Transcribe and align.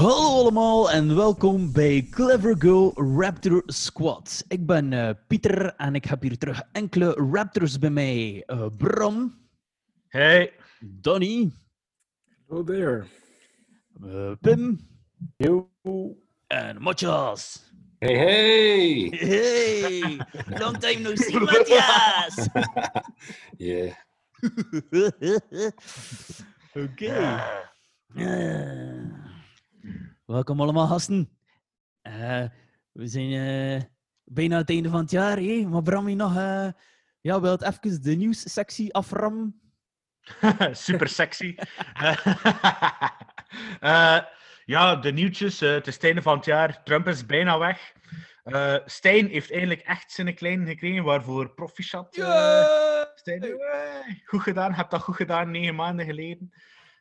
Hallo 0.00 0.40
allemaal 0.40 0.90
en 0.90 1.16
welkom 1.16 1.72
bij 1.72 2.06
Clever 2.10 2.54
Go 2.58 2.92
Raptor 2.94 3.62
Squad. 3.66 4.44
Ik 4.48 4.66
ben 4.66 4.92
eh, 4.92 5.10
Pieter 5.26 5.74
en 5.76 5.94
ik 5.94 6.04
heb 6.04 6.22
hier 6.22 6.38
terug 6.38 6.62
enkele 6.72 7.12
Raptors 7.32 7.78
bij 7.78 7.90
mij. 7.90 8.42
Eh, 8.46 8.66
Bram, 8.76 9.38
Hey. 10.08 10.52
Donny, 10.80 11.52
Oh 12.48 12.66
there. 12.66 13.06
eh, 14.04 14.32
Pim 14.40 14.88
Yo. 15.36 15.68
en 16.46 16.82
Matthias. 16.82 17.62
Hey, 17.98 18.16
hey. 18.16 19.08
Hey, 19.10 20.00
long 20.58 20.78
time 20.78 21.00
no 21.00 21.14
see, 21.14 21.38
Matthias. 21.50 22.48
Yeah. 23.56 23.94
Oké. 26.84 27.42
Eh, 28.14 29.29
welkom 30.26 30.60
allemaal, 30.60 30.86
gasten. 30.86 31.38
Eh, 32.02 32.44
we 32.92 33.06
zijn 33.06 33.32
eh, 33.32 33.82
bijna 34.24 34.56
het 34.56 34.70
einde 34.70 34.88
van 34.88 35.00
het 35.00 35.10
jaar, 35.10 35.36
hé? 35.36 35.66
maar 35.68 35.82
Bram, 35.82 36.08
je 36.08 36.16
nog... 36.16 36.36
eh 36.36 36.68
ja, 37.20 37.40
wilt 37.40 37.62
even 37.62 38.02
de 38.02 38.14
nieuwssectie 38.14 38.94
aframmen? 38.94 39.60
Super 40.72 41.08
sexy. 41.08 41.54
Ja, 44.64 44.96
de 44.96 45.12
nieuwtjes. 45.12 45.60
het 45.60 45.86
is 45.86 45.94
het 45.94 46.04
einde 46.04 46.22
van 46.22 46.36
het 46.36 46.44
jaar. 46.44 46.82
Trump 46.82 47.08
is 47.08 47.26
bijna 47.26 47.58
weg. 47.58 47.92
Eh 48.42 48.76
Stijn 48.84 49.28
heeft 49.28 49.50
eigenlijk 49.50 49.80
echt 49.80 50.12
zijn 50.12 50.34
klein 50.34 50.66
gekregen, 50.66 51.04
waarvoor 51.04 51.54
proficiat. 51.54 52.14
Stijn, 53.14 53.42
Hey. 53.42 54.22
goed 54.24 54.42
gedaan. 54.42 54.72
Heb 54.72 54.90
dat 54.90 55.02
goed 55.02 55.16
gedaan, 55.16 55.50
negen 55.50 55.74
maanden 55.74 56.06
geleden. 56.06 56.52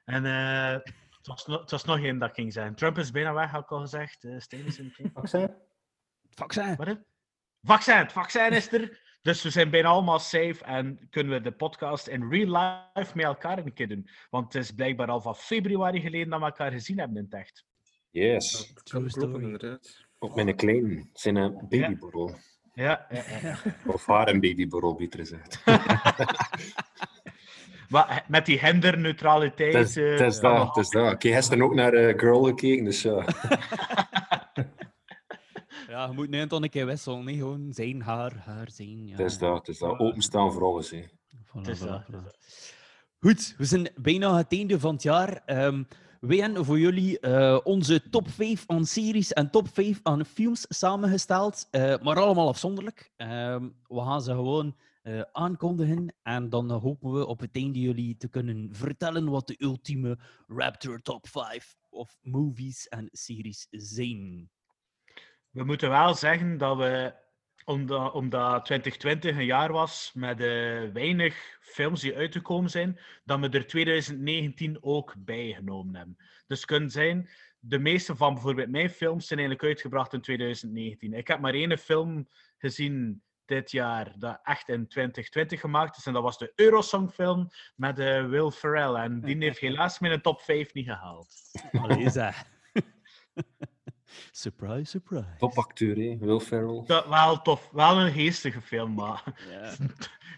En 0.05 0.25
eh, 0.25 0.79
het, 1.19 1.27
was 1.27 1.45
no- 1.45 1.59
het 1.59 1.71
was 1.71 1.83
nog 1.83 1.99
één 1.99 2.19
dat 2.19 2.33
ging 2.33 2.53
zijn. 2.53 2.75
Trump 2.75 2.97
is 2.97 3.11
bijna 3.11 3.33
weg, 3.33 3.51
had 3.51 3.63
ik 3.63 3.71
al 3.71 3.79
gezegd. 3.79 4.23
Eh 4.23 4.39
Stijn 4.39 4.65
is 4.65 4.79
in 4.79 4.93
het 4.97 5.11
Vaccin? 5.13 5.53
Vaccin. 6.29 6.75
Wat? 6.75 6.97
Vaccin, 7.61 7.97
het 7.97 8.11
vaccin 8.11 8.51
is 8.51 8.71
er. 8.73 9.07
Dus 9.21 9.43
we 9.43 9.49
zijn 9.49 9.69
bijna 9.69 9.87
allemaal 9.87 10.19
safe 10.19 10.63
en 10.63 11.07
kunnen 11.09 11.33
we 11.33 11.41
de 11.41 11.51
podcast 11.51 12.07
in 12.07 12.29
real 12.29 12.57
life 12.93 13.11
met 13.15 13.25
elkaar 13.25 13.57
een 13.57 13.73
keer 13.73 13.87
doen. 13.87 14.09
Want 14.29 14.53
het 14.53 14.63
is 14.63 14.71
blijkbaar 14.71 15.07
al 15.07 15.21
van 15.21 15.35
februari 15.35 16.01
geleden 16.01 16.29
dat 16.29 16.39
we 16.39 16.45
elkaar 16.45 16.71
gezien 16.71 16.99
hebben 16.99 17.17
in 17.17 17.23
het 17.23 17.33
echt. 17.33 17.65
Yes. 18.09 18.73
True 18.83 19.41
inderdaad. 19.41 20.07
Op 20.19 20.35
mijn 20.35 20.55
klein. 20.55 21.09
Zijn 21.13 21.35
een 21.35 21.67
babyborrel. 21.69 22.35
Ja, 22.73 23.05
ja, 23.09 23.23
ja. 23.41 23.57
Of 23.85 24.05
haar 24.05 24.27
een 24.27 24.39
babyborrel, 24.39 24.95
beter 24.95 25.19
gezegd. 25.19 25.63
Maar 27.89 28.25
met 28.27 28.45
die 28.45 28.57
genderneutraliteit. 28.57 29.73
Het 29.73 29.89
is, 29.89 29.97
eh, 29.97 30.11
het 30.11 30.19
is 30.19 30.39
dat, 30.39 30.67
het 30.67 30.85
is 30.85 30.89
dat. 30.89 31.11
Ik 31.11 31.21
heb 31.21 31.33
gisteren 31.33 31.63
ook 31.63 31.73
naar 31.73 31.93
eh, 31.93 32.19
Girl 32.19 32.43
gekeken, 32.43 32.85
dus 32.85 33.01
ja. 33.01 33.25
Ja, 35.87 36.05
je 36.05 36.13
moet 36.13 36.29
nu 36.29 36.47
toch 36.47 36.61
een 36.61 36.69
keer 36.69 36.85
wisselen, 36.85 37.23
nee? 37.23 37.37
gewoon 37.37 37.67
zijn, 37.73 38.01
haar, 38.01 38.33
haar, 38.45 38.67
zijn. 38.71 39.07
Ja. 39.07 39.11
Het 39.11 39.25
is 39.25 39.37
dat, 39.37 39.57
het 39.57 39.67
is 39.67 39.77
dat. 39.77 39.99
Openstaan 39.99 40.51
voor 40.51 40.63
alles, 40.63 40.89
hè. 40.89 41.03
Voilà, 41.07 41.51
Het 41.51 41.67
is 41.67 41.79
voilà, 41.79 42.05
dat, 42.07 42.37
is. 42.47 42.73
Goed, 43.19 43.55
we 43.57 43.65
zijn 43.65 43.89
bijna 43.95 44.27
aan 44.27 44.37
het 44.37 44.53
einde 44.53 44.79
van 44.79 44.93
het 44.93 45.03
jaar. 45.03 45.41
Ehm 45.45 45.83
wij 46.19 46.37
hebben 46.37 46.65
voor 46.65 46.79
jullie 46.79 47.19
eh, 47.19 47.59
onze 47.63 48.09
top 48.09 48.29
5 48.29 48.63
aan 48.67 48.85
series 48.85 49.33
en 49.33 49.49
top 49.49 49.67
5 49.73 49.99
aan 50.03 50.25
films 50.25 50.65
samengesteld, 50.69 51.67
eh, 51.71 51.95
maar 52.01 52.19
allemaal 52.19 52.47
afzonderlijk. 52.47 53.11
Ehm, 53.17 53.67
we 53.87 54.01
gaan 54.01 54.21
ze 54.21 54.31
gewoon 54.31 54.75
eh, 55.01 55.21
aankondigen 55.31 56.15
en 56.21 56.49
dan 56.49 56.71
eh, 56.71 56.81
hopen 56.81 57.11
we 57.13 57.25
op 57.25 57.39
het 57.39 57.55
einde 57.55 57.79
jullie 57.79 58.17
te 58.17 58.29
kunnen 58.29 58.69
vertellen 58.71 59.29
wat 59.29 59.47
de 59.47 59.55
ultieme 59.57 60.19
Raptor 60.47 61.01
top 61.01 61.27
5 61.27 61.75
of 61.89 62.17
movies 62.21 62.87
en 62.87 63.09
series 63.11 63.67
zijn. 63.69 64.49
We 65.49 65.63
moeten 65.63 65.89
wel 65.89 66.13
zeggen 66.13 66.57
dat 66.57 66.77
we, 66.77 67.13
omdat, 67.65 68.13
omdat 68.13 68.65
2020 68.65 69.37
een 69.37 69.45
jaar 69.45 69.71
was 69.71 70.11
met 70.13 70.39
eh, 70.39 70.91
weinig 70.93 71.57
films 71.61 72.01
die 72.01 72.15
uitgekomen 72.15 72.69
zijn, 72.69 72.99
dat 73.23 73.39
we 73.39 73.49
er 73.49 73.67
2019 73.67 74.83
ook 74.83 75.15
bij 75.17 75.53
genomen 75.53 75.95
hebben. 75.95 76.17
Dus 76.47 76.57
het 76.57 76.69
kan 76.69 76.89
zijn, 76.89 77.29
de 77.59 77.79
meeste 77.79 78.15
van 78.15 78.33
bijvoorbeeld 78.33 78.69
mijn 78.69 78.89
films 78.89 79.27
zijn 79.27 79.39
eigenlijk 79.39 79.69
uitgebracht 79.69 80.13
in 80.13 80.21
2019. 80.21 81.13
Ik 81.13 81.27
heb 81.27 81.39
maar 81.39 81.53
één 81.53 81.77
film 81.77 82.27
gezien 82.57 83.23
dit 83.49 83.71
jaar 83.71 84.13
dat 84.17 84.39
echt 84.43 84.69
in 84.69 84.87
2020 84.87 85.59
gemaakt 85.59 85.97
is, 85.97 86.05
en 86.05 86.13
dat 86.13 86.23
was 86.23 86.37
de 86.37 86.51
Eurosong-film 86.55 87.49
met 87.75 87.99
eh, 87.99 88.25
Will 88.25 88.49
Ferrell. 88.49 88.93
En 88.93 89.21
die 89.21 89.37
heeft 89.45 89.59
helaas 89.59 89.99
mijn 89.99 90.21
top 90.21 90.41
5 90.41 90.73
niet 90.73 90.85
gehaald. 90.85 91.27
Allee, 91.71 92.09
surprise, 94.31 94.85
surprise. 94.85 95.35
Topacteur, 95.37 95.95
hè. 95.95 96.17
Will 96.17 96.39
Ferrell. 96.39 96.83
Dat, 96.85 97.07
wel 97.07 97.41
tof, 97.41 97.69
wel 97.71 97.99
een 97.99 98.11
geestige 98.11 98.61
film, 98.61 98.93
maar 98.93 99.23
Ja. 99.49 99.71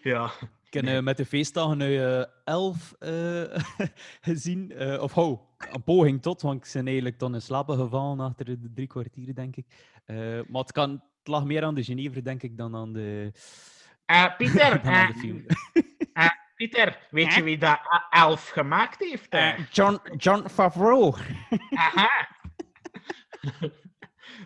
ja. 0.12 0.32
Ik 0.70 0.82
heb 0.86 1.04
met 1.04 1.18
de 1.18 1.26
feestdagen 1.26 1.78
nu 1.78 1.98
eh, 1.98 2.24
elf 2.44 2.96
eh, 3.00 3.44
gezien. 4.22 4.72
eh, 4.72 5.02
of 5.02 5.14
hou, 5.14 5.38
een 5.58 5.84
poging 5.84 6.22
tot, 6.22 6.42
want 6.42 6.66
ik 6.66 6.72
ben 6.74 6.86
eigenlijk 6.86 7.20
dan 7.20 7.34
in 7.34 7.42
slaap 7.42 7.70
gevallen 7.70 8.20
achter 8.20 8.46
de 8.46 8.72
drie 8.74 8.88
kwartieren, 8.88 9.36
denk 9.36 9.56
ik. 9.56 9.66
Eh, 10.06 10.16
maar 10.48 10.62
het, 10.62 10.72
kan, 10.72 11.04
het 11.24 11.28
lag 11.28 11.44
meer 11.46 11.64
aan 11.64 11.76
de 11.76 11.84
Genever, 11.84 12.24
denk 12.24 12.44
ik, 12.44 12.58
dan 12.58 12.76
aan 12.76 12.94
de, 12.94 13.32
Eh, 14.06 14.36
Pieter, 14.38 14.70
dan 14.84 14.94
aan 14.94 15.08
de 15.12 15.20
film. 15.20 15.46
Pieter, 16.56 17.08
weet 17.10 17.34
je 17.34 17.44
wie 17.44 17.58
dat 17.58 17.70
A- 17.94 18.08
Elf 18.10 18.50
gemaakt 18.50 19.00
heeft? 19.00 19.36
John, 19.72 20.00
John 20.18 20.48
Favreau. 20.50 21.16
Aha. 21.76 22.28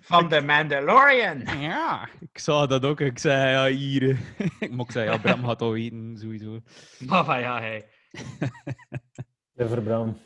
Van 0.02 0.30
The 0.30 0.42
Mandalorian. 0.42 1.60
Ja, 1.60 2.10
ik 2.20 2.38
zag 2.40 2.68
dat 2.68 2.86
ook. 2.86 3.00
Ik 3.00 3.20
zei, 3.20 3.52
ja, 3.52 3.78
hier. 3.78 4.18
ik 4.60 4.92
zei, 4.92 5.10
ja, 5.10 5.18
Bram 5.18 5.46
gaat 5.46 5.62
al 5.62 5.72
weten, 5.72 6.18
sowieso. 6.18 6.60
Baba, 7.00 7.36
ja, 7.38 7.60
hij. 7.60 7.86
Clever 9.56 9.82
Brown. 9.82 10.18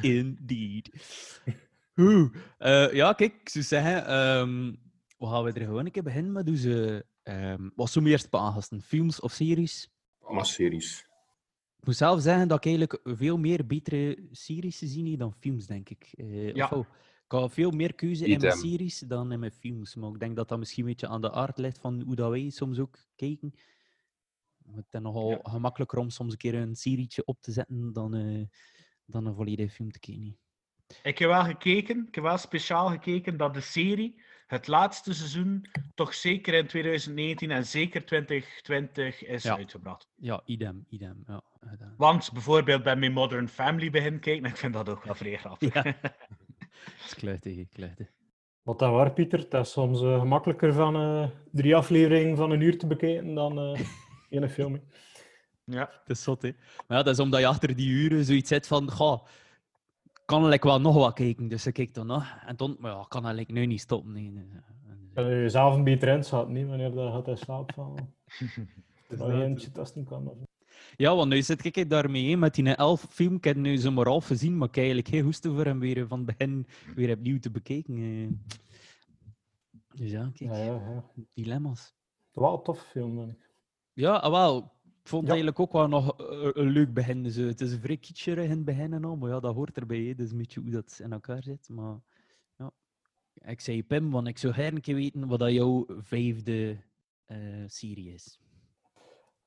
Indeed. 0.00 0.90
Oeh. 2.02 2.34
eh, 2.58 2.92
ja, 2.92 3.12
kijk, 3.12 3.32
ik 3.40 3.48
zou 3.48 3.64
zeggen, 3.64 4.06
ehm 4.06 4.72
we 5.18 5.26
gaan 5.28 5.44
we 5.44 5.52
er 5.52 5.64
gewoon 5.66 5.84
een 5.84 5.90
keer 5.92 6.02
beginnen 6.02 6.32
met 6.32 6.48
onze... 6.48 7.06
ehm 7.22 7.68
wat 7.74 7.90
zullen 7.90 8.08
we 8.08 8.14
eerst 8.14 8.30
beaangasten? 8.30 8.82
Films 8.82 9.20
of 9.20 9.32
series? 9.32 9.90
Allemaal 10.20 10.44
series. 10.44 11.06
Ik 11.78 11.86
moet 11.88 11.96
zelf 11.96 12.20
zeggen 12.20 12.48
dat 12.48 12.56
ik 12.58 12.64
eigenlijk 12.64 13.00
veel 13.04 13.36
meer 13.38 13.66
betere 13.66 14.28
series 14.30 14.80
heb 14.80 15.18
dan 15.18 15.32
films, 15.32 15.66
denk 15.66 15.88
ik. 15.88 16.12
Eh, 16.16 16.54
Ja. 16.54 16.64
of, 16.64 16.72
oh, 16.72 16.86
ik 17.24 17.32
had 17.38 17.52
veel 17.52 17.70
meer 17.70 17.94
keuze 17.94 18.26
in 18.26 18.40
mijn 18.40 18.52
series 18.52 18.98
dan 18.98 19.32
in 19.32 19.38
mijn 19.40 19.52
films. 19.52 19.94
Maar 19.94 20.10
ik 20.10 20.18
denk 20.20 20.36
dat 20.36 20.48
dat 20.48 20.58
misschien 20.58 20.82
een 20.84 20.88
beetje 20.90 21.08
aan 21.08 21.20
de 21.20 21.32
aard 21.32 21.58
ligt 21.58 21.78
van 21.78 22.00
hoe 22.02 22.14
dat 22.14 22.30
wij 22.30 22.50
soms 22.50 22.78
ook 22.78 22.98
kijken. 23.16 23.52
Het 24.72 24.86
is 24.90 25.00
nogal 25.00 25.30
Ja. 25.30 25.38
gemakkelijker 25.42 25.98
om 25.98 26.10
soms 26.10 26.32
een 26.32 26.38
keer 26.38 26.54
een 26.54 26.76
serietje 26.76 27.24
op 27.24 27.40
te 27.42 27.52
zetten 27.52 27.92
dan, 27.92 28.14
eh, 28.14 28.46
dan 29.06 29.26
een 29.26 29.34
volledige 29.34 29.70
film 29.70 29.90
te 29.92 29.98
kijken. 29.98 30.38
Ik 31.02 31.18
heb 31.18 31.28
wel 31.28 31.44
gekeken, 31.44 32.04
ik 32.08 32.14
heb 32.14 32.24
wel 32.24 32.38
speciaal 32.38 32.88
gekeken 32.88 33.36
dat 33.36 33.54
de 33.54 33.60
serie 33.60 34.20
het 34.46 34.66
laatste 34.66 35.14
seizoen 35.14 35.66
toch 35.94 36.14
zeker 36.14 36.54
in 36.54 36.66
2019 36.66 37.50
en 37.50 37.66
zeker 37.66 38.04
2020 38.04 39.24
is 39.24 39.42
Ja. 39.42 39.56
uitgebracht. 39.56 40.08
Ja, 40.16 40.42
idem, 40.44 40.86
idem. 40.88 41.22
Ja, 41.26 41.42
gedaan. 41.60 41.94
Want 41.96 42.32
bijvoorbeeld 42.32 42.82
bij 42.82 42.96
mijn 42.96 43.12
Modern 43.12 43.48
Family 43.48 43.90
begin 43.90 44.20
kijken, 44.20 44.44
ik 44.44 44.56
vind 44.56 44.72
dat 44.72 44.88
ook 44.88 45.04
wel 45.04 45.14
vrij 45.14 45.36
grappig. 45.36 45.74
Ja. 45.74 45.84
Is 47.06 47.14
kluitig, 47.14 47.68
kluitig. 47.68 48.06
Wat 48.62 48.78
dat 48.78 48.90
waar, 48.90 49.12
Pieter, 49.12 49.48
dat 49.48 49.66
is 49.66 49.72
soms 49.72 50.02
eh, 50.02 50.18
gemakkelijker 50.20 50.72
van 50.72 50.96
eh, 50.96 51.28
drie 51.52 51.76
afleveringen 51.76 52.36
van 52.36 52.50
een 52.50 52.60
uur 52.60 52.78
te 52.78 52.86
bekijken 52.86 53.34
dan 53.34 53.58
eh 53.58 53.80
één 54.30 54.50
film. 54.50 54.82
ja. 55.64 55.90
Het 56.00 56.10
is 56.10 56.22
zot, 56.22 56.42
hè. 56.42 56.50
Maar 56.86 56.96
ja, 56.98 57.02
dat 57.02 57.14
is 57.14 57.20
omdat 57.20 57.40
je 57.40 57.46
achter 57.46 57.76
die 57.76 57.88
uren 57.88 58.24
zoiets 58.24 58.48
zit 58.48 58.66
van, 58.66 58.90
goh, 58.90 59.26
kan 60.32 60.52
ik 60.52 60.62
wel 60.62 60.80
nog 60.80 60.94
wat 60.94 61.14
kijken, 61.14 61.48
dus 61.48 61.66
ik 61.66 61.74
kijk 61.74 61.94
dan 61.94 62.06
nog. 62.06 62.36
En 62.46 62.56
dan, 62.56 62.76
maar 62.78 62.92
ja, 62.92 63.04
kan 63.08 63.38
ik 63.38 63.52
nu 63.52 63.66
niet 63.66 63.80
stoppen. 63.80 64.12
Nee, 64.12 64.30
nee. 64.30 65.40
Je 65.42 65.48
zelf 65.48 65.74
een 65.74 65.84
beetje 65.84 66.06
erin 66.06 66.24
zat, 66.24 66.48
niet 66.48 66.66
wanneer 66.66 66.90
dat 66.90 67.12
gaat 67.12 67.28
in 67.28 67.36
slaap 67.36 67.72
vallen. 67.72 68.14
Dat 69.08 69.26
je 69.26 69.42
eentje 69.44 69.70
tasten 69.70 70.04
kan. 70.04 70.28
Of... 70.28 70.36
Ja, 70.96 71.16
want 71.16 71.28
nu 71.28 71.42
zit 71.42 71.64
ik 71.64 71.90
daarmee 71.90 72.30
hè, 72.30 72.36
met 72.36 72.54
die 72.54 72.74
elf 72.74 73.06
film. 73.10 73.34
Ik 73.34 73.44
heb 73.44 73.56
nu 73.56 73.76
zo 73.76 73.90
maar 73.90 74.06
half 74.06 74.26
gezien, 74.26 74.56
maar 74.56 74.68
ik 74.68 74.74
heb 74.74 74.84
eigenlijk 74.84 75.14
geen 75.14 75.24
hoesten 75.24 75.54
voor 75.54 75.64
hem 75.64 75.78
weer 75.78 76.06
van 76.06 76.18
het 76.18 76.26
begin 76.36 76.66
weer 76.94 77.16
opnieuw 77.16 77.38
te 77.38 77.50
bekijken. 77.50 77.96
eh. 77.96 78.58
Dus 79.94 80.10
ja, 80.10 80.30
kijk, 80.34 80.50
Ja, 80.50 80.56
ja, 80.56 80.72
ja. 80.72 81.04
dilemma's. 81.34 81.94
Wel 82.32 82.54
een 82.54 82.62
toffe 82.62 82.84
film, 82.84 83.18
vind 83.18 83.30
ik. 83.30 83.50
Ja, 83.92 84.14
ah, 84.14 84.30
wel. 84.30 84.72
Ik 85.02 85.08
vond 85.08 85.22
het 85.28 85.30
Ja. 85.36 85.42
eigenlijk 85.42 85.60
ook 85.60 85.72
wel 85.72 85.88
nog 85.88 86.20
eh, 86.20 86.48
een 86.62 86.68
leuk 86.70 86.94
begin. 86.94 87.22
Dus, 87.22 87.36
eh, 87.36 87.46
het 87.46 87.60
is 87.60 87.72
een 87.72 87.80
vrij 87.80 87.96
kitscherig 87.96 88.44
in 88.44 88.50
het 88.50 88.64
begin 88.64 88.92
en 88.92 89.04
al, 89.04 89.16
maar 89.16 89.30
ja, 89.30 89.40
dat 89.40 89.54
hoort 89.54 89.76
erbij. 89.76 90.14
Hè. 90.16 90.22
Is 90.22 90.30
een 90.30 90.38
beetje 90.38 90.60
hoe 90.60 90.70
dat 90.70 90.98
in 91.02 91.12
elkaar 91.12 91.42
zit. 91.42 91.68
Maar 91.68 92.00
ja. 92.56 92.70
Ik 93.34 93.60
zei 93.60 93.84
Pim, 93.84 94.10
want 94.10 94.26
ik 94.28 94.38
zou 94.38 94.52
graag 94.52 94.70
een 94.70 94.80
keer 94.80 94.94
weten 94.94 95.28
wat 95.28 95.38
dat 95.38 95.52
jouw 95.52 95.86
vijfde 96.00 96.76
eh, 97.24 97.38
serie 97.66 98.12
is. 98.12 98.40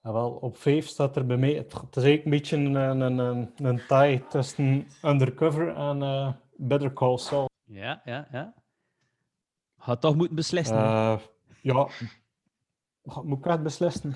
Ja, 0.02 0.12
wel, 0.14 0.32
op 0.32 0.58
5 0.58 0.88
staat 0.88 1.16
er 1.16 1.26
bij 1.26 1.38
mij. 1.38 1.54
Het, 1.54 1.74
het 1.74 1.96
is 1.96 2.04
eigenlijk 2.04 2.26
een 2.26 2.32
beetje 2.32 2.58
een, 2.58 3.02
een, 3.02 3.18
een, 3.20 3.52
een 3.56 3.82
tie 3.88 4.28
tussen 4.28 4.88
Undercover 5.04 5.76
en 5.76 6.02
eh, 6.02 6.34
Better 6.56 6.94
Call 6.94 7.18
Saul. 7.18 7.50
Ja, 7.64 8.02
ja, 8.06 8.28
ja. 8.32 8.54
Had 9.76 10.02
toch 10.02 10.16
moeten 10.16 10.36
beslissen. 10.36 10.76
ja, 11.62 11.88
moet 13.24 13.38
ik 13.38 13.46
echt 13.46 13.64
beslissen? 13.64 14.16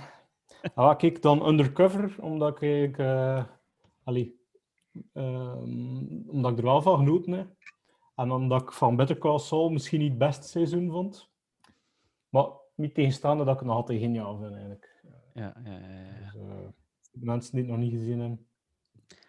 Ah, 0.74 0.98
kijk, 0.98 1.22
dan 1.22 1.48
Undercover, 1.48 2.16
omdat 2.22 2.62
ik, 2.62 2.98
eh 2.98 3.44
allee, 4.04 4.40
ehm, 5.14 6.30
omdat 6.30 6.52
ik 6.52 6.58
er 6.58 6.64
wel 6.64 6.82
van 6.82 6.98
genoten 6.98 7.32
heb. 7.32 7.48
En 8.16 8.32
omdat 8.32 8.62
ik 8.62 8.72
van 8.72 8.96
Better 8.96 9.18
Call 9.18 9.40
Saul 9.40 9.70
misschien 9.70 10.00
niet 10.00 10.10
het 10.10 10.18
beste 10.18 10.48
seizoen 10.48 10.92
vond. 10.92 11.30
Maar 12.30 12.48
niet 12.76 12.94
tegenstaande 12.94 13.44
dat 13.44 13.54
ik 13.54 13.60
het 13.60 13.68
nog 13.68 13.78
altijd 13.78 14.00
geniaal 14.00 14.38
vind, 14.38 14.52
eigenlijk. 14.52 15.02
ja, 15.34 15.62
ja, 15.64 15.72
ja, 15.72 15.80
ja. 15.80 16.32
Dus, 16.32 16.36
eh, 16.42 16.68
de 17.12 17.26
mensen 17.26 17.52
die 17.52 17.62
het 17.62 17.70
nog 17.72 17.80
niet 17.80 17.92
gezien 17.94 18.20
hebben, 18.20 18.48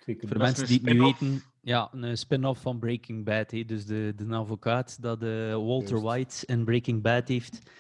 zeker 0.05 0.29
Voor 0.29 0.38
mensen 0.38 0.62
een 0.62 0.69
die 0.69 0.76
het 0.79 0.87
niet 0.87 0.97
spin-off. 0.97 1.21
weten, 1.21 1.43
ja, 1.61 1.88
een 1.93 2.19
spin-off 2.19 2.61
van 2.61 2.79
Breaking 2.79 3.25
Bad. 3.25 3.50
hè. 3.50 3.65
Dus 3.65 3.87
de, 3.87 4.12
de 4.17 4.35
advocaat 4.35 5.03
dat 5.03 5.23
eh, 5.23 5.55
Walter 5.55 5.88
Juist. 6.00 6.03
White 6.03 6.47
in 6.47 6.65
Breaking 6.65 7.03
Bad 7.03 7.29
heeft, 7.29 7.71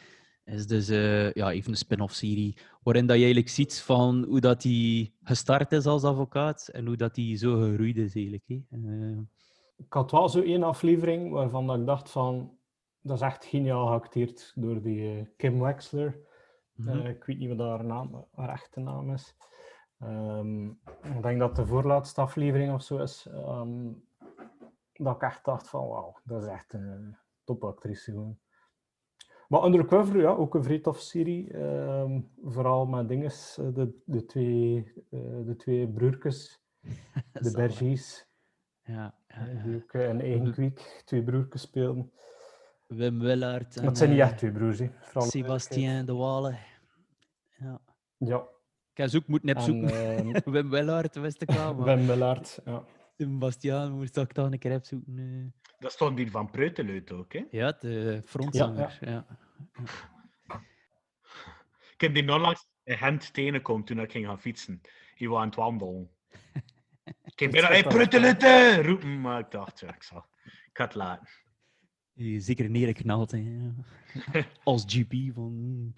is 0.44 0.66
dus 0.66 0.88
eh, 0.88 1.32
ja, 1.32 1.50
even 1.50 1.70
een 1.70 1.76
spin-off 1.76 2.14
serie. 2.14 2.56
Waarin 2.82 3.06
dat 3.06 3.16
je 3.16 3.22
eigenlijk 3.22 3.52
ziet 3.52 3.80
van 3.80 4.24
hoe 4.28 4.40
dat 4.40 4.62
hij 4.62 5.12
gestart 5.22 5.72
is 5.72 5.86
als 5.86 6.04
advocaat 6.04 6.68
en 6.68 6.86
hoe 6.86 6.96
dat 6.96 7.16
hij 7.16 7.36
zo 7.36 7.56
gegroeid 7.60 7.96
is 7.96 8.14
eigenlijk. 8.14 8.44
Hè. 8.46 8.60
Eh, 8.70 9.18
Ik 9.76 9.92
had 9.92 10.10
wel 10.10 10.28
zo 10.28 10.42
één 10.42 10.62
aflevering 10.62 11.30
waarvan 11.32 11.66
dat 11.66 11.78
ik 11.78 11.86
dacht 11.86 12.10
van... 12.10 12.58
Dat 13.02 13.16
is 13.16 13.22
echt 13.22 13.44
geniaal 13.44 13.86
geacteerd 13.86 14.52
door 14.54 14.82
die 14.82 15.18
eh, 15.18 15.26
Kim 15.36 15.60
Wexler. 15.60 16.18
mhm. 16.74 17.06
Ik 17.06 17.24
weet 17.24 17.38
niet 17.38 17.48
wat 17.56 17.58
haar, 17.68 17.84
naam, 17.84 18.26
haar 18.34 18.48
echte 18.48 18.80
naam 18.80 19.12
is. 19.12 19.34
Ehm, 19.98 20.66
ik 21.16 21.22
denk 21.22 21.38
dat 21.38 21.56
de 21.56 21.66
voorlaatste 21.66 22.20
aflevering 22.20 22.72
of 22.72 22.82
zo 22.82 22.98
is. 22.98 23.26
ehm, 23.30 23.92
dat 24.92 25.14
ik 25.14 25.22
echt 25.22 25.44
dacht 25.44 25.68
van 25.68 25.88
wauw, 25.88 26.16
dat 26.24 26.42
is 26.42 26.48
echt 26.48 26.72
een 26.72 27.16
topactrice 27.44 28.10
gewoon. 28.10 28.38
Maar 29.50 29.64
Undercover, 29.64 30.20
ja, 30.20 30.30
ook 30.30 30.54
een 30.54 30.64
vrij 30.64 30.78
toffe 30.78 31.02
serie. 31.02 31.52
Ehm, 31.52 32.20
vooral 32.44 32.86
met 32.86 33.08
dinges, 33.08 33.58
eh, 33.58 33.74
de, 33.74 34.00
de, 34.04 34.26
twee, 34.26 34.92
eh, 35.10 35.20
de 35.46 35.54
twee 35.56 35.88
broertjes, 35.88 36.62
de. 37.32 37.50
Bergies, 37.50 38.26
Ja, 38.82 39.14
ja, 39.28 39.46
eh, 39.46 39.54
ja. 39.54 39.62
die 39.62 39.76
ook 39.76 39.94
eigen 39.94 40.74
twee 41.04 41.22
broertjes 41.22 41.62
speelden. 41.62 42.12
Wim 42.86 43.26
en 43.26 43.66
Dat 43.84 43.98
zijn 43.98 44.10
niet 44.10 44.18
echt 44.18 44.38
twee 44.38 44.52
broers, 44.52 44.78
hè. 44.78 44.90
Sebastien 45.14 46.06
de 46.06 46.14
Walen. 46.14 46.58
Ja. 47.58 47.80
Ja, 48.16 48.48
Ik 48.90 48.96
heb 48.96 49.08
ze 49.08 49.16
ook 49.16 49.26
moeten 49.26 49.48
en 49.48 49.56
opzoeken. 49.56 49.90
ehm, 49.90 50.50
Wim 50.52 50.70
Willard 50.70 51.14
wist 51.14 51.42
ik 51.42 51.48
maar 51.48 51.82
Wim 51.82 52.06
Willard, 52.06 52.60
ja. 52.64 52.84
Sebastiaan 53.16 53.92
moest 53.92 54.16
ik 54.16 54.32
toch 54.32 54.52
een 54.52 54.58
keer 54.58 54.74
opzoeken. 54.74 55.54
Dat 55.80 55.92
stond 55.92 56.16
die 56.16 56.30
van 56.30 56.50
Preuteluit 56.50 57.12
ook, 57.12 57.32
hè? 57.32 57.44
Ja, 57.50 57.76
de 57.80 58.22
frontzanger. 58.24 58.98
Ja, 59.00 59.26
Ik 61.94 62.00
heb 62.00 62.14
die 62.14 62.32
onlangs 62.32 62.66
in 62.84 62.98
Gent 62.98 63.34
tegengekomen 63.34 63.84
toen 63.84 64.00
ik 64.00 64.10
ging 64.10 64.26
gaan 64.26 64.40
fietsen. 64.40 64.80
Die 65.16 65.28
was 65.28 65.38
aan 65.38 65.46
het 65.46 65.54
wandelen. 65.54 66.10
Ik 67.24 67.38
heb 67.38 67.50
bijna, 67.50 67.68
hey, 67.68 68.82
roepen, 68.82 69.20
maar 69.20 69.40
ik 69.40 69.50
dacht, 69.50 69.80
ja, 69.80 69.94
ik 69.94 70.02
zal... 70.02 70.26
Ik 70.44 70.70
ga 70.72 70.84
het 70.84 70.94
laten. 70.94 71.28
Die 72.12 72.40
Zeker 72.40 72.70
neergeknald. 72.70 73.30
Hè. 73.30 73.38
ja. 73.38 73.74
Als 74.64 74.84
GP 74.86 75.14
van. 75.34 75.94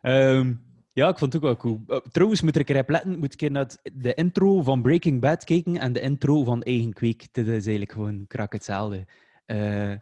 Ehm, 0.00 0.54
ja, 0.94 1.08
ik 1.08 1.18
vond 1.18 1.32
het 1.32 1.42
ook 1.42 1.48
wel 1.48 1.56
cool. 1.56 1.82
Eh, 1.86 2.10
trouwens, 2.10 2.42
moet 2.42 2.56
ik 2.56 2.68
erop 2.68 2.88
letten, 2.88 3.18
moet 3.18 3.24
ik 3.24 3.30
een 3.30 3.36
keer 3.36 3.50
naar 3.50 3.76
de 3.92 4.14
intro 4.14 4.62
van 4.62 4.82
Breaking 4.82 5.20
Bad 5.20 5.44
kijken 5.44 5.76
en 5.76 5.92
de 5.92 6.00
intro 6.00 6.44
van 6.44 6.62
Eigen 6.62 6.92
Kweek. 6.92 7.32
Dat 7.32 7.46
is 7.46 7.52
eigenlijk 7.52 7.92
gewoon 7.92 8.26
krak 8.26 8.52
hetzelfde. 8.52 9.06
Eh, 9.44 9.94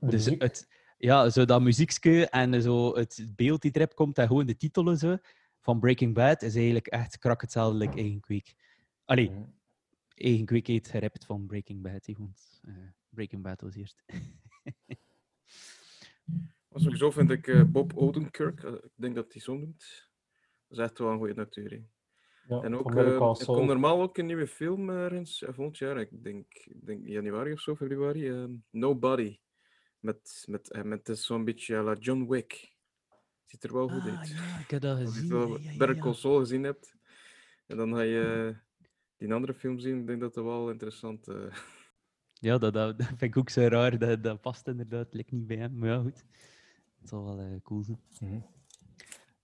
dus 0.00 0.24
het, 0.24 0.68
ja, 0.98 1.30
zo 1.30 1.44
dat 1.44 1.62
muziekje 1.62 2.26
en 2.28 2.62
zo 2.62 2.94
het 2.94 3.32
beeld 3.36 3.62
die 3.62 3.70
erop 3.74 3.94
komt 3.94 4.18
en 4.18 4.26
gewoon 4.26 4.46
de 4.46 4.56
titelen 4.56 4.96
zo, 4.96 5.16
van 5.60 5.80
Breaking 5.80 6.14
Bad 6.14 6.42
is 6.42 6.54
eigenlijk 6.54 6.86
echt 6.86 7.18
krak 7.18 7.40
hetzelfde 7.40 7.78
like 7.78 7.98
Eigen 7.98 8.20
Kweek. 8.20 8.54
Allee. 9.04 9.30
Eigen 10.14 10.44
Kweek 10.44 10.66
heet 10.66 10.88
gerapt 10.88 11.24
van 11.24 11.46
Breaking 11.46 11.82
Bad. 11.82 12.06
hè, 12.06 12.14
want, 12.18 12.60
eh, 12.64 12.74
Breaking 13.08 13.42
Bad 13.42 13.60
was 13.60 13.74
eerst. 13.74 14.02
Sowieso 16.74 17.10
vind 17.10 17.30
ik 17.30 17.46
eh, 17.46 17.62
Bob 17.62 17.96
Odenkirk, 17.96 18.62
ik 18.62 18.90
denk 18.94 19.14
dat 19.14 19.32
hij 19.32 19.42
zo 19.42 19.56
noemt, 19.56 20.10
dat 20.72 20.78
is 20.78 20.90
echt 20.90 20.98
wel 20.98 21.10
een 21.10 21.18
goede 21.18 21.48
hè. 21.52 21.84
Ja, 22.48 22.62
En 22.62 22.76
ook, 22.76 22.94
eh, 22.94 23.16
Call 23.16 23.34
er 23.38 23.44
komt 23.46 23.66
normaal 23.66 24.02
ook 24.02 24.18
een 24.18 24.26
nieuwe 24.26 24.46
film 24.46 24.90
ergens 24.90 25.42
eh, 25.42 25.52
volgend 25.54 25.78
jaar, 25.78 26.00
ik 26.00 26.24
denk, 26.24 26.46
ik 26.54 26.86
denk 26.86 27.06
januari 27.06 27.52
of 27.52 27.60
zo, 27.60 27.76
februari. 27.76 28.28
eh, 28.28 28.44
Nobody. 28.70 29.38
Met, 30.00 30.44
met, 30.48 30.70
eh, 30.70 30.82
met 30.82 31.08
zo'n 31.18 31.44
beetje 31.44 31.76
à 31.76 31.82
la 31.82 31.94
John 31.94 32.26
Wick. 32.28 32.76
Ziet 33.44 33.64
er 33.64 33.72
wel 33.72 33.88
goed 33.88 34.00
Ah, 34.10 34.18
uit. 34.18 34.28
ja, 34.28 34.58
ik 34.58 34.70
heb 34.70 34.80
dat 34.80 34.96
Als 34.98 35.04
je 35.04 35.10
gezien. 35.10 35.26
zo 35.28 35.58
ja, 35.58 36.38
gezien 36.38 36.62
hebt, 36.62 36.94
en 37.66 37.76
dan 37.76 37.94
ga 37.94 38.00
je 38.00 38.48
eh, 38.54 38.58
die 39.16 39.32
andere 39.34 39.54
film 39.54 39.78
zien, 39.78 40.00
ik 40.00 40.06
denk 40.06 40.20
dat 40.20 40.34
dat 40.34 40.44
wel 40.44 40.70
interessant 40.70 41.28
is. 41.28 41.34
Ja, 42.34 42.58
dat, 42.58 42.72
dat, 42.74 42.98
dat 42.98 43.06
vind 43.06 43.22
ik 43.22 43.36
ook 43.36 43.50
zo 43.50 43.66
raar. 43.66 43.98
Dat, 43.98 44.22
dat 44.24 44.40
past 44.40 44.66
inderdaad 44.68 45.14
lijkt 45.14 45.30
niet 45.30 45.46
bij 45.46 45.56
hem. 45.56 45.78
Maar 45.78 45.88
ja, 45.88 46.00
goed. 46.00 46.24
Het 47.00 47.08
zal 47.08 47.24
wel 47.24 47.38
eh, 47.38 47.60
cool 47.62 47.82
zijn. 47.82 47.98
Mhm. 48.20 48.40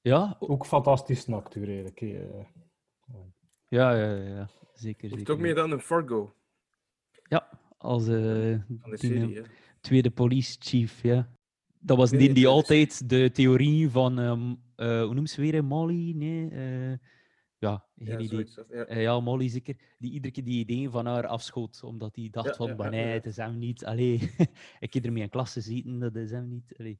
Ja, 0.08 0.36
Ook 0.38 0.64
eigenlijk. 1.68 2.00
hè, 2.00 2.38
eh. 2.38 2.44
ja, 3.68 3.92
ja, 3.94 4.14
ja, 4.14 4.24
ja. 4.36 4.48
Zeker, 4.74 5.02
hebt 5.08 5.18
zeker. 5.18 5.34
ook 5.34 5.40
meer 5.40 5.54
dan 5.54 5.70
een 5.70 5.80
Fargo 5.80 6.34
Ja, 7.28 7.48
als 7.78 8.02
eh, 8.08 8.14
van 8.80 8.90
de 8.90 8.96
die, 9.00 9.14
eh, 9.14 9.20
serie. 9.20 9.34
hè. 9.36 9.42
tweede 9.80 10.10
police 10.10 10.56
chief, 10.58 11.02
ja. 11.02 11.28
Dat 11.80 11.96
was 11.96 12.10
Nee, 12.10 12.20
die 12.20 12.28
is- 12.44 12.46
altijd 12.46 13.08
de 13.08 13.30
theorie 13.30 13.90
van, 13.90 14.18
ehm, 14.18 14.54
eh, 14.76 15.02
hoe 15.04 15.14
noemt 15.14 15.30
ze 15.30 15.40
weer? 15.40 15.64
Molly? 15.64 16.12
Nee, 16.16 16.50
eh, 16.50 16.98
ja, 17.58 17.86
geen 17.96 18.06
Ja, 18.06 18.12
idee. 18.14 18.26
zoiets. 18.26 18.54
Ja. 18.68 18.84
Eh, 18.84 19.02
ja, 19.02 19.20
Molly 19.20 19.48
zeker. 19.48 19.76
Die 19.98 20.12
iedere 20.12 20.32
keer 20.32 20.44
die 20.44 20.58
ideeën 20.58 20.90
van 20.90 21.06
haar 21.06 21.26
afschoot, 21.26 21.82
omdat 21.82 22.16
hij 22.16 22.28
dacht 22.30 22.46
Ja, 22.48 22.54
van, 22.54 22.66
ja, 22.68 22.74
"Maar 22.74 22.84
ja, 22.84 22.90
nee, 22.90 23.06
ja. 23.06 23.12
het 23.12 23.26
is 23.26 23.36
hem 23.36 23.58
niet. 23.58 23.84
Allee, 23.84 24.14
ik 24.80 24.94
heb 24.94 25.04
ermee 25.04 25.22
in 25.22 25.28
klas 25.28 25.52
gezeten, 25.52 25.98
dat 25.98 26.14
is 26.16 26.30
hem 26.30 26.48
niet. 26.48 26.74
Allee. 26.78 26.98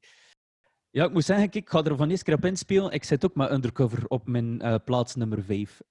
Ja, 0.91 1.05
ik 1.05 1.11
moet 1.11 1.25
zeggen, 1.25 1.49
ik 1.51 1.69
ga 1.69 1.83
er 1.83 1.97
van 1.97 2.09
eerst 2.09 2.23
keer 2.23 2.33
op 2.33 2.45
inspelen. 2.45 2.91
Ik 2.91 3.03
zit 3.03 3.25
ook 3.25 3.35
met 3.35 3.51
Undercover 3.51 4.07
op 4.07 4.27
mijn 4.27 4.61
eh, 4.61 4.75
plaats 4.85 5.15
nummer 5.15 5.43
5. 5.43 5.81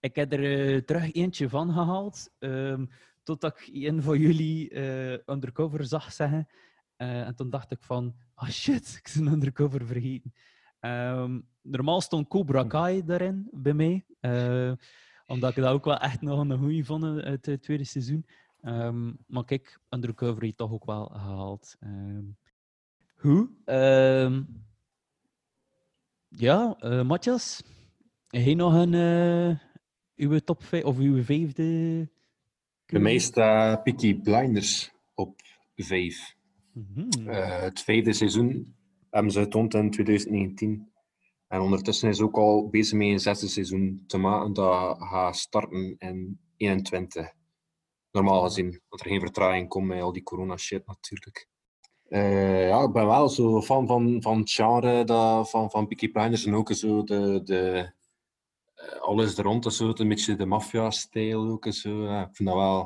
ik 0.00 0.16
heb 0.16 0.32
er 0.32 0.74
eh, 0.74 0.82
terug 0.82 1.12
eentje 1.12 1.48
van 1.48 1.72
gehaald, 1.72 2.30
ehm, 2.38 2.86
totdat 3.22 3.60
ik 3.60 3.68
een 3.72 4.02
van 4.02 4.18
jullie 4.18 4.70
eh, 4.70 5.34
Undercover 5.34 5.84
zag 5.84 6.12
zeggen. 6.12 6.48
En 6.96 7.34
toen 7.34 7.50
dacht 7.50 7.70
ik 7.70 7.82
van, 7.82 8.14
ah 8.34 8.48
shit, 8.48 9.00
ik 9.02 9.12
ben 9.14 9.32
Undercover 9.32 9.86
vergeten. 9.86 10.32
Ehm, 10.80 11.40
normaal 11.62 12.00
stond 12.00 12.28
Cobra 12.28 12.64
Kai 12.64 13.04
daarin 13.04 13.48
bij 13.52 13.74
mij. 13.74 14.04
omdat 15.26 15.50
ik 15.50 15.62
dat 15.62 15.72
ook 15.72 15.84
wel 15.84 15.98
echt 15.98 16.20
nog 16.20 16.40
een 16.40 16.58
goeie 16.58 16.84
vond 16.84 17.04
uit 17.04 17.46
het 17.46 17.62
tweede 17.62 17.84
seizoen. 17.84 18.26
Ehm, 18.60 19.12
maar 19.26 19.44
kijk, 19.44 19.80
Undercover 19.90 20.42
heeft 20.42 20.56
toch 20.56 20.72
ook 20.72 20.84
wel 20.84 21.06
gehaald. 21.06 21.76
Hoe? 23.16 23.48
Ehm, 23.64 24.42
ja, 26.28 26.76
eh 26.78 27.02
Matthias, 27.02 27.62
heb 28.28 28.44
je 28.44 28.54
nog 28.54 28.74
een 28.74 28.94
eh, 28.94 29.58
uw 30.16 30.38
top 30.38 30.62
5 30.64 30.84
of 30.84 30.98
uw 30.98 31.22
vijfde? 31.22 32.08
Bij 32.86 33.00
mij 33.00 33.18
staat 33.18 33.82
Peaky 33.82 34.20
Blinders 34.20 34.92
op 35.14 35.40
5. 35.76 36.34
Mhm. 36.72 37.28
het 37.28 37.80
vijfde 37.80 38.12
seizoen 38.12 38.74
hebben 39.10 39.32
ze 39.32 39.40
getoond 39.40 39.74
in 39.74 39.90
2019. 39.90 40.90
En 41.48 41.60
ondertussen 41.60 42.08
is 42.08 42.20
ook 42.20 42.36
al 42.36 42.68
bezig 42.68 42.98
met 42.98 43.06
een 43.06 43.20
zesde 43.20 43.48
seizoen 43.48 44.04
te 44.06 44.18
maken 44.18 44.52
dat 44.52 44.96
gaat 44.98 45.36
starten 45.36 45.94
in 45.98 46.40
21. 46.56 47.32
Normaal 48.10 48.42
gezien, 48.42 48.80
dat 48.88 49.00
er 49.00 49.06
geen 49.06 49.20
vertraging 49.20 49.68
komt 49.68 49.86
met 49.86 50.00
al 50.02 50.12
die 50.12 50.22
corona 50.22 50.56
shit 50.56 50.86
natuurlijk. 50.86 51.48
Eh, 52.08 52.68
ja, 52.68 52.82
ik 52.82 52.92
ben 52.92 53.06
wel 53.06 53.28
zo 53.28 53.62
fan 53.62 53.86
van, 53.86 54.22
van 54.22 54.38
het 54.38 54.50
genre 54.50 55.04
dat, 55.04 55.50
van, 55.50 55.70
van 55.70 55.86
Peaky 55.86 56.10
Blinders 56.10 56.46
en 56.46 56.54
ook 56.54 56.72
zo 56.72 57.04
de, 57.04 57.40
de, 57.44 57.92
eh, 58.74 59.00
alles 59.00 59.38
er 59.38 59.44
rond, 59.44 59.72
zo, 59.72 59.92
een 59.94 60.08
beetje 60.08 60.36
de 60.36 60.46
maffia-stijl 60.46 61.48
ook. 61.48 61.66
en 61.66 61.72
Zo. 61.72 62.04
Ja, 62.04 62.20
ik 62.28 62.36
vind 62.36 62.48
dat 62.48 62.58
wel, 62.58 62.80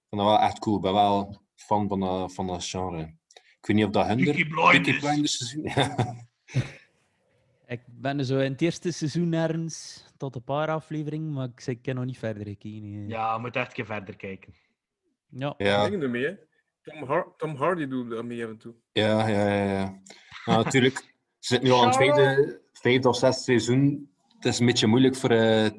ik 0.00 0.06
vind 0.08 0.20
dat 0.22 0.30
wel 0.30 0.40
echt 0.40 0.58
cool. 0.58 0.76
Ik 0.76 0.82
ben 0.82 0.92
wel 0.92 1.40
fan 1.54 1.88
van 1.88 2.00
dat, 2.00 2.34
van 2.34 2.46
dat 2.46 2.64
genre. 2.64 3.14
Ik 3.32 3.66
weet 3.66 3.76
niet 3.76 3.84
of 3.86 3.90
dat 3.90 4.06
hun 4.06 4.24
Peaky 4.24 4.40
er 4.40 4.48
Blinders. 4.48 4.80
Peaky 4.82 4.98
Blinders. 4.98 5.56
Ja. 5.62 5.96
Ik 7.66 7.80
ben 7.86 8.18
er 8.18 8.24
zo 8.24 8.38
in 8.38 8.52
het 8.52 8.62
eerste 8.62 8.92
seizoen 8.92 9.32
ergens 9.32 10.04
tot 10.16 10.34
een 10.34 10.44
paar 10.44 10.68
afleveringen, 10.68 11.32
maar 11.32 11.48
ik, 11.48 11.66
ik 11.66 11.86
heb 11.86 11.96
nog 11.96 12.04
niet 12.04 12.18
verder 12.18 12.46
gekeken. 12.46 13.08
Ja, 13.08 13.34
je 13.34 13.40
moet 13.40 13.56
echt 13.56 13.66
een 13.66 13.72
keer 13.72 13.86
verder 13.86 14.16
kijken. 14.16 14.54
Ja. 15.28 15.54
Ja. 15.58 15.84
Dingen 15.84 16.02
ermee, 16.02 16.24
hè. 16.24 16.34
Tom, 16.90 17.02
Har- 17.08 17.34
Tom 17.36 17.56
Hardy 17.56 17.86
doet 17.86 18.10
dat 18.10 18.24
mee 18.24 18.44
af 18.44 18.50
en 18.50 18.58
toe. 18.58 18.74
Ja, 18.92 19.28
ja, 19.28 19.48
ja. 19.54 19.72
ja. 19.72 20.00
Nou, 20.44 20.64
natuurlijk, 20.64 20.96
ze 21.38 21.54
zitten 21.54 21.68
nu 21.68 21.74
al 21.74 21.80
in 21.82 21.88
het 21.88 21.96
tweede, 21.96 22.60
vijfde 22.72 23.08
of 23.08 23.16
zesde 23.16 23.42
seizoen. 23.42 24.10
Het 24.34 24.44
is 24.44 24.58
een 24.58 24.66
beetje 24.66 24.86
moeilijk 24.86 25.16
voor 25.16 25.30
eh 25.30 25.70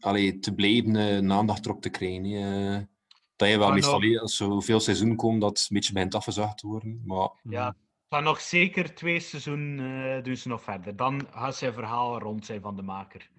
allee, 0.00 0.38
te 0.38 0.54
blijven 0.54 0.96
eh, 0.96 1.14
een 1.16 1.32
aandacht 1.32 1.64
erop 1.66 1.82
te 1.82 1.88
krijgen. 1.90 2.24
Eh, 2.24 2.80
dat 3.36 3.48
je 3.48 3.58
wel 3.58 3.66
Maar 3.66 3.74
meestal, 3.74 4.00
nog- 4.00 4.20
als 4.20 4.36
zoveel 4.36 4.80
seizoenen 4.80 5.16
komen, 5.16 5.40
dat 5.40 5.48
het 5.58 5.60
een 5.70 5.76
beetje 5.76 5.92
begint 5.92 6.14
afgezaagd 6.14 6.58
te 6.58 6.66
worden. 6.66 7.02
Maar 7.04 7.30
Ja, 7.42 7.74
van 8.08 8.22
nog 8.22 8.40
zeker 8.40 8.94
twee 8.94 9.20
seizoen 9.20 9.78
eh, 9.80 10.22
doen 10.22 10.36
ze 10.36 10.48
nog 10.48 10.62
verder. 10.62 10.96
Dan 10.96 11.26
gaat 11.30 11.56
zijn 11.56 11.72
verhaal 11.72 12.18
rond 12.18 12.46
zijn 12.46 12.60
van 12.60 12.76
de 12.76 12.82
maker. 12.82 13.30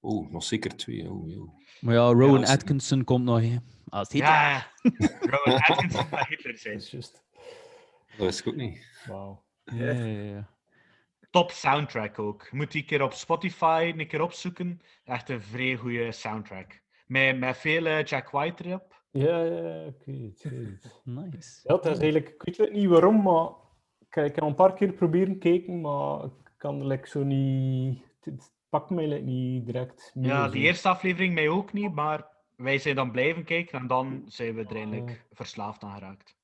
Oh, 0.00 0.30
nog 0.30 0.42
zeker 0.42 0.76
twee. 0.76 1.10
Oh, 1.10 1.30
joh. 1.30 1.48
Maar 1.80 1.94
ja, 1.94 2.00
Rowan 2.00 2.40
als- 2.40 2.50
Atkinson 2.50 3.04
komt 3.04 3.24
nog. 3.24 3.40
Hè. 3.40 3.56
Als 3.88 4.12
Hitler. 4.12 4.30
Ja, 4.30 4.66
Rowan 5.30 5.60
Atkinson 5.60 6.04
gaat 6.04 6.26
Hitler 6.28 6.58
zijn. 6.58 6.74
Dat 6.74 6.82
is 6.84 6.90
juist. 6.90 7.22
Dat 8.16 8.26
wist 8.26 8.40
ik 8.40 8.46
ook 8.46 8.56
niet. 8.56 9.02
Wauw. 9.06 9.42
Ja, 9.64 9.90
ja, 9.92 10.22
ja. 10.22 10.48
Top 11.30 11.50
soundtrack 11.50 12.18
ook. 12.18 12.52
Moet 12.52 12.72
die 12.72 12.80
een 12.80 12.86
keer 12.86 13.02
op 13.02 13.12
Spotify 13.12 13.92
een 13.96 14.06
keer 14.06 14.22
opzoeken. 14.22 14.80
Echt 15.04 15.28
een 15.28 15.42
vrij 15.42 15.76
goede 15.76 16.12
soundtrack. 16.12 16.80
Met, 17.06 17.38
met 17.38 17.56
veel 17.56 17.86
eh, 17.86 18.04
Jack 18.04 18.30
White 18.30 18.64
erop. 18.64 19.02
Ja, 19.10 19.42
ja, 19.44 19.84
ik 19.84 20.02
weet 20.04 20.42
het. 20.42 21.00
Nice. 21.04 21.60
Ja, 21.62 21.74
het 21.74 21.84
is 21.84 21.98
eigenlijk, 21.98 22.28
ik 22.28 22.42
weet 22.42 22.56
het 22.56 22.72
niet 22.72 22.88
waarom, 22.88 23.22
maar 23.22 23.48
ik, 23.98 24.16
ik 24.16 24.34
heb 24.34 24.44
een 24.44 24.54
paar 24.54 24.74
keer 24.74 24.92
proberen 24.92 25.38
kijken, 25.38 25.80
maar 25.80 26.24
ik 26.24 26.52
kan 26.56 26.80
er 26.80 26.86
like, 26.86 27.08
zo 27.08 27.22
niet... 27.22 28.02
Pakt 28.70 28.90
mij 28.90 29.06
like, 29.08 29.22
niet 29.22 29.66
direct 29.66 30.10
mee. 30.14 30.26
Ja, 30.26 30.44
zo. 30.46 30.52
die 30.52 30.62
eerste 30.62 30.88
aflevering 30.88 31.34
mij 31.34 31.48
ook 31.48 31.72
niet, 31.72 31.94
maar 31.94 32.26
wij 32.56 32.78
zijn 32.78 32.94
dan 32.96 33.10
blijven 33.10 33.44
kijken 33.44 33.78
en 33.80 33.86
dan 33.86 34.22
zijn 34.26 34.54
we 34.54 34.64
er 34.64 34.76
eindelijk 34.76 35.26
verslaafd 35.32 35.82
aan 35.82 35.94
geraakt. 35.94 36.36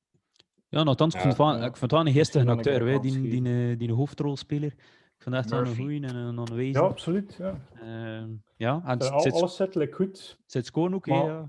Ja, 0.68 0.82
nogthans, 0.82 1.14
ik 1.14 1.20
Ja. 1.22 1.26
vond 1.34 1.38
het 1.38 1.46
wel- 1.46 1.56
ik 1.66 1.76
vond 1.76 1.80
het 1.80 1.90
wel 1.90 2.06
een 2.06 2.12
geestige 2.12 2.50
acteur, 2.50 2.84
keer 2.84 3.00
die, 3.00 3.12
die, 3.12 3.30
kans 3.42 3.44
die, 3.44 3.76
die 3.76 3.92
hoofdrolspeler. 3.92 4.72
Ik 5.16 5.22
vond 5.22 5.34
het 5.34 5.44
echt 5.44 5.50
wel 5.54 5.60
een 5.66 5.76
goeie 5.76 6.02
en 6.06 6.16
een, 6.16 6.36
een 6.38 6.70
Ja, 6.72 6.80
absoluut. 6.80 7.34
Ja. 7.38 7.60
Ehm, 7.74 8.30
ja, 8.56 8.82
en 8.84 8.98
Eh, 8.98 9.18
zit, 9.20 9.32
alles 9.32 9.56
zit 9.56 9.74
like, 9.74 9.94
goed. 9.94 10.38
zit 10.46 10.66
schoon 10.66 10.94
ook, 10.94 11.06
Maar- 11.06 11.24
ja. 11.24 11.48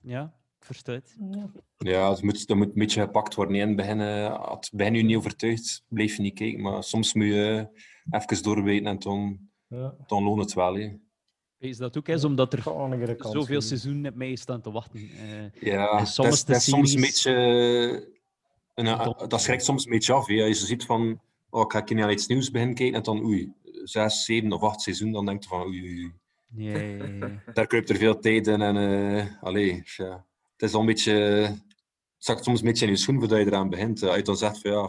Ja, 0.00 0.22
ik 0.58 0.64
versta 0.64 0.92
het. 0.92 1.16
Ja, 1.78 2.10
het 2.10 2.22
moet, 2.22 2.46
dat 2.46 2.56
moet 2.56 2.66
een 2.66 2.72
beetje 2.74 3.00
gepakt 3.00 3.34
worden. 3.34 3.54
In 3.56 3.66
het 3.66 3.76
begin, 3.76 4.00
eh, 4.00 4.52
begin 4.72 4.94
je 4.94 5.02
niet 5.02 5.16
overtuigd, 5.16 5.84
blijf 5.88 6.16
je 6.16 6.22
niet 6.22 6.34
kijken. 6.34 6.60
Maar 6.62 6.84
soms 6.84 7.14
moet 7.14 7.26
je 7.26 7.68
even 8.10 8.42
doorweten 8.42 8.86
en 8.86 8.98
dan, 8.98 9.38
Ja. 9.68 9.94
dan 10.06 10.22
loont 10.22 10.40
het 10.40 10.52
wel. 10.54 10.76
Is 11.58 11.76
dat 11.76 11.96
ook 11.98 12.08
eens 12.08 12.24
omdat 12.24 12.52
er 12.52 12.62
zoveel 13.18 13.60
seizoenen 13.60 14.10
op 14.10 14.16
mij 14.16 14.34
staan 14.36 14.60
te 14.60 14.70
wachten? 14.70 15.00
Eh, 15.00 15.62
Ja, 15.62 15.98
dat 15.98 16.08
soms 16.08 16.28
is, 16.28 16.44
dat 16.44 16.56
is 16.56 16.64
soms 16.64 16.92
een 16.94 17.00
beetje... 17.00 17.32
eh, 17.32 18.16
Een, 18.74 19.14
dat 19.28 19.40
schrikt 19.40 19.64
soms 19.64 19.84
een 19.84 19.90
beetje 19.90 20.12
af. 20.12 20.18
Als 20.28 20.28
je 20.60 20.66
ziet 20.66 20.84
van, 20.84 21.20
oh, 21.50 21.60
ik 21.62 21.72
ga 21.72 21.78
een 21.78 21.84
keer 21.84 21.96
naar 21.96 22.10
iets 22.12 22.26
nieuws 22.26 22.50
beginnen 22.50 22.76
kijken 22.76 22.96
en 22.96 23.02
dan 23.02 23.24
oei, 23.24 23.52
zes, 23.84 24.24
zeven 24.24 24.52
of 24.52 24.62
acht 24.62 24.80
seizoen, 24.80 25.12
dan 25.12 25.26
denk 25.26 25.42
je 25.42 25.48
van 25.48 25.66
oei, 25.66 25.82
oei, 25.82 25.98
oei. 26.02 26.12
ja, 26.72 26.78
ja, 26.78 27.04
ja. 27.04 27.42
daar 27.54 27.66
kruipt 27.66 27.90
er 27.90 27.96
veel 27.96 28.18
tijd 28.18 28.46
in 28.46 28.60
en 28.62 28.76
eh 28.76 29.42
allee, 29.42 29.82
ja. 29.96 30.24
het 30.52 30.62
is 30.68 30.74
al 30.74 30.80
een 30.80 30.86
beetje... 30.86 31.12
Het 31.12 32.26
zakt 32.26 32.44
soms 32.44 32.60
een 32.60 32.66
beetje 32.66 32.84
in 32.86 32.90
je 32.92 32.98
schoen 32.98 33.18
voordat 33.18 33.38
je 33.38 33.46
eraan 33.46 33.68
begint. 33.68 34.02
Als 34.02 34.16
je 34.16 34.22
dan 34.22 34.36
zegt 34.36 34.58
van 34.60 34.70
ja, 34.70 34.88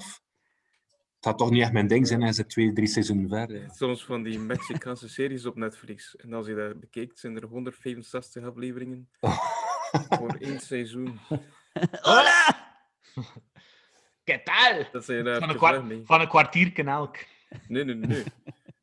het 1.19 1.27
gaat 1.27 1.37
toch 1.37 1.49
niet 1.49 1.61
echt 1.61 1.71
mijn 1.71 1.87
ding 1.87 2.07
zijn 2.07 2.21
en 2.21 2.27
je 2.27 2.33
zit 2.33 2.49
twee, 2.49 2.73
drie 2.73 2.87
seizoenen 2.87 3.29
verder. 3.29 3.69
Soms 3.71 4.05
van 4.05 4.23
die 4.23 4.39
Mexicaanse 4.39 5.09
series 5.19 5.45
op 5.45 5.55
Netflix. 5.55 6.15
En 6.15 6.33
als 6.33 6.47
je 6.47 6.55
dat 6.55 6.79
bekijkt, 6.79 7.19
zijn 7.19 7.35
er 7.35 7.45
165 7.45 8.43
afleveringen 8.43 9.09
voor 10.17 10.35
één 10.39 10.59
seizoen. 10.59 11.19
Hola! 12.01 12.67
¿Qué 14.23 14.41
tal? 14.43 14.83
Dat 14.91 15.05
zijn 15.05 15.23
daar 15.23 15.39
Van 15.39 15.49
een, 15.49 15.55
kwart, 15.55 15.83
mee. 15.85 16.01
van 16.05 16.21
een 16.21 16.27
kwartierken 16.27 16.87
elk. 16.87 17.17
Nee, 17.67 17.83
nee, 17.83 17.95
nee. 17.95 18.23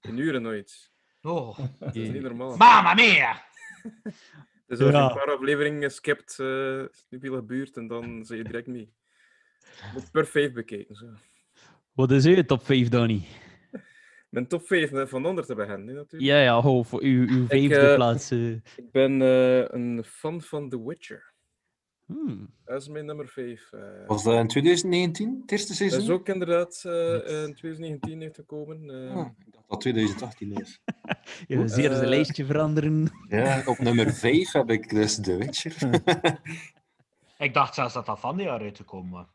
In 0.01 0.19
uren 0.19 0.43
nooit. 0.43 0.91
Oh, 1.23 1.59
Dat 1.79 1.95
is 1.97 2.09
niet 2.09 2.23
normaal. 2.23 2.57
mamma 2.57 2.95
mia! 2.95 3.43
Dus 4.67 4.79
als 4.81 4.89
je 4.91 4.97
Ja. 4.97 5.09
een 5.09 5.15
paar 5.17 5.35
afleveringen 5.35 5.91
skipt, 5.91 6.39
eh 6.39 6.81
is 6.83 7.07
veel 7.11 7.35
gebeurd 7.35 7.77
en 7.77 7.87
dan 7.87 8.25
zit 8.25 8.37
je 8.39 8.45
direct 8.45 8.67
mee. 8.67 8.93
Moet 9.95 10.11
per 10.11 10.27
vijf 10.27 10.53
bekijken. 10.53 10.95
Zo. 10.95 11.07
Wat 11.97 12.11
is 12.11 12.25
uw 12.25 12.43
top 12.45 12.65
5, 12.65 12.89
Danny? 12.89 13.23
Mijn 14.29 14.47
top 14.49 14.67
5 14.67 14.91
van 15.09 15.27
onder 15.27 15.45
te 15.47 15.55
beginnen, 15.55 15.95
natuurlijk. 15.95 16.23
Ja, 16.33 16.41
ja, 16.43 16.61
ho, 16.61 16.83
voor 16.83 17.03
uw, 17.03 17.29
uw 17.29 17.47
vijfde 17.47 17.77
eh, 17.89 17.95
plaats. 17.95 18.31
eh. 18.31 18.51
Ik 18.53 18.91
ben 18.93 19.23
eh, 19.23 19.65
een 19.69 20.05
fan 20.05 20.41
van 20.43 20.69
The 20.69 20.87
Witcher. 20.87 21.35
Hmm. 22.07 22.55
Dat 22.65 22.81
is 22.81 22.89
mijn 22.89 23.05
nummer 23.07 23.29
5. 23.29 23.71
Was 24.07 24.25
dat 24.25 24.35
in 24.39 24.47
2019, 24.49 25.39
het 25.41 25.51
eerste 25.53 25.69
dat 25.69 25.77
seizoen? 25.77 26.01
is 26.01 26.09
ook 26.09 26.29
inderdaad 26.29 26.83
eh, 26.85 27.43
in 27.45 27.55
2019 27.55 28.21
heeft 28.21 28.35
gekomen. 28.35 28.91
eh. 28.91 29.17
Ah, 29.17 29.27
ik 29.47 29.53
dacht 29.53 29.69
dat 29.69 29.81
2018 29.81 30.53
was. 30.53 30.81
Je 31.49 31.57
wil 31.57 31.69
zeer 31.69 31.91
Eh, 31.91 31.97
zijn 31.97 32.09
lijstje 32.09 32.45
veranderen. 32.45 33.11
Ja, 33.29 33.63
op 33.67 33.79
nummer 33.79 34.13
5 34.15 34.53
heb 34.53 34.71
ik 34.71 34.91
dus 34.91 35.21
The 35.21 35.37
Witcher. 35.37 35.75
Ik 37.39 37.55
dacht 37.55 37.75
zelfs 37.75 37.95
dat 37.95 38.07
dat 38.07 38.21
van 38.21 38.37
dit 38.37 38.47
jaar 38.47 38.61
uit 38.61 38.75
te 38.75 38.85
komen. 38.85 39.11
Kan 39.21 39.25
Eh, 39.25 39.25
verkeerd 39.25 39.35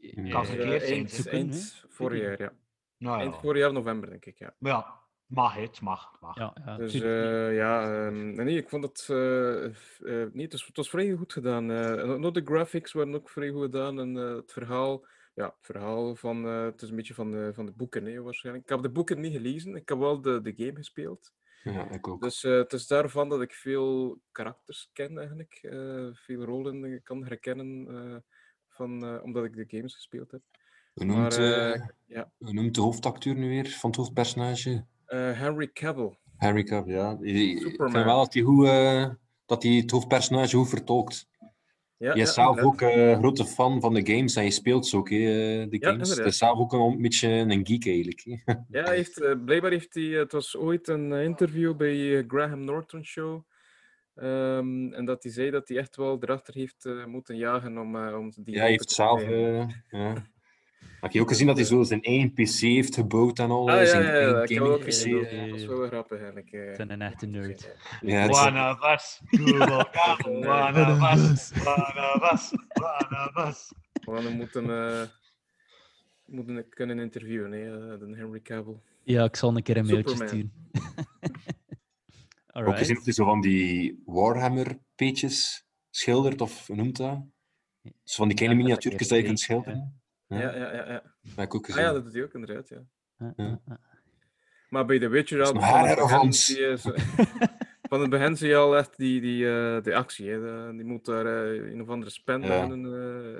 Eind, 0.00 1.10
kunnen, 1.22 1.30
eind 1.30 1.80
hè? 1.82 1.88
vorig 1.88 2.20
jaar, 2.20 2.40
ja. 2.40 2.52
Nou 2.98 3.20
Eind 3.20 3.34
ja. 3.34 3.40
vorig 3.40 3.60
jaar 3.62 3.72
november, 3.72 4.10
denk 4.10 4.24
ik, 4.24 4.38
ja. 4.38 4.54
Maar 4.58 4.72
ja, 4.72 5.00
mag 5.26 5.54
het, 5.54 5.80
mag. 5.80 6.20
mag. 6.20 6.36
Ja, 6.36 6.54
ja, 6.64 6.76
Dus 6.76 6.94
eh, 6.94 7.54
ja, 7.54 8.06
ehm, 8.06 8.34
nee, 8.34 8.56
ik 8.56 8.68
vond 8.68 8.84
het, 8.84 9.00
eh, 9.10 9.70
f- 9.74 10.00
eh, 10.04 10.24
nee, 10.32 10.42
het, 10.42 10.52
was, 10.52 10.66
het 10.66 10.76
was 10.76 10.90
vrij 10.90 11.12
goed 11.12 11.32
gedaan. 11.32 11.70
eh, 11.70 12.24
ook 12.24 12.34
de 12.34 12.42
graphics 12.44 12.92
waren 12.92 13.14
ook 13.14 13.30
vrij 13.30 13.50
goed 13.50 13.62
gedaan 13.62 13.98
en 13.98 14.14
het 14.14 14.52
verhaal, 14.52 15.06
ja, 15.34 15.44
het 15.44 15.54
verhaal 15.60 16.16
van, 16.16 16.46
eh, 16.46 16.64
het 16.64 16.82
is 16.82 16.88
een 16.90 16.96
beetje 16.96 17.14
van 17.14 17.30
de, 17.30 17.50
van 17.54 17.66
de 17.66 17.72
boeken, 17.72 18.04
hè, 18.04 18.22
waarschijnlijk. 18.22 18.64
Ik 18.64 18.70
heb 18.70 18.82
de 18.82 18.90
boeken 18.90 19.20
niet 19.20 19.32
gelezen, 19.32 19.76
ik 19.76 19.88
heb 19.88 19.98
wel 19.98 20.20
de, 20.20 20.40
de 20.42 20.52
game 20.56 20.74
gespeeld. 20.76 21.32
Ja, 21.62 21.90
ik 21.90 22.08
ook. 22.08 22.22
Dus 22.22 22.44
eh, 22.44 22.52
het 22.56 22.72
is 22.72 22.86
daarvan 22.86 23.28
dat 23.28 23.42
ik 23.42 23.52
veel 23.52 24.20
karakters 24.32 24.90
ken 24.92 25.18
eigenlijk, 25.18 25.58
eh, 25.62 26.08
veel 26.12 26.44
rollen 26.44 27.02
kan 27.02 27.24
herkennen, 27.24 27.86
eh, 27.88 28.16
van, 28.72 29.04
eh, 29.06 29.22
omdat 29.22 29.44
ik 29.44 29.54
de 29.56 29.64
games 29.76 29.94
gespeeld 29.94 30.30
heb. 30.30 30.40
Hoe 30.94 31.04
noemt, 31.04 31.18
Maar, 31.18 31.32
eh, 31.38 31.74
eh, 31.74 31.80
ja. 32.06 32.30
hoe 32.38 32.52
noemt 32.52 32.74
de 32.74 32.80
hoofdacteur 32.80 33.34
nu 33.34 33.48
weer 33.48 33.68
van 33.68 33.90
het 33.90 33.98
hoofdpersonage? 33.98 34.84
Henry 35.06 35.70
Cavill. 35.72 36.16
Harry 36.36 36.62
Cavill, 36.62 36.94
ja. 36.94 37.18
Ik- 37.20 37.34
Ik 37.36 37.58
Superman. 37.58 37.90
vind 37.92 38.04
wel 38.04 38.18
dat 38.18 38.34
hij, 38.34 38.42
eh, 39.02 39.10
dat 39.46 39.62
hij 39.62 39.72
het 39.72 39.90
hoofdpersonage 39.90 40.56
goed 40.56 40.68
vertolkt. 40.68 41.30
Ja, 41.96 42.14
je 42.14 42.20
is 42.20 42.26
ja, 42.28 42.32
zelf 42.34 42.60
ook 42.60 42.80
een 42.80 43.16
grote 43.16 43.44
fan 43.44 43.80
van 43.80 43.94
de 43.94 44.06
games 44.06 44.36
en 44.36 44.44
je 44.44 44.50
speelt 44.50 44.86
ze 44.86 44.96
ook, 44.96 45.10
hè, 45.10 45.16
de 45.68 45.76
Ja, 45.80 45.90
games. 45.90 46.14
dus 46.14 46.38
zelf 46.38 46.58
ook 46.58 46.72
een 46.72 47.02
beetje 47.02 47.28
een 47.28 47.66
geek 47.66 47.86
eigenlijk. 47.86 48.22
hè. 48.24 48.54
Ja, 48.68 48.90
heeft, 48.90 49.44
blijkbaar 49.44 49.70
heeft 49.70 49.94
hij, 49.94 50.04
het 50.04 50.32
was 50.32 50.56
ooit 50.56 50.88
een 50.88 51.12
interview 51.12 51.76
bij 51.76 52.24
Graham 52.28 52.64
Norton 52.64 53.04
Show. 53.04 53.42
Ehm, 54.14 54.92
en 54.92 55.04
dat 55.04 55.22
hij 55.22 55.32
zei 55.32 55.50
dat 55.50 55.68
hij 55.68 55.76
echt 55.78 55.96
wel 55.96 56.18
erachter 56.20 56.54
heeft 56.54 56.84
eh, 56.84 57.04
moeten 57.04 57.36
jagen 57.36 57.78
om, 57.78 57.96
eh, 57.96 58.18
om 58.18 58.30
die 58.36 58.54
Ja, 58.54 58.60
hij 58.60 58.70
heeft 58.70 58.88
te 58.88 58.94
zelf... 58.94 59.22
eh, 59.22 59.66
ja. 59.90 60.14
Heb 61.00 61.12
je 61.12 61.20
ook 61.20 61.28
gezien 61.28 61.46
dat 61.46 61.56
hij 61.56 61.64
zo 61.64 61.82
zijn 61.82 62.02
eigen 62.02 62.32
PC 62.32 62.48
heeft 62.60 62.94
gebouwd 62.94 63.38
en 63.38 63.50
al? 63.50 63.68
Ah, 63.68 63.74
eh, 63.74 63.80
ja, 63.80 63.86
zijn 63.86 64.02
ja, 64.02 64.12
ja, 64.18 64.42
ik 64.42 64.48
heb 64.48 64.58
gaming 64.58 64.74
ook 64.74 64.84
gezien. 64.84 65.26
eh, 65.26 65.40
Dat 65.40 65.50
was 65.50 65.66
wel 65.66 65.86
grappig 65.86 66.18
eigenlijk. 66.18 66.52
eh. 66.52 66.70
Ik 66.70 66.76
ben 66.76 66.90
een 66.90 67.02
echte 67.02 67.26
nerd. 67.26 67.76
Ja, 68.00 68.22
is- 68.28 68.36
one 68.38 68.70
of 68.70 68.92
us. 68.92 69.20
Maar 74.06 74.22
we 74.22 74.28
moeten, 74.30 74.70
eh, 74.70 75.02
moeten 76.26 76.68
kunnen 76.68 76.98
interviewen, 76.98 77.52
hè, 77.52 77.92
eh, 77.92 77.98
de 77.98 78.16
Henry 78.16 78.40
Cavill. 78.40 78.76
Ja, 79.02 79.24
ik 79.24 79.36
zal 79.36 79.56
een 79.56 79.62
keer 79.62 79.76
een 79.76 79.86
mailtje 79.86 80.16
Superman. 80.16 80.50
sturen. 82.52 82.68
Ook 82.72 82.78
gezien 82.78 82.94
dat 82.94 83.04
hij 83.04 83.12
zo 83.12 83.24
van 83.24 83.40
die 83.40 84.02
Warhammer-peetjes 84.06 85.66
schildert, 85.90 86.40
of 86.40 86.66
hoe 86.66 86.76
noemt 86.76 86.96
dat? 86.96 87.20
Zo 87.82 88.16
van 88.16 88.28
die 88.28 88.36
kleine 88.36 88.56
Ja, 88.58 88.62
miniatuurtjes 88.64 89.08
dat 89.08 89.18
je 89.18 89.24
kunt 89.24 89.40
schilderen. 89.40 90.00
Ja, 90.26 90.38
ja, 90.40 90.54
ja. 90.56 90.72
ja. 90.72 91.02
Dat 91.22 91.34
heb 91.36 91.44
ik 91.44 91.54
ook 91.54 91.70
Ah 91.70 91.76
ja, 91.76 91.92
dat 91.92 92.04
doet 92.04 92.12
hij 92.12 92.22
ook 92.22 92.34
inderdaad, 92.34 92.68
ja. 92.68 92.82
Ja, 93.16 93.32
Ja. 93.36 93.44
ja, 93.44 93.60
ja. 93.66 93.80
Maar 94.68 94.86
bij 94.86 94.98
The 94.98 95.08
Witcher 95.08 95.42
al, 95.42 95.54
een 95.54 95.60
van 95.60 95.86
het 95.88 95.98
begin 95.98 96.32
zie 96.32 96.60
je 96.60 96.78
zo- 96.78 96.94
van 97.90 98.00
het 98.00 98.10
begin 98.10 98.36
zie 98.36 98.48
je 98.48 98.56
al 98.56 98.76
echt 98.76 98.96
die, 98.96 99.20
die, 99.20 99.48
eh, 99.50 99.82
die 99.82 99.96
actie. 99.96 100.30
Hè. 100.30 100.40
De- 100.40 100.72
die 100.76 100.84
moet 100.84 101.04
daar 101.04 101.26
eh, 101.26 101.70
een 101.72 101.82
of 101.82 101.88
andere 101.88 102.10
span 102.10 102.40
Ja. 102.42 102.48
beginnen, 102.66 102.84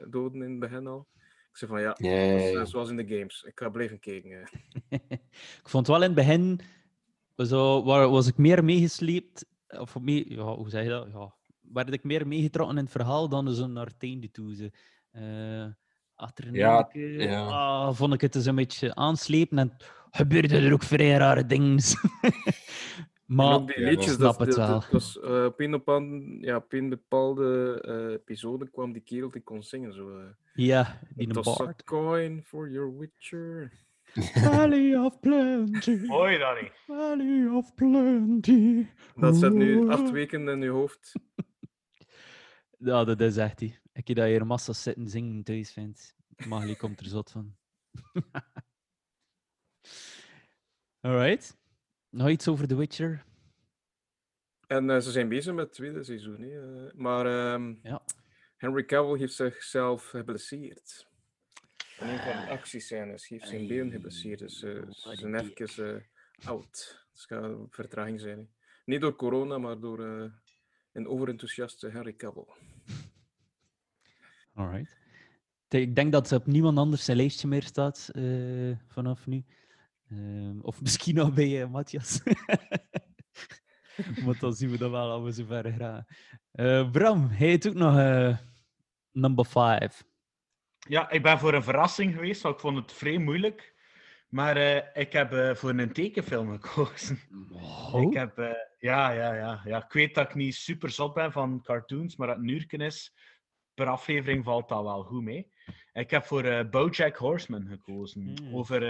eh, 0.00 0.06
doden 0.10 0.42
in 0.42 0.50
het 0.50 0.58
begin 0.60 0.86
al. 0.86 1.08
Ik 1.50 1.56
zei 1.58 1.70
van 1.70 1.80
ja, 1.80 2.64
zoals 2.64 2.90
in 2.90 2.96
de 2.96 3.06
games. 3.16 3.42
Ik 3.42 3.58
ga 3.58 3.68
blijven 3.68 4.00
kijken. 4.00 4.48
Ik 5.62 5.68
vond 5.68 5.86
wel 5.86 5.96
in 5.96 6.02
het 6.02 6.14
begin, 6.14 6.60
zo, 7.36 7.84
waar, 7.84 8.08
was 8.08 8.26
ik 8.26 8.36
meer 8.36 8.64
meegesleept, 8.64 9.46
of 9.68 10.00
mee, 10.00 10.34
ja, 10.34 10.42
hoe 10.54 10.68
zeg 10.70 10.82
je 10.82 10.88
dat? 10.88 11.08
Ja, 11.12 11.34
werd 11.60 11.92
ik 11.92 12.04
meer 12.04 12.26
meegetrokken 12.26 12.76
in 12.76 12.82
het 12.82 12.92
verhaal 12.92 13.28
dan 13.28 13.54
zo 13.54 13.66
naar 13.66 13.86
het 13.86 14.02
einde 14.02 14.30
toe. 14.30 14.54
Ze. 14.54 14.70
Eh, 15.10 15.66
Achter 16.14 16.46
een 16.46 16.54
Ja, 16.54 16.88
ah, 17.48 17.94
vond 17.94 18.14
ik 18.14 18.20
het 18.20 18.32
dus 18.32 18.46
een 18.46 18.54
beetje 18.54 18.94
aanslepen 18.94 19.58
en 19.58 19.76
gebeurde 20.10 20.56
er 20.58 20.72
ook 20.72 20.82
vrij 20.82 21.16
rare 21.16 21.46
dingen. 21.46 21.78
maar 23.26 23.54
ook 23.54 23.74
die 23.74 23.84
liedjes, 23.84 24.14
snap 24.14 24.38
dat, 24.38 24.46
het 24.46 24.56
dat- 24.56 24.68
wel. 24.68 24.80
dat 24.80 24.88
was, 24.90 25.20
op, 25.20 25.60
een 25.60 25.82
een, 25.84 26.38
ja, 26.40 26.56
op 26.56 26.72
een 26.72 26.88
bepaalde 26.88 27.78
eh, 27.80 28.12
episode 28.12 28.70
kwam 28.70 28.92
die 28.92 29.02
kerel 29.02 29.30
die 29.30 29.42
kon 29.42 29.62
zingen. 29.62 29.92
Zo, 29.92 30.18
eh, 30.18 30.24
Ja, 30.54 30.98
die 31.14 31.28
een 31.36 31.74
coin 31.84 32.42
for 32.42 32.70
your 32.70 32.98
witcher. 32.98 33.72
Valley 34.12 34.98
of 34.98 35.20
Plenty. 35.20 35.90
Je 35.90 36.36
dat 36.38 36.60
niet? 36.60 36.72
Valley 36.86 37.46
of 37.48 37.74
Plenty. 37.74 38.86
Dat 39.16 39.36
zit 39.36 39.52
nu 39.52 39.88
acht 39.90 40.10
weken 40.10 40.48
in 40.48 40.62
je 40.62 40.68
hoofd. 40.68 41.12
Ja, 42.78 43.04
dat 43.04 43.20
is 43.20 43.36
echt 43.36 43.58
die. 43.58 43.78
Ik 43.92 44.08
heb 44.08 44.16
dat 44.16 44.26
hier 44.26 44.46
massa 44.46 44.72
zitten 44.72 45.08
zingen 45.08 45.42
thuis 45.44 45.72
vind. 45.72 46.16
Magli 46.46 46.76
komt 46.76 47.00
er 47.00 47.06
zot 47.06 47.30
van. 47.30 47.56
Alright. 51.00 51.58
Nog 52.10 52.28
iets 52.28 52.48
over 52.48 52.68
The 52.68 52.76
Witcher? 52.76 53.24
En 54.66 54.90
eh, 54.90 54.98
ze 55.00 55.10
zijn 55.10 55.28
bezig 55.28 55.54
met 55.54 55.64
het 55.64 55.74
tweede 55.74 56.02
seizoen. 56.04 56.40
hè, 56.40 56.86
eh. 56.86 56.94
maar 56.94 57.26
ehm, 57.26 57.74
Ja. 57.82 58.02
Henry 58.56 58.84
Cavill 58.84 59.18
heeft 59.18 59.34
zichzelf 59.34 60.04
geblesseerd. 60.08 61.08
In 62.02 62.08
een 62.08 62.18
van 62.18 62.44
de 62.44 62.50
actiescènes 62.50 63.28
heeft 63.28 63.48
zijn 63.48 63.66
been 63.66 63.90
geblesseerd. 63.90 64.38
Dus 64.38 64.62
eh, 64.62 64.70
ze 64.90 65.16
zijn 65.16 65.34
even 65.34 65.96
eh, 65.96 66.48
oud. 66.48 67.06
Het 67.12 67.20
gaat 67.22 67.42
een 67.44 67.66
vertraging 67.70 68.20
zijn. 68.20 68.38
hè. 68.38 68.44
Niet 68.84 69.00
door 69.00 69.16
corona, 69.16 69.58
maar 69.58 69.80
door 69.80 70.04
eh, 70.06 70.30
een 70.92 71.06
overenthousiaste 71.08 71.88
Henry 71.88 72.14
Cavill. 72.16 72.46
Alright. 74.54 74.96
Ik 75.68 75.94
denk 75.94 76.12
dat 76.12 76.30
het 76.30 76.40
op 76.40 76.46
niemand 76.46 76.78
anders 76.78 77.04
zijn 77.04 77.16
lijstje 77.16 77.48
meer 77.48 77.62
staat 77.62 78.10
eh, 78.12 78.76
vanaf 78.88 79.26
nu. 79.26 79.44
Ehm, 80.10 80.60
of 80.60 80.80
misschien 80.82 81.18
al 81.18 81.32
bij 81.32 81.62
eh, 81.62 81.70
Matthias. 81.70 82.20
Want 84.24 84.40
dan 84.40 84.52
zien 84.52 84.70
we 84.70 84.78
dat 84.78 84.90
wel 84.90 85.10
als 85.10 85.22
we 85.24 85.32
zo 85.32 85.44
ver 85.48 85.72
gaan. 85.72 86.04
Eh, 86.52 86.90
Bram, 86.90 87.28
hij 87.28 87.46
heeft 87.48 87.68
ook 87.68 87.74
nog 87.74 87.96
eh, 87.98 88.38
number 89.12 89.46
5. 89.46 90.04
Ja, 90.88 91.10
ik 91.10 91.22
ben 91.22 91.38
voor 91.38 91.54
een 91.54 91.62
verrassing 91.62 92.14
geweest, 92.14 92.42
want 92.42 92.54
ik 92.54 92.60
vond 92.60 92.76
het 92.76 92.92
vrij 92.92 93.18
moeilijk. 93.18 93.72
Maar 94.32 94.56
eh, 94.56 95.02
ik 95.02 95.12
heb 95.12 95.32
eh, 95.32 95.54
voor 95.54 95.70
een 95.70 95.92
tekenfilm 95.92 96.60
gekozen. 96.60 97.20
Ik 98.08 98.12
heb, 98.14 98.38
eh, 98.38 98.50
ja, 98.78 99.10
ja, 99.10 99.34
ja, 99.34 99.60
ja. 99.64 99.84
Ik 99.84 99.92
weet 99.92 100.14
dat 100.14 100.28
ik 100.28 100.34
niet 100.34 100.54
super 100.54 100.90
zot 100.90 101.14
ben 101.14 101.32
van 101.32 101.62
cartoons, 101.62 102.16
maar 102.16 102.26
dat 102.26 102.38
uurtje 102.42 102.78
is. 102.78 103.14
Per 103.74 103.86
aflevering 103.86 104.44
valt 104.44 104.68
dat 104.68 104.82
wel 104.82 105.02
goed 105.02 105.22
mee. 105.22 105.52
Ik 105.92 106.10
heb 106.10 106.24
voor 106.24 106.68
Bojack 106.70 107.16
Horseman 107.16 107.66
gekozen. 107.66 108.22
Mm. 108.22 108.54
Over 108.54 108.82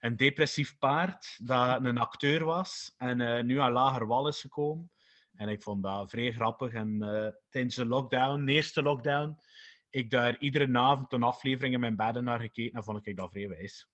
een 0.00 0.16
depressief 0.16 0.78
paard 0.78 1.38
dat 1.42 1.84
een 1.84 1.98
acteur 1.98 2.44
was 2.44 2.94
en 2.96 3.46
nu 3.46 3.60
aan 3.60 3.72
lager 3.72 4.06
wal 4.06 4.28
is 4.28 4.40
gekomen. 4.40 4.90
En 5.34 5.48
ik 5.48 5.62
vond 5.62 5.82
dat 5.82 6.10
vrij 6.10 6.32
grappig. 6.32 6.72
En 6.72 6.98
tijdens 7.50 7.74
de 7.74 7.86
lockdown, 7.86 8.44
de 8.44 8.52
eerste 8.52 8.82
lockdown, 8.82 9.38
ik 9.90 10.10
daar 10.10 10.38
iedere 10.38 10.78
avond 10.78 11.12
een 11.12 11.22
aflevering 11.22 11.74
in 11.74 11.80
mijn 11.80 11.96
bedden 11.96 12.24
naar 12.24 12.40
gekeken 12.40 12.78
en 12.78 12.84
vond 12.84 13.06
ik 13.06 13.16
dat 13.16 13.30
vrij 13.30 13.48
wijs. 13.48 13.88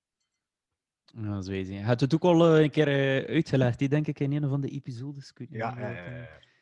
Ja, 1.04 1.34
dat 1.34 1.48
is. 1.48 1.68
Hij 1.68 1.80
had 1.80 2.00
het 2.00 2.14
ook 2.14 2.22
al 2.22 2.56
eh, 2.56 2.62
een 2.62 2.70
keer 2.70 2.88
eh, 2.88 3.34
uitgelegd, 3.34 3.78
die 3.78 3.88
denk 3.88 4.06
ik, 4.06 4.20
in 4.20 4.32
een 4.32 4.48
van 4.48 4.60
de 4.60 4.68
episodes. 4.68 5.32
Ja, 5.50 5.74
ja, 5.78 5.90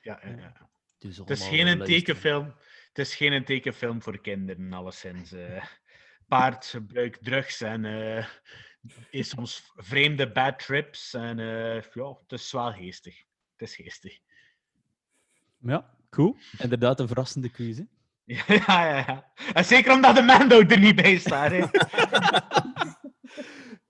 ja, 0.00 0.20
ja. 0.22 0.70
Dus 0.98 1.16
Het 1.16 1.30
is 1.30 1.48
geen 1.48 1.78
tekenfilm. 1.78 2.54
Het 2.88 2.98
is 2.98 3.14
geen 3.14 3.32
een 3.32 3.44
tekenfilm 3.44 4.02
voor 4.02 4.20
kinderen, 4.20 4.72
alleszins. 4.72 5.34
paard 6.28 6.66
gebruikt 6.66 7.24
drugs 7.24 7.60
en 7.60 7.84
is 9.10 9.28
soms 9.28 9.72
vreemde 9.76 10.32
bad 10.32 10.58
trips. 10.58 11.14
En 11.14 11.38
ja, 11.94 12.18
het 12.20 12.32
is 12.32 12.52
wel 12.52 12.72
geestig. 12.72 13.18
Het 13.56 13.68
is 13.68 13.74
geestig. 13.74 14.18
Ja, 15.58 15.94
cool. 16.10 16.36
Inderdaad, 16.58 17.00
een 17.00 17.06
verrassende 17.06 17.50
keuze. 17.50 17.88
Ja, 18.46 18.84
ja, 18.84 18.96
ja. 18.96 19.24
En 19.52 19.64
zeker 19.64 19.92
omdat 19.92 20.14
de 20.14 20.22
Mando 20.22 20.60
er 20.60 20.78
niet 20.78 20.96
bij 20.96 21.18
staat. 21.18 21.50
Hè. 21.50 21.64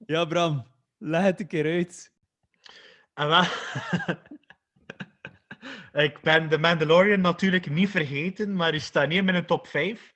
Ja, 0.07 0.25
Bram, 0.25 0.67
leg 0.99 1.23
het 1.23 1.41
een 1.41 1.47
keer 1.47 1.65
uit. 1.65 2.13
En 3.15 3.29
wel... 3.29 3.45
ik 6.05 6.21
ben 6.23 6.49
de 6.49 6.59
Mandalorian 6.59 7.21
natuurlijk 7.21 7.71
niet 7.71 7.91
vergeten, 7.91 8.57
maar 8.57 8.71
die 8.73 8.81
staat 8.81 9.09
niet 9.09 9.19
in 9.19 9.25
mijn 9.25 9.47
top 9.47 9.67
5. 9.67 10.13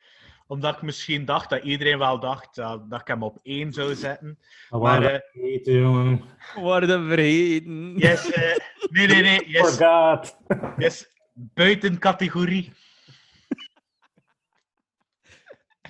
Omdat 0.46 0.74
ik 0.74 0.82
misschien 0.82 1.24
dacht 1.24 1.50
dat 1.50 1.62
iedereen 1.62 1.98
wel 1.98 2.20
dacht 2.20 2.54
dat, 2.54 2.90
dat 2.90 3.00
ik 3.00 3.06
hem 3.06 3.22
op 3.22 3.38
1 3.42 3.72
zou 3.72 3.94
zetten. 3.94 4.38
Maar 4.68 4.80
Maar, 4.80 5.02
eh, 5.02 5.20
vergeten, 5.32 5.72
jongen. 5.72 6.24
Worden 6.54 7.08
vergeten. 7.08 7.96
Yes, 7.96 8.30
eh, 8.30 8.56
nee, 8.90 9.06
nee, 9.06 9.22
nee. 9.22 9.48
Yes, 9.48 9.76
Forgot. 9.76 10.36
yes, 10.78 11.08
buiten 11.34 11.98
categorie. 11.98 12.72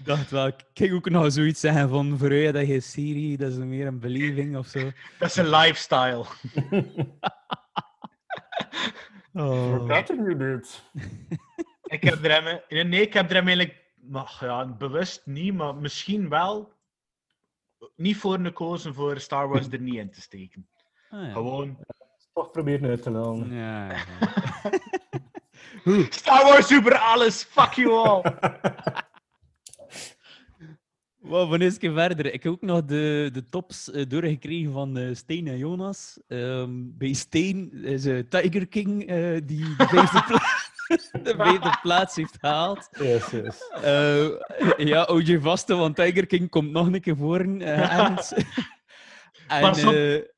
Ik 0.05 0.11
dacht 0.11 0.31
wel, 0.31 0.47
ik 0.47 0.65
ging 0.75 0.93
ook 0.93 1.11
nog 1.11 1.33
zoiets 1.33 1.61
zeggen 1.61 1.89
van 1.89 2.19
voor 2.19 2.35
jou 2.35 2.53
dat 2.53 2.67
je 2.67 2.81
serie, 2.81 3.37
dat 3.37 3.51
is 3.51 3.57
meer 3.57 3.87
een 3.87 3.99
beleving 3.99 4.57
of 4.57 4.67
zo. 4.67 4.91
Dat 5.19 5.29
is 5.29 5.37
een 5.37 5.49
lifestyle. 5.49 6.25
Oh. 9.35 9.87
You 10.07 10.37
did. 10.37 10.83
Ik 11.83 12.03
heb 12.03 12.25
er 12.25 12.43
hem, 12.43 12.89
nee, 12.89 13.01
ik 13.01 13.13
heb 13.13 13.29
er 13.29 13.35
hem 13.35 13.47
eigenlijk 13.47 13.93
maar, 14.01 14.37
ja, 14.41 14.67
bewust 14.67 15.23
niet, 15.25 15.55
maar 15.55 15.75
misschien 15.75 16.29
wel 16.29 16.73
niet 17.97 18.17
voor 18.17 18.39
gekozen 18.39 18.95
voor 18.95 19.21
Star 19.21 19.49
Wars 19.49 19.69
er 19.71 19.81
niet 19.81 19.95
in 19.95 20.11
te 20.11 20.21
steken. 20.21 20.69
Ah, 21.11 21.27
ja. 21.27 21.33
Gewoon 21.33 21.79
Toch 22.33 22.51
proberen 22.51 22.89
uit 22.89 23.03
te. 23.03 23.11
Ja, 23.51 23.93
ja. 23.93 24.05
Star 26.11 26.45
Wars 26.45 26.67
super 26.67 26.95
alles, 26.95 27.45
fuck 27.45 27.73
you 27.73 27.91
all. 27.91 28.23
Wow, 31.25 31.51
van 31.51 31.61
eens 31.61 31.77
verder. 31.81 32.33
Ik 32.33 32.43
heb 32.43 32.53
ook 32.53 32.61
nog 32.63 32.85
de, 32.85 33.31
de 33.33 33.49
tops 33.49 33.91
eh, 33.91 34.05
doorgekregen 34.09 34.73
van 34.73 34.97
eh, 34.97 35.15
Steen 35.15 35.47
en 35.47 35.59
Jonas. 35.59 36.21
Ehm, 36.29 36.71
bij 36.75 37.13
Steen 37.13 37.73
is 37.73 38.07
eh, 38.07 38.19
Tiger 38.29 38.67
King 38.67 38.99
die 39.45 39.77
de 39.77 39.87
vijfde, 39.95 40.23
pla- 40.27 40.43
de 41.23 41.35
vijfde 41.37 41.79
plaats 41.83 42.17
heeft 42.17 42.37
gehaald. 42.41 42.89
Yes, 42.99 43.31
yes. 43.31 43.59
Ja, 44.77 45.05
houd 45.05 45.27
je 45.27 45.41
vast, 45.41 45.69
want 45.69 45.97
Tiger 45.97 46.27
King 46.27 46.51
komt 46.51 46.71
nog 46.71 46.87
een 46.87 47.01
keer 47.01 47.17
voor. 47.17 47.41
en 47.61 48.15
Pas 49.61 49.85
op. 49.85 50.33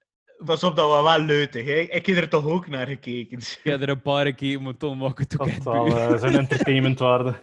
Pas 0.44 0.64
op, 0.64 0.76
dat 0.76 0.88
was 0.88 1.16
wel 1.16 1.26
leutig. 1.26 1.66
Hè? 1.66 1.78
Ik 1.78 2.06
heb 2.06 2.16
er 2.16 2.28
toch 2.28 2.44
ook 2.46 2.66
naar 2.68 2.86
gekeken. 2.86 3.38
ik 3.38 3.60
heb 3.62 3.82
er 3.82 3.88
een 3.88 4.02
paar 4.02 4.32
keer 4.32 4.62
maar 4.62 4.74
mag 4.96 5.10
ik 5.10 5.18
het 5.18 5.40
ook 5.40 5.64
Dat 5.64 6.20
zijn 6.20 6.36
entertainmentwaarde. 6.38 7.34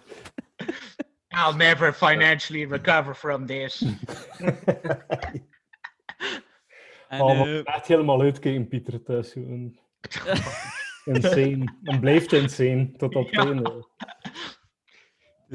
I'll 1.35 1.55
never 1.55 1.93
financially 2.07 2.65
recover 2.65 3.15
from 3.15 3.45
this. 3.45 3.81
En, 7.09 7.21
Oh, 7.21 7.37
maar 7.39 7.47
eh, 7.47 7.59
echt 7.63 7.87
helemaal 7.87 8.21
uitkijken, 8.21 8.67
Pieter. 8.67 8.93
Het 8.93 9.09
is 9.25 9.31
gewoon 9.31 9.79
insane. 11.13 11.73
En 11.83 11.99
blijft 11.99 12.33
insane 12.33 12.91
tot 12.97 13.15
op 13.15 13.25
het 13.25 13.35
Ja. 13.35 13.45
einde. 13.45 13.87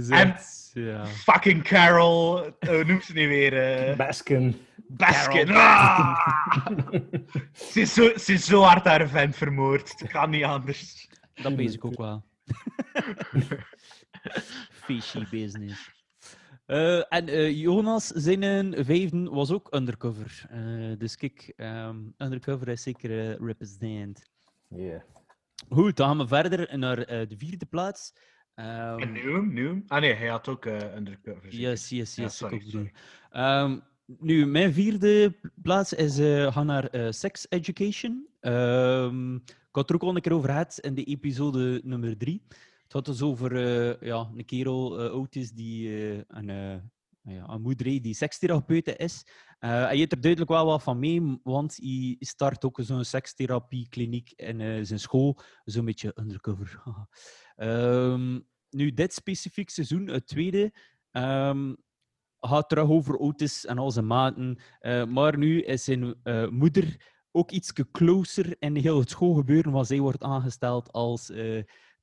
en- 0.08 0.36
ja. 0.72 1.06
Fucking 1.06 1.62
Carol, 1.62 2.44
eh, 2.44 2.68
hoe 2.68 2.84
noemt 2.84 3.04
ze 3.04 3.12
niet 3.12 3.28
weer? 3.28 3.62
eh 3.88 3.96
Baskin. 3.96 4.66
Baskin. 4.88 5.50
Ah! 5.50 6.18
ze, 7.52 7.80
is 7.80 7.94
zo, 7.94 8.10
ze 8.16 8.32
is 8.32 8.44
zo 8.44 8.60
hard 8.62 8.84
haar 8.84 9.08
vent 9.08 9.36
vermoord. 9.36 9.94
Het 9.98 10.10
kan 10.10 10.30
niet 10.30 10.44
anders. 10.44 11.08
Dat 11.34 11.52
weet 11.54 11.74
ik 11.74 11.84
ook 11.84 11.96
wel. 11.96 12.24
Fishy 14.88 15.24
business. 15.30 15.80
Eh, 16.68 16.96
en 17.12 17.28
eh, 17.28 17.50
Jonas, 17.60 18.06
zijn 18.06 18.42
een 18.42 18.84
vijfde 18.84 19.30
was 19.30 19.50
ook 19.52 19.74
undercover. 19.74 20.44
Eh, 20.50 20.92
dus 20.98 21.16
kijk, 21.16 21.52
ehm, 21.56 21.96
undercover 22.18 22.68
is 22.68 22.82
zeker 22.82 23.10
eh, 23.30 23.46
represent. 23.46 24.22
Yeah. 24.68 25.00
Goed, 25.68 25.96
dan 25.96 26.06
gaan 26.08 26.18
we 26.18 26.26
verder 26.26 26.78
naar 26.78 26.98
eh, 26.98 27.28
de 27.28 27.36
vierde 27.36 27.66
plaats. 27.66 28.12
Ehm, 28.54 28.98
En 28.98 29.12
nieuw, 29.12 29.42
nieuw. 29.42 29.82
Ah 29.86 30.00
nee, 30.00 30.14
hij 30.14 30.28
had 30.28 30.48
ook 30.48 30.66
eh 30.66 30.94
undercover. 30.96 31.42
zeker? 31.52 31.58
yes, 31.58 31.88
yes, 31.88 32.14
Ja, 32.14 32.22
yes. 32.22 32.42
ik 32.42 32.62
sorry. 32.66 32.92
Ehm, 33.30 33.78
nu, 34.06 34.46
mijn 34.46 34.72
vierde 34.72 35.38
plaats 35.62 35.92
is 35.92 36.18
eh 36.18 36.52
gaan 36.52 36.66
naar 36.66 36.84
eh, 36.86 37.10
Sex 37.10 37.46
Education. 37.48 38.26
Ehm, 38.40 39.34
ik 39.36 39.74
had 39.74 39.88
het 39.88 39.88
er 39.88 39.94
ook 39.94 40.02
al 40.10 40.16
een 40.16 40.22
keer 40.22 40.32
over 40.32 40.48
gehad 40.48 40.78
in 40.78 40.94
de 40.94 41.04
episode 41.04 41.80
nummer 41.84 42.16
drie. 42.18 42.42
Het 42.88 42.96
had 42.96 43.04
dus 43.04 43.22
over 43.22 43.56
eh, 43.56 44.08
ja, 44.08 44.30
een 44.36 44.44
kerel, 44.44 44.98
eh, 44.98 45.10
oud 45.10 45.34
is, 45.34 45.50
die 45.50 45.88
eh, 45.88 46.22
een, 46.26 46.46
ja, 47.22 47.48
een 47.48 47.62
moeder 47.62 48.02
die 48.02 48.14
sekstherapeute 48.14 48.96
is. 48.96 49.26
Hij 49.58 49.96
heeft 49.96 50.12
er 50.12 50.20
duidelijk 50.20 50.50
wel 50.50 50.66
wat 50.66 50.82
van 50.82 50.98
mee, 50.98 51.38
want 51.42 51.76
hij 51.76 52.16
start 52.18 52.64
ook 52.64 52.78
zo'n 52.82 53.04
sekstherapiekliniek 53.04 54.32
in 54.36 54.86
zijn 54.86 54.98
school. 54.98 55.40
Zo'n 55.64 55.84
beetje 55.84 56.16
undercover. 56.20 56.82
Ehm, 57.56 58.40
nu, 58.70 58.92
dit 58.92 59.12
specifiek 59.12 59.70
seizoen, 59.70 60.06
het 60.06 60.26
tweede, 60.26 60.72
ehm, 61.10 61.74
gaat 62.40 62.68
terug 62.68 62.88
over 62.88 63.16
Otis 63.16 63.66
en 63.66 63.78
al 63.78 63.90
zijn 63.90 64.06
maten. 64.06 64.58
Maar 65.08 65.38
nu 65.38 65.62
is 65.62 65.84
zijn 65.84 66.14
moeder 66.50 67.16
ook 67.32 67.50
iets 67.50 67.72
closer 67.92 68.56
in 68.58 68.76
heel 68.76 68.98
het 68.98 69.10
schoolgebeuren, 69.10 69.72
want 69.72 69.86
zij 69.86 70.00
wordt 70.00 70.22
aangesteld 70.22 70.92
als 70.92 71.30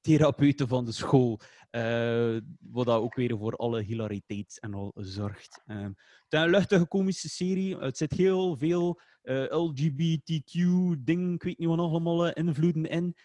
eh 0.05 0.11
therapeute 0.11 0.67
van 0.67 0.85
de 0.85 0.91
school. 0.91 1.39
eh, 1.69 2.37
wat 2.59 2.85
dat 2.85 3.01
ook 3.01 3.15
weer 3.15 3.37
voor 3.37 3.55
alle 3.55 3.81
hilariteit 3.81 4.57
en 4.59 4.73
al 4.73 4.91
zorgt. 4.95 5.61
Ehm, 5.65 5.91
het 6.23 6.33
is 6.33 6.39
een 6.39 6.49
luchtige 6.49 6.87
komische 6.87 7.29
serie. 7.29 7.77
Het 7.77 7.97
zit 7.97 8.11
heel 8.11 8.57
veel 8.57 8.99
eh, 9.21 9.43
LGBTQ-dingen, 9.49 11.33
ik 11.33 11.43
weet 11.43 11.57
niet 11.57 11.67
wat 11.67 11.77
nog 11.77 11.91
allemaal, 11.91 12.27
eh, 12.27 12.43
invloeden 12.43 12.85
in. 12.85 13.15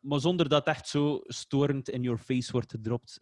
Maar 0.00 0.20
zonder 0.20 0.48
dat 0.48 0.66
echt 0.66 0.88
zo 0.88 1.20
storend 1.22 1.88
in 1.88 2.02
your 2.02 2.18
face 2.18 2.52
wordt 2.52 2.70
gedropt, 2.70 3.18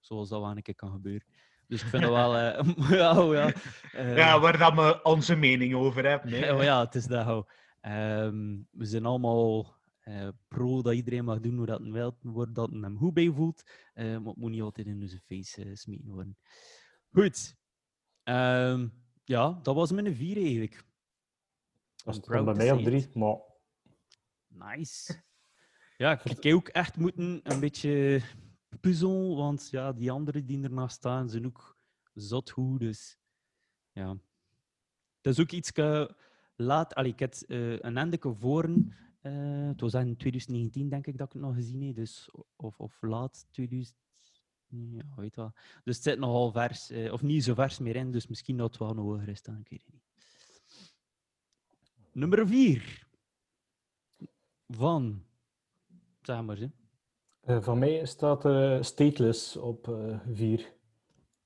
zoals 0.00 0.28
dat 0.28 0.40
wel 0.40 0.50
een 0.50 0.62
keer 0.62 0.74
kan 0.74 0.90
gebeuren. 0.90 1.26
Dus 1.66 1.82
ik 1.82 1.88
vind 1.88 2.02
dat 2.02 2.12
wel... 2.12 2.36
ja, 2.98 3.22
oh 3.22 3.34
ja. 3.34 3.52
Ja, 4.14 4.40
waar 4.40 4.58
dat 4.58 4.74
we 4.74 5.00
onze 5.02 5.36
mening 5.36 5.74
over 5.74 6.08
hebben. 6.08 6.32
Hè. 6.32 6.52
maar 6.52 6.64
ja, 6.74 6.80
het 6.80 6.94
is 6.94 7.06
dat. 7.06 7.46
Ehm, 7.80 8.56
we 8.70 8.84
zijn 8.84 9.04
allemaal 9.06 9.77
eh, 10.08 10.28
pro 10.48 10.82
dat 10.82 10.94
iedereen 10.94 11.24
mag 11.24 11.40
doen 11.40 11.56
hoe 11.56 11.66
dat 11.66 11.80
hij 11.80 11.90
wil, 11.90 12.16
wordt 12.20 12.54
dat 12.54 12.70
hem 12.70 12.98
goed 12.98 13.14
bij 13.14 13.30
voelt. 13.30 13.62
Eh, 13.94 14.04
maar 14.04 14.26
het 14.26 14.36
moet 14.36 14.50
niet 14.50 14.62
altijd 14.62 14.86
in 14.86 15.00
onze 15.00 15.20
face 15.20 15.64
eh, 15.64 15.74
smeten 15.74 16.10
worden. 16.10 16.38
Goed. 17.10 17.56
Ehm, 18.22 18.88
ja, 19.24 19.58
dat 19.62 19.74
was 19.74 19.92
mijn 19.92 20.14
vier 20.14 20.36
eigenlijk. 20.36 20.84
Dat 22.04 22.14
is 22.14 22.20
bij 22.20 22.42
mij 22.42 22.72
op 22.72 22.82
drie, 22.82 23.08
maar 23.14 23.36
Nice. 24.46 25.22
Ja, 25.96 26.12
ik 26.24 26.42
heb 26.42 26.52
ook 26.52 26.68
echt 26.68 26.96
moeten 26.96 27.40
een 27.42 27.60
beetje 27.60 28.22
puzzelen, 28.80 29.36
want 29.36 29.70
ja, 29.70 29.92
die 29.92 30.10
anderen 30.10 30.46
die 30.46 30.62
ernaast 30.62 30.96
staan 30.96 31.28
zijn 31.28 31.46
ook 31.46 31.78
zot 32.14 32.50
goed. 32.50 32.80
Dus 32.80 33.18
ja. 33.92 34.10
Het 35.20 35.36
is 35.36 35.40
ook 35.40 35.50
iets 35.50 35.72
laat. 36.56 36.94
Allee, 36.94 37.12
ik 37.12 37.18
heb 37.18 37.34
een 37.46 37.96
endeke 37.96 38.34
voor. 38.34 38.68
Eh 39.28 39.68
het 39.68 39.80
was 39.80 39.94
in 39.94 40.16
2019, 40.16 40.88
denk 40.88 41.06
ik, 41.06 41.18
dat 41.18 41.26
ik 41.26 41.32
het 41.32 41.42
nog 41.42 41.54
gezien 41.54 41.86
heb. 41.86 41.94
Dus, 41.94 42.30
of, 42.56 42.80
of 42.80 42.98
laat 43.00 43.46
2000. 43.50 43.96
Ja, 44.70 45.04
weet 45.16 45.36
wel. 45.36 45.52
Dus 45.84 45.94
het 45.94 46.04
zit 46.04 46.18
nogal 46.18 46.52
vers, 46.52 46.90
eh, 46.90 47.12
of 47.12 47.22
niet 47.22 47.44
zo 47.44 47.54
vers 47.54 47.78
meer 47.78 47.96
in, 47.96 48.10
dus 48.10 48.26
misschien 48.26 48.56
dat 48.56 48.70
het 48.70 48.78
wel 48.78 48.94
nog 48.94 49.04
hoger 49.04 49.28
is 49.28 49.42
dan, 49.42 49.58
ik 49.58 49.68
weet 49.68 49.84
niet. 49.92 50.02
Nummer 52.12 52.48
4 52.48 53.06
van. 54.68 55.22
Zeg 56.22 56.42
maar. 56.42 56.58
Eh, 57.40 57.62
van 57.62 57.78
mij 57.78 58.06
staat 58.06 58.40
Stateless 58.84 59.56
op 59.56 59.88
eh 59.88 60.20
4. 60.32 60.76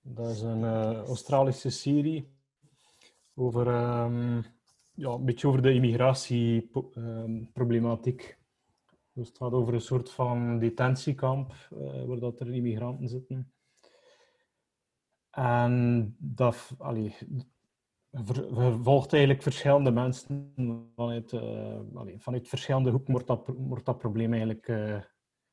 Dat 0.00 0.30
is 0.30 0.40
een 0.40 0.64
Australische 0.94 1.70
serie 1.70 2.32
over 3.34 3.66
ehm, 3.66 4.42
ja, 5.02 5.10
een 5.10 5.24
beetje 5.24 5.48
over 5.48 5.62
de 5.62 5.72
immigratieproblematiek. 5.72 8.38
Dus 9.12 9.28
het 9.28 9.36
gaat 9.36 9.52
over 9.52 9.74
een 9.74 9.80
soort 9.80 10.10
van 10.10 10.58
detentiekamp 10.58 11.68
eh, 11.70 12.04
waar 12.04 12.18
dat 12.18 12.40
er 12.40 12.54
immigranten 12.54 13.08
zitten. 13.08 13.52
En 15.30 16.16
dat, 16.18 16.74
allee, 16.78 17.16
vervolgt 18.10 19.12
eigenlijk 19.12 19.42
verschillende 19.42 19.90
mensen 19.90 20.52
vanuit, 20.96 21.32
eh, 21.32 21.80
allee, 21.94 22.20
vanuit 22.20 22.48
verschillende 22.48 22.90
hoeken 22.90 23.12
wordt 23.12 23.26
dat, 23.26 23.52
wordt 23.56 23.84
dat 23.84 23.98
probleem 23.98 24.30
eigenlijk 24.30 24.68
eh, 24.68 25.00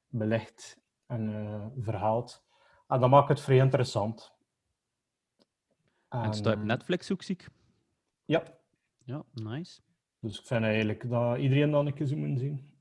belegd 0.07 0.81
en 1.05 1.73
verhaald. 1.77 2.43
En 2.87 2.99
dat 2.99 3.09
maakt 3.09 3.29
het 3.29 3.41
vrij 3.41 3.57
interessant. 3.57 4.37
En 6.09 6.21
het 6.21 6.35
staat 6.35 6.53
op 6.53 6.59
En, 6.59 6.65
Netflix 6.65 7.11
ook, 7.11 7.21
zie 7.21 7.35
ik. 7.35 7.49
Ja, 8.25 8.58
Ja, 9.09 9.23
nice. 9.33 9.81
dus 10.19 10.39
ik 10.39 10.45
vind 10.45 10.63
eigenlijk 10.63 11.09
dat 11.09 11.37
iedereen 11.37 11.71
dat 11.71 11.85
een 11.85 11.93
keer 11.93 12.07
zou 12.07 12.19
moeten 12.19 12.39
zien. 12.39 12.71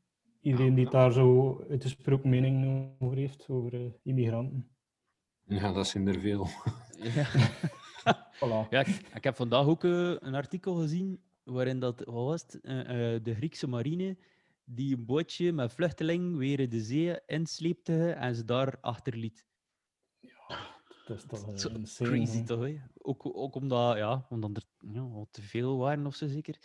Iedereen 0.41 0.75
die 0.75 0.91
daar 0.91 1.13
zo 1.13 1.61
uitgesproken 1.71 2.31
mening 2.31 2.89
over 2.99 3.17
heeft, 3.17 3.49
over 3.49 3.75
eh, 3.75 3.93
immigranten. 4.03 4.69
Ja, 5.45 5.73
dat 5.73 5.87
zijn 5.87 6.07
er 6.09 6.21
veel. 6.21 6.49
Ja. 6.99 7.27
Voilà. 8.39 8.69
Ja, 8.71 8.81
ik, 8.81 8.87
ik 9.15 9.25
heb 9.25 9.37
vandaag 9.37 9.67
ook 9.67 9.85
eh, 9.85 10.15
een 10.19 10.35
artikel 10.35 10.75
gezien 10.75 11.21
waarin 11.45 11.79
dat, 11.81 12.03
wat 12.05 12.25
was 12.25 12.43
het, 12.43 12.61
Eh, 12.61 13.15
eh, 13.15 13.23
de 13.23 13.35
Griekse 13.35 13.69
marine 13.69 14.17
die 14.65 14.97
een 14.97 15.05
bootje 15.05 15.53
met 15.53 15.73
vluchteling 15.73 16.37
weer 16.37 16.69
de 16.69 16.81
zee 16.81 17.21
insleepte 17.27 18.11
en 18.11 18.35
ze 18.35 18.45
daar 18.45 18.79
achterliet. 18.81 19.47
Dat 21.09 21.17
is 21.17 21.25
toch 21.25 21.59
Zo 21.59 21.69
uh, 21.69 21.75
insane. 21.75 22.11
crazy 22.11 22.39
hè. 22.39 22.45
toch? 22.45 22.61
Hè? 22.65 22.77
Ook, 22.99 23.37
ook 23.37 23.55
omdat, 23.55 23.97
ja, 23.97 24.27
omdat 24.29 24.57
er 24.57 24.65
ja, 24.93 25.01
al 25.01 25.29
te 25.31 25.43
veel 25.43 25.77
waren 25.79 26.07
of 26.07 26.15
zo 26.15 26.27
zeker. 26.27 26.59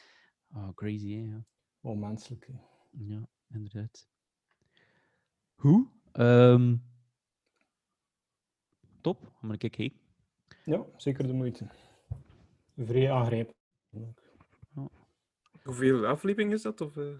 Oh, 0.54 0.70
crazy, 0.76 1.14
hè? 1.14 1.22
Ja, 1.22 1.46
Onmenselijk. 1.82 2.48
hè. 2.48 2.54
ja 2.92 3.28
inderdaad. 3.50 4.08
Hoe? 5.56 5.88
Ehm, 6.12 6.76
top, 9.02 9.32
maar 9.42 9.58
kijk, 9.58 9.76
hey. 9.76 9.94
Ja, 10.66 10.86
zeker 10.98 11.28
de 11.28 11.34
moeite. 11.34 11.68
Vrij 12.78 13.12
aangrijpend. 13.12 13.56
Hoeveel 15.64 16.06
afleveringen 16.06 16.54
is 16.56 16.62
dat? 16.62 16.82
Of, 16.82 16.98
eh? 16.98 17.18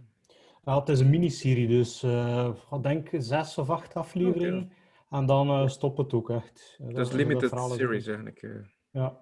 Ja, 0.64 0.80
het 0.80 0.90
is 0.90 1.00
een 1.00 1.10
miniserie, 1.10 1.68
dus 1.68 2.04
eh, 2.04 2.56
ik 2.72 2.84
denk 2.84 3.10
zes 3.18 3.58
of 3.58 3.70
acht 3.70 3.94
afleveringen. 3.96 4.72
En 5.14 5.26
dan 5.26 5.50
eh 5.50 5.68
stopt 5.68 5.98
het 5.98 6.14
ook 6.14 6.30
echt. 6.30 6.76
Dat 6.80 7.08
is 7.08 7.14
limited 7.14 7.50
series 7.78 8.08
eigenlijk. 8.08 8.42
eh. 8.42 8.52
Ja. 8.92 9.22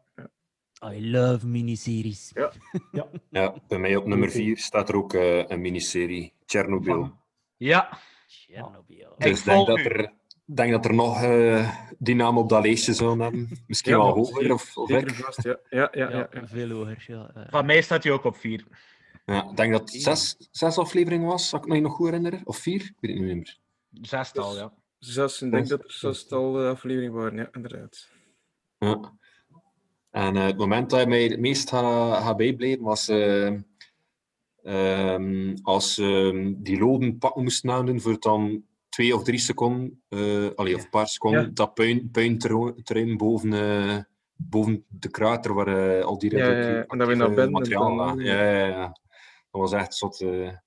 I 0.93 1.12
love 1.12 1.47
miniseries. 1.47 2.32
Ja. 2.34 2.51
ja. 2.91 3.08
Ja, 3.30 3.56
bij 3.67 3.80
mij 3.80 3.95
op 3.95 4.06
nummer 4.06 4.27
Oké. 4.27 4.38
4 4.38 4.58
staat 4.58 4.89
er 4.89 4.95
ook 4.95 5.13
eh, 5.13 5.47
een 5.47 5.62
miniserie, 5.62 6.34
Chernobyl. 6.45 7.12
Ja, 7.58 7.97
Chernobyl. 8.27 9.13
Ik 9.17 9.23
Dus 9.23 9.39
ik 9.39 9.45
denk 9.45 9.67
dat 9.67 9.77
u. 9.77 9.82
er, 9.84 10.13
denk 10.45 10.71
dat 10.71 10.86
er 10.86 10.93
nog 10.93 11.21
eh, 11.23 11.75
die 11.99 12.15
naam 12.15 12.38
op 12.38 12.49
dat 12.49 12.63
lijstje 12.63 12.93
zullen 12.93 13.19
hebben. 13.19 13.49
Misschien 13.67 13.91
Ja, 13.91 13.97
wel 13.97 14.13
hoger. 14.13 14.54
Of, 14.54 14.77
of 14.77 14.89
Zeker 14.89 15.08
ik. 15.08 15.15
vast, 15.15 15.43
ja. 15.43 15.58
Ja, 15.69 15.89
ja, 15.91 16.10
ja, 16.10 16.17
Ja, 16.17 16.27
ja. 16.32 16.47
veel 16.47 16.69
hoger. 16.69 17.04
Ja, 17.08 17.47
van 17.49 17.65
mij 17.65 17.82
staat 17.82 18.04
hij 18.04 18.12
ook 18.13 18.23
op 18.23 18.36
vier. 18.36 18.65
Ja, 19.25 19.49
ik 19.49 19.58
denk 19.58 19.71
dat 19.71 19.82
het 19.82 20.01
zes, 20.01 20.36
zes 20.51 20.77
afleveringen 20.77 21.27
was, 21.27 21.54
als 21.54 21.62
ik 21.62 21.67
me 21.67 21.80
nog 21.80 21.93
goed 21.93 22.06
herinner. 22.06 22.41
Of 22.43 22.58
vier? 22.58 22.82
Ik 22.82 22.95
weet 22.99 23.12
het 23.17 23.21
niet 23.25 23.36
meer. 23.36 23.58
Zestal, 24.01 24.56
ja. 24.56 24.73
Zes, 25.01 25.41
ik 25.41 25.51
denk 25.51 25.67
dat 25.67 25.83
er 25.83 25.91
zestal 25.91 26.61
eh, 26.61 26.69
afleveringen 26.69 27.13
waren, 27.13 27.37
ja, 27.37 27.49
inderdaad. 27.51 28.09
Ja. 28.77 29.13
En 30.11 30.35
eh, 30.35 30.45
het 30.45 30.57
moment 30.57 30.89
dat 30.89 30.99
je 30.99 31.07
mij 31.07 31.23
het 31.23 31.39
meest 31.39 31.69
gaat 31.69 32.23
ga 32.23 32.35
bijblijven 32.35 32.83
was 32.83 33.07
eh, 33.07 33.53
ehm, 34.63 35.55
als 35.63 35.97
ehm, 35.97 36.53
die 36.57 36.79
loden 36.79 37.17
pakken 37.17 37.43
moesten 37.43 37.69
nadoen 37.69 38.01
voor 38.01 38.11
het 38.11 38.21
dan 38.21 38.63
twee 38.89 39.15
of 39.15 39.23
drie 39.23 39.39
seconden, 39.39 40.03
eh 40.09 40.49
allee, 40.55 40.75
of 40.75 40.83
een 40.83 40.89
paar 40.89 41.07
seconden, 41.07 41.41
Ja. 41.41 41.49
dat 41.53 41.73
puin, 41.73 42.09
puinterrein 42.11 43.17
boven, 43.17 43.53
eh, 43.53 43.97
boven 44.35 44.85
de 44.87 45.09
krater 45.09 45.53
waar 45.53 45.97
eh, 45.99 46.05
al 46.05 46.17
die 46.17 46.35
Ja, 46.35 46.37
ja, 46.37 46.43
ja. 46.45 46.53
radioactieve 46.53 46.87
En 46.91 46.97
dat 46.97 47.07
we 47.07 47.15
naar 47.15 47.27
binnen 47.27 47.45
en 47.45 47.51
materiaal. 47.51 48.19
Ja, 48.19 48.43
ja, 48.43 48.65
ja. 48.65 48.85
Dat 49.51 49.61
was 49.61 49.71
echt 49.71 49.93
zot. 49.93 50.17
Ja. 50.17 50.63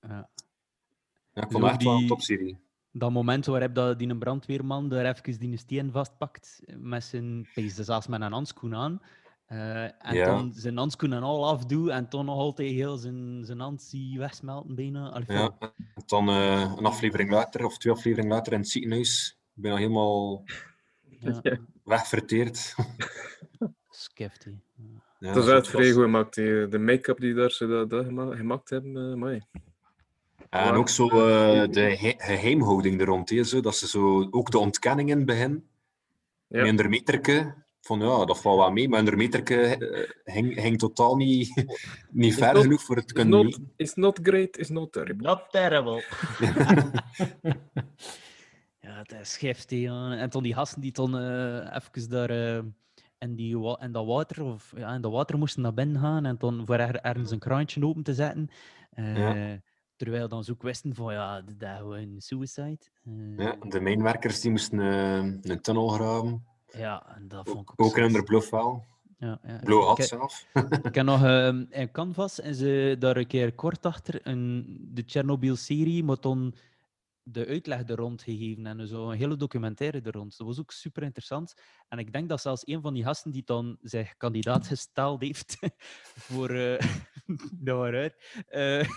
Ja, 0.00 1.44
ik 1.44 1.50
Dus 1.50 1.60
vond 1.60 1.64
echt 1.64 1.82
wel 1.82 1.96
een 1.96 2.06
topserie. 2.06 2.58
Dat 2.98 3.10
moment 3.10 3.46
waarop 3.46 3.74
dat 3.74 3.98
die 3.98 4.08
een 4.08 4.18
brandweerman 4.18 4.88
daar 4.88 5.04
even 5.04 5.38
die 5.40 5.56
steen 5.56 5.90
vastpakt, 5.92 6.60
met 6.76 7.04
zijn, 7.04 7.48
pees, 7.54 7.74
zelfs 7.74 8.06
met 8.06 8.20
een 8.20 8.32
handschoen 8.32 8.74
aan, 8.74 9.02
eh, 9.46 9.82
en 9.82 10.14
Ja. 10.14 10.24
dan 10.24 10.52
zijn 10.54 10.76
handschoen 10.76 11.12
en 11.12 11.22
al 11.22 11.46
afdoet 11.48 11.88
en 11.88 12.08
toen 12.08 12.24
nog 12.24 12.36
altijd 12.36 12.70
heel 12.70 12.96
zijn, 12.96 13.44
zijn 13.44 13.60
hand 13.60 13.82
zie 13.82 14.18
wegsmelten 14.18 14.74
bijna. 14.74 15.08
Allee, 15.10 15.26
Ja. 15.38 15.56
En 15.60 15.72
dan 16.06 16.28
eh, 16.28 16.74
een 16.76 16.84
aflevering 16.86 17.30
later, 17.30 17.64
of 17.64 17.78
twee 17.78 17.92
afleveringen 17.92 18.30
later 18.32 18.52
in 18.52 18.58
het 18.58 18.68
ziekenhuis, 18.68 19.38
ben 19.52 19.72
je 19.72 19.78
helemaal 19.78 20.44
ja, 21.20 21.40
wegverteerd. 21.84 22.74
skefty. 23.90 24.54
Ja, 25.18 25.32
dat 25.32 25.42
is 25.42 25.48
zo- 25.48 25.56
echt 25.56 25.68
vrij 25.68 25.92
goed 25.92 26.02
gemaakt. 26.02 26.34
Die, 26.34 26.68
de 26.68 26.78
make-up 26.78 27.20
die 27.20 27.34
daar 27.34 27.50
zo 27.50 27.66
dat, 27.66 27.90
dat 27.90 28.04
gema- 28.04 28.36
gemaakt 28.36 28.70
hebben, 28.70 29.10
eh 29.10 29.16
mooi. 29.16 29.40
En 30.50 30.72
ook 30.74 30.88
zo 30.88 31.08
eh, 31.08 31.68
de 31.70 31.96
ge- 31.96 32.14
geheimhouding 32.18 33.00
er 33.00 33.06
rond, 33.06 33.28
zo, 33.42 33.60
dat 33.60 33.76
ze 33.76 33.88
zo, 33.88 34.28
ook 34.30 34.50
de 34.50 34.58
ontkenning 34.58 35.10
in 35.10 35.16
het 35.16 35.26
begin, 35.26 35.68
Ja. 36.46 36.64
een 36.64 36.88
meterke, 36.88 37.54
van 37.80 38.00
ja, 38.00 38.24
dat 38.24 38.40
valt 38.40 38.58
wel 38.58 38.70
mee, 38.72 38.88
maar 38.88 39.06
een 39.06 39.16
meterke 39.16 39.56
eh, 39.60 40.10
ging, 40.34 40.60
ging 40.60 40.78
totaal 40.78 41.16
niet, 41.16 41.64
niet 42.10 42.34
ver 42.34 42.52
not- 42.52 42.62
genoeg 42.62 42.82
voor 42.82 42.96
het 42.96 43.12
kunnen 43.12 43.34
not, 43.34 43.44
meten. 43.44 43.72
it's 43.76 43.94
not 43.94 44.18
great, 44.22 44.58
it's 44.58 44.68
not 44.68 44.92
terrible. 44.92 45.26
Not 45.26 45.50
terrible. 45.50 46.04
Ja, 48.80 48.98
het 48.98 49.12
is 49.12 49.32
schifty. 49.32 49.74
Ja. 49.74 50.16
En 50.16 50.30
toen 50.30 50.42
die 50.42 50.54
gasten 50.54 50.80
die 50.80 50.92
toen 50.92 51.18
eh 51.18 51.76
even 51.76 52.10
daar 52.10 52.30
eh, 52.30 52.62
in, 53.18 53.34
die 53.34 53.76
in 53.80 53.92
dat 53.92 54.06
water, 54.06 54.42
of 54.44 54.72
ja, 54.76 54.94
in 54.94 55.00
dat 55.00 55.12
water 55.12 55.38
moesten 55.38 55.62
naar 55.62 55.74
binnen 55.74 56.00
gaan 56.00 56.24
en 56.26 56.36
toen 56.36 56.66
voor 56.66 56.74
er, 56.76 57.00
ergens 57.00 57.30
een 57.30 57.38
kraantje 57.38 57.84
open 57.86 58.02
te 58.02 58.14
zetten. 58.14 58.50
eh, 58.90 59.16
Ja. 59.16 59.60
Terwijl 59.98 60.28
dan 60.28 60.44
ook 60.50 60.62
wisten 60.62 60.94
van 60.94 61.12
ja, 61.12 61.42
dat 61.56 61.76
gewoon 61.78 62.14
suicide. 62.18 62.78
Eh, 63.04 63.12
Ja, 63.44 63.56
de 63.68 63.80
mijnwerkers 63.80 64.40
die 64.40 64.50
moesten 64.50 64.80
eh, 64.80 65.16
een 65.52 65.60
tunnel 65.60 65.88
graven. 65.88 66.44
Ja, 66.72 67.14
en 67.16 67.28
dat 67.28 67.48
vond 67.48 67.60
ik 67.60 67.70
ook 67.70 67.86
Ook 67.86 67.96
zo- 67.96 68.04
in 68.04 68.12
de 68.12 68.22
bluff 68.22 68.50
wel. 68.50 68.84
Ja, 69.18 69.38
ja. 69.42 69.58
Blue 69.64 69.82
had 69.82 70.04
zelf. 70.04 70.46
Ik 70.82 70.94
heb 70.94 71.04
nog 71.04 71.24
ehm, 71.24 71.64
in 71.70 71.90
Canvas 71.90 72.40
en 72.40 72.54
ze 72.54 72.96
daar 72.98 73.16
een 73.16 73.26
keer 73.26 73.52
kort 73.54 73.86
achter 73.86 74.20
een, 74.26 74.78
de 74.94 75.02
Chernobyl-serie, 75.06 76.04
maar 76.04 76.16
dan 76.20 76.54
de 77.30 77.46
uitleg 77.46 77.88
er 77.88 77.96
rond 77.96 78.22
gegeven 78.22 78.66
en 78.66 78.88
zo 78.88 79.10
een 79.10 79.16
hele 79.16 79.36
documentaire 79.36 80.00
er 80.00 80.12
rond. 80.12 80.36
Dat 80.36 80.46
was 80.46 80.60
ook 80.60 80.70
super 80.70 81.02
interessant. 81.02 81.54
En 81.88 81.98
ik 81.98 82.12
denk 82.12 82.28
dat 82.28 82.40
zelfs 82.40 82.66
een 82.66 82.80
van 82.80 82.94
die 82.94 83.04
gasten 83.04 83.30
die 83.30 83.44
dan 83.44 83.78
zich 83.82 84.16
kandidaat 84.16 84.66
gesteld 84.66 85.20
heeft 85.20 85.58
voor. 86.26 86.50
eh 86.50 86.78
dat. 87.64 88.14
Eh, 88.46 88.88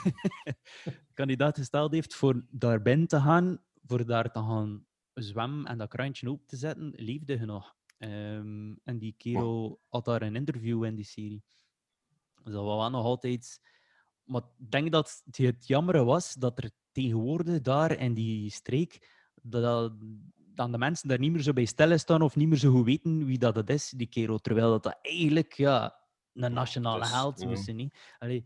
kandidaat 1.13 1.57
gesteld 1.57 1.91
heeft 1.91 2.15
voor 2.15 2.45
daar 2.49 2.81
binnen 2.81 3.07
te 3.07 3.19
gaan, 3.19 3.63
voor 3.85 4.05
daar 4.05 4.31
te 4.31 4.39
gaan 4.39 4.85
zwemmen 5.13 5.65
en 5.65 5.77
dat 5.77 5.89
krantje 5.89 6.29
open 6.29 6.47
te 6.47 6.57
zetten, 6.57 6.91
leefde 6.95 7.37
hij 7.37 7.45
nog. 7.45 7.75
Ehm, 7.97 8.73
en 8.83 8.97
die 8.97 9.15
kerel 9.17 9.81
had 9.87 10.05
daar 10.05 10.21
een 10.21 10.35
interview 10.35 10.83
in 10.83 10.95
die 10.95 11.05
serie. 11.05 11.43
Dus 12.43 12.53
dat 12.53 12.63
was 12.63 12.77
wel 12.77 12.89
nog 12.89 13.05
altijd. 13.05 13.61
Maar 14.23 14.41
ik 14.57 14.71
denk 14.71 14.91
dat 14.91 15.21
het, 15.25 15.37
het 15.37 15.67
jammer 15.67 16.03
was 16.05 16.33
dat 16.33 16.63
er 16.63 16.71
tegenwoordig 16.91 17.61
daar 17.61 17.99
in 17.99 18.13
die 18.13 18.51
streek. 18.51 19.09
Dat, 19.41 19.61
dat- 19.63 19.93
dan 20.53 20.71
de 20.71 20.77
mensen 20.77 21.07
daar 21.07 21.19
niet 21.19 21.31
meer 21.31 21.41
zo 21.41 21.53
bij 21.53 21.65
stilstaan 21.65 22.21
of 22.21 22.35
niet 22.35 22.47
meer 22.47 22.57
zo 22.57 22.71
goed 22.71 22.85
weten 22.85 23.25
wie 23.25 23.37
dat 23.37 23.55
het 23.55 23.69
is, 23.69 23.89
die 23.89 24.07
kerel. 24.07 24.39
Terwijl 24.39 24.69
dat, 24.69 24.83
dat 24.83 24.97
eigenlijk 25.01 25.53
ja, 25.53 25.95
een 26.33 26.53
nationale 26.53 26.99
dus, 27.01 27.11
held 27.11 27.39
ja. 27.41 27.47
moest 27.47 27.63
zijn. 27.63 27.75
niet. 27.75 27.93
Allee. 28.19 28.45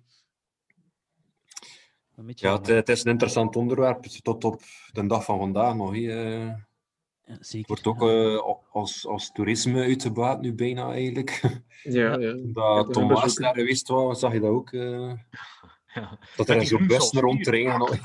Ja, 2.35 2.53
het, 2.57 2.67
het 2.67 2.89
is 2.89 3.03
een 3.05 3.11
interessant 3.11 3.55
onderwerp. 3.55 4.03
Tot 4.03 4.43
op 4.43 4.61
de 4.91 5.05
dag 5.07 5.23
van 5.25 5.37
vandaag 5.39 5.75
nog. 5.75 5.91
hè. 5.91 5.97
Eh, 5.97 6.47
Ja, 6.47 7.33
Het 7.33 7.47
zeker. 7.47 7.67
wordt 7.67 7.87
ook 7.87 8.01
ja. 8.01 8.35
eh, 8.35 8.53
als, 8.71 9.07
als 9.07 9.31
toerisme 9.31 9.81
uit 9.83 10.01
de 10.01 10.11
baat 10.11 10.41
nu 10.41 10.53
bijna 10.53 10.91
eigenlijk. 10.91 11.41
Ja, 11.83 12.17
ja. 12.19 12.33
Dat 12.33 12.53
Ja, 12.53 12.83
Tom 12.83 13.07
Waas 13.07 13.35
daar 13.35 13.53
geweest 13.55 13.87
was, 13.87 14.19
zag 14.19 14.33
je 14.33 14.39
dat 14.39 14.49
ook. 14.49 14.71
eh, 14.73 15.13
Ja. 15.95 16.17
dat 16.37 16.49
er 16.49 16.65
zo'n 16.65 16.87
bussen 16.87 17.07
zoals 17.09 17.25
rondrijden. 17.25 17.99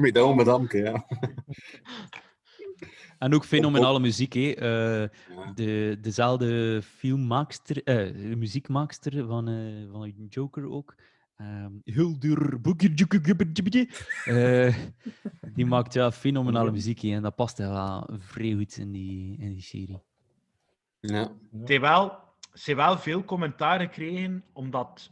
Met 0.00 0.14
dat 0.14 0.36
bedanken, 0.36 0.82
ja. 0.82 1.06
En 3.18 3.34
ook 3.34 3.44
fenomenale 3.44 4.00
muziek. 4.00 4.32
Hè. 4.32 4.50
Eh, 4.50 5.08
Ja. 5.36 5.52
de, 5.54 5.98
dezelfde 6.00 6.82
filmmaakster, 6.82 7.82
eh, 7.82 8.36
muziekmaakster 8.36 9.26
van, 9.26 9.48
eh, 9.48 9.90
van 9.92 10.26
Joker 10.28 10.70
ook. 10.70 10.94
Ehm 11.36 11.72
Hildur 11.84 12.60
Boekerjoekerjubberjubberje. 12.60 13.88
Eh 14.24 14.74
Die 15.54 15.66
maakt 15.66 15.94
ja 15.94 16.12
fenomenale 16.12 16.70
muziek 16.70 17.00
hè, 17.00 17.14
en 17.14 17.22
dat 17.22 17.34
past 17.34 17.58
wel 17.58 18.08
vrij 18.18 18.52
goed 18.52 18.76
in 18.76 18.92
die, 18.92 19.36
in 19.38 19.52
die 19.52 19.62
serie. 19.62 20.02
Ja. 21.00 21.32
Wel, 21.66 22.18
ze 22.52 22.74
wel 22.74 22.98
veel 22.98 23.24
commentaar 23.24 23.80
gekregen 23.80 24.44
omdat 24.52 25.10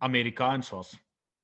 Amerikaans 0.00 0.70
was. 0.70 0.98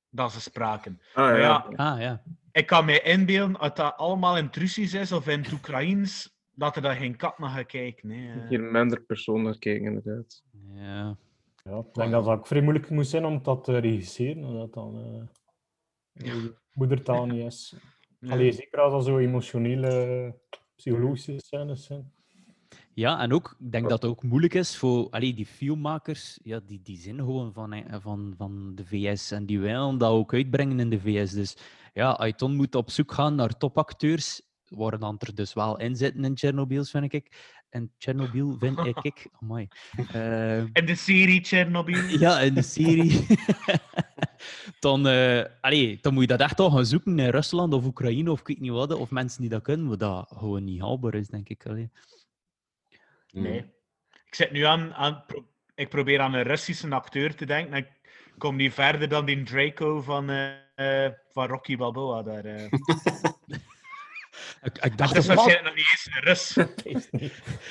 Dat 0.09 0.31
ze 0.31 0.41
spraken. 0.41 1.01
Ah, 1.13 1.23
Maar 1.25 1.39
ja. 1.39 1.65
ja, 1.69 1.91
Ah 1.91 1.99
ja. 2.01 2.23
ik 2.51 2.65
kan 2.65 2.85
me 2.85 3.01
inbeelden, 3.01 3.59
dat 3.59 3.75
dat 3.75 3.97
allemaal 3.97 4.37
in 4.37 4.45
het 4.45 4.55
Russisch 4.55 4.93
is 4.95 5.11
of 5.11 5.27
in 5.27 5.39
het 5.41 5.51
Oekraïens, 5.51 6.35
dat 6.53 6.75
er 6.75 6.81
daar 6.81 6.95
geen 6.95 7.15
kat 7.15 7.39
naar 7.39 7.49
gaat 7.49 7.65
kijken. 7.65 8.09
hè. 8.09 8.47
Hier 8.47 8.61
minder 8.61 9.01
persoon 9.01 9.41
naar 9.41 9.57
kijken, 9.57 9.85
inderdaad. 9.85 10.43
ja. 10.73 11.17
Ja, 11.63 11.77
ik 11.77 11.93
denk 11.93 12.11
dat 12.11 12.25
dat 12.25 12.37
ook 12.37 12.47
vrij 12.47 12.61
moeilijk 12.61 12.89
moest 12.89 13.09
zijn 13.09 13.25
om 13.25 13.43
dat 13.43 13.63
te 13.63 13.77
regisseren. 13.77 14.43
Omdat 14.43 14.73
dan 14.73 14.95
eh, 16.13 16.25
je 16.25 16.53
moedertaal 16.73 17.25
niet 17.25 17.45
is. 17.45 17.75
Ja. 18.19 18.31
Allee, 18.31 18.51
zeker 18.51 18.79
als 18.79 18.93
dat 18.93 19.05
zo 19.05 19.17
emotionele, 19.17 20.35
psychologische 20.75 21.39
scènes 21.39 21.85
zijn. 21.85 22.11
Ja, 22.97 23.19
en 23.19 23.33
ook, 23.33 23.55
ik 23.59 23.71
denk 23.71 23.89
dat 23.89 24.01
het 24.01 24.11
ook 24.11 24.23
moeilijk 24.23 24.53
is 24.53 24.77
voor 24.77 25.09
allee, 25.09 25.33
die 25.33 25.45
filmmakers, 25.45 26.39
ja, 26.43 26.59
die, 26.65 26.79
die 26.83 26.97
zijn 26.97 27.15
gewoon 27.15 27.53
van, 27.53 27.83
van, 28.01 28.33
van 28.37 28.71
de 28.75 28.85
VS 28.85 29.31
en 29.31 29.45
die 29.45 29.59
willen 29.59 29.97
dat 29.97 30.11
ook 30.11 30.33
uitbrengen 30.33 30.79
in 30.79 30.89
de 30.89 30.99
VS. 30.99 31.31
Dus 31.31 31.57
ja, 31.93 32.31
dan 32.37 32.55
moet 32.55 32.75
op 32.75 32.91
zoek 32.91 33.11
gaan 33.11 33.35
naar 33.35 33.57
topacteurs, 33.57 34.41
waar 34.67 34.99
dan 34.99 35.15
er 35.19 35.35
dus 35.35 35.53
wel 35.53 35.79
in 35.79 35.95
zitten 35.95 36.25
in 36.25 36.37
Chernobyl, 36.37 36.83
vind 36.83 37.13
ik. 37.13 37.55
En 37.69 37.91
Chernobyl 37.97 38.55
vind 38.59 38.79
ik, 38.79 38.97
ik 39.01 39.27
amai. 39.41 39.67
Eh, 40.11 40.59
In 40.59 40.85
de 40.85 40.95
serie 40.95 41.43
Chernobyl. 41.43 42.03
ja, 42.25 42.39
in 42.39 42.53
de 42.53 42.61
serie. 42.61 43.25
dan, 44.79 45.05
allee, 45.61 45.97
dan 46.01 46.13
moet 46.13 46.21
je 46.21 46.27
dat 46.27 46.39
echt 46.39 46.59
al 46.59 46.71
gaan 46.71 46.85
zoeken 46.85 47.19
in 47.19 47.29
Rusland 47.29 47.73
of 47.73 47.85
Oekraïne 47.85 48.31
of 48.31 48.39
ik 48.39 48.47
weet 48.47 48.59
niet 48.59 48.71
wat, 48.71 48.93
of 48.93 49.09
mensen 49.09 49.41
die 49.41 49.49
dat 49.49 49.61
kunnen, 49.61 49.87
wat 49.87 49.99
dat 49.99 50.31
gewoon 50.37 50.63
niet 50.63 50.81
haalbaar 50.81 51.13
is, 51.13 51.27
denk 51.27 51.49
ik. 51.49 51.65
Allee. 51.65 51.89
Nee. 53.41 53.73
Ik 54.25 54.35
zit 54.35 54.51
nu 54.51 54.61
aan, 54.63 54.93
aan 54.93 55.23
pro- 55.27 55.47
ik 55.75 55.89
probeer 55.89 56.19
aan 56.19 56.33
een 56.33 56.43
Russische 56.43 56.89
acteur 56.89 57.35
te 57.35 57.45
denken. 57.45 57.73
En 57.73 57.79
ik 57.79 57.89
kom 58.37 58.55
niet 58.55 58.73
verder 58.73 59.09
dan 59.09 59.25
die 59.25 59.43
Draco 59.43 60.01
van, 60.01 60.29
eh, 60.29 61.05
eh, 61.05 61.11
van 61.31 61.47
Rocky 61.47 61.75
Balboa. 61.77 62.23
Daar, 62.23 62.45
eh. 62.45 62.63
Ik, 64.61 64.77
ik 64.77 64.81
Dat 64.81 64.97
dacht, 64.97 65.15
is 65.15 65.25
waarschijnlijk 65.27 65.65
nog 65.65 65.75
niet 65.75 65.89
eens 65.91 66.09
een 66.11 66.23
Rus. 66.23 66.57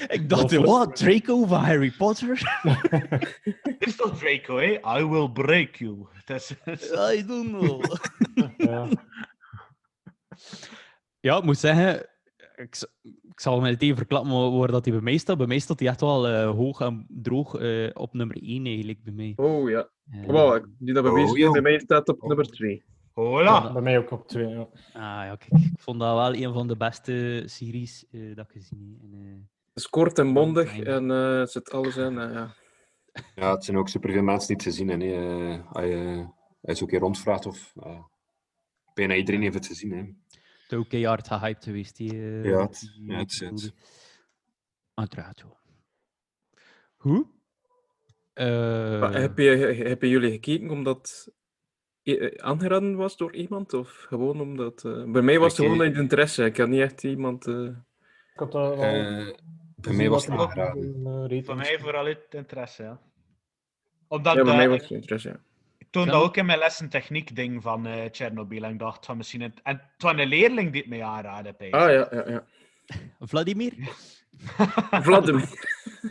Ik 0.16 0.29
dacht, 0.29 0.55
wat? 0.55 0.96
Draco 0.96 1.44
van 1.46 1.64
Harry 1.64 1.90
Potter? 1.90 2.61
Dit 3.62 3.76
is 3.87 3.96
toch 3.96 4.18
Draco, 4.18 4.57
hè? 4.57 4.98
I 5.00 5.05
will 5.05 5.29
break 5.29 5.74
you. 5.76 6.07
Is, 6.26 6.50
I 7.12 7.24
don't 7.26 7.48
know. 7.48 7.85
Ja. 8.57 8.88
Ja, 11.20 11.37
ik 11.37 11.42
moet 11.42 11.59
zeggen, 11.59 12.09
ik, 12.57 12.76
ik 13.37 13.42
zal 13.42 13.62
het 13.62 13.83
even 13.83 13.96
verklappen 13.96 14.59
waar 14.59 14.70
dat 14.70 14.85
hij 14.85 14.94
bij 14.94 15.03
mij 15.03 15.16
staat. 15.16 15.38
Bij 15.38 15.46
mij 15.46 15.59
staat 15.59 15.79
hij 15.79 15.88
echt 15.88 16.01
wel 16.01 16.29
eh, 16.29 16.51
hoog 16.51 16.81
en 16.81 17.07
droog 17.09 17.55
eh, 17.55 17.90
op 17.92 18.12
nummer 18.14 18.37
1 18.42 18.66
eigenlijk 18.66 19.03
bij 19.05 19.12
mij. 19.12 19.33
Oh 19.37 19.70
ja. 19.70 19.88
Eh, 20.11 20.27
Wow, 20.27 20.64
die 20.79 20.94
dat 20.94 21.03
bij, 21.03 21.12
Oh, 21.12 21.33
mij, 21.33 21.51
bij 21.51 21.61
mij 21.61 21.79
staat 21.79 22.09
op 22.09 22.22
nummer 22.22 22.46
2. 22.46 22.85
Hola. 23.12 23.72
Bij 23.72 23.83
mij 23.83 23.99
ook 23.99 24.11
op 24.11 24.29
twee. 24.29 24.49
Ja. 24.49 24.61
Ah 24.61 24.68
ja, 25.03 25.37
kijk, 25.38 25.62
ik 25.62 25.81
vond 25.81 26.01
dat 26.01 26.14
wel 26.14 26.35
een 26.35 26.53
van 26.53 26.68
de 26.68 26.77
beste 26.77 27.42
series 27.46 28.05
eh, 28.11 28.35
dat 28.37 28.44
ik 28.44 28.53
gezien 28.53 28.99
heb. 29.01 29.11
En, 29.12 29.18
eh, 29.18 29.31
Het 29.68 29.85
is 29.85 29.88
kort 29.88 30.18
en 30.18 30.33
bondig 30.33 30.79
en 30.79 31.11
eh, 31.11 31.40
er 31.40 31.49
zit 31.49 31.70
alles 31.72 31.96
in. 31.96 32.12
ja. 32.14 32.55
ja, 33.35 33.51
het 33.55 33.64
zijn 33.64 33.77
ook 33.77 33.88
superveel 33.88 34.22
mensen 34.22 34.46
die 34.46 34.57
het 34.57 34.64
gezien 34.64 34.88
hebben. 34.88 35.09
Eh, 35.72 35.72
Als 35.72 35.85
je 35.85 36.72
ook 36.72 36.81
een 36.81 36.87
keer 36.87 36.99
rondvraagt, 36.99 37.46
of 37.46 37.72
bijna 38.94 39.14
iedereen 39.14 39.42
heeft 39.42 39.55
het 39.55 39.66
gezien. 39.66 39.90
Hè. 39.92 40.05
Het 40.66 40.72
is 40.72 40.79
ook 40.79 40.88
keihard 40.88 41.29
gehyped 41.29 41.64
geweest. 41.64 41.96
Die, 41.96 42.12
eh, 42.12 42.44
Ja, 42.44 42.61
het- 42.61 42.81
die 42.96 43.11
ja, 43.12 43.18
het 43.18 43.31
is 43.33 43.40
episode. 43.40 43.66
het. 43.66 43.74
Uiteraard, 44.94 45.40
joh. 45.40 45.55
Hoe? 46.96 47.26
Eh, 48.33 49.12
heb 49.12 49.38
je, 49.38 49.50
hebben 49.87 50.09
jullie 50.09 50.31
gekeken 50.31 50.70
omdat 50.70 51.31
eh, 52.02 52.37
aangeraden 52.44 52.96
was 52.96 53.16
door 53.16 53.35
iemand? 53.35 53.72
Of 53.74 53.90
gewoon 54.09 54.40
omdat... 54.40 54.85
eh, 54.85 55.05
bij 55.11 55.22
mij 55.22 55.38
was 55.38 55.57
het 55.57 55.66
gewoon 55.66 55.81
uit 55.81 55.96
interesse. 55.96 56.44
Ik 56.44 56.57
had 56.57 56.68
niet 56.68 56.81
echt 56.81 57.05
iemand... 57.05 57.46
eh, 57.46 57.62
Ik 57.64 57.74
had 58.35 58.55
Eh, 58.55 59.29
bij 59.76 59.92
mij 59.94 60.09
was 60.09 60.24
het 60.26 60.35
er 60.35 60.40
aangeraden. 60.40 61.44
Voor 61.44 61.57
mij 61.57 61.79
vooral 61.79 62.05
uit 62.05 62.26
interesse, 62.31 62.83
ja. 62.83 63.00
Omdat 64.09 64.35
ja, 64.35 64.42
bij 64.42 64.57
mij 64.57 64.68
was 64.68 64.81
het 64.81 64.90
interesse, 64.90 65.29
ja. 65.29 65.40
Ja. 66.05 66.13
dat 66.13 66.23
ook 66.23 66.37
in 66.37 66.47
mijn 66.47 66.59
lessen 66.59 66.89
techniek 66.89 67.37
ding 67.37 67.63
van 67.63 67.87
eh 67.87 68.09
Chernobyl. 68.11 68.63
En 68.63 68.73
ik 68.73 68.79
dacht, 68.79 69.07
van 69.07 69.17
misschien... 69.17 69.41
Het... 69.41 69.61
En 69.63 69.77
het 69.77 70.03
was 70.03 70.13
een 70.13 70.27
leerling 70.27 70.73
die 70.73 70.81
het 70.81 70.91
mij 70.91 71.03
aanraadde. 71.03 71.55
Ah, 71.59 71.71
ja, 71.71 72.09
ja, 72.11 72.29
ja. 72.29 72.45
Vladimir? 73.31 73.73
Vladimir. 75.07 75.49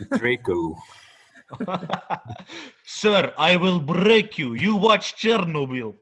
Draco. 0.08 0.76
Sir, 2.82 3.32
I 3.38 3.56
will 3.58 3.80
break 3.80 4.36
you. 4.36 4.58
You 4.58 4.78
watch 4.78 5.14
Chernobyl. 5.16 5.94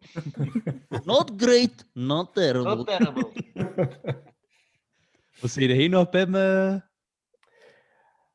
Not 1.05 1.33
great, 1.37 1.85
not 1.95 2.35
terrible. 2.35 2.77
Not 2.77 2.87
terrible. 2.87 3.33
Wat 5.41 5.51
zei 5.51 5.83
je 5.83 5.89
nog 5.89 6.07
op 6.07 6.13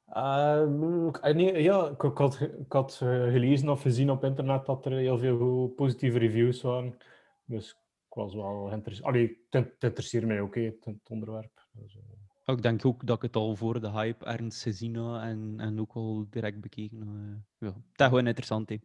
hem? 0.09 0.83
eh? 0.83 1.21
Eh, 1.21 1.31
ik- 1.31 1.35
nee, 1.35 1.63
ja, 1.63 1.87
ik, 1.89 2.03
ik 2.03 2.17
had, 2.17 2.35
ge- 2.35 2.57
ik 2.59 2.71
had 2.73 2.99
eh, 3.03 3.09
gelezen 3.09 3.69
of 3.69 3.81
gezien 3.81 4.11
op 4.11 4.23
internet 4.23 4.65
dat 4.65 4.85
er 4.85 4.91
heel 4.91 5.17
veel 5.17 5.67
positieve 5.75 6.17
reviews 6.17 6.61
waren. 6.61 6.97
Dus 7.45 7.69
ik 8.09 8.13
was 8.15 8.33
wel 8.35 8.65
geïnteresseerd. 8.67 9.07
Allee, 9.07 9.45
het, 9.49 9.75
interesseert 9.79 10.25
mij 10.25 10.41
ook, 10.41 10.55
het, 10.55 11.09
onderwerp. 11.09 11.67
Dus, 11.71 11.95
eh, 11.95 12.01
Oh, 12.45 12.55
Ik 12.55 12.61
denk 12.61 12.85
ook 12.85 13.05
dat 13.05 13.15
ik 13.15 13.21
het 13.21 13.35
al 13.35 13.55
voor 13.55 13.79
de 13.81 13.89
hype 13.91 14.25
ergens 14.25 14.61
gezien 14.63 14.95
had 14.95 15.21
en, 15.21 15.53
en 15.59 15.79
ook 15.79 15.91
al 15.93 16.25
direct 16.29 16.61
bekeken. 16.61 16.97
had. 17.07 17.15
ja, 17.57 17.67
dat 17.67 17.75
is 17.97 18.05
gewoon 18.05 18.27
interessant. 18.27 18.69
Hè. 18.69 18.77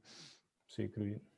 zeker 0.64 1.02
weten. 1.02 1.28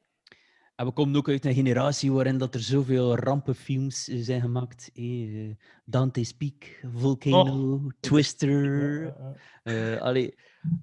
En 0.77 0.87
we 0.87 0.93
komen 0.93 1.17
ook 1.17 1.29
uit 1.29 1.45
een 1.45 1.55
generatie 1.55 2.13
waarin 2.13 2.39
dat 2.39 2.55
er 2.55 2.61
zoveel 2.61 3.17
rampenfilms 3.17 4.05
zijn 4.05 4.41
gemaakt. 4.41 4.91
hè. 4.95 5.03
Eh, 5.03 5.55
Dante's 5.85 6.33
Peak, 6.33 6.81
Volcano, 6.95 7.81
Twister. 8.01 9.15
Eh, 9.63 10.01
allee, 10.01 10.35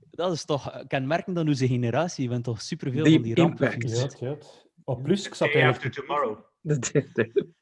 dat 0.10 0.32
is 0.32 0.46
toch 0.46 0.84
kenmerkend 0.88 1.38
aan 1.38 1.48
onze 1.48 1.68
generatie. 1.68 2.24
Je 2.24 2.30
bent 2.30 2.44
toch 2.44 2.62
superveel 2.62 3.04
Deep 3.04 3.14
van 3.14 3.24
die 3.24 3.36
rampenfilms. 3.36 4.00
Ja, 4.20 4.28
ja. 4.28 4.38
Oh, 4.84 5.02
plus, 5.04 5.28
ik 5.28 5.34
zat 5.34 5.52
Day 5.52 5.68
after 5.68 5.92
eigenlijk... 5.92 5.96
tomorrow. 5.96 6.40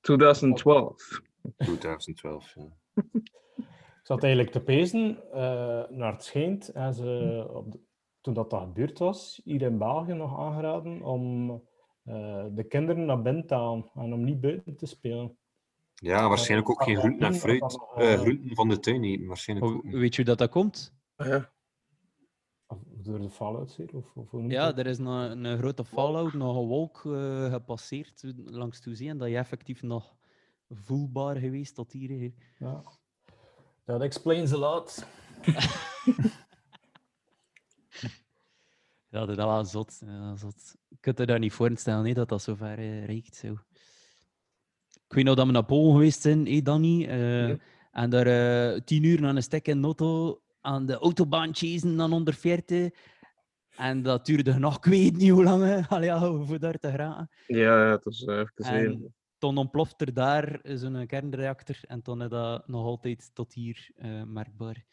2012. 0.00 1.20
2012. 1.56 2.54
Ja. 2.54 2.68
zat 4.02 4.22
eigenlijk 4.22 4.52
te 4.52 4.60
pezen 4.60 5.18
eh, 5.32 5.88
naar 5.88 6.12
het 6.12 6.24
schijnt. 6.24 6.68
En 6.68 6.94
ze, 6.94 7.46
op 7.52 7.72
de- 7.72 7.80
toen 8.20 8.34
dat, 8.34 8.50
dat 8.50 8.60
gebeurd 8.62 8.98
was, 8.98 9.40
hier 9.44 9.62
in 9.62 9.78
België 9.78 10.12
nog 10.12 10.38
aangeraden 10.38 11.02
om 11.02 11.62
eh, 12.06 12.44
de 12.50 12.64
kinderen 12.68 13.04
naar 13.04 13.22
binnen 13.22 13.46
te 13.46 13.54
halen 13.54 13.90
en 13.94 14.12
om 14.12 14.24
niet 14.24 14.40
buiten 14.40 14.76
te 14.76 14.86
spelen. 14.86 15.36
Ja, 15.94 16.28
waarschijnlijk 16.28 16.70
ook 16.70 16.82
geen 16.82 16.96
groenten 16.96 17.26
en 17.26 17.34
fruit. 17.34 17.60
nog, 17.60 17.96
eh, 17.96 18.12
eh, 18.12 18.20
groenten 18.20 18.54
van 18.54 18.68
de 18.68 18.78
tuin 18.78 19.04
eten, 19.04 19.26
waarschijnlijk 19.26 19.68
ook 19.70 19.74
Hoe- 19.82 19.90
niet. 19.90 19.94
Weet 20.00 20.10
je 20.14 20.16
hoe 20.16 20.24
dat, 20.24 20.38
dat 20.38 20.50
komt? 20.50 20.94
Ja. 21.16 21.52
Of 22.66 22.78
Door 23.02 23.20
de 23.20 23.30
Fallout-serie? 23.30 23.96
Of, 23.96 24.16
of 24.16 24.32
noemt 24.32 24.50
Ja, 24.52 24.66
dat? 24.66 24.78
er 24.78 24.86
is 24.86 24.98
een, 24.98 25.44
een 25.44 25.58
grote 25.58 25.84
fallout, 25.84 26.32
nog 26.32 26.56
een 26.56 26.66
wolk 26.66 27.02
eh, 27.04 27.52
gepasseerd 27.52 28.22
langs 28.44 28.80
Toezee 28.80 29.08
en 29.08 29.18
dat 29.18 29.28
je 29.28 29.36
effectief 29.36 29.82
nog 29.82 30.16
voelbaar 30.68 31.36
geweest 31.36 31.74
tot 31.74 31.92
hier. 31.92 32.32
Ja. 32.58 32.82
Dat 33.84 34.00
explains 34.02 34.52
a 34.52 34.56
lot. 34.56 35.06
Ja, 39.16 39.26
dat 39.26 39.38
is 39.38 39.44
wel 39.44 39.64
zot. 39.64 40.02
Ja, 40.06 40.36
zot. 40.36 40.74
Je 40.88 40.96
kunt 41.00 41.18
je 41.18 41.26
daar 41.26 41.38
niet 41.38 41.52
voorstellen 41.52 42.06
hè, 42.06 42.12
dat 42.12 42.28
dat 42.28 42.42
zo 42.42 42.54
ver 42.54 42.78
eh, 42.78 43.04
reikt. 43.04 43.36
Zo. 43.36 43.52
Ik 45.08 45.12
weet 45.14 45.24
nog 45.24 45.34
dat 45.36 45.46
we 45.46 45.52
naar 45.52 45.64
Polen 45.64 45.92
geweest 45.92 46.20
zijn, 46.22 46.46
hé 46.46 46.60
Danny. 46.62 47.06
eh, 47.06 47.48
Ja. 47.48 47.56
En 47.92 48.10
daar 48.10 48.26
eh, 48.26 48.80
tien 48.80 49.02
uur 49.02 49.26
aan 49.26 49.36
een 49.36 49.42
stek 49.42 49.68
in 49.68 49.80
de 49.80 49.84
auto 49.86 50.40
aan 50.60 50.86
de 50.86 50.94
autobaan 50.98 51.54
chasen 51.54 51.96
dan 51.96 52.10
140. 52.10 52.90
En 53.76 54.02
dat 54.02 54.26
duurde 54.26 54.58
nog, 54.58 54.76
ik 54.76 54.84
weet 54.84 55.16
niet 55.16 55.30
hoe 55.30 55.44
lang, 55.44 55.62
hè. 55.62 55.80
Allee, 55.96 56.08
ja, 56.08 56.32
voor 56.42 56.58
daar 56.58 56.78
te 56.78 56.90
geraken. 56.90 57.30
Ja, 57.46 57.90
het 57.90 58.04
was 58.04 58.24
eh, 58.24 58.38
even. 58.38 58.54
En 58.74 59.14
toen 59.38 59.56
ontploft 59.56 60.00
er 60.00 60.14
daar 60.14 60.60
zo'n 60.62 61.06
kernreactor 61.06 61.76
en 61.82 62.02
toen 62.02 62.22
is 62.22 62.28
dat 62.28 62.68
nog 62.68 62.84
altijd 62.84 63.30
tot 63.34 63.52
hier 63.54 63.90
eh, 63.96 64.22
merkbaar. 64.22 64.84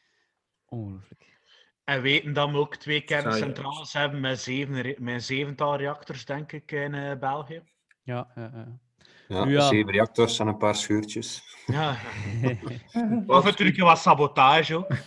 Ongelooflijk. 0.66 1.40
En 1.84 2.02
weten 2.02 2.34
dat 2.34 2.52
we 2.52 2.58
ook 2.58 2.76
twee 2.76 3.02
kerncentrales 3.02 3.94
hebben 3.94 4.20
met, 4.20 4.40
zeven, 4.40 4.96
met 4.98 5.24
zevental 5.24 5.76
reactors, 5.76 6.26
denk 6.26 6.52
ik, 6.52 6.72
in 6.72 6.94
eh, 6.94 7.20
België. 7.20 7.62
Ja, 8.04 8.32
ja, 8.36 8.52
ja. 8.54 8.80
Ja, 9.28 9.46
Ja. 9.46 9.68
zeven 9.68 9.92
reactors 9.92 10.40
en 10.40 10.48
een 10.48 10.58
paar 10.58 10.76
scheurtjes. 10.76 11.42
Ja. 11.66 11.98
Of 13.28 13.44
natuurlijk 13.44 13.80
wat 13.80 14.00
sabotage 14.00 14.76
ook. 14.76 14.88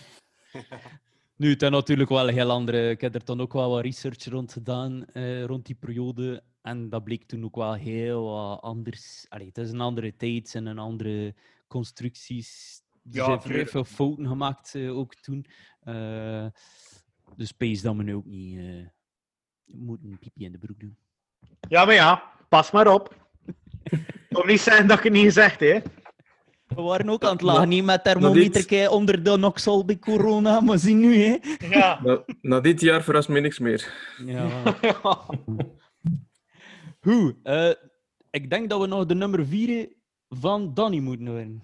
Nu, 1.35 1.49
het 1.49 1.61
is 1.61 1.69
natuurlijk 1.69 2.09
wel 2.09 2.27
een 2.27 2.33
heel 2.33 2.51
andere. 2.51 2.89
Ik 2.89 3.01
heb 3.01 3.15
er 3.15 3.23
toen 3.23 3.41
ook 3.41 3.53
wel 3.53 3.69
wat 3.69 3.83
research 3.83 4.25
rond 4.25 4.53
gedaan, 4.53 5.05
eh, 5.05 5.43
rond 5.43 5.65
die 5.65 5.75
periode. 5.75 6.43
En 6.61 6.89
dat 6.89 7.03
bleek 7.03 7.23
toen 7.23 7.43
ook 7.43 7.55
wel 7.55 7.73
heel 7.73 8.23
wat 8.23 8.61
anders. 8.61 9.25
Allee, 9.29 9.47
het 9.47 9.57
is 9.57 9.71
een 9.71 9.81
andere 9.81 10.15
tijd 10.15 10.55
en 10.55 10.65
een 10.65 10.79
andere 10.79 11.35
constructies. 11.67 12.81
Er 13.11 13.15
Ja, 13.15 13.25
zijn 13.25 13.41
vrij 13.41 13.67
veel 13.67 13.83
fouten 13.83 14.27
gemaakt 14.27 14.75
eh, 14.75 14.97
ook 14.97 15.15
toen. 15.15 15.45
Eh 15.79 16.45
dus 17.35 17.47
space 17.47 17.81
dat 17.81 17.95
we 17.95 18.03
nu 18.03 18.15
ook 18.15 18.25
niet 18.25 18.57
eh, 18.57 18.85
moeten 19.65 20.11
een 20.11 20.19
piepje 20.19 20.45
in 20.45 20.51
de 20.51 20.57
broek 20.57 20.79
doen. 20.79 20.97
Ja, 21.69 21.85
maar 21.85 21.93
ja, 21.93 22.23
pas 22.49 22.71
maar 22.71 22.93
op. 22.93 23.29
Kom 24.33 24.47
niet 24.47 24.61
zeggen 24.61 24.87
dat 24.87 24.97
ik 24.97 25.03
het 25.03 25.13
niet 25.13 25.23
gezegd 25.23 25.59
hè. 25.59 25.79
We 26.67 26.81
waren 26.81 27.09
ook 27.09 27.23
aan 27.23 27.31
het 27.31 27.41
lachen, 27.41 27.69
niet 27.69 27.83
met 27.83 28.03
thermometer 28.03 28.89
onder 28.89 29.23
de 29.23 29.37
noxol 29.37 29.85
bij 29.85 29.99
corona, 29.99 30.59
maar 30.65 30.77
zie 30.77 30.95
nu, 30.95 31.15
hè? 31.15 31.37
Ja. 31.69 31.99
Na, 32.03 32.23
na 32.41 32.59
dit 32.59 32.81
jaar 32.81 33.03
verrast 33.03 33.29
mij 33.29 33.41
niks 33.41 33.59
meer. 33.59 33.93
Ja. 34.25 34.47
Eh, 37.43 37.71
ik 38.29 38.49
denk 38.49 38.69
dat 38.69 38.79
we 38.79 38.87
nog 38.87 39.05
de 39.05 39.15
nummer 39.15 39.45
4 39.45 39.89
van 40.29 40.73
Danny 40.73 40.99
moeten 40.99 41.27
horen. 41.27 41.61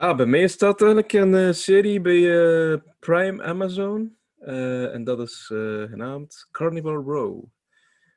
Ah, 0.00 0.16
bij 0.16 0.26
mij 0.26 0.48
staat 0.48 0.80
eigenlijk 0.80 1.12
een 1.12 1.34
eh, 1.34 1.52
serie 1.52 2.00
bij 2.00 2.40
eh, 2.72 2.78
Prime 2.98 3.42
Amazon. 3.42 4.16
eh, 4.38 4.94
en 4.94 5.04
dat 5.04 5.20
is 5.20 5.50
eh, 5.52 5.82
genaamd 5.82 6.48
Carnival 6.50 6.94
Row. 7.02 7.44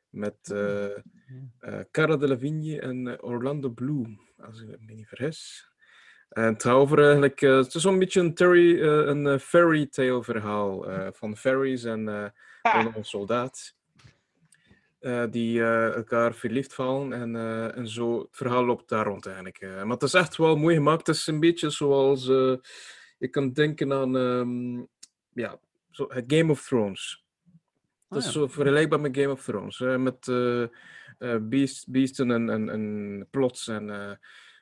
Met 0.10 0.36
eh 0.52 0.86
eh, 1.60 1.80
Cara 1.92 2.16
Delevingne 2.18 2.80
en 2.82 3.22
Orlando 3.22 3.70
Bloom, 3.70 4.20
als 4.38 4.62
ik 4.62 4.68
me 4.68 4.94
niet 4.94 5.08
vergis. 5.08 5.70
En 6.30 6.44
het 6.44 6.64
gaat 6.64 6.74
over 6.74 7.00
eigenlijk, 7.04 7.42
eh, 7.42 7.56
het 7.58 7.74
is 7.76 7.82
zo'n 7.82 8.00
beetje 8.00 8.20
een, 8.20 8.34
terry, 8.34 8.82
eh, 8.82 9.06
een 9.06 9.40
fairy 9.40 9.88
tale 9.88 10.24
verhaal 10.24 10.90
eh, 10.90 11.08
van 11.12 11.38
fairies 11.38 11.84
en 11.84 12.08
eh, 12.10 12.86
een 12.96 13.06
soldaat. 13.06 13.76
Eh, 15.04 15.24
die 15.30 15.62
eh, 15.62 15.94
elkaar 15.96 16.34
verliefd 16.34 16.74
vallen 16.74 17.14
en, 17.14 17.36
eh, 17.36 17.78
en 17.78 17.88
zo. 17.88 18.20
Het 18.20 18.28
verhaal 18.32 18.66
loopt 18.66 18.90
daar 18.90 19.06
rond 19.06 19.26
eigenlijk. 19.26 19.62
maar 19.62 19.88
het 19.88 20.04
is 20.04 20.14
echt 20.14 20.38
wel 20.38 20.56
mooi 20.56 20.76
gemaakt. 20.76 21.08
Het 21.08 21.16
is 21.16 21.28
een 21.28 21.40
beetje 21.40 21.70
zoals 21.70 22.26
je 23.18 23.28
kan 23.30 23.54
denken 23.54 23.94
aan 23.94 24.18
ehm, 24.18 24.84
ja, 25.34 25.60
zo, 25.92 26.06
het 26.10 26.24
Game 26.28 26.52
of 26.52 26.66
Thrones. 26.66 27.24
Ah, 27.46 27.54
Dat 28.10 28.18
is 28.20 28.26
ja. 28.26 28.32
zo 28.32 28.48
vergelijkbaar 28.48 29.00
met 29.00 29.18
Game 29.18 29.32
of 29.32 29.44
Thrones. 29.44 29.80
hè, 29.80 29.98
met 29.98 30.32
beest, 31.50 31.90
beesten 31.90 32.32
en, 32.32 32.50
en, 32.50 32.70
en 32.70 33.28
plots 33.32 33.68
en, 33.68 33.90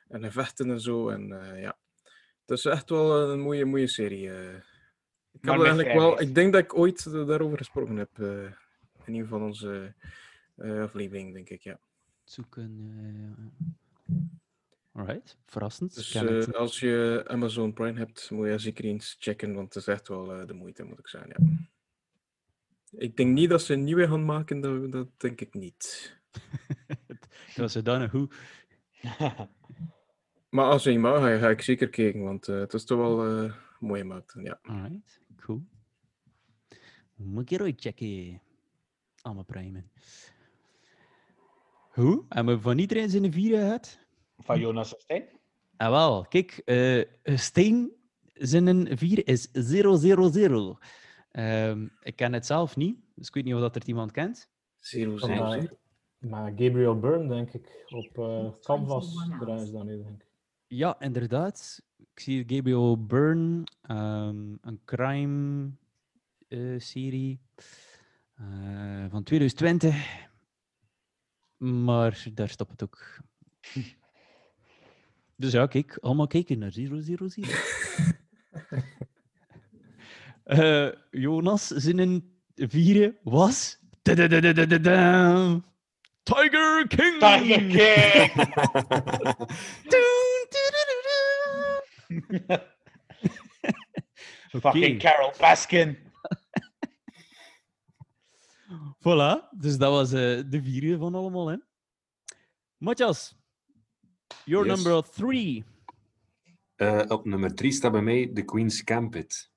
en 0.08 0.24
gevechten 0.24 0.70
en 0.70 0.80
zo. 0.80 1.08
En 1.08 1.28
ja, 1.56 1.78
het 2.46 2.58
is 2.58 2.64
echt 2.64 2.90
wel 2.90 3.30
een 3.30 3.40
mooie, 3.40 3.64
mooie 3.64 3.88
serie. 3.88 4.26
Ik, 5.32 5.40
heb 5.40 5.58
eigenlijk 5.58 5.92
wel, 5.92 6.20
ik 6.20 6.34
denk 6.34 6.52
dat 6.52 6.62
ik 6.62 6.78
ooit 6.78 7.12
daarover 7.12 7.58
gesproken 7.58 7.96
heb. 7.96 8.18
in 9.04 9.14
een 9.14 9.26
van 9.26 9.42
onze 9.42 9.94
eh 10.56 10.80
afleveringen, 10.82 11.32
denk 11.32 11.48
ik. 11.50 11.62
Ja. 11.62 11.78
Zoeken. 12.24 12.80
eh, 14.06 14.16
Alright, 14.92 15.38
verrassend. 15.46 15.94
Dus 15.94 16.14
eh, 16.14 16.46
als 16.54 16.80
je 16.80 17.24
Amazon 17.26 17.72
Prime 17.72 17.98
hebt, 17.98 18.30
moet 18.30 18.46
je 18.46 18.58
zeker 18.58 18.84
eens 18.84 19.16
checken, 19.18 19.54
want 19.54 19.74
het 19.74 19.82
is 19.82 19.94
echt 19.94 20.08
wel 20.08 20.46
de 20.46 20.52
moeite, 20.54 20.84
moet 20.84 20.98
ik 20.98 21.08
zeggen. 21.08 21.30
Ja. 21.30 21.68
Ik 22.98 23.16
denk 23.16 23.32
niet 23.34 23.50
dat 23.50 23.62
ze 23.62 23.72
een 23.72 23.84
nieuwe 23.84 24.06
gaan 24.08 24.24
maken, 24.24 24.60
dat, 24.60 24.92
dat 24.92 25.08
denk 25.20 25.40
ik 25.40 25.54
niet. 25.54 26.10
Dat 27.46 27.56
was 27.56 27.72
zodanig 27.72 28.10
goed. 28.10 28.34
Maar 30.48 30.64
als 30.64 30.82
je 30.84 30.98
mag, 30.98 31.18
ga, 31.20 31.38
ga 31.38 31.48
ik 31.48 31.62
zeker 31.62 31.88
kijken, 31.88 32.22
want 32.22 32.46
het 32.46 32.74
is 32.74 32.84
toch 32.84 32.98
wel 32.98 33.50
mooi 33.80 34.00
gemaakt. 34.00 34.34
Ja. 34.42 34.58
Alright, 34.62 35.20
cool. 35.36 35.62
Moet 37.14 37.50
ik 37.50 37.60
er 37.60 37.72
checken. 37.76 38.40
Allemaal 39.22 39.44
primen. 39.44 39.90
Hoe? 41.92 42.24
Hebben 42.28 42.54
we 42.56 42.60
van 42.60 42.78
iedereen 42.78 43.10
zijn 43.10 43.32
vieren 43.32 43.60
gehad? 43.60 43.98
Van 44.38 44.60
Jonas 44.60 44.94
en 44.94 45.00
Stijn. 45.00 45.24
Ah, 45.76 45.90
wel. 45.90 46.26
Kijk, 46.28 46.62
eh 46.64 47.04
Steen 47.24 47.92
zijn 48.32 48.98
vier 48.98 49.28
is 49.28 49.48
000. 49.52 50.78
Ehm 51.30 51.86
ik 52.02 52.16
ken 52.16 52.32
het 52.32 52.46
zelf 52.46 52.76
niet, 52.76 52.96
dus 53.14 53.28
ik 53.28 53.34
weet 53.34 53.44
niet 53.44 53.54
of 53.54 53.60
dat 53.60 53.76
er 53.76 53.86
iemand 53.86 54.10
kent. 54.10 54.50
Zero, 54.78 55.16
Van, 55.16 55.28
zero, 55.28 55.44
eh, 55.44 55.50
zero. 55.50 55.76
Maar 56.18 56.48
Gabriel 56.50 56.98
Byrne, 56.98 57.28
denk 57.28 57.52
ik, 57.52 57.84
op 57.88 58.18
eh 58.18 58.48
Canvas 58.60 59.14
draaien 59.40 59.66
ze 59.66 59.72
dan 59.72 59.86
nu, 59.86 60.02
denk 60.02 60.22
ik. 60.22 60.26
Ja, 60.66 61.00
inderdaad. 61.00 61.82
Ik 61.98 62.20
zie 62.20 62.44
Gabriel 62.46 63.06
Byrne, 63.06 63.64
ehm, 63.82 64.56
een 64.60 64.80
crime-serie 64.84 65.80
van 69.08 69.22
2020. 69.22 70.30
Maar 71.62 72.24
daar 72.34 72.48
stopt 72.48 72.70
het 72.70 72.82
ook. 72.82 73.18
Dus 75.36 75.52
ja, 75.52 75.66
kijk, 75.66 75.98
allemaal 76.00 76.26
kijken 76.26 76.58
naar 76.58 76.70
000. 77.18 77.30
Eh 80.42 80.88
Jonas, 81.10 81.66
zijn 81.66 81.98
vieren 82.54 83.16
was... 83.22 83.78
Tadadadadadada, 84.02 85.60
Tiger 86.22 86.86
King! 86.88 87.18
Tiger 87.18 87.66
King! 87.66 88.32
Doen, 89.92 90.46
tudududu. 90.48 91.12
Oké, 94.52 94.60
Fucking 94.60 94.98
Carol 94.98 95.32
Baskin. 95.38 95.98
Voilà. 98.98 99.48
Dus 99.58 99.76
dat 99.78 99.90
was 99.90 100.12
eh, 100.12 100.42
de 100.48 100.60
vierde 100.62 100.98
van 100.98 101.14
allemaal, 101.14 101.46
hè. 101.48 101.56
Matthias, 102.76 103.36
your 104.44 104.66
Yes. 104.66 104.82
number 104.82 105.02
three. 105.10 105.64
Eh, 106.76 107.02
op 107.08 107.24
nummer 107.24 107.54
drie 107.54 107.72
staat 107.72 107.92
bij 107.92 108.02
mij 108.02 108.30
The 108.34 108.42
Queen's 108.42 108.82
Gambit. 108.84 109.50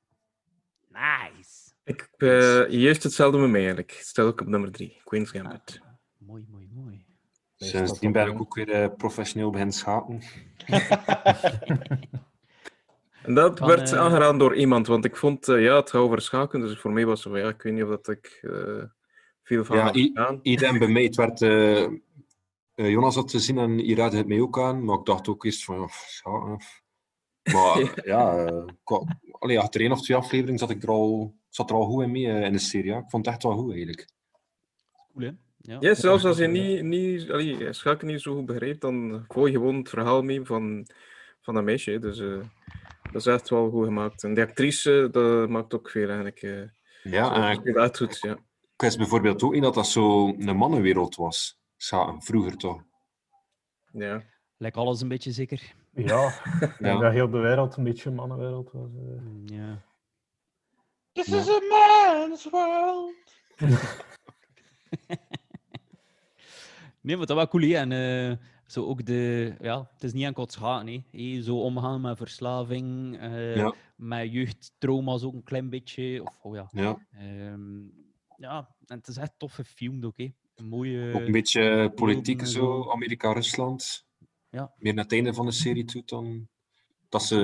Nice. 0.89 1.73
Ik 1.83 2.09
eh 2.17 2.69
juist 2.69 3.03
hetzelfde 3.03 3.37
met 3.37 3.49
mij 3.49 3.59
eigenlijk. 3.59 3.91
Staat 3.91 4.25
ook 4.25 4.41
op 4.41 4.47
nummer 4.47 4.71
drie, 4.71 5.01
Queen's 5.03 5.31
Gambit. 5.31 5.81
Mooi, 6.17 6.45
mooi, 6.49 6.69
mooi. 6.71 7.05
Sindsdien 7.55 8.11
ben 8.11 8.27
ik 8.27 8.39
ook 8.39 8.55
weer 8.55 8.91
professioneel 8.91 9.49
beginnen 9.49 9.75
schaken. 9.75 10.21
En 13.23 13.33
dat 13.33 13.57
Van, 13.57 13.67
werd 13.67 13.93
aangeraden 13.93 14.37
door 14.37 14.55
iemand, 14.55 14.87
want 14.87 15.05
ik 15.05 15.15
vond, 15.15 15.45
ja, 15.45 15.75
het 15.75 15.89
gaat 15.89 16.01
over 16.01 16.21
schaken, 16.21 16.59
dus 16.59 16.79
voor 16.79 16.91
mij 16.91 17.05
was 17.05 17.23
het 17.23 17.33
van, 17.33 17.41
ja, 17.41 17.47
ik 17.49 17.61
weet 17.61 17.73
niet 17.73 17.83
of 17.83 17.89
dat 17.89 18.07
ik 18.07 18.39
eh, 18.41 18.83
veel 19.45 19.65
van 19.65 19.77
Ja, 19.77 20.39
iedereen 20.41 20.79
bij 20.79 20.87
mij. 20.87 21.03
Het 21.03 21.15
werd, 21.15 21.41
eh, 21.41 21.83
eh, 21.83 21.89
Jonas 22.75 23.15
had 23.15 23.27
te 23.27 23.39
zien 23.39 23.57
en 23.57 23.71
hier 23.77 23.97
raadde 23.97 24.17
het 24.17 24.27
mij 24.27 24.41
ook 24.41 24.59
aan. 24.59 24.83
Maar 24.85 24.97
ik 24.99 25.05
dacht 25.05 25.27
ook 25.27 25.43
eerst 25.45 25.63
van, 25.63 25.79
ja, 25.79 25.87
schaken. 25.89 26.57
Maar 27.53 27.77
ja, 28.13 28.45
eh, 28.45 28.65
qua- 28.83 29.17
allee, 29.31 29.59
achter 29.59 29.81
één 29.81 29.91
of 29.91 30.01
twee 30.01 30.17
afleveringen 30.17 30.59
zat 30.59 30.69
ik 30.69 30.83
er 30.83 30.89
al, 30.89 31.35
zat 31.49 31.69
er 31.69 31.75
al 31.75 31.85
goed 31.85 32.03
in 32.03 32.11
mee 32.11 32.27
eh, 32.27 32.43
in 32.45 32.51
de 32.51 32.59
serie. 32.59 32.91
Ja. 32.91 32.97
Ik 32.97 33.09
vond 33.09 33.25
het 33.25 33.33
echt 33.33 33.43
wel 33.43 33.57
goed 33.57 33.69
eigenlijk. 33.71 34.07
Cool, 35.13 35.25
hè? 35.25 35.31
Ja. 35.57 35.77
Ja, 35.79 35.93
zelfs 35.93 36.25
als 36.25 36.37
je 36.37 36.47
niet, 36.47 36.83
niet, 36.83 37.31
allee, 37.31 37.73
Schaken 37.73 38.07
niet 38.07 38.21
zo 38.21 38.35
goed 38.35 38.45
begrijpt, 38.45 38.81
dan 38.81 39.25
gooi 39.27 39.51
je 39.51 39.57
gewoon 39.57 39.75
het 39.75 39.89
verhaal 39.89 40.21
mee 40.21 40.45
van, 40.45 40.87
van 41.41 41.53
dat 41.53 41.63
meisje. 41.63 41.99
Dus 41.99 42.19
eh, 42.19 42.39
dat 43.11 43.21
is 43.21 43.25
echt 43.25 43.49
wel 43.49 43.69
goed 43.69 43.85
gemaakt. 43.85 44.23
En 44.23 44.33
die 44.33 44.43
actrice, 44.43 45.07
dat 45.11 45.49
maakt 45.49 45.73
ook 45.73 45.89
veel 45.89 46.07
eigenlijk. 46.07 46.41
eh. 46.41 46.61
Ja, 47.11 47.25
Zo, 47.25 47.41
en 47.41 47.51
ik, 47.85 47.95
goed, 47.95 48.19
ja. 48.21 48.37
Ik 48.75 48.81
wist 48.81 48.97
bijvoorbeeld 48.97 49.43
ook 49.43 49.53
niet 49.53 49.61
dat 49.63 49.73
dat 49.73 49.87
zo 49.87 50.27
een 50.27 50.57
mannenwereld 50.57 51.15
was. 51.15 51.59
Schaken, 51.77 52.21
vroeger 52.21 52.57
toch. 52.57 52.83
ja. 53.91 54.23
Lijkt 54.57 54.77
alles 54.77 55.01
een 55.01 55.07
beetje 55.07 55.31
zeker. 55.31 55.73
Ja, 55.93 56.27
ik 56.43 56.59
denk 56.59 56.79
Ja. 56.79 56.99
dat 56.99 57.11
heel 57.11 57.29
de 57.29 57.37
wereld 57.37 57.77
een 57.77 57.83
beetje 57.83 58.09
een 58.09 58.15
mannenwereld 58.15 58.71
was. 58.71 58.89
eh. 58.95 59.21
Mm, 59.21 59.43
Ja. 59.47 59.81
This 61.11 61.25
Ja. 61.27 61.37
is 61.37 61.49
a 61.49 61.59
man's 61.69 62.49
world. 62.49 63.13
Nee, 67.01 67.17
maar 67.17 67.25
dat 67.25 67.35
was 67.37 67.47
cool, 67.47 67.63
hè. 67.63 67.73
En 67.75 67.91
eh, 67.91 68.37
zo 68.67 68.85
ook 68.85 69.05
de... 69.05 69.55
Ja, 69.61 69.89
het 69.93 70.03
is 70.03 70.13
niet 70.13 70.23
enkel 70.25 70.47
schaken, 70.49 70.87
hè. 70.87 71.03
Hey, 71.11 71.41
Zo 71.41 71.57
omgaan 71.61 72.01
met 72.01 72.17
verslaving, 72.17 73.17
eh, 73.19 73.55
Ja. 73.55 73.73
met 73.95 74.31
jeugdtrauma's 74.31 75.23
ook 75.23 75.33
een 75.33 75.43
klein 75.43 75.69
beetje. 75.69 76.21
Of, 76.23 76.37
oh 76.41 76.55
ja. 76.55 76.67
Ja. 76.71 76.97
Ehm, 77.11 77.81
ja, 78.37 78.75
en 78.85 78.97
het 78.97 79.07
is 79.07 79.17
echt 79.17 79.33
tof 79.37 79.53
gefilmd 79.53 80.05
ook, 80.05 80.17
hè. 80.17 80.33
Een 80.55 80.67
mooie... 80.67 81.13
Ook 81.13 81.21
een 81.21 81.31
beetje 81.31 81.91
politiek 81.95 82.39
en 82.41 82.47
zo. 82.47 82.91
Amerika-Rusland. 82.91 84.05
Ja. 84.49 84.73
Meer 84.77 84.93
naar 84.93 85.03
het 85.03 85.13
einde 85.13 85.33
van 85.33 85.45
de 85.45 85.51
serie 85.51 85.85
toe 85.85 86.01
dan. 86.05 86.47
Dat 87.09 87.23
ze 87.23 87.37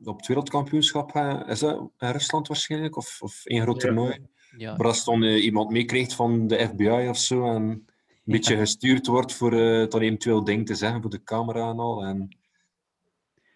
eh, 0.00 0.08
op 0.08 0.16
het 0.16 0.26
wereldkampioenschap 0.26 1.10
gaan, 1.10 1.48
is 1.48 1.58
dat 1.58 1.90
in 1.98 2.08
Rusland 2.10 2.48
waarschijnlijk? 2.48 2.96
Of, 2.96 3.22
of 3.22 3.44
één 3.44 3.62
groot 3.62 3.82
Ja. 3.82 3.88
toernooi? 3.88 4.26
Ja, 4.56 4.76
Waar 4.76 4.86
als 4.86 5.04
dan 5.04 5.22
eh, 5.22 5.44
iemand 5.44 5.70
meekrijgt 5.70 6.14
van 6.14 6.46
de 6.46 6.66
FBI 6.68 7.08
of 7.08 7.16
zo 7.18 7.44
en 7.46 7.62
een 7.62 7.86
beetje 8.24 8.56
gestuurd 8.56 9.06
wordt 9.06 9.32
voor 9.34 9.52
eh 9.52 9.88
dan 9.88 10.00
eventueel 10.00 10.44
dingen 10.44 10.64
te 10.64 10.74
zeggen 10.74 11.00
voor 11.00 11.10
de 11.10 11.22
camera 11.22 11.70
en 11.70 11.78
al. 11.78 12.04
En, 12.04 12.38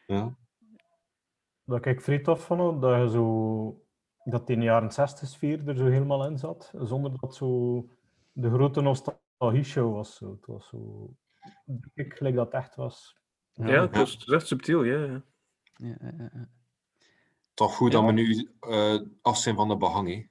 ja. 0.06 0.36
Wat 1.64 1.86
ik 1.86 2.00
vrij 2.00 2.18
tof 2.18 2.44
vond, 2.44 2.82
dat 2.82 3.00
je 3.02 3.10
zo 3.10 3.83
dat 4.24 4.50
in 4.50 4.58
de 4.58 4.64
jaren 4.64 4.92
60 4.92 5.28
sfeer 5.28 5.68
er 5.68 5.76
zo 5.76 5.86
helemaal 5.86 6.26
in 6.26 6.38
zat, 6.38 6.72
zonder 6.78 7.10
dat 7.10 7.20
het 7.20 7.34
zo 7.34 7.88
de 8.32 8.50
grote 8.50 8.80
nostalgie-show 8.80 9.94
was. 9.94 10.16
Zo. 10.16 10.30
Het 10.30 10.46
was 10.46 10.68
zo, 10.68 11.10
ik 11.94 12.14
gelijk 12.14 12.34
dat 12.34 12.44
het 12.52 12.54
echt 12.54 12.74
was. 12.74 13.16
Ja, 13.52 13.88
het 13.90 13.96
is 13.96 14.24
echt 14.24 14.46
subtiel, 14.46 14.82
ja. 14.82 14.98
ja. 15.04 15.22
Ja, 15.76 15.96
ja. 16.18 16.48
Toch 17.54 17.74
goed 17.76 17.92
dat 17.92 18.04
we 18.04 18.12
nu 18.12 18.50
eh, 18.60 19.00
af 19.22 19.36
zijn 19.38 19.56
van 19.56 19.68
de 19.68 19.76
behang. 19.76 20.08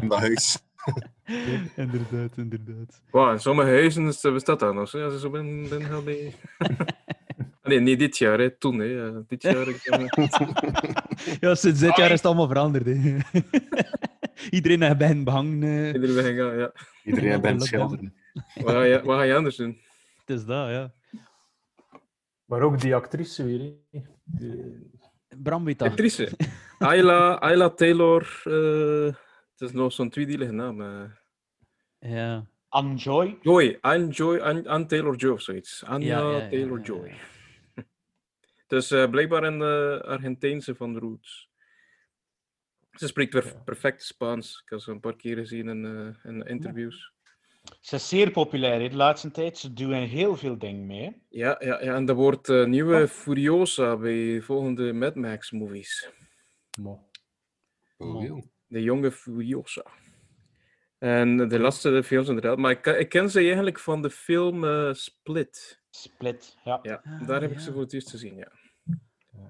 In 0.00 0.08
dat 0.08 0.18
huis. 0.18 0.64
inderdaad, 1.76 2.36
inderdaad. 2.36 3.02
Wow, 3.10 3.32
in 3.32 3.40
sommige 3.40 3.68
huizen 3.68 4.06
is- 4.06 4.20
bestaat 4.20 4.58
dat 4.60 4.74
nog. 4.74 4.80
Als 4.80 4.92
je 4.92 5.18
zo 5.18 5.30
gaat 5.78 6.04
bij... 6.04 6.34
nee, 7.66 7.80
niet 7.80 7.98
dit 7.98 8.18
jaar, 8.18 8.38
hè. 8.38 8.50
toen. 8.50 8.78
Hè. 8.78 8.84
Ja, 8.84 9.22
Dit 9.26 9.42
jaar... 9.42 9.66
Ja, 11.40 11.54
sinds 11.54 11.80
dit 11.80 11.96
jaar 11.96 12.10
is 12.10 12.16
het 12.16 12.26
allemaal 12.26 12.48
veranderd. 12.48 12.86
Hè. 12.86 13.16
Iedereen 14.56 14.82
heeft 14.82 14.98
bij 14.98 15.10
een 15.10 15.24
behang. 15.24 15.62
eh, 15.64 15.86
Iedereen 15.92 16.14
weg 16.14 16.24
gaan, 16.36 16.58
ja. 16.58 16.72
Iedereen 17.04 17.30
Ja, 17.30 17.40
bent 17.40 17.64
schilderen. 17.64 18.14
Wat 18.54 18.70
ga, 18.74 18.82
je, 18.82 19.02
wat 19.04 19.16
ga 19.16 19.22
je 19.22 19.34
anders 19.34 19.56
doen? 19.56 19.80
Het 20.26 20.36
is 20.38 20.44
dat, 20.44 20.68
ja. 20.70 20.94
Maar 22.44 22.60
ook 22.60 22.80
die 22.80 22.94
actrice 22.94 23.44
weer. 23.44 23.60
hè. 23.92 24.00
Die- 24.24 24.90
Bram 25.36 25.64
weet 25.64 25.78
dat. 25.78 25.88
Actrice. 25.88 26.30
Ayla, 26.78 27.34
Ayla 27.34 27.70
Taylor. 27.70 28.40
eh, 28.44 29.14
het 29.52 29.60
is 29.68 29.72
nog 29.72 29.92
zo'n 29.92 30.10
tweedielige 30.10 30.52
naam. 30.52 30.80
eh. 30.82 31.02
Ja. 31.98 32.46
Enjoy. 32.70 33.38
Joy. 33.42 33.78
Anne 33.80 34.06
Joy. 34.08 34.38
Anne, 34.38 34.68
Anne 34.68 34.86
Taylor-Joy 34.86 35.32
of 35.32 35.40
zoiets. 35.40 35.84
Anja 35.84 36.18
Ja, 36.18 36.30
ja, 36.30 36.38
ja, 36.38 36.48
Taylor-Joy. 36.48 37.12
Ja, 38.68 38.76
ja. 38.76 38.80
Dus 38.80 38.90
eh, 38.90 39.10
blijkbaar 39.10 39.42
een 39.42 39.62
Argentijnse 40.02 40.74
van 40.74 40.92
de 40.92 40.98
roots. 40.98 41.48
Ze 42.92 43.06
spreekt 43.06 43.30
per- 43.30 43.46
Ja. 43.46 43.62
perfect 43.64 44.02
Spaans. 44.02 44.60
Ik 44.64 44.70
heb 44.70 44.78
ze 44.80 44.90
een 44.90 45.00
paar 45.00 45.16
keer 45.16 45.36
gezien 45.36 45.68
in, 45.68 45.84
eh, 45.84 46.30
in 46.32 46.42
interviews. 46.46 47.14
Ze 47.80 47.94
is 47.94 48.08
zeer 48.08 48.30
populair 48.30 48.80
hè, 48.80 48.88
de 48.88 48.96
laatste 48.96 49.30
tijd. 49.30 49.58
Ze 49.58 49.72
doen 49.72 49.92
heel 49.92 50.36
veel 50.36 50.58
dingen 50.58 50.86
mee. 50.86 51.04
hè. 51.04 51.10
Ja, 51.28 51.56
ja, 51.58 51.82
ja, 51.82 51.94
en 51.94 52.04
dat 52.04 52.16
wordt 52.16 52.48
eh 52.48 52.64
nieuwe 52.64 53.08
Furiosa 53.08 53.96
bij 53.96 54.40
volgende 54.40 54.92
Mad 54.92 55.14
Max 55.14 55.50
movies. 55.50 56.10
Mo. 56.80 57.08
Oh. 57.96 58.42
De 58.66 58.82
jonge 58.82 59.12
Furiosa. 59.12 59.84
En 61.06 61.48
de 61.48 61.58
laatste 61.58 62.02
films 62.04 62.28
inderdaad. 62.28 62.58
Maar 62.58 62.70
ik, 62.70 62.82
ken- 62.82 63.00
ik 63.00 63.08
ken 63.08 63.30
ze 63.30 63.38
eigenlijk 63.40 63.78
van 63.78 64.02
de 64.02 64.10
film 64.10 64.64
eh, 64.64 64.92
Split. 64.92 65.82
Split, 65.90 66.56
ja. 66.64 66.78
Ja, 66.82 67.00
Ah, 67.04 67.26
daar 67.26 67.40
heb 67.40 67.50
ik 67.50 67.58
ze 67.60 67.72
voor 67.72 67.80
het 67.80 67.92
eerst 67.92 68.10
gezien, 68.10 68.36
ja. 68.36 68.52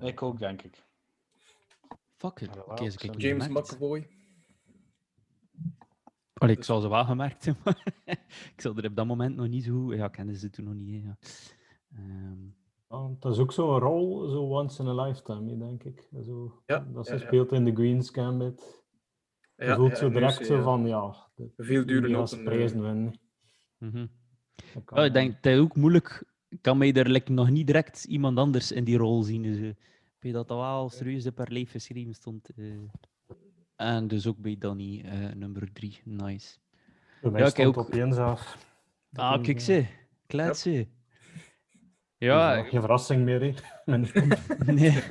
Ik 0.01 0.23
ook, 0.23 0.39
denk 0.39 0.63
ik. 0.63 0.85
Fuck 2.17 2.41
it. 2.41 2.51
James 3.17 3.49
McAvoy. 3.49 4.09
Allee, 6.33 6.57
ik 6.57 6.65
zou 6.65 6.81
ze 6.81 6.89
wel 6.89 7.05
gemerkt 7.05 7.45
hebben, 7.45 7.63
maar 7.65 7.93
ik 8.55 8.61
zat 8.61 8.79
er 8.79 8.85
op 8.87 8.97
dat 8.97 9.07
moment 9.07 9.37
nog 9.37 9.49
niet 9.49 9.65
zo 9.65 9.73
goed. 9.83 9.95
Ja, 9.95 10.09
kenden 10.09 10.37
ze 10.37 10.51
toen 10.51 10.65
nog 10.65 10.75
niet. 10.75 11.03
hè, 11.03 11.09
Ja. 11.09 11.17
Ehm, 12.89 13.15
het 13.21 13.25
is 13.33 13.39
ook 13.39 13.53
zo'n 13.53 13.79
rol, 13.79 14.29
zo 14.29 14.43
once 14.43 14.83
in 14.83 14.89
a 14.89 15.05
lifetime, 15.05 15.57
denk 15.59 15.83
ik. 15.85 16.09
Zo, 16.25 16.63
Ja, 16.67 16.79
dat 16.93 17.07
ze 17.07 17.13
ja, 17.15 17.21
ja. 17.21 17.27
speelt 17.27 17.53
in 17.53 17.65
The 17.65 17.73
Queen's 17.73 18.11
Gambit. 18.11 18.85
Je 19.57 19.65
Ja, 19.65 19.77
voelt 19.77 19.91
ja, 19.91 19.97
zo 19.97 20.11
direct 20.11 20.35
ze, 20.35 20.45
zo 20.45 20.57
ja. 20.57 20.63
van, 20.63 20.87
ja, 20.87 21.15
Veel 21.57 21.85
ze 22.27 22.37
een, 22.39 22.45
prijzen 22.45 22.77
eh, 22.79 22.83
winnen. 22.85 23.15
Dat 24.75 24.85
kan 24.85 24.99
Ja, 24.99 25.05
ik 25.05 25.13
denk 25.13 25.43
dat 25.43 25.53
het 25.53 25.61
ook 25.63 25.77
moeilijk... 25.77 26.25
Ik 26.49 26.63
kan 26.63 26.79
mij 26.79 26.93
er 26.93 27.09
like, 27.11 27.33
nog 27.33 27.51
niet 27.51 27.67
direct 27.67 28.05
iemand 28.05 28.39
anders 28.39 28.73
in 28.73 28.85
die 28.85 28.97
rol 28.97 29.23
zien. 29.23 29.43
Dus, 29.43 29.59
ik 29.59 29.77
weet 30.19 30.33
dat 30.33 30.49
dat 30.49 30.59
wel 30.59 30.89
serieus 30.91 31.31
per 31.35 31.53
leven 31.53 31.71
geschreven 31.73 32.15
stond. 32.15 32.49
eh. 32.57 32.65
En 33.77 34.09
dus 34.09 34.27
ook 34.27 34.39
bij 34.39 34.57
Danny, 34.59 35.01
eh, 35.05 35.33
nummer 35.35 35.73
drie. 35.73 36.01
Nice. 36.05 36.57
Bij 37.23 37.41
Ja, 37.41 37.47
ik 37.47 37.59
ook- 37.59 37.77
op 37.77 37.91
één 37.91 38.13
zelf. 38.13 38.57
Ah, 39.13 39.43
kijk 39.43 39.59
Ja. 39.59 39.65
ze. 39.65 39.87
Klets 40.27 40.61
ze. 40.63 40.87
Ja, 42.19 42.57
nog 42.57 42.69
geen 42.69 42.81
verrassing 42.81 43.25
meer. 43.25 43.41
hè. 43.85 43.97
Nee. 44.73 44.93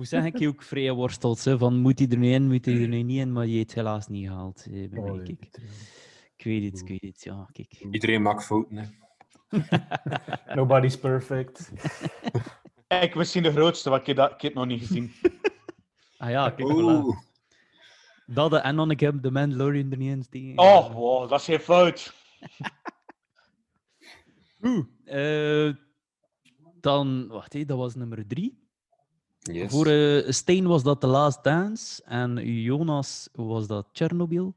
Moet 0.00 0.08
zeggen, 0.08 0.34
ik 0.34 0.38
heb 0.38 0.48
ook 0.48 0.62
vrij 0.62 0.92
worsteld. 0.92 1.44
Hè, 1.44 1.58
van 1.58 1.76
moet 1.76 1.98
hij 1.98 2.08
er 2.08 2.18
nu 2.18 2.32
in, 2.32 2.46
moet 2.48 2.64
hij 2.64 2.74
er 2.82 2.88
nu 2.88 3.02
niet 3.02 3.20
in, 3.20 3.32
maar 3.32 3.46
je 3.46 3.58
het 3.58 3.74
helaas 3.74 4.08
niet 4.08 4.26
gehaald. 4.26 4.66
eh, 4.66 4.88
bij 4.88 5.00
mij, 5.00 5.10
Oh, 5.10 5.16
kijk. 5.24 5.26
nee. 5.26 5.70
Ik 6.36 6.44
weet 6.44 6.64
het, 6.72 6.80
ik 6.80 6.88
weet 6.88 7.02
het. 7.14 7.22
Ja, 7.24 7.48
kijk. 7.52 7.72
Iedereen 7.92 8.22
maakt 8.22 8.44
fouten. 8.44 8.76
Hè. 8.76 8.84
Nobody's 10.54 10.98
perfect. 10.98 11.72
Ik 13.02 13.14
misschien 13.14 13.42
de 13.42 13.50
grootste, 13.52 13.88
want 13.90 14.00
ik 14.00 14.06
heb, 14.06 14.16
dat, 14.16 14.32
ik 14.32 14.40
heb 14.40 14.54
nog 14.54 14.66
niet 14.66 14.80
gezien. 14.80 15.12
Ah 16.16 16.30
ja, 16.30 16.50
kijk, 16.50 16.68
voilà. 16.68 17.28
Dat 18.26 18.54
en 18.54 18.76
dan 18.76 18.90
ik 18.90 19.00
heb 19.00 19.22
de 19.22 19.30
Mandalorian 19.30 19.90
er 19.90 19.96
niet 19.96 20.10
in 20.10 20.22
steken. 20.22 20.58
Oh, 20.58 20.92
wow, 20.94 21.28
dat 21.28 21.38
is 21.40 21.44
geen 21.44 21.60
fout. 21.60 22.14
Oeh. 24.62 24.86
eh, 25.68 25.74
dan, 26.80 27.28
wacht 27.28 27.54
even, 27.54 27.66
dat 27.66 27.78
was 27.78 27.94
nummer 27.94 28.26
drie. 28.26 28.68
Yes. 29.40 29.70
Voor 29.70 29.86
eh 29.86 30.30
Steen 30.30 30.66
was 30.66 30.82
dat 30.82 31.00
The 31.00 31.06
Last 31.06 31.44
Dance 31.44 32.02
en 32.04 32.36
Jonas 32.62 33.28
was 33.32 33.66
dat 33.66 33.88
Chernobyl. 33.92 34.54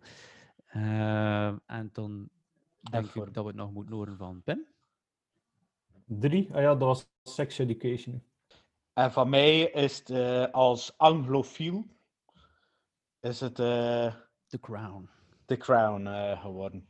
Eh, 0.65 1.47
en 1.47 1.89
dan 1.91 2.29
denk 2.91 3.05
ik 3.05 3.34
dat 3.34 3.43
we 3.43 3.49
het 3.49 3.55
nog 3.55 3.71
moeten 3.71 3.95
horen 3.95 4.17
van 4.17 4.41
Pim. 4.43 4.65
Drie? 6.05 6.49
Ah 6.53 6.61
ja, 6.61 6.75
dat 6.75 6.88
was 6.88 7.07
Sex 7.23 7.57
Education. 7.57 8.23
En 8.93 9.11
van 9.11 9.29
mij 9.29 9.61
is 9.61 9.97
het 9.97 10.09
eh, 10.09 10.45
als 10.51 10.97
anglofiel 10.97 11.86
is 13.19 13.39
het 13.39 13.59
eh, 13.59 14.13
The 14.47 14.59
Crown. 14.59 15.09
The 15.45 15.57
Crown 15.57 16.07
eh, 16.07 16.41
geworden. 16.41 16.88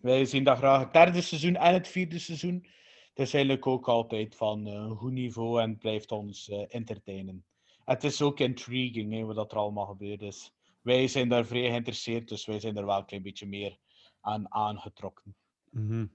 Wij 0.00 0.24
zien 0.24 0.44
dat 0.44 0.58
graag 0.58 0.80
het 0.80 0.92
derde 0.92 1.20
seizoen 1.20 1.56
en 1.56 1.72
het 1.72 1.88
vierde 1.88 2.18
seizoen. 2.18 2.66
Het 3.14 3.26
is 3.26 3.34
eigenlijk 3.34 3.66
ook 3.66 3.88
altijd 3.88 4.34
van 4.36 4.66
eh, 4.66 4.72
een 4.72 4.96
goed 4.96 5.12
niveau 5.12 5.60
en 5.62 5.70
het 5.70 5.78
blijft 5.78 6.12
ons 6.12 6.48
eh, 6.48 6.64
entertainen. 6.68 7.44
Het 7.84 8.04
is 8.04 8.22
ook 8.22 8.40
intriguing 8.40 9.12
hè, 9.12 9.24
wat 9.24 9.52
er 9.52 9.58
allemaal 9.58 9.86
gebeurd 9.86 10.22
is. 10.22 10.52
Wij 10.80 11.08
zijn 11.08 11.28
daar 11.28 11.46
vrij 11.46 11.68
geïnteresseerd, 11.68 12.28
dus 12.28 12.46
wij 12.46 12.60
zijn 12.60 12.76
er 12.76 12.86
wel 12.86 12.98
een 12.98 13.04
klein 13.04 13.22
beetje 13.22 13.46
meer 13.46 13.78
aan 14.20 14.52
aangetrokken. 14.52 15.34
Mhm. 15.70 16.06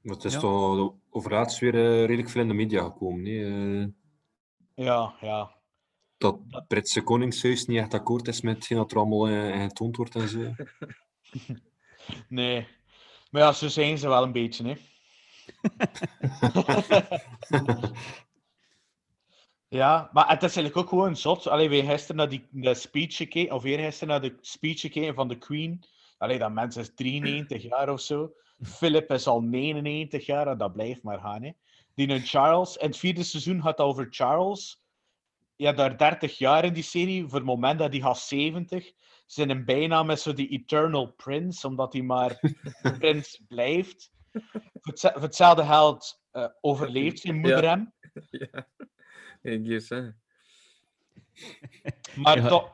Maar 0.00 0.14
Het 0.14 0.24
is 0.24 0.32
Ja. 0.32 0.40
toch 0.40 0.94
overlaatst 1.10 1.58
weer 1.58 1.74
eh, 1.74 2.00
redelijk 2.04 2.28
veel 2.30 2.42
in 2.42 2.48
de 2.48 2.54
media 2.54 2.82
gekomen. 2.84 3.24
hè. 3.24 3.80
Eh, 3.82 3.86
Ja, 4.74 5.14
ja. 5.20 5.56
dat 6.18 6.38
het 6.48 6.66
Britse 6.68 7.02
Koningshuis 7.02 7.66
niet 7.66 7.78
echt 7.78 7.94
akkoord 7.94 8.28
is 8.28 8.40
met 8.40 8.54
hetgeen 8.54 8.76
dat 8.78 8.90
er 8.90 8.96
allemaal 8.98 9.28
eh, 9.28 9.62
getoond 9.62 9.96
wordt 9.96 10.14
en 10.14 10.28
zo. 10.28 10.52
Nee. 12.28 12.66
Maar 13.30 13.42
ja, 13.42 13.52
zo 13.52 13.68
zijn 13.68 13.98
ze 13.98 14.08
wel 14.08 14.22
een 14.22 14.32
beetje, 14.32 14.64
hè. 14.68 14.74
Ja, 19.68 20.10
maar 20.12 20.28
het 20.28 20.42
is 20.42 20.56
eigenlijk 20.56 20.76
ook 20.76 20.88
gewoon 20.88 21.16
zot. 21.16 21.46
Allee, 21.46 21.68
wij 21.68 21.84
gisteren 21.84 22.16
naar 22.16 22.28
die 22.28 22.46
de 22.50 22.74
speech 22.74 23.16
gekeken, 23.16 23.54
of 23.54 23.64
naar 24.00 24.20
de 24.20 24.36
speech 24.40 25.14
van 25.14 25.28
de 25.28 25.38
Queen. 25.38 25.84
Allee, 26.18 26.38
dat 26.38 26.52
mens 26.52 26.76
is 26.76 26.94
93 26.94 27.62
jaar 27.62 27.92
of 27.92 28.00
zo. 28.00 28.32
Philip 28.62 29.10
is 29.10 29.26
al 29.26 29.40
99 29.40 30.26
jaar 30.26 30.46
en 30.46 30.58
dat 30.58 30.72
blijft 30.72 31.02
maar 31.02 31.18
gaan. 31.18 31.42
Hè. 31.42 31.50
Die 31.94 32.08
een 32.08 32.26
Charles, 32.26 32.76
in 32.76 32.86
het 32.86 32.96
vierde 32.96 33.22
seizoen 33.22 33.62
gaat 33.62 33.78
over 33.78 34.06
Charles. 34.10 34.82
Ja, 35.56 35.72
daar 35.72 35.98
30 35.98 36.38
jaar 36.38 36.64
in 36.64 36.72
die 36.72 36.82
serie. 36.82 37.22
Voor 37.22 37.38
het 37.38 37.46
moment 37.46 37.78
dat 37.78 37.92
hij 37.92 38.00
gaat 38.00 38.18
70. 38.18 38.92
Zijn 39.26 39.64
bijnaam 39.64 40.10
is 40.10 40.22
zo 40.22 40.32
die 40.32 40.48
Eternal 40.48 41.06
Prince, 41.06 41.66
omdat 41.66 41.92
hij 41.92 42.02
maar 42.02 42.40
prins 42.98 43.40
blijft. 43.48 44.10
Voor 44.32 44.62
hetze- 44.82 45.12
voor 45.12 45.22
hetzelfde 45.22 45.64
geld 45.64 46.20
eh, 46.30 46.46
overleeft 46.60 47.18
zijn 47.20 47.40
moeder 47.40 47.62
Ja. 47.62 47.68
hem. 47.70 47.92
ja. 48.52 48.66
Ik 49.42 49.66
guess, 49.66 49.88
hè. 49.88 50.08
Maar 52.16 52.36
Ja. 52.38 52.48
toch, 52.48 52.72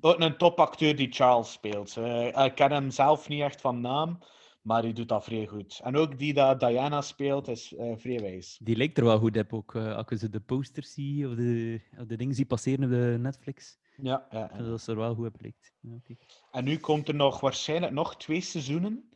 een 0.00 0.36
topacteur 0.36 0.96
die 0.96 1.12
Charles 1.12 1.52
speelt. 1.52 1.96
Eh, 1.96 2.44
ik 2.44 2.54
ken 2.54 2.72
hem 2.72 2.90
zelf 2.90 3.28
niet 3.28 3.42
echt 3.42 3.60
van 3.60 3.80
naam, 3.80 4.18
maar 4.62 4.82
hij 4.82 4.92
doet 4.92 5.08
dat 5.08 5.24
vrij 5.24 5.46
goed. 5.46 5.80
En 5.84 5.96
ook 5.96 6.18
die 6.18 6.34
dat 6.34 6.60
Diana 6.60 7.00
speelt, 7.00 7.48
is 7.48 7.74
eh 7.74 7.92
vrij 7.96 8.20
wijs. 8.20 8.58
Die 8.62 8.76
lijkt 8.76 8.98
er 8.98 9.04
wel 9.04 9.18
goed 9.18 9.36
op, 9.36 9.52
ook 9.52 9.74
eh, 9.74 9.96
als 9.96 10.06
je 10.08 10.18
zo 10.18 10.28
de 10.28 10.40
posters 10.40 10.92
ziet 10.92 11.26
of 11.26 11.34
de, 11.34 11.80
of 11.98 12.06
de 12.06 12.16
dingen 12.16 12.34
ziet 12.34 12.48
passeren 12.48 12.84
op 12.84 12.90
de 12.90 13.16
Netflix. 13.20 13.78
Ja, 13.96 14.26
ja, 14.30 14.50
ja. 14.56 14.62
Dat 14.62 14.80
ze 14.80 14.90
er 14.90 14.96
wel 14.96 15.14
goed 15.14 15.26
op 15.26 15.40
lijkt. 15.40 15.72
Ja, 15.80 15.94
oké. 15.94 16.14
En 16.50 16.64
nu 16.64 16.76
komt 16.78 17.08
er 17.08 17.14
nog 17.14 17.40
waarschijnlijk 17.40 17.92
nog 17.92 18.16
twee 18.16 18.40
seizoenen. 18.40 19.09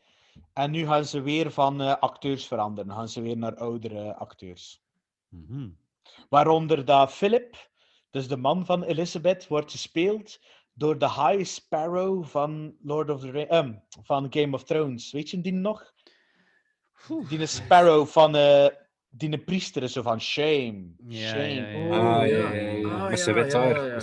En 0.53 0.70
nu 0.70 0.87
gaan 0.87 1.05
ze 1.05 1.20
weer 1.20 1.51
van 1.51 1.80
eh, 1.80 1.97
acteurs 2.01 2.47
veranderen. 2.47 2.93
Gaan 2.93 3.09
ze 3.09 3.20
weer 3.22 3.37
naar 3.37 3.57
oudere 3.57 4.14
acteurs. 4.14 4.82
Mhm. 5.28 5.68
Waaronder 6.28 6.85
dat 6.85 7.12
Philip, 7.12 7.68
dus 8.11 8.28
de 8.28 8.37
man 8.37 8.66
van 8.66 8.82
Elizabeth, 8.82 9.49
wordt 9.49 9.70
gespeeld 9.70 10.41
door 10.72 10.99
de 10.99 11.11
High 11.11 11.45
Sparrow 11.45 12.24
van 12.24 12.76
Lord 12.82 13.11
of 13.11 13.20
the 13.20 13.30
Ring- 13.30 13.49
ehm, 13.49 13.72
van 14.03 14.26
Game 14.30 14.55
of 14.55 14.64
Thrones. 14.64 15.12
Weet 15.12 15.30
je 15.30 15.41
die 15.41 15.53
nog? 15.53 15.93
Die 17.28 17.41
een 17.41 17.49
Sparrow 17.49 18.07
van 18.07 18.37
eh 18.37 18.66
die 19.16 19.32
een 19.32 19.45
priester 19.45 19.82
is, 19.82 19.93
zo 19.93 20.03
van 20.03 20.20
Shame. 20.20 20.85
Ja, 21.07 21.28
Shame. 21.28 21.45
ja, 21.49 21.66
ja. 21.68 22.20
Ah, 22.20 22.28
ja, 22.28 22.37
ja. 22.37 22.53
ja, 22.53 22.70
ja. 22.70 22.89
Ah, 22.89 23.09
Met 23.11 23.20
zijn 23.20 23.35
wit 23.35 23.53
ja, 23.53 23.59
haar. 23.61 23.76
ja. 23.76 23.99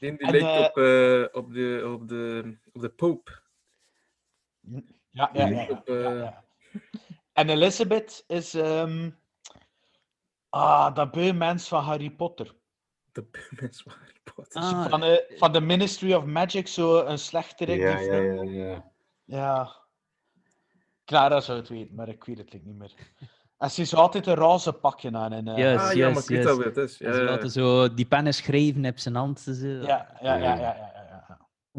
Die, 0.00 0.16
die 0.16 0.26
eh, 0.46 0.58
op, 0.64 0.76
eh, 0.76 1.24
op, 1.32 1.52
de, 1.52 1.90
op, 1.94 2.08
de, 2.08 2.56
op 2.72 2.80
de 2.80 2.88
Pope. 2.88 3.30
Ja, 5.10 5.30
ja, 5.32 5.46
ja. 5.46 5.66
Op, 5.68 5.86
ja, 5.86 5.94
eh, 5.94 6.18
ja. 6.18 6.44
En 7.32 7.48
Elizabeth 7.48 8.24
is 8.26 8.54
ehm, 8.54 9.10
ah, 10.48 10.94
dat 10.94 11.10
beumens 11.10 11.68
van 11.68 11.82
Harry 11.82 12.10
Potter. 12.10 12.54
De 13.12 13.28
mens 13.60 13.82
van 13.82 13.92
Harry 13.98 14.20
Potter. 14.34 14.62
Ah, 14.62 14.88
Van, 14.88 15.00
de, 15.00 15.34
van 15.36 15.52
de 15.52 15.60
Ministry 15.60 16.14
of 16.14 16.24
Magic, 16.24 16.68
zo 16.68 17.04
een 17.04 17.18
slechterik. 17.18 17.80
Ja, 17.80 17.98
ja, 17.98 18.14
ja, 18.14 18.42
ja. 18.42 18.92
Ja. 19.24 19.78
Clara 21.04 21.40
zou 21.40 21.58
het 21.58 21.68
weten, 21.68 21.94
maar 21.94 22.08
ik 22.08 22.24
weet 22.24 22.38
het 22.38 22.52
niet 22.52 22.76
meer. 22.76 22.94
En 23.58 23.70
ze 23.70 23.80
is 23.80 23.94
altijd 23.94 24.26
een 24.26 24.34
roze 24.34 24.72
pakje 24.72 25.12
aan. 25.12 25.32
En, 25.32 25.48
eh, 25.48 25.56
Yes, 25.56 25.80
ah, 25.80 25.92
ja, 25.92 26.06
yes, 26.06 26.14
maar 26.14 26.22
ik 26.22 26.28
weet 26.28 26.38
yes. 26.38 26.46
al 26.46 26.56
wie 26.56 26.66
het 26.66 26.76
is. 26.76 26.98
Ja, 26.98 27.12
ze 27.12 27.18
ja, 27.18 27.24
laten 27.24 27.50
zo 27.50 27.94
die 27.94 28.06
pennen 28.06 28.34
schrijven 28.34 28.86
op 28.86 28.98
zijn 28.98 29.14
hand. 29.14 29.44
Ja, 29.44 29.62
ja, 29.62 30.08
ja, 30.20 30.34
ja, 30.34 30.54
ja, 30.54 30.54
ja, 30.54 30.89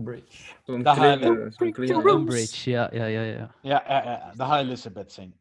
ja. 0.01 0.11
Bridge. 0.11 0.53
Zo'n 0.65 0.83
Dat 0.83 2.05
Umbridge, 2.15 2.69
ja, 2.69 2.89
ja, 2.93 3.05
ja, 3.05 3.21
ja. 3.21 3.55
Ja, 3.61 3.83
ja, 3.87 4.03
ja. 4.03 4.31
Dat 4.35 4.47
gaat 4.47 4.59
Elizabeth 4.61 5.11
zijn. 5.11 5.33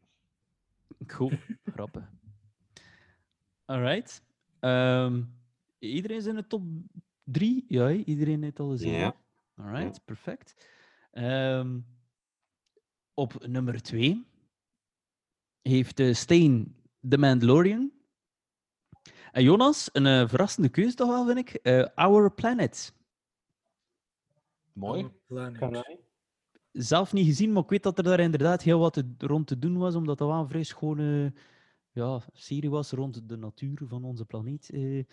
Cool, 1.07 1.31
grappig. 1.73 2.03
Alright. 3.65 4.23
Ehm, 4.59 5.21
iedereen 5.79 6.17
is 6.17 6.25
in 6.25 6.35
de 6.35 6.47
top 6.47 6.63
drie? 7.23 7.65
Ja, 7.67 7.89
iedereen 7.89 8.43
heeft 8.43 8.59
al 8.59 8.69
gezien. 8.69 8.91
Ja. 8.91 9.15
Alright, 9.55 10.05
perfect. 10.05 10.67
Ehm, 11.11 11.79
op 13.13 13.47
nummer 13.47 13.81
twee 13.81 14.25
heeft 15.61 15.99
eh, 15.99 16.13
Steen 16.13 16.75
The 17.09 17.17
Mandalorian. 17.17 17.91
En 19.31 19.43
Jonas, 19.43 19.89
een 19.93 20.05
eh, 20.05 20.27
verrassende 20.27 20.69
keuze 20.69 20.95
toch 20.95 21.07
wel, 21.09 21.25
vind 21.25 21.37
ik. 21.37 21.53
eh, 21.53 21.85
Our 21.95 22.31
Planet. 22.33 22.93
Mooi. 24.73 25.07
Zelf 26.71 27.13
niet 27.13 27.25
gezien, 27.25 27.51
maar 27.51 27.63
ik 27.63 27.69
weet 27.69 27.83
dat 27.83 27.97
er 27.97 28.03
daar 28.03 28.19
inderdaad 28.19 28.61
heel 28.61 28.79
wat 28.79 28.93
te- 28.93 29.13
rond 29.17 29.47
te 29.47 29.59
doen 29.59 29.77
was, 29.77 29.95
omdat 29.95 30.17
dat 30.17 30.27
wel 30.27 30.39
een 30.39 30.47
vrij 30.47 30.63
schone 30.63 31.33
ja, 31.91 32.21
serie 32.33 32.69
was 32.69 32.91
rond 32.91 33.29
de 33.29 33.37
natuur 33.37 33.81
van 33.87 34.03
onze 34.03 34.25
planeet. 34.25 34.69
Eh, 34.69 35.03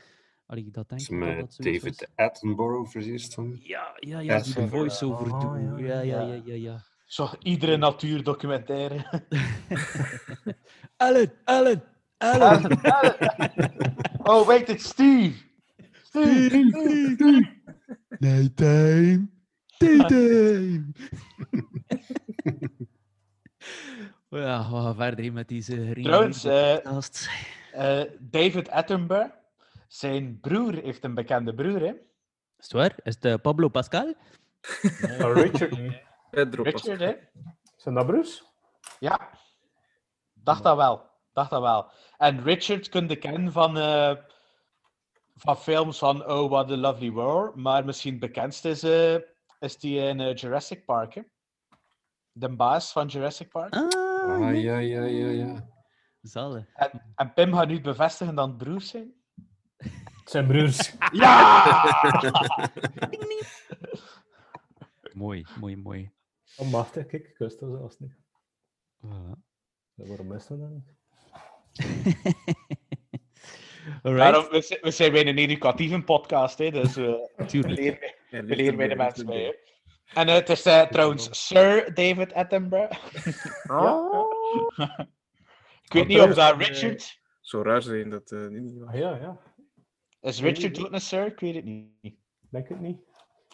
allee, 0.46 0.70
dat 0.70 0.88
denk 0.88 1.00
ik 1.00 1.20
dat 1.20 1.36
was. 1.40 1.56
David 1.56 2.08
Attenborough 2.14 2.90
verzeerst 2.90 3.34
van. 3.34 3.58
Ja, 3.62 3.92
ja, 4.00 4.18
ja, 4.18 4.34
Ja, 4.34 4.42
die 4.42 4.54
de 4.54 4.68
voice-over 4.68 5.32
Oh, 5.32 5.40
doet. 5.40 5.60
Ja, 5.60 5.76
ja, 5.86 6.00
ja, 6.00 6.20
ja. 6.20 6.34
ja, 6.34 6.42
ja, 6.44 6.54
ja. 6.54 6.84
Zo, 7.04 7.28
iedere 7.42 7.76
natuurdocumentaire. 7.76 9.04
Ellen, 10.96 11.32
Ellen, 11.44 11.82
Ellen. 12.18 12.80
oh, 14.22 14.46
wait, 14.46 14.68
it's 14.68 14.88
Steve! 14.88 15.36
Steve! 16.02 17.46
Nighttime. 18.18 19.28
Daytime. 19.78 20.92
ja, 24.28 24.70
we 24.70 24.80
gaan 24.82 24.94
verder 24.94 25.32
met 25.32 25.48
deze 25.48 25.90
Trouwens, 26.02 26.44
eh. 26.44 26.86
Eh, 27.72 28.10
David 28.20 28.70
Attenborough, 28.70 29.34
zijn 29.88 30.40
broer 30.40 30.74
heeft 30.74 31.04
een 31.04 31.14
bekende 31.14 31.54
broer, 31.54 31.80
hè? 31.80 31.92
Is 32.58 32.64
het 32.64 32.72
waar? 32.72 32.94
Is 33.02 33.14
het 33.14 33.24
eh, 33.24 33.34
Pablo 33.42 33.68
Pascal? 33.68 34.14
Maar 35.18 35.32
Richard. 35.32 35.76
Pedro 36.30 36.62
Richard, 36.62 37.00
hè? 37.00 37.14
Zijn 37.76 37.94
dat 37.94 38.06
Bruce? 38.06 38.42
Ja. 38.98 39.30
Dacht 40.34 40.62
dat 40.62 40.76
wel. 40.76 41.06
Dacht 41.32 41.50
dat 41.50 41.60
wel. 41.60 41.90
En 42.16 42.42
Richard 42.42 42.88
kun 42.88 43.08
je 43.08 43.16
kennen 43.16 43.52
van, 43.52 43.78
eh, 43.78 44.16
van 45.36 45.56
films 45.56 45.98
van 45.98 46.26
Oh, 46.26 46.50
What 46.50 46.70
a 46.70 46.76
Lovely 46.76 47.10
World. 47.10 47.54
Maar 47.54 47.84
misschien 47.84 48.10
het 48.10 48.20
bekendste 48.20 48.68
is, 48.68 48.82
eh, 48.82 49.16
is 49.58 49.78
die 49.78 50.00
in 50.00 50.20
eh, 50.20 50.34
Jurassic 50.34 50.84
Park, 50.84 51.14
hè? 51.14 51.22
De 52.32 52.48
baas 52.56 52.92
van 52.92 53.06
Jurassic 53.06 53.48
Park. 53.48 53.74
Ah, 53.74 53.88
Ah, 54.22 54.60
ja, 54.62 54.78
ja, 54.78 55.02
ja, 55.04 55.28
ja. 55.28 55.68
Zalig. 56.20 56.66
En, 56.74 57.12
en 57.14 57.32
Pim 57.32 57.54
gaat 57.54 57.68
nu 57.68 57.80
bevestigen 57.80 58.34
dat 58.34 58.48
het 58.48 58.56
broers 58.56 58.88
zijn. 58.88 59.12
Het 59.76 60.30
zijn 60.30 60.46
broers. 60.46 60.92
Ja! 61.12 61.82
Mooi, 65.12 65.44
mooi, 65.60 65.76
mooi. 65.76 66.10
Oh, 66.56 66.70
machtig, 66.70 67.06
kijk, 67.06 67.26
ik 67.28 67.38
wist 67.38 67.60
dat 67.60 67.70
zelfs 67.70 67.98
niet. 67.98 68.16
Voilà. 69.06 69.38
Ja, 69.94 70.04
waarom 70.06 70.32
is 70.32 70.46
dat 70.46 70.58
dan 70.58 70.72
niet? 70.74 70.94
Alright. 74.02 74.32
Daarom, 74.32 74.48
we, 74.50 74.60
zijn- 74.62 74.80
we 74.82 74.90
zijn 74.90 75.12
bij 75.12 75.26
een 75.26 75.38
educatieve 75.38 76.02
podcast, 76.02 76.58
hè? 76.58 76.70
Dus 76.70 76.94
we 76.94 77.30
Tuurlijk. 77.46 78.17
Bij 78.30 78.88
de 78.88 78.96
mensen 78.96 79.26
bij, 79.26 79.42
hè. 79.42 79.54
En 80.14 80.28
eh, 80.28 80.34
het 80.34 80.48
is 80.48 80.62
eh, 80.62 80.82
trouwens 80.82 81.46
Sir 81.46 81.94
David 81.94 82.32
Attenborough. 82.32 83.04
Ik 85.82 85.92
weet 85.92 86.06
niet 86.06 86.20
of 86.20 86.34
dat 86.34 86.52
eh, 86.52 86.66
Richard... 86.66 87.20
Zo 87.40 87.62
raar 87.62 87.82
zijn 87.82 88.10
dat 88.10 88.30
eh 88.30 88.46
niet. 88.46 88.82
Ah 88.82 88.94
ja, 88.94 89.16
ja. 89.16 89.38
Is 90.20 90.40
Richard 90.40 90.84
ook 90.84 90.92
een 90.92 91.00
Sir? 91.00 91.26
Ik 91.26 91.40
weet 91.40 91.54
het 91.54 91.64
niet. 91.64 92.16
Denk 92.50 92.68
het 92.68 92.80
niet. 92.80 93.00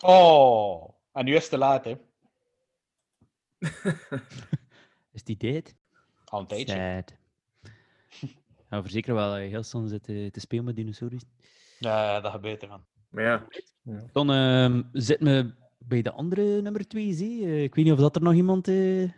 Oh, 0.01 0.95
en 1.13 1.25
nu 1.25 1.35
is 1.35 1.41
het 1.41 1.51
te 1.51 1.59
laat, 1.59 1.85
hè? 1.85 1.95
Is 5.13 5.25
die 5.25 5.37
dead? 5.37 5.75
Al 6.25 6.41
een 6.41 6.47
tijdje. 6.47 6.75
Sad. 6.75 7.15
Ja, 8.71 8.83
verzekeren 8.83 9.17
wel 9.17 9.31
dat 9.31 9.39
je 9.39 9.45
heel 9.45 9.63
snel 9.63 9.87
zit 9.87 10.03
te, 10.03 10.29
te 10.33 10.41
spelen 10.41 10.65
met 10.65 10.77
dinosauriërs. 10.77 11.25
Ja, 11.79 12.21
dat 12.21 12.33
gebeurt 12.33 12.63
er 12.63 12.69
van. 12.69 12.79
Maar 12.79 12.94
ja, 13.23 13.47
Dan 14.13 14.31
ehm 14.31 14.83
zit 14.93 15.21
me 15.21 15.55
bij 15.79 16.03
de 16.03 16.11
andere 16.13 16.63
nummer 16.63 16.87
twee. 16.89 17.13
Zie. 17.13 17.45
Eh, 17.45 17.63
ik 17.63 17.75
weet 17.75 17.85
niet 17.85 17.95
of 17.95 18.01
dat 18.01 18.17
er 18.17 18.23
nog 18.23 18.35
iemand 18.35 18.69
eh 18.69 19.11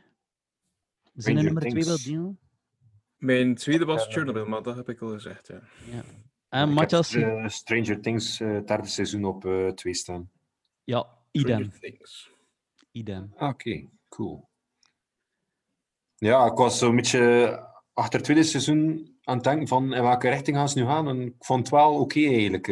zijn 1.14 1.34
nummer 1.34 1.62
twee 1.62 1.84
wil 1.84 1.97
delen. 2.05 2.38
mijn 3.16 3.55
tweede 3.55 3.84
was 3.84 4.07
Chernobyl, 4.07 4.47
maar 4.47 4.62
dat 4.62 4.76
heb 4.76 4.88
ik 4.88 5.01
al 5.01 5.09
gezegd. 5.09 5.47
Ja. 5.47 5.55
En 6.49 6.62
Ik 6.62 6.66
heb 6.66 6.68
Matthias? 6.68 7.14
eh, 7.14 7.49
Stranger 7.49 8.01
Things 8.01 8.40
eh 8.40 8.64
derde 8.64 8.86
seizoen 8.88 9.24
op 9.24 9.44
eh 9.44 9.68
twee 9.68 9.94
staan. 9.94 10.30
Ja, 10.84 11.07
idem. 11.30 11.57
Stranger 11.59 11.80
Things. 11.80 12.30
idem. 12.92 13.32
Oké, 13.38 13.88
cool. 14.09 14.49
Ja, 16.16 16.47
ik 16.47 16.53
was 16.57 16.78
zo'n 16.78 16.97
beetje 16.97 17.61
achter 17.92 18.14
het 18.14 18.24
tweede 18.24 18.42
seizoen 18.42 19.14
aan 19.22 19.34
het 19.34 19.44
denken 19.44 19.68
van 19.68 19.94
in 19.94 20.03
welke 20.03 20.28
richting 20.28 20.57
gaan 20.57 20.68
ze 20.68 20.78
nu 20.78 20.84
gaan. 20.84 21.09
En 21.09 21.20
ik 21.20 21.34
vond 21.38 21.61
het 21.61 21.68
wel 21.70 21.94
oké 22.01 22.20
eigenlijk. 22.20 22.66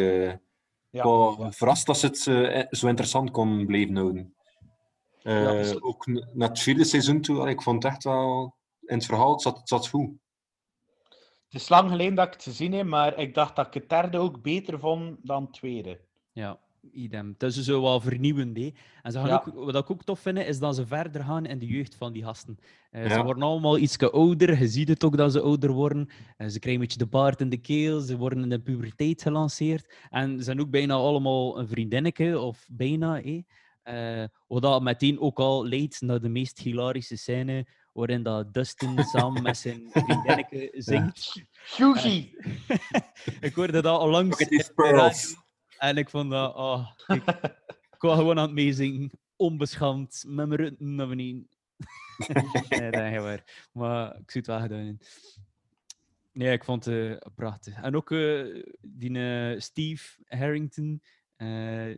Eh. 1.03 1.31
Ik 1.33 1.39
Ja, 1.39 1.45
was 1.45 1.57
verrast 1.57 1.87
dat 1.87 1.99
ze 1.99 2.07
het 2.07 2.27
eh, 2.27 2.67
zo 2.71 2.87
interessant 2.89 3.31
kon 3.31 3.67
blijven 3.67 3.97
houden. 3.97 4.35
Eh, 5.23 5.65
Ja, 5.73 5.79
Ook 5.81 6.07
n- 6.11 6.29
naar 6.33 6.49
het 6.49 6.61
vierde 6.61 6.85
seizoen 6.85 7.21
toe, 7.21 7.49
ik 7.49 7.63
vond 7.63 7.83
het 7.83 7.93
echt 7.93 8.05
wel 8.05 8.57
in 8.81 8.97
het 8.97 9.07
verhaal. 9.07 9.33
Het 9.33 9.43
zat, 9.43 9.59
het 9.59 9.69
zat 9.69 9.89
goed. 9.89 10.11
Het 11.49 11.63
is 11.63 11.69
lang 11.69 11.91
geleden 11.91 12.15
dat 12.15 12.27
ik 12.27 12.33
het 12.33 12.43
gezien 12.43 12.73
heb, 12.73 12.87
maar 12.87 13.19
ik 13.19 13.35
dacht 13.35 13.57
dat 13.57 13.67
ik 13.67 13.75
het 13.75 13.89
derde 13.89 14.19
ook 14.19 14.43
beter 14.43 14.79
vond 14.79 15.19
dan 15.23 15.43
het 15.43 15.53
tweede. 15.53 16.01
Ja, 16.33 16.59
idem. 16.93 17.29
Het 17.39 17.43
is 17.43 17.63
zo 17.63 17.83
wel 17.83 18.01
vernieuwend. 18.01 18.57
Hè. 18.57 18.73
En 19.03 19.13
ze 19.13 19.19
gaan 19.19 19.29
Ja. 19.29 19.43
ook, 19.47 19.65
wat 19.65 19.75
ik 19.75 19.91
ook 19.91 20.05
tof 20.05 20.21
vind, 20.21 20.39
is 20.39 20.59
dat 20.59 20.75
ze 20.75 20.87
verder 20.87 21.25
gaan 21.25 21.47
in 21.47 21.59
de 21.59 21.67
jeugd 21.67 21.95
van 21.95 22.13
die 22.13 22.23
gasten. 22.23 22.59
Eh, 22.91 23.13
Ze 23.13 23.23
worden 23.23 23.43
allemaal 23.43 23.79
iets 23.79 23.99
ouder. 23.99 24.59
Je 24.59 24.69
ziet 24.69 24.89
het 24.89 25.05
ook 25.05 25.17
dat 25.17 25.33
ze 25.33 25.41
ouder 25.41 25.71
worden. 25.73 26.09
Eh, 26.37 26.49
ze 26.49 26.59
krijgen 26.59 26.73
een 26.73 26.79
beetje 26.89 26.99
de 26.99 27.07
baard 27.07 27.41
in 27.41 27.49
de 27.49 27.57
keel. 27.61 28.01
Ze 28.01 28.17
worden 28.17 28.43
in 28.43 28.49
de 28.49 28.61
puberteit 28.61 29.23
gelanceerd. 29.23 29.95
En 30.11 30.37
ze 30.39 30.45
zijn 30.45 30.61
ook 30.61 30.71
bijna 30.71 30.95
allemaal 30.95 31.59
een 31.59 31.69
vriendinnetje, 31.69 32.39
of 32.41 32.67
bijna. 32.71 33.21
Eh, 33.83 34.25
wat 34.47 34.63
dat 34.63 34.83
meteen 34.83 35.21
ook 35.21 35.39
al 35.39 35.67
leidt 35.67 36.01
naar 36.01 36.21
de 36.21 36.29
meest 36.29 36.59
hilarische 36.59 37.17
scène, 37.17 37.67
waarin 37.93 38.23
dat 38.23 38.55
Dustin 38.55 39.05
samen 39.13 39.43
met 39.43 39.57
zijn 39.57 39.83
vriendinnetje 39.91 40.71
zingt. 40.73 41.43
Hughie! 41.77 42.37
ik 43.41 43.55
hoorde 43.55 43.83
dat 43.83 44.01
radio. 44.03 44.37
pearls. 44.75 45.37
En 45.79 45.97
ik 45.97 46.11
vond 46.11 46.31
dat, 46.31 46.55
oh, 46.55 46.91
ik, 47.07 47.23
ik 47.95 48.01
was 48.01 48.19
gewoon 48.19 48.39
aan 48.39 48.45
het 48.45 48.55
meezingen, 48.55 49.11
onbeschaamd, 49.37 50.25
met 50.27 50.47
mijn 50.47 50.61
rutten 50.61 50.95
naar 50.95 51.09
beneden. 51.15 51.49
nee, 52.69 52.91
dat 52.91 53.13
is 53.13 53.19
waar. 53.19 53.69
Maar 53.73 54.07
ik 54.07 54.31
zou 54.31 54.39
het 54.39 54.47
wel 54.47 54.61
gedaan 54.61 54.79
hebben. 54.79 54.99
Nee, 56.33 56.53
ik 56.53 56.65
vond 56.65 56.85
het 56.85 57.23
eh, 57.23 57.31
prachtig. 57.35 57.83
En 57.83 57.97
ook 57.97 58.11
eh, 58.11 58.63
die 58.81 59.19
eh, 59.19 59.61
Steve 59.61 60.23
Harrington, 60.27 61.03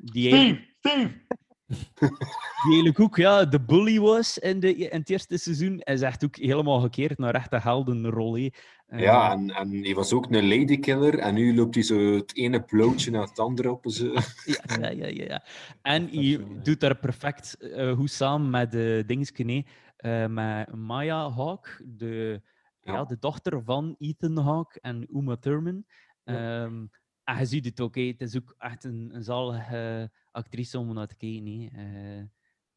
die, 0.01 0.29
Steve! 0.29 0.61
Steve! 0.79 1.25
die 2.63 2.73
eigenlijk 2.73 3.01
ook 3.01 3.17
ja, 3.17 3.45
de 3.45 3.61
bully 3.61 4.01
was 4.01 4.39
in, 4.39 4.61
de, 4.61 4.75
in 4.75 4.99
het 4.99 5.11
eerste 5.11 5.37
seizoen, 5.37 5.79
is 5.79 6.01
echt 6.01 6.25
ook 6.25 6.37
helemaal 6.37 6.81
gekeerd 6.81 7.19
naar 7.19 7.35
echt 7.35 7.53
een 7.53 7.61
heldenrol. 7.61 8.51
Eh, 8.87 9.01
Ja, 9.01 9.33
en, 9.33 9.51
en 9.51 9.71
hij 9.85 9.95
was 9.95 10.13
ook 10.13 10.31
een 10.31 10.49
ladykiller. 10.49 11.19
En 11.19 11.35
nu 11.35 11.55
loopt 11.55 11.75
hij 11.75 11.85
zo 11.85 12.15
het 12.15 12.37
ene 12.37 12.63
blootje 12.63 13.11
naar 13.11 13.27
het 13.27 13.39
andere 13.39 13.71
op. 13.71 13.85
Zo. 13.89 14.13
Ja, 14.45 14.63
ja, 14.81 14.89
ja, 14.91 15.07
ja, 15.07 15.25
ja. 15.25 15.45
En 15.83 16.11
wel, 16.11 16.21
ja. 16.23 16.39
doet 16.63 16.81
daar 16.81 16.97
perfect 16.99 17.55
eh 17.61 17.93
hoe 17.93 18.09
samen 18.09 18.51
met 18.51 18.71
de 18.71 19.03
dingetje, 19.07 19.45
nee, 19.45 19.67
eh, 19.97 20.27
met 20.27 20.75
Maya 20.75 21.31
Hawk, 21.31 21.83
de, 21.87 22.43
ja. 22.81 22.93
Ja. 22.93 23.05
de 23.05 23.19
dochter 23.19 23.63
van 23.65 23.95
Ethan 23.99 24.39
Hawke 24.39 24.81
en 24.81 25.07
Uma 25.17 25.37
Thurman. 25.37 25.85
Ja. 26.25 26.65
Ehm, 26.65 26.87
en 27.25 27.39
je 27.39 27.45
ziet 27.47 27.65
het 27.65 27.81
ook, 27.81 27.95
hè. 27.95 28.03
het 28.07 28.21
is 28.21 28.37
ook 28.37 28.55
echt 28.59 28.85
een, 28.85 29.11
een 29.15 29.23
zalige 29.25 30.11
actrice 30.31 30.79
om 30.79 30.95
naar 30.95 31.07
te 31.07 31.17
kijken. 31.17 31.47
hè. 31.47 31.69
Eh, 31.73 32.25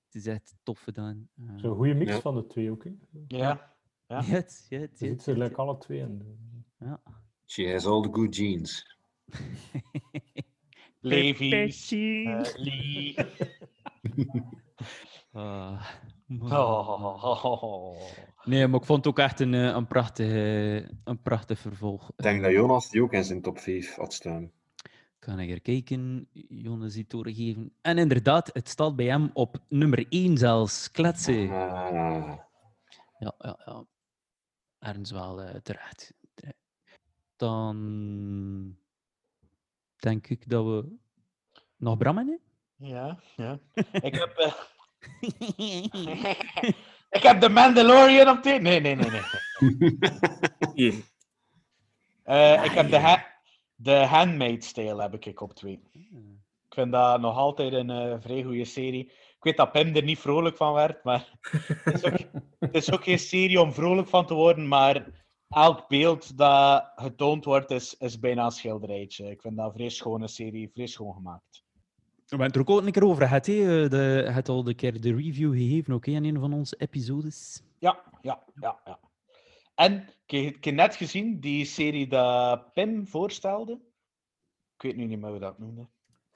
het 0.05 0.16
is 0.16 0.26
echt 0.26 0.53
tof 0.64 0.80
gedaan. 0.82 1.30
Eh, 1.36 1.53
Zo'n 1.57 1.76
goede 1.76 1.93
mix 1.93 2.12
Ja. 2.12 2.20
van 2.20 2.36
de 2.36 2.47
twee 2.47 2.72
ook. 2.72 2.84
Hè. 2.84 2.91
Ja. 3.28 3.78
Ja. 4.10 4.22
ziet 4.22 4.91
ze 4.97 5.05
het- 5.05 5.26
like 5.38 5.55
alle 5.55 5.78
twee. 5.78 6.01
En, 6.01 6.22
ja. 6.80 7.01
She 7.45 7.72
has 7.72 7.86
all 7.86 8.01
the 8.01 8.10
good 8.12 8.36
genes. 8.36 8.97
Levi's. 10.99 11.91
eh, 11.91 12.41
Lee. 12.55 13.16
Ah. 15.32 15.86
Oh. 16.39 18.01
Nee, 18.43 18.68
maar 18.68 18.80
ik 18.80 18.86
vond 18.86 18.97
het 19.05 19.07
ook 19.07 19.20
echt 19.20 19.39
een, 19.39 19.53
eh, 19.53 19.64
een, 19.64 19.88
prachtige, 19.88 20.89
een 21.03 21.22
prachtig 21.22 21.60
vervolg. 21.60 22.10
Ik 22.10 22.24
denk 22.24 22.41
dat 22.41 22.51
Jonas 22.51 22.89
die 22.89 23.01
ook 23.03 23.14
in 23.14 23.24
zijn 23.24 23.41
top 23.41 23.60
5 23.60 23.95
had 23.95 24.14
staan. 24.14 24.51
Kan 25.20 25.39
ik 25.39 25.49
er 25.51 25.62
kijken? 25.62 26.28
Jonas 26.49 26.93
die 26.93 27.05
doorgegeven. 27.07 27.74
En 27.82 27.97
inderdaad, 27.97 28.49
het 28.53 28.70
staat 28.70 28.95
bij 28.95 29.05
hem 29.05 29.30
op 29.34 29.57
nummer 29.68 30.05
1 30.10 30.38
zelfs. 30.38 30.91
Kletsen. 30.91 31.41
Ah, 31.41 31.49
Ja, 31.49 33.34
ja, 33.39 33.57
ja. 33.66 33.86
Ergens 34.80 35.11
wel 35.11 35.41
eh, 35.41 35.55
terecht. 35.55 36.13
Dan 37.36 38.77
denk 39.95 40.27
ik 40.27 40.49
dat 40.49 40.65
we 40.65 40.97
nog 41.75 41.97
Bram 41.97 42.17
hebben. 42.17 42.39
Ja, 42.75 43.19
ja. 43.36 43.59
Ik 43.91 44.15
heb... 44.15 44.38
eh, 44.38 44.53
ik 47.09 47.23
heb 47.23 47.41
de 47.41 47.49
Mandalorian 47.49 48.38
op 48.38 48.43
dit. 48.43 48.61
Nee, 48.61 48.80
nee, 48.80 48.95
nee, 48.95 49.09
nee. 49.09 49.21
Eh, 52.23 52.63
ik 52.63 52.71
heb 52.71 52.89
de, 52.89 52.97
ha 52.97 53.25
de 53.75 53.93
Handmaid's 53.93 54.71
Tale 54.71 55.01
heb 55.01 55.25
ik 55.25 55.41
op 55.41 55.53
twee. 55.53 55.82
Ik 56.67 56.73
vind 56.75 56.91
dat 56.91 57.21
nog 57.21 57.38
altijd 57.38 57.73
een 57.73 57.89
eh, 57.89 58.15
vrij 58.19 58.43
goede 58.43 58.65
serie. 58.65 59.11
Ik 59.40 59.46
weet 59.46 59.58
dat 59.58 59.72
Pim 59.72 59.96
er 59.96 60.04
niet 60.04 60.20
vrolijk 60.20 60.58
van 60.58 60.74
werd, 60.74 61.04
maar 61.04 61.38
het 61.84 61.94
is, 61.94 62.04
ook, 62.04 62.20
het 62.60 62.76
is 62.76 62.92
ook 62.92 63.04
geen 63.04 63.20
serie 63.20 63.62
om 63.62 63.74
vrolijk 63.74 64.08
van 64.08 64.26
te 64.26 64.34
worden, 64.34 64.68
maar 64.68 65.08
elk 65.50 65.88
beeld 65.88 66.38
dat 66.38 66.92
getoond 66.96 67.46
wordt 67.46 67.72
is, 67.72 67.98
is 67.98 68.20
bijna 68.20 68.46
een 68.46 68.52
schilderijtje. 68.52 69.30
Ik 69.30 69.42
vind 69.42 69.56
dat 69.58 69.66
een 69.66 69.74
vrij 69.74 69.90
schone 69.90 70.28
serie, 70.28 70.70
vrij 70.74 70.88
schoon 70.88 71.14
gemaakt. 71.14 71.64
We 72.06 72.36
hebben 72.36 72.48
het 72.48 72.56
er 72.56 72.62
ook 72.62 72.70
al 72.70 72.86
een 72.86 72.92
keer 72.92 73.04
over 73.06 73.28
gehad. 73.28 73.46
hè. 73.46 73.84
Eh, 73.84 73.90
De, 73.90 73.98
je 74.26 74.32
hebt 74.32 74.50
al 74.50 74.68
een 74.68 74.76
keer 74.76 75.02
de 75.02 75.16
review 75.16 75.54
gegeven 75.54 75.94
ook, 75.94 76.06
hè, 76.06 76.12
in 76.12 76.26
een 76.26 76.40
van 76.40 76.54
onze 76.54 76.76
episodes. 76.78 77.64
Ja, 77.78 78.04
ja, 78.22 78.44
ja, 78.56 78.80
ja. 78.86 79.00
En 79.76 79.94
ik 80.26 80.44
heb, 80.44 80.56
ik 80.56 80.64
heb 80.64 80.74
net 80.74 80.96
gezien 80.96 81.40
die 81.40 81.66
serie 81.66 82.08
dat 82.08 82.74
Pim 82.74 83.08
voorstelde. 83.08 83.74
Ik 84.76 84.82
weet 84.82 84.96
nu 84.96 85.06
niet 85.06 85.20
meer 85.20 85.30
hoe 85.30 85.40
dat 85.40 85.60
noemde. 85.60 85.88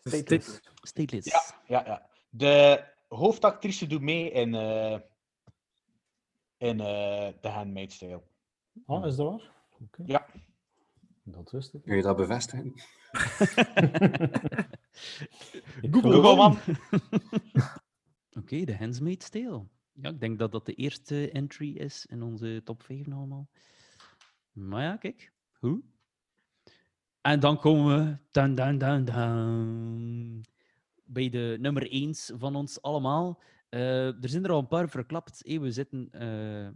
Stateless. 0.04 0.60
Stateless. 0.82 1.28
Ja, 1.32 1.41
ja, 1.68 1.86
ja. 1.86 2.10
De 2.30 2.84
hoofdactrice 3.16 3.88
doet 3.88 4.01
mee 4.01 4.32
in, 4.32 4.55
eh 4.55 4.99
in 6.57 6.80
eh 6.80 7.28
The 7.41 7.47
Handmaid's 7.47 7.97
Tale. 7.97 8.24
Ah, 8.86 9.05
is 9.05 9.16
dat 9.16 9.30
waar? 9.30 9.51
Oké. 9.82 10.03
Ja. 10.05 10.26
Dat 11.24 11.51
wist 11.51 11.74
ik. 11.74 11.84
kun 11.84 11.95
je 11.95 12.01
dat 12.01 12.18
bevestigen? 12.18 12.72
Google, 15.91 16.36
man. 16.36 16.57
Oké, 18.39 18.64
de 18.64 18.78
Handmaid's 18.78 19.30
Tale. 19.30 19.68
Ja, 19.93 20.09
ik 20.09 20.20
denk 20.20 20.39
dat 20.39 20.51
dat 20.51 20.66
de 20.66 20.74
eerste 20.74 21.32
entry 21.32 21.76
is 21.76 22.05
in 22.05 22.22
onze 22.22 22.61
top 22.64 22.84
5 22.84 23.11
allemaal. 23.11 23.49
Maar 24.51 24.84
ja, 24.84 24.97
kijk. 24.97 25.32
Hoe? 25.59 25.82
En 27.22 27.39
dan 27.39 27.57
komen 27.57 27.97
we 27.97 28.18
dan, 28.32 28.55
dan, 28.55 28.78
dan, 28.78 29.05
dan, 29.05 30.43
bij 31.06 31.30
de 31.30 31.58
nummer 31.60 31.91
1 31.91 32.16
van 32.16 32.56
ons 32.56 32.82
allemaal. 32.82 33.41
Eh, 33.70 34.08
er 34.08 34.30
zijn 34.30 34.43
er 34.43 34.51
al 34.51 34.60
een 34.60 34.68
paar 34.68 34.89
verklapt. 34.89 35.41
Hey, 35.45 35.60
we 35.60 35.72
zitten, 35.72 36.08
eh, 36.12 36.68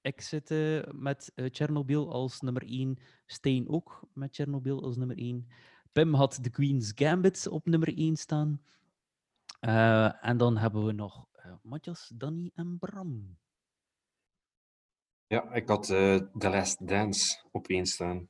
ik 0.00 0.20
zit 0.20 0.50
eh, 0.50 0.82
met 0.92 1.32
eh, 1.34 1.46
Chernobyl 1.50 2.12
als 2.12 2.40
nummer 2.40 2.62
1. 2.66 2.98
Steen 3.26 3.68
ook 3.68 4.08
met 4.14 4.34
Chernobyl 4.34 4.82
als 4.82 4.96
nummer 4.96 5.18
1. 5.18 5.48
Pim 5.92 6.14
had 6.14 6.42
The 6.42 6.50
Queen's 6.50 6.92
Gambit 6.94 7.48
op 7.48 7.66
nummer 7.66 7.98
1 7.98 8.16
staan. 8.16 8.60
Eh, 9.60 10.24
en 10.24 10.36
dan 10.36 10.56
hebben 10.56 10.84
we 10.86 10.92
nog 10.92 11.26
eh 11.32 11.52
Matthias, 11.62 12.12
Danny 12.14 12.50
en 12.54 12.78
Bram. 12.78 13.36
Ja, 15.26 15.52
ik 15.52 15.68
had 15.68 15.90
eh 15.90 16.16
The 16.38 16.48
Last 16.48 16.88
Dance 16.88 17.40
op 17.52 17.68
één 17.68 17.86
staan. 17.86 18.28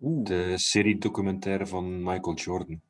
Oeh. 0.00 0.24
De 0.24 0.58
serie-documentaire 0.58 1.66
van 1.66 2.02
Michael 2.02 2.36
Jordan. 2.36 2.80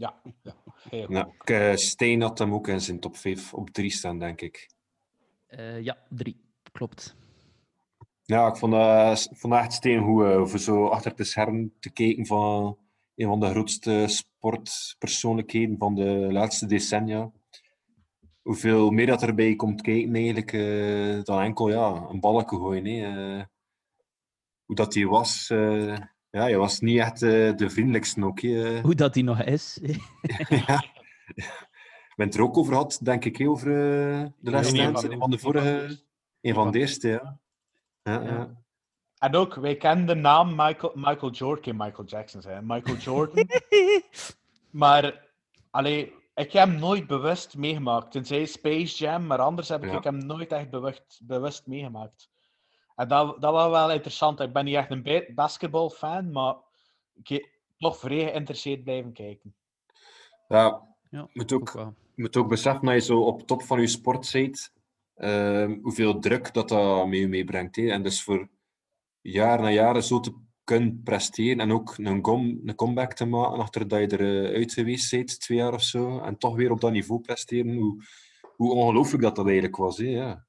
Ja, 0.00 0.20
ja. 0.42 0.54
Heel 0.90 1.04
goed. 1.04 1.14
Nou, 1.14 1.28
ik, 1.40 1.50
eh, 1.50 1.74
Steen 1.74 2.20
had 2.20 2.38
hem 2.38 2.54
ook 2.54 2.68
in 2.68 2.80
zijn 2.80 3.00
top 3.00 3.16
5 3.16 3.54
op 3.54 3.70
3 3.70 3.90
staan, 3.90 4.18
denk 4.18 4.40
ik. 4.40 4.70
Eh, 5.46 5.82
ja, 5.82 5.98
drie. 6.08 6.40
Klopt. 6.72 7.16
Ja, 8.22 8.48
ik 8.48 8.56
vond 8.56 8.72
dat, 8.72 9.28
ik 9.30 9.36
vond 9.38 9.52
dat 9.52 9.62
echt 9.62 9.72
steengoed 9.72 10.24
eh, 10.24 10.46
voor 10.46 10.58
zo 10.58 10.86
achter 10.86 11.12
het 11.16 11.26
scherm 11.26 11.72
te 11.80 11.90
kijken 11.90 12.26
van 12.26 12.78
een 13.16 13.26
van 13.26 13.40
de 13.40 13.46
grootste 13.50 14.04
sportpersoonlijkheden 14.06 15.78
van 15.78 15.94
de 15.94 16.28
laatste 16.30 16.66
decennia. 16.66 17.30
Hoeveel 18.42 18.90
meer 18.90 19.06
dat 19.06 19.22
erbij 19.22 19.56
komt 19.56 19.82
kijken 19.82 20.14
eigenlijk 20.14 20.52
eh, 20.52 21.22
dan 21.22 21.40
enkel 21.40 21.68
ja, 21.70 22.06
een 22.08 22.20
balken 22.20 22.58
gooien. 22.58 22.84
Hè. 22.84 23.38
eh. 23.38 23.44
hoe 24.64 24.76
dat 24.76 24.94
hij 24.94 25.06
was, 25.06 25.50
eh, 25.50 25.98
ja, 26.30 26.40
hij 26.40 26.56
was 26.58 26.80
niet 26.80 26.98
echt 26.98 27.22
eh, 27.22 27.56
de 27.56 27.70
vriendelijkste 27.70 28.24
ook. 28.24 28.40
hè, 28.40 28.76
eh. 28.76 28.82
Hoe 28.82 28.94
dat 28.94 29.14
die 29.14 29.24
nog 29.24 29.42
is. 29.42 29.78
ja. 30.66 30.84
We 31.34 32.26
hebben 32.26 32.26
het 32.26 32.34
er 32.34 32.42
ook 32.42 32.56
over 32.56 32.72
gehad, 32.72 33.00
denk 33.02 33.24
ik, 33.24 33.36
hè, 33.36 33.48
over 33.48 33.66
eh, 33.68 34.26
de 34.40 34.52
een 34.52 34.52
Dance. 34.52 35.16
van- 35.18 35.30
de 35.30 35.38
vorige, 35.38 35.98
een 36.40 36.54
van 36.54 36.70
de 36.70 36.78
eerste, 36.78 37.08
ja. 37.08 37.38
Ja, 38.02 38.22
ja. 38.22 38.58
En 39.18 39.34
ook, 39.34 39.54
wij 39.54 39.76
kennen 39.76 40.06
de 40.06 40.14
naam 40.14 40.48
Michael, 40.56 40.92
Michael 40.94 41.32
Jordan. 41.32 41.76
Michael 41.76 42.08
Jackson 42.08 42.40
zijn, 42.42 42.66
Michael 42.66 42.96
Jordan. 42.96 43.48
maar, 44.70 45.26
allee, 45.70 46.12
ik 46.34 46.52
heb 46.52 46.68
hem 46.68 46.78
nooit 46.78 47.06
bewust 47.06 47.56
meegemaakt. 47.56 48.10
Tenzij 48.12 48.44
Space 48.46 48.96
Jam, 49.04 49.26
maar 49.26 49.38
anders 49.38 49.68
heb 49.68 49.84
ik 49.84 49.90
Ja. 49.92 50.00
hem 50.02 50.18
nooit 50.26 50.52
echt 50.52 50.70
bewust, 50.70 51.20
bewust 51.22 51.66
meegemaakt. 51.66 52.28
En 53.00 53.08
dat, 53.08 53.40
dat 53.40 53.52
was 53.52 53.70
wel 53.70 53.92
interessant. 53.92 54.40
Ik 54.40 54.52
ben 54.52 54.64
niet 54.64 54.74
echt 54.74 54.90
een 54.90 55.02
ba- 55.02 55.32
basketbalfan, 55.34 56.30
maar 56.30 56.54
ik 57.14 57.28
heb 57.28 57.48
toch 57.78 57.98
vrij 57.98 58.24
geïnteresseerd 58.24 58.84
blijven 58.84 59.12
kijken. 59.12 59.54
ja 60.48 60.88
ja, 61.10 61.28
moet 61.32 61.52
ook 61.52 61.92
moet 62.14 62.36
ook 62.36 62.48
beseffen 62.48 62.84
dat 62.84 62.94
je 62.94 63.00
zo 63.00 63.20
op 63.20 63.46
top 63.46 63.62
van 63.62 63.80
je 63.80 63.86
sport 63.86 64.26
zit. 64.26 64.72
ehm, 65.14 65.78
hoeveel 65.82 66.18
druk 66.18 66.54
dat 66.54 66.68
dat 66.68 67.06
mee 67.06 67.28
meebrengt. 67.28 67.76
hè. 67.76 67.88
En 67.88 68.02
dus 68.02 68.22
voor 68.22 68.48
jaar 69.20 69.60
na 69.60 69.70
jaar 69.70 70.02
zo 70.02 70.20
te 70.20 70.34
kunnen 70.64 71.00
presteren 71.04 71.60
en 71.60 71.72
ook 71.72 71.98
een, 71.98 72.06
een 72.66 72.74
comeback 72.76 73.12
te 73.12 73.24
maken 73.24 73.58
achter 73.58 73.88
dat 73.88 74.00
je 74.00 74.18
eruit 74.18 74.54
uit 74.54 74.72
geweest 74.72 75.10
bent, 75.10 75.40
twee 75.40 75.58
jaar 75.58 75.74
of 75.74 75.82
zo, 75.82 76.18
en 76.20 76.38
toch 76.38 76.56
weer 76.56 76.70
op 76.70 76.80
dat 76.80 76.92
niveau 76.92 77.20
presteren, 77.20 77.76
hoe, 77.76 78.04
hoe 78.56 78.72
ongelooflijk 78.72 79.22
dat 79.22 79.36
dat 79.36 79.44
eigenlijk 79.44 79.76
was. 79.76 79.98
Hè, 79.98 80.04
ja. 80.04 80.46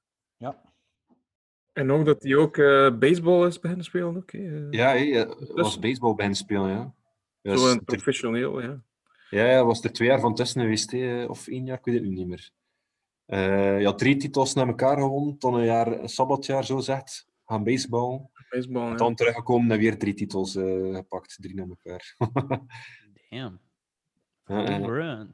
En 1.74 1.92
ook 1.92 2.06
dat 2.06 2.24
hij 2.24 2.36
ook 2.36 2.58
eh, 2.58 2.98
baseball 2.98 3.48
is 3.48 3.60
beginnen 3.60 3.86
spelen. 3.86 4.24
Eh, 4.26 4.72
Ja, 4.72 4.88
hij 4.88 5.36
was 5.54 5.80
baseball 5.80 6.16
bij 6.16 6.34
spelen, 6.34 6.70
ja. 6.70 6.94
Ja, 7.42 7.58
Zo 7.58 7.72
een 7.72 7.84
professioneel, 7.84 8.62
ja. 8.62 8.82
Ja, 9.30 9.44
hij 9.44 9.64
was 9.64 9.84
er 9.84 9.92
twee 9.92 10.08
jaar 10.08 10.20
van 10.20 10.36
tussen 10.36 10.62
geweest, 10.62 10.92
hè, 10.92 11.26
of 11.26 11.48
één 11.48 11.66
jaar, 11.66 11.78
ik 11.78 11.86
weet 11.86 11.96
het 11.96 12.04
nu 12.04 12.10
niet 12.10 12.28
meer. 12.28 12.52
Eh 13.26 13.80
je 13.80 13.86
had 13.86 13.98
drie 13.98 14.18
titels 14.18 14.54
naar 14.54 14.68
elkaar 14.68 14.98
gewonnen, 14.98 15.36
dan 15.40 15.54
een 15.54 15.66
jaar 15.66 15.88
een 15.88 16.10
sabbatjaar, 16.10 16.66
zo 16.66 16.80
zegt, 16.80 17.28
gaan 17.46 17.64
baseball. 17.64 18.30
Baseball, 18.50 18.84
En 18.84 18.90
ja. 18.90 18.96
dan 18.96 19.16
teruggekomen 19.16 19.72
en 19.72 19.80
weer 19.80 19.98
drie 19.98 20.14
titels 20.14 20.56
eh, 20.56 20.96
gepakt, 20.96 21.38
drie 21.42 21.56
naar 21.56 21.68
elkaar. 21.68 22.16
Damn. 23.30 23.60
Ja, 24.46 24.90
ja. 24.90 25.28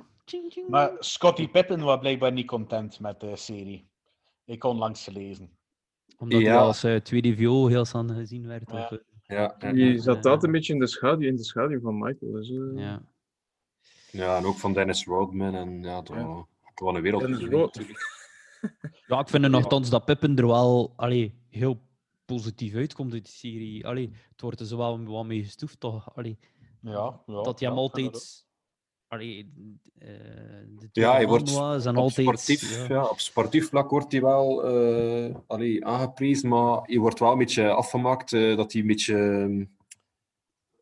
Maar 0.67 0.91
Scottie 0.99 1.49
Pippen 1.49 1.79
was 1.81 1.99
blijkbaar 1.99 2.31
niet 2.31 2.47
content 2.47 2.99
met 2.99 3.19
de 3.19 3.35
serie. 3.35 3.89
Ik 4.45 4.59
kon 4.59 4.77
langs 4.77 5.03
gelezen. 5.03 5.56
Omdat 6.17 6.41
hij 6.41 6.49
Ja. 6.51 6.57
als 6.57 6.83
eh, 6.83 6.95
tweede 6.95 7.35
viool 7.35 7.67
heel 7.67 7.85
snel 7.85 8.07
gezien 8.07 8.47
werd. 8.47 8.71
Ja. 8.71 8.83
Of, 8.83 8.91
eh, 8.91 8.97
Ja, 9.23 9.55
ja, 9.59 9.71
Die 9.71 9.99
zat 10.01 10.15
altijd 10.15 10.43
een 10.43 10.51
beetje 10.51 10.73
in 10.73 10.79
de 10.79 10.87
schaduw, 10.87 11.27
in 11.27 11.35
de 11.35 11.43
schaduw 11.43 11.79
van 11.79 11.97
Michael. 11.97 12.31
Dus, 12.31 12.49
eh, 12.49 12.57
ja. 12.75 13.01
ja, 14.11 14.37
en 14.37 14.45
ook 14.45 14.57
van 14.57 14.73
Dennis 14.73 15.05
Rodman. 15.05 15.55
En 15.55 15.83
ja, 15.83 16.01
Ja. 16.03 16.25
was 16.25 16.45
gewoon 16.75 16.95
een 16.95 17.01
wereld. 17.01 17.79
Ja, 19.07 19.19
ik 19.19 19.27
vind 19.29 19.43
er 19.43 19.49
nogthans 19.49 19.89
dat 19.89 20.05
Pippen 20.05 20.35
er 20.37 20.47
wel 20.47 20.93
allee, 20.95 21.41
heel 21.49 21.81
positief 22.25 22.73
uitkomt 22.75 23.13
uit 23.13 23.23
die 23.23 23.33
serie. 23.33 23.87
Allee, 23.87 24.11
het 24.31 24.41
wordt 24.41 24.59
er 24.59 24.65
zo 24.65 24.77
wel 24.77 25.03
wat 25.05 25.25
mee 25.25 25.43
gestoefd, 25.43 25.79
toch? 25.79 26.15
Allee, 26.15 26.37
Ja, 26.81 27.21
ja, 27.25 27.41
dat 27.43 27.59
hij 27.59 27.69
hem 27.69 27.77
altijd... 27.77 28.45
Allee, 29.07 29.51
eh, 29.99 30.07
de 30.79 30.89
Ja, 30.91 31.11
hij 31.13 31.27
wordt 31.27 31.51
was 31.51 31.85
en 31.85 31.91
op, 31.91 31.97
altijd... 32.03 32.27
sportief, 32.39 32.77
ja. 32.77 32.85
ja. 32.93 33.03
op 33.05 33.19
sportief 33.19 33.69
vlak 33.69 33.89
wordt 33.89 34.11
hij 34.11 34.21
wel 34.21 34.63
eh, 34.63 35.35
allee, 35.47 35.85
aangeprezen, 35.85 36.49
maar 36.49 36.91
je 36.91 36.99
wordt 36.99 37.19
wel 37.19 37.31
een 37.31 37.37
beetje 37.37 37.69
afgemaakt 37.69 38.33
eh, 38.33 38.55
dat 38.57 38.71
hij 38.71 38.81
een 38.81 38.87
beetje... 38.87 39.15
ehm, 39.17 39.65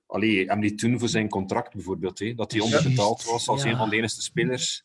allee, 0.06 0.46
hem 0.48 0.60
niet 0.60 0.78
toen 0.80 1.00
voor 1.00 1.08
zijn 1.08 1.30
contract 1.30 1.74
bijvoorbeeld, 1.74 2.20
hè, 2.20 2.34
dat 2.34 2.52
hij 2.52 2.62
onderbetaald 2.62 3.24
was 3.26 3.48
als 3.48 3.64
ja. 3.64 3.70
een 3.72 3.78
van 3.78 3.90
de 3.90 3.96
enige 3.96 4.22
spelers. 4.22 4.84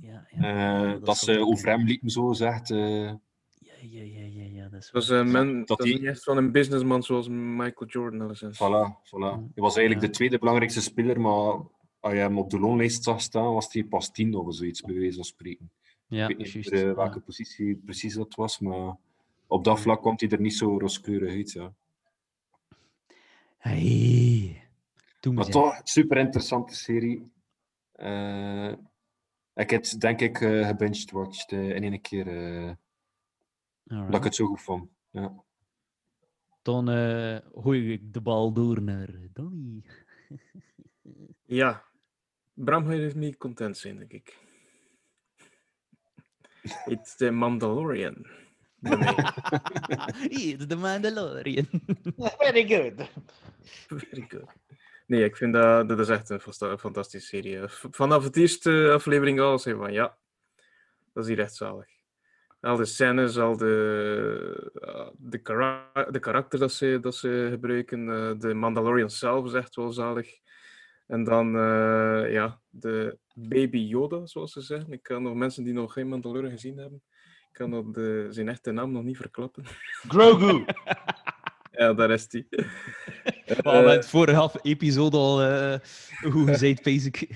Ja, 0.00 0.26
ja, 0.30 0.82
Eh, 0.84 0.90
dat 0.92 1.04
dat 1.06 1.14
is 1.14 1.20
ze 1.20 1.46
over 1.46 1.68
hem 1.68 1.84
liepen, 1.84 2.10
zo 2.10 2.32
zegt. 2.32 2.70
eh, 2.70 2.78
ja, 3.04 3.14
ja, 3.80 4.02
ja, 4.02 4.24
ja, 4.32 4.44
ja, 4.52 4.68
dat 4.68 4.90
is 5.02 5.08
een 5.08 5.30
man, 5.30 5.58
Dat 5.58 5.66
dat 5.68 5.78
is 5.78 5.84
die- 5.84 5.94
niet 6.00 6.08
echt 6.08 6.22
van 6.24 6.36
een 6.36 6.52
businessman 6.52 7.02
zoals 7.02 7.28
Michael 7.28 7.86
Jordan. 7.90 8.34
Voilà, 8.36 9.06
voilà. 9.06 9.52
Hij 9.54 9.62
was 9.62 9.76
eigenlijk 9.76 10.00
Ja. 10.00 10.06
de 10.06 10.10
tweede 10.10 10.38
belangrijkste 10.38 10.80
speler, 10.82 11.20
maar 11.20 11.56
als 12.00 12.12
je 12.12 12.18
hem 12.18 12.38
op 12.38 12.50
de 12.50 12.58
loonlijst 12.58 13.04
zag 13.04 13.20
staan, 13.20 13.52
was 13.52 13.72
hij 13.72 13.84
pas 13.84 14.10
tien 14.10 14.34
of 14.34 14.54
zoiets, 14.54 14.80
bij 14.80 14.94
wijze 14.94 15.14
van 15.14 15.24
spreken. 15.24 15.70
Ja, 16.06 16.28
ik 16.28 16.36
weet 16.36 16.54
niet 16.54 16.70
meer, 16.70 16.72
eh, 16.72 16.88
ja. 16.88 16.94
welke 16.94 17.20
positie 17.20 17.76
precies 17.76 18.14
dat 18.14 18.34
was, 18.34 18.58
maar 18.58 18.96
op 19.46 19.64
dat 19.64 19.80
vlak 19.80 20.02
komt 20.02 20.20
hij 20.20 20.30
er 20.30 20.40
niet 20.40 20.54
zo 20.54 20.78
rooskleurig 20.78 21.32
uit. 21.32 21.52
Ja. 21.52 21.72
Hey. 23.56 24.62
Doe 25.20 25.34
Maar 25.34 25.46
toch, 25.46 25.80
super 25.84 26.16
interessante 26.16 26.74
serie. 26.74 27.30
Eh, 27.92 28.72
ik 29.54 29.70
heb 29.70 29.82
het, 29.82 30.00
denk 30.00 30.20
ik 30.20 30.40
uh, 30.40 30.66
gebinged-watched 30.66 31.52
eh, 31.52 31.74
in 31.74 31.82
één 31.82 32.00
keer, 32.00 32.26
eh, 32.26 32.72
dat 33.84 34.14
ik 34.14 34.24
het 34.24 34.34
zo 34.34 34.46
goed 34.46 34.60
vond. 34.60 34.90
Ja. 35.10 35.34
Dan 36.62 36.90
eh, 36.90 37.38
gooi 37.54 37.92
ik 37.92 38.12
de 38.12 38.20
bal 38.20 38.52
door 38.52 38.82
naar 38.82 39.08
Danny. 39.32 39.82
Ja, 41.44 41.84
Bram 42.64 42.86
gaat 42.86 42.98
er 42.98 43.16
niet 43.16 43.36
content 43.36 43.76
zijn, 43.78 43.96
denk 43.98 44.12
ik. 44.12 44.36
It's 46.86 47.16
the 47.16 47.30
Mandalorian. 47.30 48.26
Hier, 50.30 50.66
de 50.68 50.76
Mandalorian. 50.76 51.66
Very 52.38 52.68
good. 52.68 53.10
Very 53.86 54.24
good. 54.28 54.48
Nee, 55.06 55.24
ik 55.24 55.36
vind 55.36 55.52
dat, 55.52 55.88
dat 55.88 55.98
is 55.98 56.08
echt 56.08 56.30
een 56.30 56.40
fantastische 56.78 57.26
serie. 57.28 57.58
Vanaf 57.90 58.24
het 58.24 58.36
eerste 58.36 58.90
aflevering 58.94 59.40
al 59.40 59.58
zei 59.58 59.76
van 59.76 59.92
ja, 59.92 60.18
dat 61.12 61.22
is 61.24 61.28
hier 61.30 61.38
echt 61.40 61.54
zalig. 61.54 61.86
Al 62.60 62.76
de 62.76 62.84
scènes, 62.84 63.38
al 63.38 63.56
de, 63.56 64.70
uh, 64.74 65.08
de, 65.16 65.38
kara- 65.38 66.06
de 66.10 66.18
karakter 66.18 66.58
dat 66.58 66.72
ze, 66.72 66.98
dat 67.00 67.14
ze 67.14 67.46
gebruiken, 67.50 68.08
eh, 68.10 68.32
de 68.38 68.54
Mandalorian 68.54 69.10
zelf 69.10 69.46
is 69.46 69.52
echt 69.52 69.74
wel 69.76 69.92
zalig. 69.92 70.38
En 71.10 71.24
dan 71.24 71.56
eh, 71.56 72.32
ja, 72.32 72.60
de 72.68 73.18
Baby 73.34 73.78
Yoda, 73.78 74.26
zoals 74.26 74.52
ze 74.52 74.60
zeggen. 74.60 74.92
Ik 74.92 75.02
kan 75.02 75.22
nog 75.22 75.34
mensen 75.34 75.64
die 75.64 75.72
nog 75.72 75.92
geen 75.92 76.08
Mandalorian 76.08 76.50
gezien 76.50 76.78
hebben, 76.78 77.02
ik 77.48 77.52
kan 77.52 77.70
dat 77.70 77.94
de, 77.94 78.26
zijn 78.30 78.48
echte 78.48 78.70
naam 78.72 78.92
nog 78.92 79.02
niet 79.02 79.16
verklappen. 79.16 79.64
Grogu. 80.12 80.64
ja, 81.78 81.94
daar 81.94 82.10
is 82.10 82.28
die. 82.28 82.46
We 83.46 83.56
hadden 83.62 83.90
het 83.90 84.08
vorige 84.08 84.38
af- 84.38 84.58
episode 84.62 85.16
al 85.16 85.42
uh, 85.42 85.78
hoe 86.32 86.46
gezegd, 86.46 86.82
basic. 86.82 87.28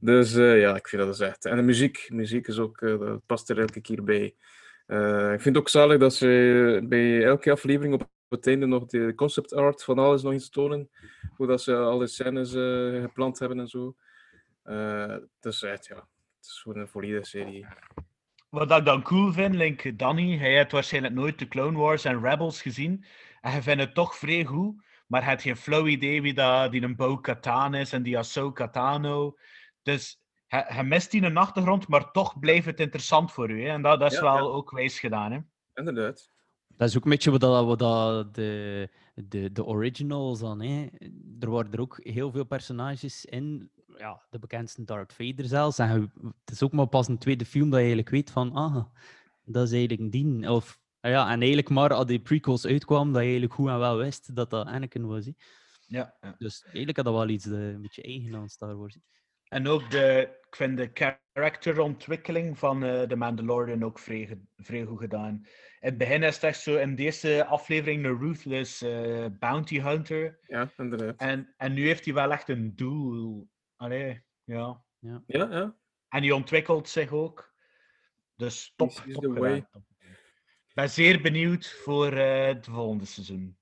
Dus 0.00 0.34
uh, 0.34 0.60
ja, 0.60 0.76
ik 0.76 0.88
vind 0.88 1.02
dat 1.02 1.14
is 1.14 1.20
echt. 1.20 1.44
En 1.44 1.56
de 1.56 1.62
muziek, 1.62 2.08
muziek 2.12 2.46
is 2.46 2.58
ook, 2.58 2.80
uh, 2.80 2.98
dat 2.98 3.26
past 3.26 3.50
er 3.50 3.58
elke 3.58 3.80
keer 3.80 4.04
bij. 4.04 4.34
Uh, 4.86 5.32
ik 5.32 5.40
vind 5.40 5.54
het 5.54 5.56
ook 5.56 5.68
zalig 5.68 5.98
dat 5.98 6.14
ze 6.14 6.80
bij 6.84 7.24
elke 7.24 7.50
aflevering 7.50 7.94
op 7.94 8.10
het 8.32 8.46
einde 8.46 8.66
nog 8.66 8.86
de 8.86 9.12
concept 9.14 9.54
art 9.54 9.84
van 9.84 9.98
alles 9.98 10.22
nog 10.22 10.32
eens 10.32 10.50
tonen. 10.50 10.90
Hoe 11.36 11.46
dat 11.46 11.62
ze 11.62 11.76
alle 11.76 12.06
scènes 12.06 12.54
uh, 12.54 13.02
gepland 13.02 13.38
hebben 13.38 13.60
en 13.60 13.68
zo. 13.68 13.94
dus 15.40 15.62
echt, 15.62 15.86
ja, 15.86 15.96
het 15.96 16.46
is 16.46 16.60
gewoon 16.62 16.78
een 16.78 16.88
valide 16.88 17.24
serie. 17.24 17.66
Wat 18.48 18.70
ik 18.70 18.84
dan 18.84 19.02
cool 19.02 19.32
vind, 19.32 19.54
Link 19.54 19.98
Danny, 19.98 20.38
hij 20.38 20.54
heeft 20.56 20.72
waarschijnlijk 20.72 21.14
nooit 21.14 21.38
de 21.38 21.48
Clone 21.48 21.78
Wars 21.78 22.04
en 22.04 22.22
Rebels 22.22 22.62
gezien. 22.62 23.04
En 23.40 23.50
hij 23.50 23.62
vindt 23.62 23.82
het 23.82 23.94
toch 23.94 24.16
vrij 24.16 24.44
goed, 24.44 24.82
maar 25.06 25.20
hij 25.20 25.30
heeft 25.30 25.42
geen 25.42 25.56
flauw 25.56 25.86
idee 25.86 26.22
wie 26.22 26.34
dat, 26.34 26.72
die 26.72 26.82
een 26.82 26.96
Bo-Katan 26.96 27.74
is 27.74 27.92
en 27.92 28.02
die 28.02 28.18
Ahsoka 28.18 28.68
Tano. 28.68 29.36
Dus 29.82 30.22
hij, 30.46 30.64
hij 30.66 30.84
mist 30.84 31.10
die 31.10 31.22
een 31.22 31.36
achtergrond, 31.36 31.88
maar 31.88 32.10
toch 32.10 32.38
blijft 32.38 32.66
het 32.66 32.80
interessant 32.80 33.32
voor 33.32 33.50
u. 33.50 33.62
Hè? 33.62 33.68
En 33.68 33.82
dat, 33.82 34.00
dat 34.00 34.12
is 34.12 34.18
Ja, 34.18 34.24
wel 34.24 34.36
ja. 34.36 34.54
ook 34.54 34.70
wijs 34.70 35.00
gedaan. 35.00 35.32
Hè? 35.32 35.38
Inderdaad. 35.74 36.30
Dat 36.76 36.88
is 36.88 36.96
ook 36.96 37.04
een 37.04 37.10
beetje 37.10 37.30
wat, 37.30 37.40
dat, 37.40 37.64
wat 37.66 37.78
dat 37.78 38.34
de, 38.34 38.88
de, 39.14 39.52
de 39.52 39.64
originals 39.64 40.40
dan. 40.40 40.60
Hè. 40.62 40.86
Er 41.40 41.48
worden 41.48 41.72
er 41.72 41.80
ook 41.80 42.00
heel 42.02 42.30
veel 42.30 42.44
personages 42.44 43.24
in. 43.24 43.70
Ja, 43.96 44.22
de 44.30 44.38
bekendste 44.38 44.84
Darth 44.84 45.12
Vader 45.12 45.44
zelfs. 45.44 45.78
En 45.78 46.12
het 46.44 46.50
is 46.50 46.62
ook 46.62 46.72
maar 46.72 46.86
pas 46.86 47.08
een 47.08 47.18
tweede 47.18 47.44
film 47.44 47.64
dat 47.64 47.72
je 47.72 47.76
eigenlijk 47.78 48.08
weet 48.08 48.30
van, 48.30 48.52
ah, 48.52 48.84
dat 49.44 49.66
is 49.66 49.72
eigenlijk 49.72 50.00
een 50.00 50.10
dien. 50.10 50.48
Of, 50.48 50.80
ja, 51.00 51.22
en 51.30 51.38
eigenlijk 51.38 51.68
maar 51.68 51.92
als 51.94 52.06
die 52.06 52.20
prequels 52.20 52.66
uitkwamen, 52.66 53.12
dat 53.12 53.22
je 53.22 53.28
eigenlijk 53.28 53.54
goed 53.54 53.68
en 53.68 53.78
wel 53.78 53.96
wist 53.96 54.34
dat 54.36 54.50
dat 54.50 54.66
Anakin 54.66 55.06
was. 55.06 55.24
hè. 55.24 55.32
Ja, 55.86 56.16
ja. 56.20 56.34
Dus 56.38 56.62
eigenlijk 56.62 56.96
had 56.96 57.04
dat 57.06 57.14
wel 57.14 57.28
iets 57.28 57.46
eh, 57.46 57.68
een 57.68 57.82
beetje 57.82 58.02
eigen 58.02 58.34
aan 58.34 58.48
Star 58.48 58.76
Wars. 58.76 58.94
hè. 58.94 59.00
En 59.44 59.68
ook 59.68 59.90
de, 59.90 60.28
ik 60.48 60.56
vind 60.56 60.76
de 60.76 60.92
karakterontwikkeling 60.92 62.58
van 62.58 62.84
eh 62.84 63.08
de 63.08 63.16
Mandalorian 63.16 63.84
ook 63.84 63.98
vrij, 63.98 64.40
vrij 64.56 64.84
goed 64.84 64.98
gedaan. 64.98 65.46
In 65.82 65.88
het 65.88 65.98
begin 65.98 66.22
is 66.22 66.34
het 66.34 66.44
echt 66.44 66.60
zo 66.60 66.76
in 66.76 66.94
deze 66.94 67.44
aflevering 67.44 68.04
een 68.04 68.18
ruthless 68.18 68.82
eh, 68.82 69.26
bounty 69.38 69.80
hunter. 69.80 70.38
Ja, 70.46 70.72
inderdaad. 70.76 71.16
En, 71.16 71.54
en 71.56 71.72
nu 71.72 71.86
heeft 71.86 72.04
hij 72.04 72.14
wel 72.14 72.32
echt 72.32 72.48
een 72.48 72.76
doel. 72.76 73.48
Allee, 73.76 74.24
ja. 74.44 74.84
Ja, 74.98 75.22
ja. 75.26 75.76
En 76.08 76.22
die 76.22 76.34
ontwikkelt 76.34 76.88
zich 76.88 77.10
ook. 77.10 77.54
Dus 78.36 78.72
top, 78.76 78.90
top. 78.90 79.46
Ik 79.46 80.74
ben 80.74 80.90
zeer 80.90 81.22
benieuwd 81.22 81.70
voor 81.70 82.12
eh, 82.12 82.46
het 82.46 82.66
volgende 82.66 83.04
seizoen. 83.04 83.58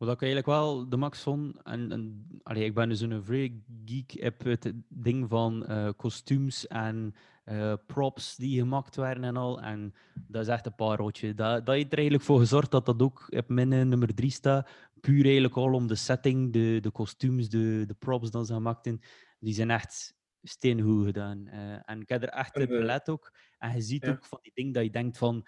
Wat 0.00 0.08
ik 0.12 0.22
eigenlijk 0.22 0.46
wel 0.46 0.88
de 0.88 0.96
max 0.96 1.22
vond, 1.22 1.62
en, 1.62 1.92
en 1.92 2.26
allee, 2.42 2.64
ik 2.64 2.74
ben 2.74 2.88
dus 2.88 3.00
een 3.00 3.24
vrij 3.24 3.62
geek, 3.84 4.12
heb 4.22 4.44
het 4.44 4.72
ding 4.88 5.28
van 5.28 5.66
eh, 5.66 5.88
kostuums 5.96 6.66
en 6.66 7.14
eh, 7.44 7.74
props 7.86 8.36
die 8.36 8.58
gemaakt 8.58 8.96
werden 8.96 9.24
en 9.24 9.36
al. 9.36 9.60
En 9.60 9.94
dat 10.26 10.42
is 10.42 10.48
echt 10.48 10.66
een 10.66 10.74
pareltje. 10.74 11.34
Dat, 11.34 11.66
dat 11.66 11.74
heeft 11.74 11.92
er 11.92 11.98
eigenlijk 11.98 12.26
voor 12.26 12.38
gezorgd 12.38 12.70
dat 12.70 12.86
dat 12.86 13.02
ook 13.02 13.26
op 13.28 13.48
mijn 13.48 13.68
nummer 13.68 14.14
3 14.14 14.30
staat. 14.30 14.70
Puur 15.00 15.24
eigenlijk 15.24 15.56
al 15.56 15.72
om 15.72 15.86
de 15.86 15.94
setting, 15.94 16.52
de, 16.52 16.78
de 16.80 16.90
kostuums, 16.90 17.48
de, 17.48 17.84
de 17.86 17.94
props 17.94 18.30
dat 18.30 18.46
ze 18.46 18.52
gemaakt. 18.52 18.90
Die 19.38 19.54
zijn 19.54 19.70
echt 19.70 20.14
steengoed 20.42 21.04
gedaan. 21.04 21.46
Eh, 21.46 21.90
en 21.90 22.00
ik 22.00 22.08
heb 22.08 22.22
er 22.22 22.28
echt 22.28 22.56
op 22.56 22.68
gelet 22.68 23.08
ook. 23.08 23.32
En 23.58 23.74
je 23.74 23.80
ziet 23.80 24.04
Ja. 24.04 24.10
ook 24.10 24.24
van 24.24 24.38
die 24.42 24.52
dingen 24.54 24.72
dat 24.72 24.84
je 24.84 24.90
denkt 24.90 25.18
van... 25.18 25.46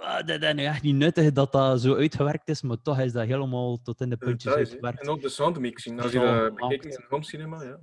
"Ah, 0.00 0.26
dat 0.26 0.42
is 0.42 0.52
nu 0.54 0.64
echt 0.64 0.82
niet 0.82 0.94
nuttig 0.94 1.32
dat 1.32 1.52
dat 1.52 1.80
zo 1.80 1.94
uitgewerkt 1.94 2.48
is, 2.48 2.62
maar 2.62 2.82
toch 2.82 2.98
is 2.98 3.12
dat 3.12 3.26
helemaal 3.26 3.82
tot 3.82 4.00
in 4.00 4.10
de 4.10 4.16
puntjes 4.16 4.42
Details, 4.44 4.68
hè. 4.68 4.74
uitgewerkt. 4.74 5.02
En 5.02 5.08
ook 5.08 5.22
de 5.22 5.28
soundmixing. 5.28 6.02
Als 6.02 6.12
je 6.12 6.18
dat 6.18 6.54
bekijkt 6.54 6.84
in 6.84 6.90
het 6.90 7.04
home 7.08 7.24
cinema, 7.24 7.62
ja. 7.62 7.78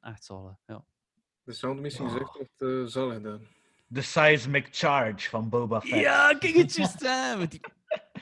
Echt 0.00 0.24
zalig, 0.24 0.56
ja. 0.66 0.84
De 1.44 1.52
soundmixing 1.52 2.08
is 2.08 2.20
echt, 2.20 2.38
echt 2.40 2.62
eh 2.62 2.82
zalig 2.84 3.14
gedaan. 3.14 3.40
The 3.92 4.02
Seismic 4.02 4.68
Charge 4.70 5.28
van 5.28 5.48
Boba 5.48 5.80
Fett. 5.80 6.00
Ja, 6.00 6.36
kijk 6.38 6.54
het 6.54 6.74
juist 6.74 7.06
aan. 7.06 7.38
Met 7.38 7.50
die... 7.50 7.60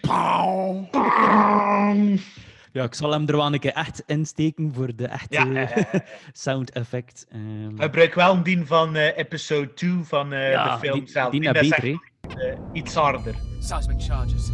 Ja, 2.77 2.85
ik 2.85 2.95
zal 2.95 3.12
hem 3.12 3.29
er 3.29 3.37
wel 3.37 3.47
een 3.53 3.59
keer 3.59 3.72
echt 3.72 4.03
insteken 4.07 4.72
voor 4.74 4.97
de 4.97 5.07
echte 5.07 5.35
Ja, 5.35 5.68
sound 6.33 6.70
effect. 6.70 7.27
Ehm, 7.31 7.77
Gebruik 7.79 8.14
wel 8.14 8.35
een 8.35 8.43
dien 8.43 8.66
van 8.66 8.97
eh, 8.97 9.16
episode 9.18 9.74
2 9.74 9.91
van 10.03 10.33
eh, 10.33 10.51
ja, 10.51 10.72
de 10.74 10.87
film 10.87 10.99
die, 10.99 11.09
zelf. 11.09 11.31
die 11.31 11.41
Die 11.41 11.53
naar 11.53 11.62
is 11.62 11.68
beter, 11.68 11.85
echt, 11.85 12.35
hè. 12.35 12.51
eh, 12.51 12.59
iets 12.72 12.95
harder. 12.95 13.35
Seismic 13.61 14.03
charges. 14.03 14.51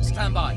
Stand 0.00 0.32
by. 0.32 0.54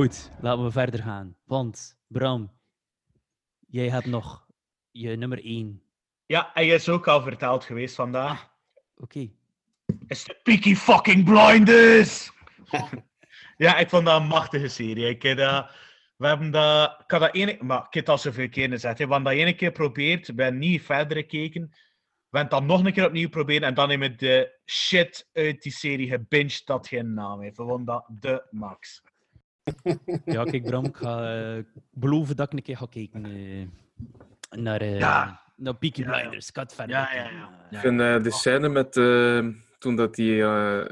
Goed, 0.00 0.30
laten 0.40 0.64
we 0.64 0.70
verder 0.70 1.02
gaan. 1.02 1.36
Want, 1.44 1.98
Bram, 2.06 2.52
jij 3.68 3.88
hebt 3.88 4.06
nog 4.06 4.46
je 4.90 5.16
nummer 5.16 5.44
1. 5.44 5.82
Ja, 6.26 6.54
en 6.54 6.64
je 6.64 6.74
is 6.74 6.88
ook 6.88 7.08
al 7.08 7.22
verteld 7.22 7.64
geweest 7.64 7.94
vandaag. 7.94 8.50
Oké. 8.96 9.30
Is 10.06 10.24
de 10.24 10.40
Peaky 10.42 10.74
fucking 10.74 11.24
Blinders! 11.24 12.30
ja, 13.56 13.76
ik 13.76 13.88
vond 13.88 14.06
dat 14.06 14.20
een 14.20 14.26
machtige 14.26 14.68
serie. 14.68 15.08
Ik 15.08 15.22
heb 15.22 15.36
dat, 15.36 15.70
we 16.16 16.26
hebben 16.26 16.50
dat, 16.50 17.00
ik 17.00 17.10
had 17.10 17.20
dat 17.20 17.34
ene, 17.34 17.58
maar 17.60 17.78
ik 17.78 17.94
heb 17.94 18.06
het 18.06 18.08
al 18.08 18.18
zoveel 18.18 18.48
keer 18.48 18.68
gezegd. 18.68 18.98
We 18.98 19.04
hebben 19.04 19.22
dat 19.22 19.32
ene 19.32 19.54
keer 19.54 19.68
geprobeerd, 19.68 20.26
we 20.26 20.42
hebben 20.42 20.60
niet 20.60 20.82
verder 20.82 21.16
gekeken. 21.16 21.70
We 22.28 22.38
hebben 22.38 22.58
dan 22.58 22.66
nog 22.66 22.84
een 22.84 22.92
keer 22.92 23.06
opnieuw 23.06 23.28
proberen 23.28 23.68
en 23.68 23.74
dan 23.74 23.90
hebben 23.90 24.10
we 24.10 24.16
de 24.16 24.60
shit 24.66 25.28
uit 25.32 25.62
die 25.62 25.72
serie 25.72 26.08
gebinged 26.08 26.62
dat 26.64 26.88
geen 26.88 27.14
naam 27.14 27.40
heeft. 27.40 27.56
We 27.56 27.64
vonden 27.64 27.84
dat 27.84 28.06
de 28.08 28.46
max. 28.50 29.02
Ja, 30.24 30.44
kijk, 30.44 30.64
Bram, 30.64 30.84
ik 30.84 30.96
ga 30.96 31.36
eh, 31.56 31.62
beloven 31.90 32.36
dat 32.36 32.46
ik 32.46 32.52
een 32.58 32.62
keer 32.64 32.76
ga 32.76 32.86
kijken 32.90 33.24
eh, 33.24 33.66
naar, 34.58 34.80
eh 34.80 34.98
Ja. 34.98 35.42
naar 35.56 35.74
Peaky. 35.76 36.04
Blinders. 36.04 36.48
Ik 36.50 36.70
verder 36.70 36.96
Ja, 36.96 37.14
ja, 37.14 37.30
ja. 37.30 37.48
Ik 37.70 37.78
vind 37.78 38.00
eh, 38.00 38.22
de 38.22 38.30
scène 38.30 38.68
met 38.68 38.96
eh, 38.96 39.46
toen 39.78 39.96
dat 39.96 40.14
die 40.14 40.42
eh, 40.42 40.84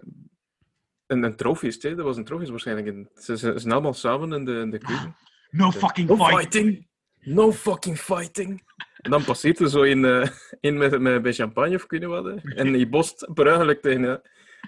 een, 1.06 1.22
een 1.22 1.36
trofee 1.36 1.68
is, 1.68 1.82
hè? 1.82 1.94
dat 1.94 2.04
was 2.04 2.16
een 2.16 2.24
trofee 2.24 2.50
waarschijnlijk. 2.50 2.86
In, 2.86 3.08
ze, 3.14 3.36
ze 3.38 3.52
zijn 3.58 3.72
allemaal 3.72 3.94
samen 3.94 4.32
in 4.32 4.44
de, 4.44 4.52
in 4.60 4.70
de 4.70 4.78
keuken. 4.78 5.16
No 5.50 5.70
fucking 5.70 6.08
No 6.08 6.16
fighting! 6.16 6.86
No 7.20 7.52
fucking 7.52 7.98
fighting! 7.98 8.62
En 8.98 9.10
dan 9.10 9.24
passeert 9.24 9.58
er 9.60 9.68
zo 9.68 9.82
in, 9.82 10.04
eh 10.04 10.28
in 10.60 10.76
met, 10.78 11.00
met, 11.00 11.22
bij 11.22 11.32
champagne 11.32 11.74
of 11.74 11.86
kun 11.86 12.00
je 12.00 12.06
wat. 12.06 12.24
hè. 12.24 12.34
En 12.54 12.72
die 12.72 12.88
bost 12.88 13.28
per 13.34 13.54
ongeluk 13.54 13.80
tegen. 13.82 14.02
hè. 14.02 14.16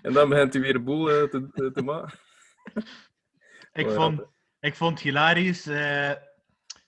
En 0.03 0.12
dan 0.12 0.28
begint 0.28 0.53
hij 0.53 0.62
weer 0.62 0.72
de 0.72 0.80
boel 0.80 1.05
te, 1.07 1.48
te, 1.55 1.70
te 1.72 1.82
maken. 1.82 2.18
Ik 3.73 3.87
ja, 3.87 3.93
vond, 3.93 4.21
ik 4.61 4.75
vond 4.75 4.93
het 4.93 5.01
hilarisch 5.01 5.66
eh, 5.66 6.12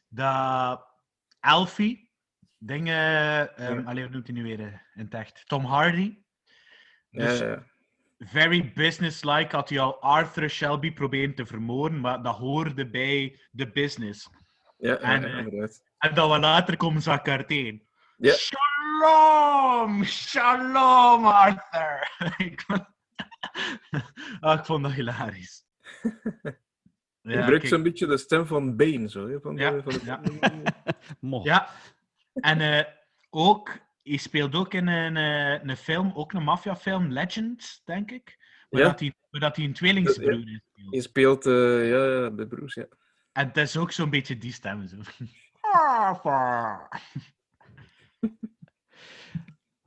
dat 0.09 0.87
Alfie, 1.41 2.11
dingen, 2.59 3.71
um, 3.71 3.87
allee, 3.87 4.03
hoe 4.03 4.13
noemt 4.13 4.27
hij 4.27 4.37
nu 4.37 4.43
weer 4.43 4.61
eh, 4.61 4.67
in 4.67 5.05
het 5.05 5.15
echt? 5.15 5.43
Tom 5.47 5.65
Hardy. 5.65 6.19
Ja, 7.11 7.27
Dus 7.27 7.39
ja. 7.39 7.65
very 8.19 8.73
businesslike 8.75 9.57
had 9.57 9.69
hij 9.69 9.81
al 9.81 10.01
Arthur 10.01 10.51
Shelby 10.51 10.93
proberen 10.93 11.35
te 11.35 11.47
vermoorden, 11.47 12.01
maar 12.01 12.23
dat 12.23 12.37
hoorde 12.37 12.91
bij 12.91 13.41
de 13.51 13.71
business. 13.71 14.31
Ja, 14.79 14.97
En, 14.97 15.21
ja, 15.21 15.63
eh. 15.63 15.69
En 15.99 16.15
dan 16.15 16.29
wat 16.29 16.41
later 16.41 16.77
komen 16.77 17.03
tegen. 17.47 17.83
Ja. 18.17 18.33
Shalom! 18.33 20.05
Shalom, 20.05 21.27
Arthur! 21.27 22.11
ik, 22.47 22.65
ah, 24.41 24.59
ik 24.59 24.65
vond 24.65 24.83
dat 24.83 24.93
hilarisch. 24.93 25.65
Je 27.23 27.37
gebruikt 27.37 27.69
zo'n 27.69 27.83
beetje 27.83 28.07
de 28.07 28.17
stem 28.17 28.47
van 28.47 28.77
Bane. 28.77 29.11
Zo, 29.11 29.29
hè, 29.29 29.41
van 29.41 29.55
de, 29.55 29.63
Ja, 29.63 29.83
van 29.83 29.93
de... 29.93 30.01
ja. 30.05 30.21
Ja, 31.43 31.69
en 32.35 32.61
eh, 32.61 32.85
ook, 33.31 33.79
hij 34.03 34.17
speelt 34.17 34.55
ook 34.55 34.75
in 34.75 34.87
een, 34.87 35.17
eh, 35.17 35.65
een 35.69 35.77
film, 35.77 36.13
ook 36.15 36.33
een 36.33 36.43
maffiafilm, 36.43 37.13
Legend, 37.13 37.83
denk 37.85 38.11
ik. 38.11 38.39
Waar, 38.71 38.81
Ja. 38.81 38.89
dat 38.89 39.01
hij, 39.01 39.15
waar 39.31 39.41
dat 39.41 39.57
hij 39.57 39.65
een 39.65 39.73
tweelingsbroer 39.73 40.49
is. 40.49 40.61
Je 40.91 41.01
speelt 41.01 41.47
uh, 41.47 41.89
ja, 41.89 42.31
de 42.31 42.47
broers, 42.49 42.75
ja. 42.75 42.87
En 43.33 43.47
het 43.47 43.57
is 43.57 43.77
ook 43.77 43.93
zo'n 43.93 44.11
beetje 44.11 44.39
die 44.39 44.53
stem. 44.53 44.87
Zo. 44.87 44.97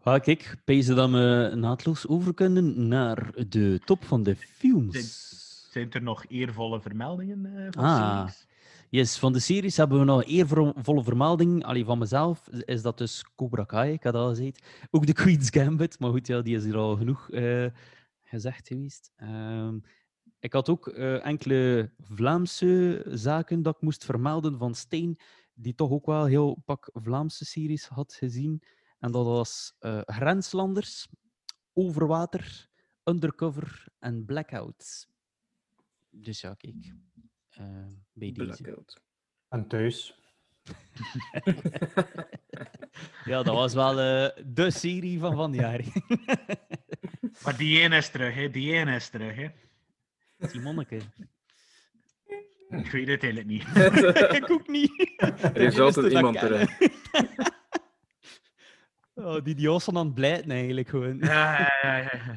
Ja, 0.03 0.19
kijk, 0.19 0.55
pezen 0.63 0.95
dat 0.95 1.09
we 1.09 1.51
naadloos 1.55 2.07
over 2.07 2.33
kunnen 2.33 2.87
naar 2.87 3.31
de 3.47 3.79
top 3.85 4.05
van 4.05 4.23
de 4.23 4.35
films. 4.35 5.44
Zijn 5.75 5.91
er 5.91 6.01
nog 6.03 6.25
eervolle 6.27 6.81
vermeldingen 6.81 7.45
eh, 7.45 7.67
van 7.71 7.83
Ah, 7.83 8.17
series? 8.17 8.47
yes, 8.89 9.17
van 9.19 9.33
de 9.33 9.39
series 9.39 9.77
hebben 9.77 9.99
we 9.99 10.05
nog 10.05 10.23
een 10.23 10.29
eervolle 10.29 11.03
vermelding. 11.03 11.63
Allee, 11.63 11.85
van 11.85 11.97
mezelf 11.97 12.47
is 12.47 12.81
dat 12.81 12.97
dus 12.97 13.25
Cobra 13.35 13.63
Kai, 13.63 13.93
ik 13.93 14.03
had 14.03 14.13
al 14.15 14.29
gezegd. 14.29 14.65
Ook 14.91 15.05
de 15.05 15.13
Queen's 15.13 15.49
Gambit, 15.49 15.99
maar 15.99 16.09
goed, 16.09 16.27
ja, 16.27 16.41
die 16.41 16.55
is 16.55 16.63
hier 16.63 16.77
al 16.77 16.95
genoeg 16.97 17.29
eh, 17.29 17.65
gezegd 18.23 18.67
geweest. 18.67 19.11
Ehm, 19.15 19.79
ik 20.39 20.53
had 20.53 20.69
ook 20.69 20.87
eh, 20.87 21.25
enkele 21.25 21.91
Vlaamse 21.97 23.03
zaken 23.09 23.61
dat 23.61 23.75
ik 23.75 23.81
moest 23.81 24.05
vermelden 24.05 24.57
van 24.57 24.75
Steen, 24.75 25.19
die 25.53 25.75
toch 25.75 25.91
ook 25.91 26.05
wel 26.05 26.25
heel 26.25 26.61
pak 26.65 26.89
Vlaamse 26.93 27.45
series 27.45 27.87
had 27.87 28.13
gezien. 28.13 28.61
En 28.99 29.11
dat 29.11 29.25
was 29.25 29.75
eh, 29.79 30.01
Grenslanders, 30.05 31.07
Overwater, 31.73 32.69
Undercover 33.03 33.87
en 33.99 34.25
Blackout. 34.25 35.13
Dus 36.15 36.41
ja, 36.41 36.53
kijk. 36.53 36.93
eh, 37.49 37.85
bij 38.13 38.31
deze. 38.31 38.83
En 39.49 39.67
thuis. 39.67 40.19
Ja, 43.25 43.43
dat 43.43 43.53
was 43.53 43.73
wel 43.73 43.99
eh, 43.99 44.43
de 44.45 44.71
serie 44.71 45.19
van 45.19 45.35
van 45.35 45.53
jaar. 45.53 45.81
Maar 47.43 47.57
die 47.57 47.79
ene 47.81 47.97
is 47.97 48.09
terug, 48.09 48.35
hè? 48.35 48.49
Die 48.49 48.73
ene 48.73 48.95
is 48.95 49.09
terug, 49.09 49.35
hè? 49.35 49.47
Simonneke. 50.47 50.99
Ik 52.69 52.91
weet 52.91 53.07
het 53.07 53.23
eigenlijk 53.23 53.45
niet. 53.47 53.63
ik 54.41 54.51
ook 54.51 54.67
niet. 54.67 55.13
Er 55.41 55.57
is 55.57 55.79
altijd 55.79 56.11
iemand 56.13 56.35
er. 56.35 56.77
Oh, 59.13 59.43
die 59.43 59.55
die 59.55 59.67
was 59.67 59.83
van 59.83 59.97
aan 59.97 60.05
het 60.05 60.15
blijten 60.15 60.51
eigenlijk 60.51 60.87
gewoon. 60.89 61.17
Ja, 61.17 61.59
ja, 61.81 61.97
ja, 61.97 62.09
ja. 62.13 62.35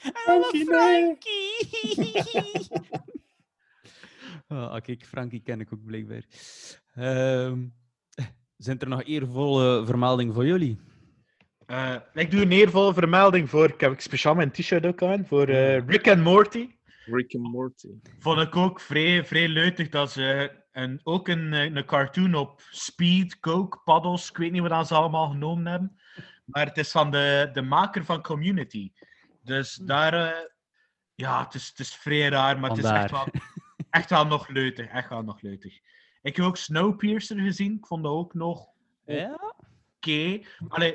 Frankie, 0.00 0.64
Frankie. 0.64 1.68
oh, 4.48 4.76
kijk, 4.80 5.06
Frankie 5.06 5.42
ken 5.42 5.60
ik 5.60 5.72
ook 5.72 5.84
blijkbaar. 5.84 6.24
Ehm, 6.94 7.66
zijn 8.56 8.78
er 8.78 8.88
nog 8.88 9.04
eervolle 9.04 9.86
vermeldingen 9.86 10.34
voor 10.34 10.46
jullie? 10.46 10.80
Eh, 11.66 11.96
ik 12.14 12.30
doe 12.30 12.42
een 12.42 12.52
eervolle 12.52 12.94
vermelding 12.94 13.50
voor. 13.50 13.68
Ik 13.68 13.80
heb 13.80 14.00
speciaal 14.00 14.34
mijn 14.34 14.50
t-shirt 14.50 14.86
ook 14.86 15.02
aan. 15.02 15.26
Voor 15.26 15.48
eh, 15.48 15.86
Rick 15.86 16.08
and 16.08 16.22
Morty. 16.22 16.70
Rick 17.04 17.34
and 17.34 17.52
Morty. 17.52 17.88
Vond 18.18 18.40
ik 18.40 18.56
ook 18.56 18.80
vrij, 18.80 19.24
vrij 19.24 19.48
leutig 19.48 19.88
dat 19.88 20.10
ze 20.12 20.58
een, 20.72 21.00
ook 21.02 21.28
een, 21.28 21.52
eh, 21.52 21.64
een 21.64 21.84
cartoon 21.84 22.34
op 22.34 22.60
speed, 22.70 23.40
coke, 23.40 23.80
paddles. 23.84 24.30
Ik 24.30 24.36
weet 24.36 24.52
niet 24.52 24.68
wat 24.68 24.86
ze 24.86 24.94
allemaal 24.94 25.28
genomen 25.28 25.66
hebben. 25.66 26.00
Maar 26.44 26.66
het 26.66 26.78
is 26.78 26.90
van 26.90 27.10
de, 27.10 27.50
de 27.52 27.62
maker 27.62 28.04
van 28.04 28.22
Community. 28.22 28.92
Dus 29.42 29.74
daar. 29.74 30.14
eh, 30.14 30.44
ja, 31.14 31.44
het 31.44 31.54
is, 31.54 31.68
het 31.68 31.78
is 31.78 31.94
vrij 31.94 32.28
raar, 32.28 32.58
maar 32.60 32.70
het 32.70 32.78
is 32.78 32.90
echt 32.90 33.10
wel, 33.10 33.26
echt 33.90 34.10
wel 34.10 34.26
nog 34.26 34.48
leutig. 34.48 34.86
Echt 34.88 35.08
wel 35.08 35.22
nog 35.22 35.40
leutig. 35.40 35.80
Ik 36.22 36.36
heb 36.36 36.44
ook 36.44 36.56
Snowpiercer 36.56 37.38
gezien. 37.38 37.76
Ik 37.76 37.86
vond 37.86 38.02
dat 38.02 38.12
ook 38.12 38.34
nog 38.34 38.68
Ja? 39.04 39.54
oké. 39.96 40.40
Allee, 40.68 40.92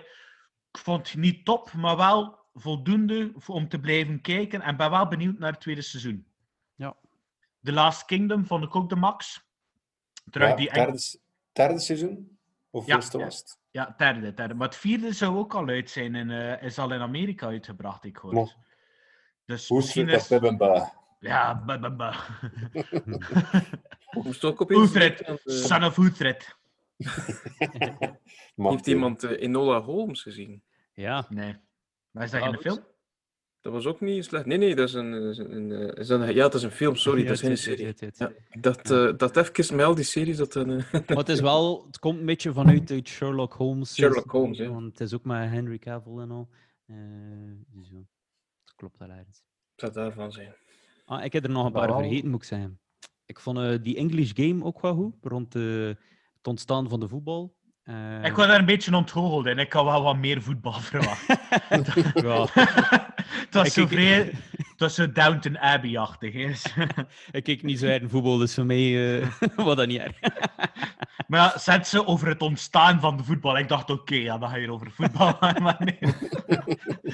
ik 0.71 0.77
vond 0.77 1.07
het 1.11 1.17
niet 1.17 1.45
top, 1.45 1.73
maar 1.73 1.97
wel 1.97 2.39
voldoende 2.53 3.33
om 3.47 3.67
te 3.69 3.79
blijven 3.79 4.21
kijken. 4.21 4.61
En 4.61 4.77
ben 4.77 4.89
wel 4.89 5.07
benieuwd 5.07 5.37
naar 5.39 5.51
het 5.51 5.61
tweede 5.61 5.81
seizoen. 5.81 6.27
Ja. 6.75 6.95
The 7.63 7.71
Last 7.71 8.05
Kingdom 8.05 8.45
vond 8.45 8.63
ik 8.63 8.75
ook 8.75 8.89
de 8.89 8.95
max. 8.95 9.43
Terug 10.29 10.49
Ja, 10.49 10.55
die 10.55 10.73
derde, 10.73 10.99
derde 11.51 11.79
seizoen? 11.79 12.37
Of 12.69 12.85
Ja, 12.85 12.95
eerste 12.95 13.17
ja. 13.17 13.23
was 13.23 13.37
het? 13.37 13.59
Ja, 13.75 13.93
derde, 13.97 14.33
derde. 14.33 14.53
Maar 14.53 14.67
het 14.67 14.77
vierde 14.77 15.13
zou 15.13 15.37
ook 15.37 15.53
al 15.53 15.67
uit 15.67 15.89
zijn 15.89 16.15
en 16.15 16.29
eh, 16.29 16.63
is 16.63 16.77
al 16.77 16.93
in 16.93 17.01
Amerika 17.01 17.47
uitgebracht, 17.47 18.03
ik 18.03 18.17
hoor. 18.17 18.33
Mo. 18.33 18.49
Dus 19.45 19.67
Hoe 19.67 19.77
misschien 19.77 20.09
zit 20.09 20.29
dat 20.29 20.41
is... 20.75 20.83
Ja, 21.19 21.63
ba, 21.65 21.79
ba, 21.79 21.91
ba. 21.91 22.15
Moest 24.23 24.43
ook 24.43 24.61
eh, 25.25 25.35
Son 25.43 25.83
of. 25.83 25.97
Mag 28.55 28.71
Heeft 28.71 28.87
iemand 28.87 29.23
eh, 29.23 29.41
Enola 29.41 29.81
Holmes 29.81 30.21
gezien? 30.21 30.63
Ja. 30.93 31.25
Nee. 31.29 31.55
Maar 32.11 32.23
is 32.23 32.31
dat 32.31 32.41
geen 32.41 32.53
goed. 32.53 32.61
film? 32.61 32.85
Dat 33.65 33.73
was 33.73 33.85
ook 33.85 34.01
niet 34.01 34.25
slecht. 34.25 34.45
Nee, 34.45 34.57
nee, 34.57 34.75
dat 34.75 34.87
is 34.87 34.93
een... 34.93 35.13
is 35.13 35.37
een, 35.37 35.71
eh, 35.71 35.99
is 36.01 36.09
een- 36.09 36.33
ja, 36.33 36.43
het 36.43 36.53
is 36.53 36.63
een 36.63 36.71
film, 36.71 36.95
sorry, 36.95 37.21
Ja, 37.21 37.25
dat 37.25 37.33
is 37.35 37.41
geen 37.41 37.49
het 37.49 37.59
serie. 37.59 37.85
het 37.85 38.17
Ja, 38.17 38.31
dacht, 38.59 38.91
eh, 38.91 39.11
dat 39.17 39.37
even 39.37 39.75
met 39.75 39.85
al 39.85 39.95
die 39.95 40.03
series 40.03 40.37
dat 40.37 40.55
een... 40.55 40.69
eh, 40.69 40.91
Maar 41.07 41.17
het 41.17 41.29
is 41.29 41.39
wel, 41.39 41.85
het 41.85 41.99
komt 41.99 42.19
een 42.19 42.25
beetje 42.25 42.53
vanuit 42.53 42.91
uit 42.91 43.07
Sherlock 43.07 43.53
Holmes. 43.53 43.93
Sherlock 43.93 44.31
Holmes, 44.31 44.57
ja. 44.57 44.69
Want 44.69 44.85
het 44.85 44.99
is 44.99 45.13
ook 45.13 45.23
met 45.23 45.49
Henry 45.49 45.77
Cavill 45.79 46.17
en 46.17 46.31
al. 46.31 46.49
Eh, 46.85 46.95
dus 47.67 47.89
ja, 47.89 47.97
het 48.63 48.75
klopt 48.75 48.97
wel 48.97 49.09
ergens. 49.09 49.43
zou 49.75 49.91
daarvan 49.91 50.31
zijn. 50.31 50.55
Ah, 51.05 51.23
ik 51.23 51.33
heb 51.33 51.43
er 51.43 51.49
nog 51.49 51.65
een 51.65 51.71
paar 51.71 51.93
vergeten, 51.93 52.29
moet 52.29 52.41
ik 52.41 52.47
zeggen. 52.47 52.79
Ik 53.25 53.39
vond 53.39 53.57
eh, 53.57 53.73
die 53.81 53.95
English 53.95 54.31
Game 54.33 54.63
ook 54.63 54.81
wel 54.81 54.95
goed, 54.95 55.15
rond 55.21 55.55
eh, 55.55 55.87
het 56.37 56.47
ontstaan 56.47 56.89
van 56.89 56.99
de 56.99 57.07
voetbal. 57.07 57.55
Eh, 57.85 58.23
Ik 58.25 58.35
was 58.35 58.47
daar 58.47 58.59
een 58.59 58.65
beetje 58.65 58.95
ontgoocheld 58.95 59.45
en 59.45 59.57
ik 59.59 59.73
had 59.73 59.83
wel 59.85 60.03
wat 60.03 60.17
meer 60.17 60.41
voetbal 60.41 60.73
verwacht. 60.89 61.25
ja, 62.15 62.47
het 63.45 63.53
was 63.53 63.67
Ik- 63.67 63.73
zo 63.73 63.81
ik- 63.81 63.87
vrij... 63.87 64.31
Het 64.57 64.83
was 64.83 64.95
zo 64.95 65.11
Downton 65.11 65.57
Abbey-achtig. 65.59 66.33
ik 67.31 67.43
kijk 67.43 67.63
niet 67.63 67.79
zo 67.79 67.85
erg 67.85 68.01
in 68.01 68.09
voetbal, 68.09 68.37
dus 68.37 68.53
voor 68.53 68.65
mij 68.65 69.19
eh 69.21 69.27
was 69.55 69.75
dat 69.75 69.87
niet 69.87 69.99
erg. 70.01 70.19
maar 71.27 71.39
ja, 71.39 71.57
zet 71.57 71.87
ze 71.87 72.05
over 72.07 72.27
het 72.27 72.41
ontstaan 72.41 72.99
van 72.99 73.17
de 73.17 73.23
voetbal. 73.23 73.57
Ik 73.57 73.67
dacht, 73.67 73.89
oké, 73.89 74.15
ja, 74.15 74.37
dan 74.37 74.49
ga 74.49 74.55
je 74.55 74.71
over 74.71 74.91
voetbal. 74.91 75.37
maar 75.39 75.75
nee. 75.79 75.97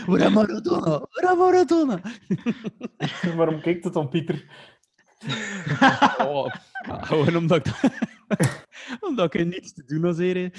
Waar 0.05 0.19
is 0.19 0.29
Maradona? 0.29 1.05
Maradona? 1.37 1.99
Waarom 3.35 3.61
kijkt 3.61 3.83
het 3.83 3.93
dan, 3.93 4.09
Pieter? 4.09 4.45
Oh, 6.27 6.55
gewoon 6.87 7.35
omdat 7.35 7.65
ik, 7.67 7.73
omdat 9.07 9.33
ik 9.33 9.45
niets 9.45 9.73
te 9.73 9.83
doen 9.85 10.15
hier. 10.15 10.35
hè. 10.35 10.49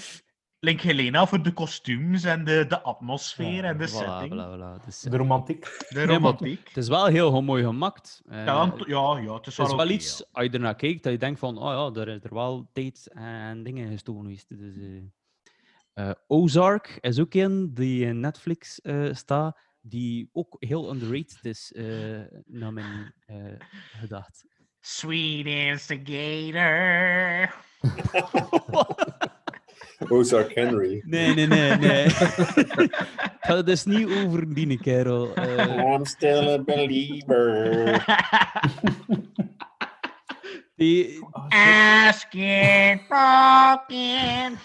Link 0.59 0.81
Helena 0.81 1.27
voor 1.27 1.43
de 1.43 1.53
kostuums 1.53 2.25
en 2.25 2.45
de, 2.45 2.65
de 2.69 2.81
atmosfeer 2.83 3.65
en 3.65 3.79
de 3.79 3.89
Voilà, 3.89 3.93
setting. 3.93 4.33
voilà, 4.33 4.81
voilà. 4.81 4.85
Dus, 4.85 5.01
De 5.01 5.17
romantiek. 5.17 5.63
De 5.89 5.95
Nee, 5.95 6.07
romantiek. 6.07 6.69
Het 6.69 6.77
is 6.77 6.89
wel 6.89 7.07
heel 7.07 7.43
mooi 7.43 7.65
gemaakt. 7.65 8.23
Eh, 8.29 8.45
Ja, 8.45 8.55
want- 8.69 8.87
ja, 8.87 9.19
ja, 9.19 9.35
het 9.35 9.47
is 9.47 9.57
het 9.57 9.67
is 9.69 9.75
wel 9.75 9.89
iets, 9.91 10.25
als 10.33 10.45
je 10.45 10.51
ernaar 10.51 10.75
kijkt, 10.77 11.03
dat 11.03 11.13
je 11.13 11.19
denkt 11.19 11.39
van, 11.39 11.59
oh 11.59 11.93
ja, 11.95 12.01
er 12.01 12.09
is 12.09 12.25
er 12.25 12.35
wel 12.35 12.71
tijd 12.73 13.09
en 13.13 13.63
dingen 13.63 13.91
gestoken 13.91 14.23
geweest. 14.23 14.49
Dus, 14.59 14.75
eh, 14.77 16.09
eh, 16.09 16.15
Ozark 16.27 16.99
is 17.01 17.19
ook 17.21 17.35
een 17.35 17.75
die 17.75 18.05
in 18.07 18.21
Netflix 18.21 18.81
eh, 18.81 19.09
staat, 19.15 19.59
die 19.81 20.29
ook 20.33 20.57
heel 20.59 20.91
underrated 20.93 21.39
is, 21.43 21.73
eh, 21.73 21.85
naar 22.47 22.73
mijn 22.73 23.15
eh, 23.27 23.37
gedacht. 24.01 24.45
Sweet 24.83 25.47
instigator. 25.47 27.49
Ozark 30.11 30.55
Henry. 30.55 31.03
Nee, 31.07 31.35
nee, 31.35 31.47
nee, 31.47 31.77
nee. 31.77 32.05
Het 32.11 33.37
gaat 33.41 33.67
dus 33.67 33.85
niet 33.85 34.09
over 34.25 34.55
die 34.55 34.81
kerel. 34.81 35.35
Eh, 35.35 35.95
I'm 35.95 36.05
still 36.05 36.49
a 36.49 36.59
believer. 36.59 37.97
die, 40.77 41.19
Ask 41.49 42.35
it 42.35 43.07
broken. 43.09 44.59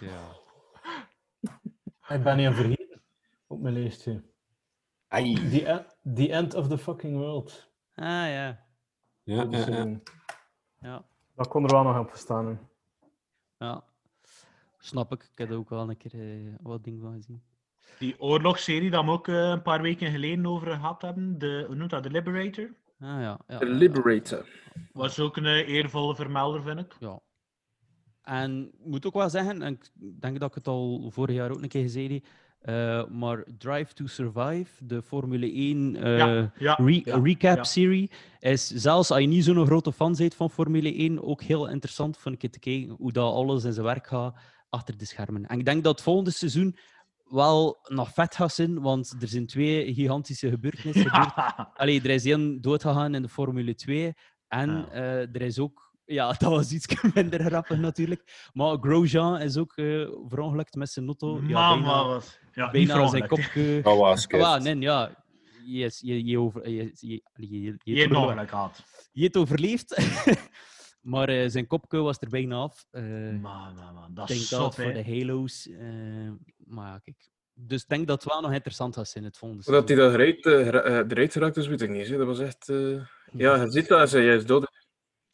ja. 0.00 0.36
Ik 2.08 2.22
ben 2.22 2.36
niet 2.36 2.54
vergeten 2.54 3.02
op 3.46 3.60
mijn 3.60 3.74
lijstje. 3.74 4.22
Ai. 5.08 5.34
The, 5.34 5.84
the 6.14 6.32
End 6.32 6.54
of 6.54 6.68
the 6.68 6.78
Fucking 6.78 7.16
World. 7.16 7.70
Ah 7.94 8.04
ja, 8.06 8.66
Ja, 9.22 9.44
Dat, 9.44 9.52
ja, 9.52 9.58
is, 9.58 9.66
ja. 9.66 10.00
ja. 10.80 11.04
dat 11.36 11.48
kon 11.48 11.64
er 11.64 11.70
wel 11.72 11.82
nog 11.82 11.98
op 11.98 12.10
staan. 12.14 12.46
hè. 12.46 12.54
Ja, 13.66 13.84
snap 14.78 15.12
ik. 15.12 15.22
Ik 15.22 15.38
heb 15.38 15.50
er 15.50 15.56
ook 15.56 15.70
wel 15.70 15.90
een 15.90 15.96
keer 15.96 16.14
eh, 16.14 16.54
wat 16.62 16.84
dingen 16.84 17.00
van 17.00 17.12
gezien. 17.12 17.42
Die 17.98 18.20
oorlogsserie 18.20 18.90
dat 18.90 19.04
we 19.04 19.10
ook 19.10 19.28
eh, 19.28 19.34
een 19.48 19.62
paar 19.62 19.82
weken 19.82 20.10
geleden 20.10 20.46
over 20.46 20.66
gehad 20.72 21.02
hebben, 21.02 21.38
de, 21.38 21.64
hoe 21.66 21.74
noemt 21.76 21.90
dat, 21.90 22.02
The 22.02 22.10
Liberator, 22.10 22.64
Ah 23.00 23.20
ja, 23.20 23.38
ja. 23.48 23.58
The 23.58 23.66
ja, 23.66 23.72
Liberator. 23.72 24.48
was 24.92 25.20
ook 25.20 25.36
een 25.36 25.46
eh, 25.46 25.68
eervolle 25.68 26.14
vermelder, 26.14 26.62
vind 26.62 26.78
ik. 26.80 26.96
Ja. 27.00 27.20
En 28.22 28.68
ik 28.78 28.84
moet 28.86 29.06
ook 29.06 29.14
wel 29.14 29.30
zeggen, 29.30 29.62
en 29.62 29.72
ik 29.72 29.90
denk 30.20 30.40
dat 30.40 30.48
ik 30.48 30.54
het 30.54 30.66
al 30.66 31.10
vorig 31.10 31.34
jaar 31.34 31.50
ook 31.50 31.62
een 31.62 31.68
keer 31.68 31.82
gezegd 31.82 32.10
heb, 32.12 32.26
eh, 32.60 33.06
maar 33.06 33.44
Drive 33.58 33.94
to 33.94 34.06
Survive, 34.06 34.84
de 34.84 35.02
Formule 35.02 35.52
1 35.52 35.96
eh, 35.96 36.18
Ja, 36.18 36.52
ja, 36.58 36.74
re- 36.74 37.00
ja, 37.04 37.20
recap 37.22 37.56
ja. 37.56 37.64
serie, 37.64 38.10
is 38.38 38.66
zelfs 38.66 39.10
als 39.10 39.20
je 39.20 39.26
niet 39.26 39.44
zo'n 39.44 39.66
grote 39.66 39.92
fan 39.92 40.14
bent 40.16 40.34
van 40.34 40.50
Formule 40.50 40.94
1, 40.94 41.22
ook 41.22 41.42
heel 41.42 41.68
interessant 41.68 42.18
een 42.24 42.36
keer 42.36 42.50
te 42.50 42.58
kijken 42.58 42.94
hoe 42.98 43.12
dat 43.12 43.32
alles 43.32 43.64
in 43.64 43.72
zijn 43.72 43.86
werk 43.86 44.06
gaat 44.06 44.36
achter 44.68 44.96
de 44.96 45.04
schermen. 45.04 45.46
En 45.46 45.58
ik 45.58 45.64
denk 45.64 45.84
dat 45.84 45.92
het 45.94 46.02
volgende 46.02 46.30
seizoen 46.30 46.76
wel 47.24 47.78
nog 47.88 48.12
vet 48.12 48.34
gaat 48.34 48.52
zijn, 48.54 48.80
want 48.80 49.14
er 49.20 49.28
zijn 49.28 49.46
twee 49.46 49.94
gigantische 49.94 50.50
gebeurtenissen 50.50 51.10
gebeurd. 51.14 51.54
Allee, 51.74 52.00
er 52.02 52.10
is 52.10 52.24
één 52.24 52.60
doodgegaan 52.60 53.14
in 53.14 53.22
de 53.22 53.28
Formule 53.28 53.74
2. 53.74 54.12
En 54.48 54.88
eh, 54.92 55.20
er 55.20 55.42
is 55.42 55.58
ook... 55.58 55.87
Ja, 56.10 56.32
dat 56.38 56.50
was 56.50 56.72
iets 56.72 56.86
minder 57.14 57.40
grappig 57.44 57.78
natuurlijk. 57.78 58.50
Maar 58.52 58.76
Grosjean 58.80 59.40
is 59.40 59.56
ook 59.56 59.72
eh 59.76 60.08
verongelukt 60.28 60.74
met 60.74 60.90
zijn 60.90 61.06
auto. 61.06 61.36
Ja, 61.36 61.42
Mama 61.42 61.74
bijna, 61.82 62.04
was... 62.06 62.38
Ja, 62.52 62.72
niet 62.72 62.86
bijna 62.86 63.06
zijn 63.08 63.26
kopje... 63.26 63.80
Dat 63.82 63.96
was 63.96 64.26
Ah, 64.28 64.60
nee, 64.62 64.78
ja. 64.78 65.24
Yes, 65.64 66.00
je, 66.00 66.24
je, 66.24 66.38
over, 66.38 66.68
je, 66.70 66.90
je, 66.94 67.22
je, 67.34 67.76
je, 67.82 68.46
gehad. 68.46 68.82
je 69.12 69.22
hebt 69.22 69.36
overleefd. 69.36 69.96
maar 71.12 71.28
eh, 71.28 71.48
zijn 71.48 71.66
kopje 71.66 71.98
was 71.98 72.16
er 72.20 72.28
bijna 72.28 72.56
af. 72.56 72.86
Eh, 72.90 73.02
Man, 73.02 73.40
man, 73.40 73.74
man. 73.94 74.14
Dat 74.14 74.30
ik 74.30 74.36
is 74.36 74.48
dat 74.48 74.60
zot, 74.60 74.76
het 74.76 74.84
voor 74.84 74.94
de 74.94 75.04
Halo's... 75.18 75.68
eh, 75.68 76.30
maar 76.56 76.86
ja, 76.92 76.98
kijk. 76.98 77.28
Dus 77.54 77.82
ik 77.82 77.88
denk 77.88 78.06
dat 78.06 78.22
het 78.22 78.32
wel 78.32 78.42
nog 78.42 78.52
interessant 78.52 78.94
gaat 78.94 79.08
zijn, 79.08 79.24
het 79.24 79.38
volgende 79.38 79.62
Hoe 79.66 79.74
dat 79.74 79.88
hij 79.88 79.96
dat 79.96 80.12
eruit, 80.14 80.36
gera- 80.40 81.04
eruit 81.08 81.32
geraakt 81.32 81.56
is, 81.56 81.66
weet 81.66 81.80
ik 81.80 81.90
niet. 81.90 82.08
hè. 82.08 82.16
Dat 82.16 82.26
was 82.26 82.38
echt... 82.38 82.68
eh, 82.68 83.00
Ja, 83.32 83.56
je 83.62 83.70
ziet 83.70 83.88
dat, 83.88 84.10
hij 84.10 84.36
is 84.36 84.46
dood. 84.46 84.86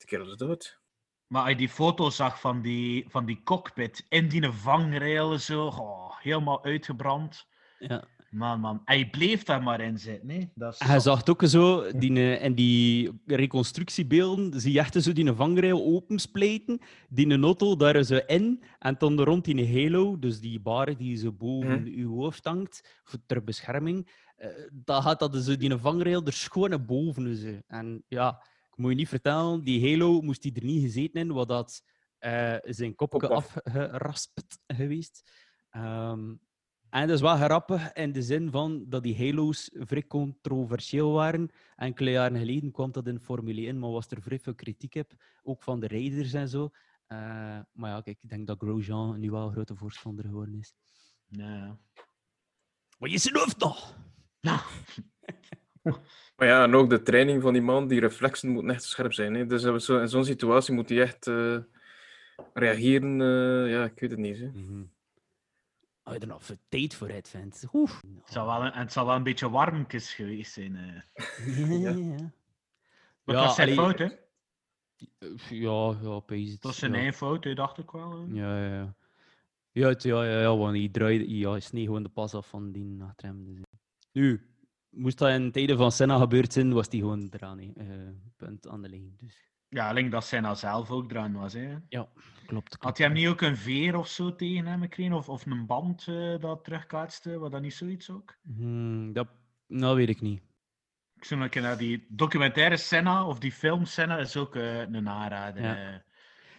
De 0.05 0.11
kerel 0.11 0.31
is 0.31 0.37
dood. 0.37 0.81
Maar 1.27 1.41
als 1.43 1.51
je 1.51 1.57
die 1.57 1.69
foto 1.69 2.11
zag 2.11 2.41
van 2.41 2.63
die, 2.63 3.05
van 3.09 3.25
die 3.27 3.43
cockpit 3.43 4.07
in 4.09 4.29
die 4.29 4.49
vangrail 4.51 5.39
zo, 5.39 5.67
oh, 5.67 6.21
helemaal 6.21 6.65
uitgebrand. 6.65 7.47
Ja. 7.79 8.05
Man, 8.31 8.61
man. 8.61 8.81
Hij 8.85 9.11
bleef 9.11 9.43
daar 9.43 9.63
maar 9.63 9.81
in 9.81 9.99
zitten, 9.99 10.27
nee? 10.27 10.51
Dat 10.55 10.73
is 10.73 10.79
Hij 10.87 11.01
zag 11.01 11.19
het 11.19 11.31
ook 11.31 11.43
zo, 11.47 11.91
die, 11.93 12.11
eh, 12.17 12.45
in 12.45 12.55
die 12.55 13.11
reconstructiebeelden, 13.27 14.61
zie 14.61 14.73
je 14.73 14.79
echt 14.79 15.03
zo 15.03 15.13
die 15.13 15.33
vangrail 15.33 15.85
opensplijten, 15.85 16.81
die 17.09 17.31
een 17.31 17.45
auto 17.45 17.77
daar 17.77 18.03
zo 18.03 18.21
in, 18.27 18.65
en 18.79 18.95
dan 18.99 19.21
rond 19.21 19.45
die 19.45 19.83
halo, 19.83 20.19
dus 20.19 20.41
die 20.41 20.61
bar 20.61 20.97
die 20.97 21.17
zo 21.17 21.33
boven 21.33 21.81
Mhm. 21.81 21.87
uw 21.95 22.15
hoofd 22.15 22.45
hangt, 22.45 23.01
voor 23.05 23.19
ter 23.27 23.45
bescherming, 23.45 24.11
eh, 24.37 24.49
dan 24.73 25.03
gaat 25.03 25.19
dat 25.19 25.37
zo 25.37 25.57
die 25.57 25.77
vangrail 25.77 26.25
er 26.25 26.33
schoon 26.33 26.71
naar 26.71 26.85
boven. 26.85 27.37
Zo. 27.37 27.59
En 27.67 28.05
ja, 28.09 28.43
ik 28.75 28.81
moet 28.81 28.91
je 28.91 28.97
niet 28.97 29.09
vertellen, 29.09 29.65
die 29.65 29.91
halo 29.91 30.21
moest 30.21 30.43
hij 30.43 30.53
er 30.55 30.65
niet 30.65 30.83
gezeten 30.83 31.21
in, 31.21 31.33
wat 31.33 31.49
dat 31.49 31.83
eh, 32.19 32.57
zijn 32.63 32.95
kopje 32.95 33.19
Kop 33.19 33.31
af. 33.31 33.57
afgeraspt 33.57 34.59
geweest. 34.67 35.31
Ehm, 35.71 36.35
en 36.91 37.07
dat 37.07 37.17
is 37.17 37.21
wel 37.21 37.37
grappig 37.37 37.93
in 37.93 38.13
de 38.13 38.23
zin 38.23 38.51
van 38.51 38.85
dat 38.89 39.03
die 39.03 39.17
Halo's 39.17 39.71
vrij 39.73 40.07
controversieel 40.07 41.13
waren. 41.13 41.51
Enkele 41.77 42.11
jaren 42.11 42.39
geleden 42.39 42.71
kwam 42.71 42.93
dat 42.93 43.07
in 43.07 43.21
Formule 43.21 43.67
1, 43.67 43.79
maar 43.79 43.91
was 43.91 44.07
er 44.09 44.23
vrij 44.23 44.39
veel 44.39 44.55
kritiek 44.55 44.95
op, 44.95 45.15
ook 45.43 45.63
van 45.63 45.81
de 45.81 45.87
rijders 45.87 46.33
en 46.33 46.49
zo. 46.49 46.71
Eh, 47.07 47.19
maar 47.73 47.91
ja, 47.91 48.01
kijk, 48.01 48.23
ik 48.23 48.29
denk 48.29 48.47
dat 48.47 48.59
Grosjean 48.59 49.21
nu 49.21 49.31
wel 49.31 49.47
een 49.47 49.53
grote 49.53 49.77
voorstander 49.77 50.25
geworden 50.25 50.55
is. 50.55 50.75
Ja. 51.27 51.79
Maar 52.99 53.11
je 53.11 53.19
zijn 53.19 53.37
hoofd 53.37 53.59
nog! 53.59 53.97
Maar 56.37 56.49
ja, 56.49 56.63
en 56.63 56.75
ook 56.75 56.91
de 56.91 57.03
training 57.03 57.43
van 57.43 57.53
die 57.53 57.63
man, 57.63 57.89
die 57.89 58.01
reflexen 58.01 58.49
moeten 58.49 58.71
echt 58.75 58.83
scherp 58.83 59.13
zijn. 59.13 59.35
Hè. 59.35 59.47
Dus 59.47 59.63
zo, 59.85 59.99
in 60.01 60.09
zo'n 60.09 60.25
situatie 60.25 60.75
moet 60.75 60.89
hij 60.89 61.01
echt 61.01 61.27
eh, 61.27 61.57
reageren. 62.55 63.21
eh, 63.21 63.71
ja, 63.73 63.85
ik 63.85 64.01
weet 64.01 64.11
het 64.11 64.19
niet. 64.19 64.39
Hè. 64.39 64.51
Als 66.03 66.15
je 66.15 66.21
er 66.21 66.27
nog 66.27 66.45
veel 66.45 66.57
tijd 66.69 66.95
voor 66.95 67.09
hebt, 67.09 67.29
vindt. 67.29 67.61
Het 67.61 68.01
zal 68.25 68.47
wel 68.47 68.65
een, 68.65 68.73
en 68.73 68.81
het 68.81 68.93
zal 68.93 69.07
wel 69.07 69.15
een 69.17 69.23
beetje 69.23 69.51
warmkes 69.51 70.15
geweest 70.15 70.53
zijn. 70.53 70.77
eh. 70.77 71.67
Ja, 71.69 71.91
ja, 71.91 71.91
ja. 72.17 72.33
Maar 73.25 73.35
Ja, 73.37 73.43
het 73.45 73.53
zijn 73.55 73.73
fout, 73.73 73.99
hè? 73.99 74.09
Ja, 75.49 75.97
ja, 76.03 76.19
pees 76.21 76.45
het. 76.45 76.53
Het 76.55 76.65
was 76.65 76.79
zijn 76.79 76.91
ja. 76.93 76.97
eigen 76.97 77.15
fout, 77.17 77.45
hè, 77.45 77.55
dacht 77.55 77.79
ik 77.79 77.91
wel. 77.91 78.11
hè. 78.21 78.27
Ja, 78.35 78.65
ja, 78.67 78.75
ja. 78.75 78.95
Ja, 79.73 79.89
het- 79.89 80.03
ja, 80.03 80.25
ja, 80.25 80.41
ja, 80.41 80.57
want 80.57 80.77
hij 80.77 80.89
draaide, 80.93 81.37
ja, 81.39 81.51
hij 81.51 81.61
sneed 81.61 81.85
gewoon 81.85 82.03
de 82.03 82.09
pas 82.09 82.35
af 82.35 82.49
van 82.49 82.73
die 82.73 83.03
achter 83.03 83.27
hem. 83.29 83.45
Dus. 83.45 83.63
Nu, 84.13 84.47
moest 84.97 85.19
dat 85.19 85.29
in 85.31 85.53
tijden 85.53 85.77
van 85.77 85.93
Senna 85.93 86.19
gebeurd 86.19 86.53
zijn, 86.53 86.73
was 86.73 86.87
hij 86.91 86.99
gewoon 86.99 87.29
eraan. 87.31 87.59
hè. 87.59 87.73
Eh, 87.77 87.87
punt 88.37 88.69
aan 88.69 88.83
de 88.83 88.89
lijn. 88.89 89.15
Dus. 89.17 89.53
Ja, 89.69 89.93
denk 89.93 90.11
dat 90.11 90.25
Senna 90.25 90.55
zelf 90.55 90.91
ook 90.91 91.11
eraan 91.11 91.33
was. 91.33 91.53
Hè. 91.53 91.69
Ja, 91.71 91.79
klopt. 91.89 92.47
klopt. 92.47 92.77
Had 92.79 92.99
hij 92.99 93.07
hem 93.07 93.17
niet 93.17 93.27
ook 93.27 93.41
een 93.41 93.57
veer 93.57 93.97
of 93.97 94.09
zo 94.09 94.35
tegen 94.37 94.67
hem 94.67 94.81
gekregen? 94.81 95.13
Of, 95.13 95.29
of 95.29 95.47
een 95.47 95.67
band 95.67 96.09
eh, 96.09 96.39
dat 96.39 96.65
terugkaatste? 96.65 97.39
Was 97.39 97.51
dat 97.51 97.61
niet 97.63 97.75
zoiets 97.75 98.11
ook? 98.11 98.37
Hmm, 98.57 99.13
dat 99.13 99.29
nou, 99.67 99.97
weet 99.97 100.09
ik 100.09 100.21
niet. 100.21 100.41
Ik 101.17 101.25
zou 101.25 101.41
nog 101.41 101.55
naar 101.55 101.79
die 101.79 102.07
documentaire 102.09 102.77
Senna, 102.77 103.27
of 103.27 103.39
die 103.39 103.53
film 103.53 103.85
Senna, 103.85 104.19
is 104.19 104.37
ook 104.37 104.57
eh, 104.57 104.81
een 104.81 105.09
aanrader. 105.09 105.63
Ja. 105.63 106.03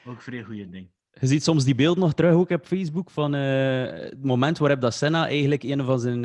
ook 0.05 0.15
een 0.15 0.21
vrij 0.21 0.43
goede 0.43 0.69
ding. 0.69 0.89
Je 1.19 1.27
ziet 1.27 1.43
soms 1.43 1.63
die 1.63 1.75
beelden 1.75 2.03
nog 2.03 2.13
terug 2.13 2.33
ook 2.33 2.49
op 2.49 2.65
Facebook 2.65 3.11
van 3.11 3.33
het 3.33 4.23
moment 4.23 4.57
waarop 4.57 4.81
dat 4.81 4.93
Senna 4.93 5.27
eigenlijk 5.27 5.63
een 5.63 5.86
van 5.86 5.99
zijn, 5.99 6.23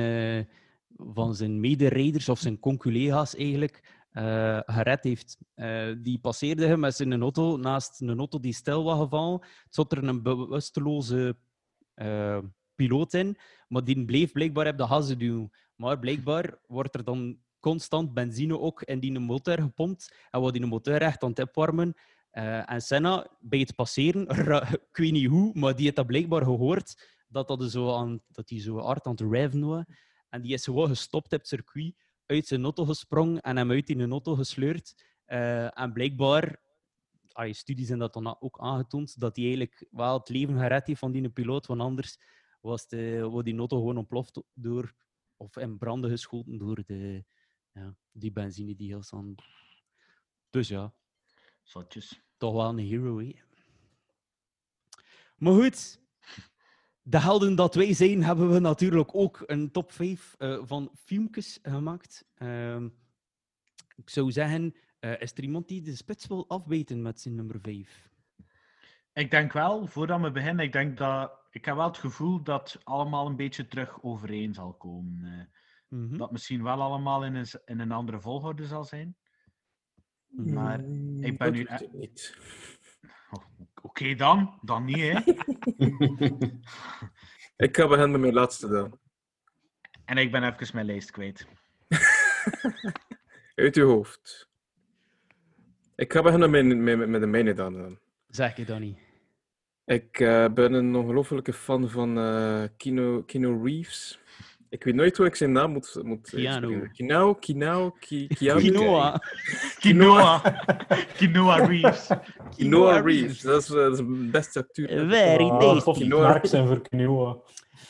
van 1.14 1.34
zijn 1.34 1.60
mederijders 1.60 2.28
of 2.28 2.38
zijn 2.38 2.58
conculega's 2.58 3.36
eigenlijk 3.36 4.00
eh, 4.10 4.58
gered 4.64 5.04
heeft. 5.04 5.38
Eh, 5.54 5.92
die 5.98 6.18
passeerde 6.18 6.66
hem 6.66 6.80
met 6.80 6.96
zijn 6.96 7.20
auto 7.20 7.56
naast 7.56 8.00
een 8.00 8.18
auto 8.18 8.40
die 8.40 8.52
stil 8.52 8.84
was 8.84 8.98
gevallen. 8.98 9.40
Het 9.40 9.74
zat 9.74 9.92
er 9.92 10.04
een 10.04 10.22
bewusteloze 10.22 11.36
eh, 11.94 12.38
piloot 12.74 13.14
in, 13.14 13.36
maar 13.68 13.84
die 13.84 14.04
bleef 14.04 14.32
blijkbaar 14.32 14.66
op 14.68 14.78
de 14.78 14.86
gassen 14.86 15.18
duwen. 15.18 15.50
Maar 15.76 15.98
blijkbaar 15.98 16.58
wordt 16.66 16.94
er 16.94 17.04
dan 17.04 17.38
constant 17.60 18.14
benzine 18.14 18.58
ook 18.58 18.82
in 18.82 19.00
die 19.00 19.18
motor 19.18 19.60
gepompt 19.60 20.14
en 20.30 20.40
wordt 20.40 20.56
die 20.56 20.66
motor 20.66 21.00
echt 21.02 21.22
aan 21.22 21.30
het 21.30 21.40
opwarmen. 21.40 21.94
En 22.30 22.80
Senna, 22.80 23.26
bij 23.40 23.58
het 23.58 23.74
passeren, 23.74 24.28
ik 24.90 24.96
weet 24.96 25.12
niet 25.12 25.26
hoe, 25.26 25.50
maar 25.54 25.74
die 25.74 25.84
heeft 25.84 25.96
dat 25.96 26.06
blijkbaar 26.06 26.42
gehoord, 26.42 27.10
dat, 27.28 27.48
dat, 27.48 27.70
zo 27.70 28.18
dat 28.32 28.50
hij 28.50 28.60
zo 28.60 28.78
hard 28.78 29.06
aan 29.06 29.12
het 29.12 29.32
rijven 29.32 29.66
was. 29.66 29.84
En 30.30 30.42
die 30.42 30.52
is 30.52 30.64
gewoon 30.64 30.88
gestopt 30.88 31.32
op 31.32 31.38
het 31.38 31.48
circuit, 31.48 31.94
uit 32.26 32.46
zijn 32.46 32.62
auto 32.62 32.84
gesprongen 32.84 33.40
en 33.40 33.56
hem 33.56 33.70
uit 33.70 33.90
in 33.90 34.00
een 34.00 34.10
auto 34.10 34.34
gesleurd. 34.34 35.04
Eh, 35.24 35.78
en 35.78 35.92
blijkbaar, 35.92 36.60
ah, 37.32 37.52
studies 37.52 37.88
hebben 37.88 38.10
dat 38.10 38.22
dan 38.22 38.36
ook 38.40 38.58
aangetoond, 38.60 39.20
dat 39.20 39.36
hij 39.36 39.44
eigenlijk 39.44 39.86
wel 39.90 40.18
het 40.18 40.28
leven 40.28 40.58
gered 40.58 40.86
heeft 40.86 40.98
van 40.98 41.12
die 41.12 41.30
piloot, 41.30 41.66
want 41.66 41.80
anders 41.80 42.18
was 42.60 42.88
de, 42.88 43.22
wordt 43.24 43.46
die 43.46 43.58
auto 43.58 43.76
gewoon 43.76 43.96
ontploft 43.96 44.42
door, 44.54 44.94
of 45.36 45.56
in 45.56 45.78
branden 45.78 46.10
geschoten 46.10 46.58
door 46.58 46.82
de, 46.86 47.24
ja, 47.72 47.96
die 48.12 48.32
benzine 48.32 48.76
die 48.76 48.88
heel 48.88 49.02
staan. 49.02 49.34
Dus 50.50 50.68
ja, 50.68 50.94
toch 52.36 52.52
wel 52.52 52.68
een 52.68 52.78
hero, 52.78 53.18
hè. 53.18 53.34
Maar 55.36 55.52
goed, 55.52 55.99
de 57.10 57.20
helden 57.20 57.54
dat 57.54 57.74
wij 57.74 57.92
zijn, 57.94 58.22
hebben 58.22 58.52
we 58.52 58.58
natuurlijk 58.58 59.14
ook 59.14 59.42
een 59.46 59.70
top 59.70 59.92
5 59.92 60.34
van 60.62 60.90
filmpjes 60.94 61.58
gemaakt. 61.62 62.24
Ehm, 62.34 62.88
ik 63.96 64.10
zou 64.10 64.32
zeggen, 64.32 64.74
eh, 64.98 65.20
is 65.20 65.32
er 65.32 65.42
iemand 65.42 65.68
die 65.68 65.82
de 65.82 65.96
spits 65.96 66.26
wil 66.26 66.48
afbeten 66.48 67.02
met 67.02 67.20
zijn 67.20 67.34
nummer 67.34 67.58
5? 67.62 68.08
Ik 69.12 69.30
denk 69.30 69.52
wel, 69.52 69.86
voordat 69.86 70.20
we 70.20 70.30
beginnen, 70.30 70.64
ik 70.64 70.72
denk 70.72 70.98
dat... 70.98 71.38
Ik 71.50 71.64
heb 71.64 71.76
wel 71.76 71.86
het 71.86 71.98
gevoel 71.98 72.42
dat 72.42 72.72
het 72.72 72.84
allemaal 72.84 73.26
een 73.26 73.36
beetje 73.36 73.66
terug 73.66 74.02
overeen 74.02 74.54
zal 74.54 74.72
komen. 74.72 75.24
eh. 75.24 75.98
Mhm. 75.98 76.16
Dat 76.16 76.32
misschien 76.32 76.62
wel 76.62 76.80
allemaal 76.80 77.24
in 77.24 77.34
een, 77.34 77.46
in 77.64 77.80
een 77.80 77.92
andere 77.92 78.20
volgorde 78.20 78.66
zal 78.66 78.84
zijn. 78.84 79.16
Maar 80.28 80.80
ik 81.20 81.38
ben 81.38 81.38
dat 81.38 81.52
nu... 81.52 81.66
e- 81.68 81.88
niet. 81.92 82.36
Oh, 83.30 83.44
Oké 83.82 84.14
dan, 84.14 84.58
dan 84.62 84.84
niet, 84.84 84.96
hè. 84.96 85.18
Ik 87.66 87.76
ga 87.76 87.88
beginnen 87.88 88.10
met 88.10 88.20
mijn 88.20 88.34
laatste 88.34 88.68
dan. 88.68 88.98
En 90.04 90.16
ik 90.16 90.30
ben 90.30 90.42
even 90.42 90.74
mijn 90.74 90.86
lijst 90.86 91.10
kwijt. 91.10 91.46
Uit 93.54 93.76
uw 93.76 93.86
hoofd. 93.86 94.48
Ik 95.96 96.12
ga 96.12 96.22
beginnen 96.22 96.50
met, 96.50 96.64
met, 96.64 97.08
met 97.08 97.20
de 97.20 97.26
mijne 97.26 97.52
dan. 97.52 97.72
dan. 97.72 97.98
Zeg 98.28 98.56
je 98.56 98.64
dan 98.64 98.80
niet? 98.80 98.98
Ik 99.84 100.20
eh, 100.20 100.48
ben 100.54 100.72
een 100.72 100.94
ongelofelijke 100.94 101.52
fan 101.52 101.88
van 101.88 102.18
eh 102.18 102.64
Kino, 102.76 103.22
Kino 103.22 103.62
Reeves. 103.62 104.20
Ik 104.70 104.84
weet 104.84 104.94
nooit 104.94 105.16
hoe 105.16 105.26
ik 105.26 105.34
zijn 105.34 105.52
naam 105.52 105.70
moet, 105.72 105.98
moet 106.02 106.30
Keanu. 106.30 106.88
Kinao, 106.92 107.34
Kinao, 107.34 107.90
Ki. 107.90 108.26
Quinoa. 108.26 109.22
Quinoa. 109.80 110.42
Quinoa 111.16 111.56
Reeves. 111.56 112.08
Quinoa 112.56 113.00
Reeves, 113.00 113.40
dat 113.40 113.62
is, 113.62 113.68
eh, 113.68 113.74
dat 113.74 113.92
is 113.92 113.98
de 113.98 114.28
beste 114.32 114.58
acteur. 114.58 114.88
Very 115.08 115.48
Ah, 115.48 115.58
tasty. 115.60 115.88
of 115.88 115.96
Quinoa. 115.96 116.40
zijn 116.42 116.66
voor 116.66 116.80
quinoa. 116.88 117.36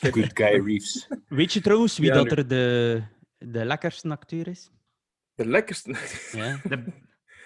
Good 0.01 0.31
guy 0.33 0.61
Reeves. 0.65 1.07
Weet 1.27 1.53
je 1.53 1.61
trouwens 1.61 1.97
wie 1.97 2.11
dat 2.11 2.31
er 2.31 2.47
de, 2.47 3.01
de 3.37 3.65
lekkerste 3.65 4.09
acteur 4.09 4.47
is? 4.47 4.69
De 5.35 5.45
lekkerste. 5.45 5.95
Ja. 6.31 6.59
De... 6.69 6.83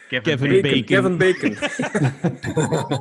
Kevin, 0.09 0.37
Kevin 0.37 0.61
Bacon. 0.85 1.17
Bacon. 1.17 1.55
Kevin 1.55 1.61
Bacon. 1.61 2.99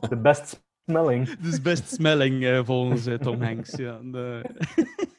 De 0.10 0.16
best 0.22 0.62
smelling. 0.86 1.38
Dus 1.38 1.60
best 1.62 1.88
smelling 1.92 2.44
eh, 2.44 2.60
volgens 2.64 3.06
eh, 3.06 3.14
Tom 3.14 3.42
Hanks. 3.42 3.76
Ja. 3.76 3.98
De... 4.02 4.42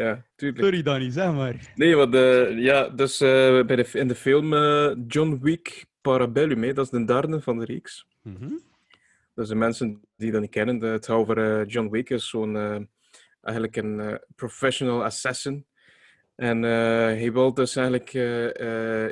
ja, 0.00 0.24
tuurlijk. 0.36 0.64
Sorry 0.64 0.82
Danny, 0.82 1.10
zeg 1.10 1.32
maar. 1.32 1.72
Nee, 1.74 1.96
want 1.96 2.14
eh, 2.14 2.58
ja, 2.58 2.88
dus 2.88 3.20
eh, 3.20 3.64
bij 3.64 3.76
de, 3.76 3.88
in 3.92 4.08
de 4.08 4.14
film 4.14 4.54
eh, 4.54 4.92
John 5.06 5.38
Wick 5.42 5.86
Parabellum, 6.00 6.62
hè, 6.62 6.72
dat 6.72 6.84
is 6.84 6.90
de 6.90 7.04
derde 7.04 7.40
van 7.40 7.58
de 7.58 7.64
reeks. 7.64 8.06
Mhm. 8.22 8.52
Dus 9.34 9.48
de 9.48 9.54
mensen 9.54 10.00
die 10.16 10.30
dat 10.30 10.40
niet 10.40 10.50
kennen, 10.50 10.80
het 10.80 11.06
gaat 11.06 11.16
over 11.16 11.66
John 11.66 11.90
Wick 11.90 12.10
is 12.10 12.28
zo'n 12.28 12.88
eigenlijk 13.42 13.76
een 13.76 14.20
professional 14.36 15.04
assassin. 15.04 15.66
En 16.34 16.62
hij 16.62 17.32
wil 17.32 17.54
dus 17.54 17.76
eigenlijk 17.76 18.12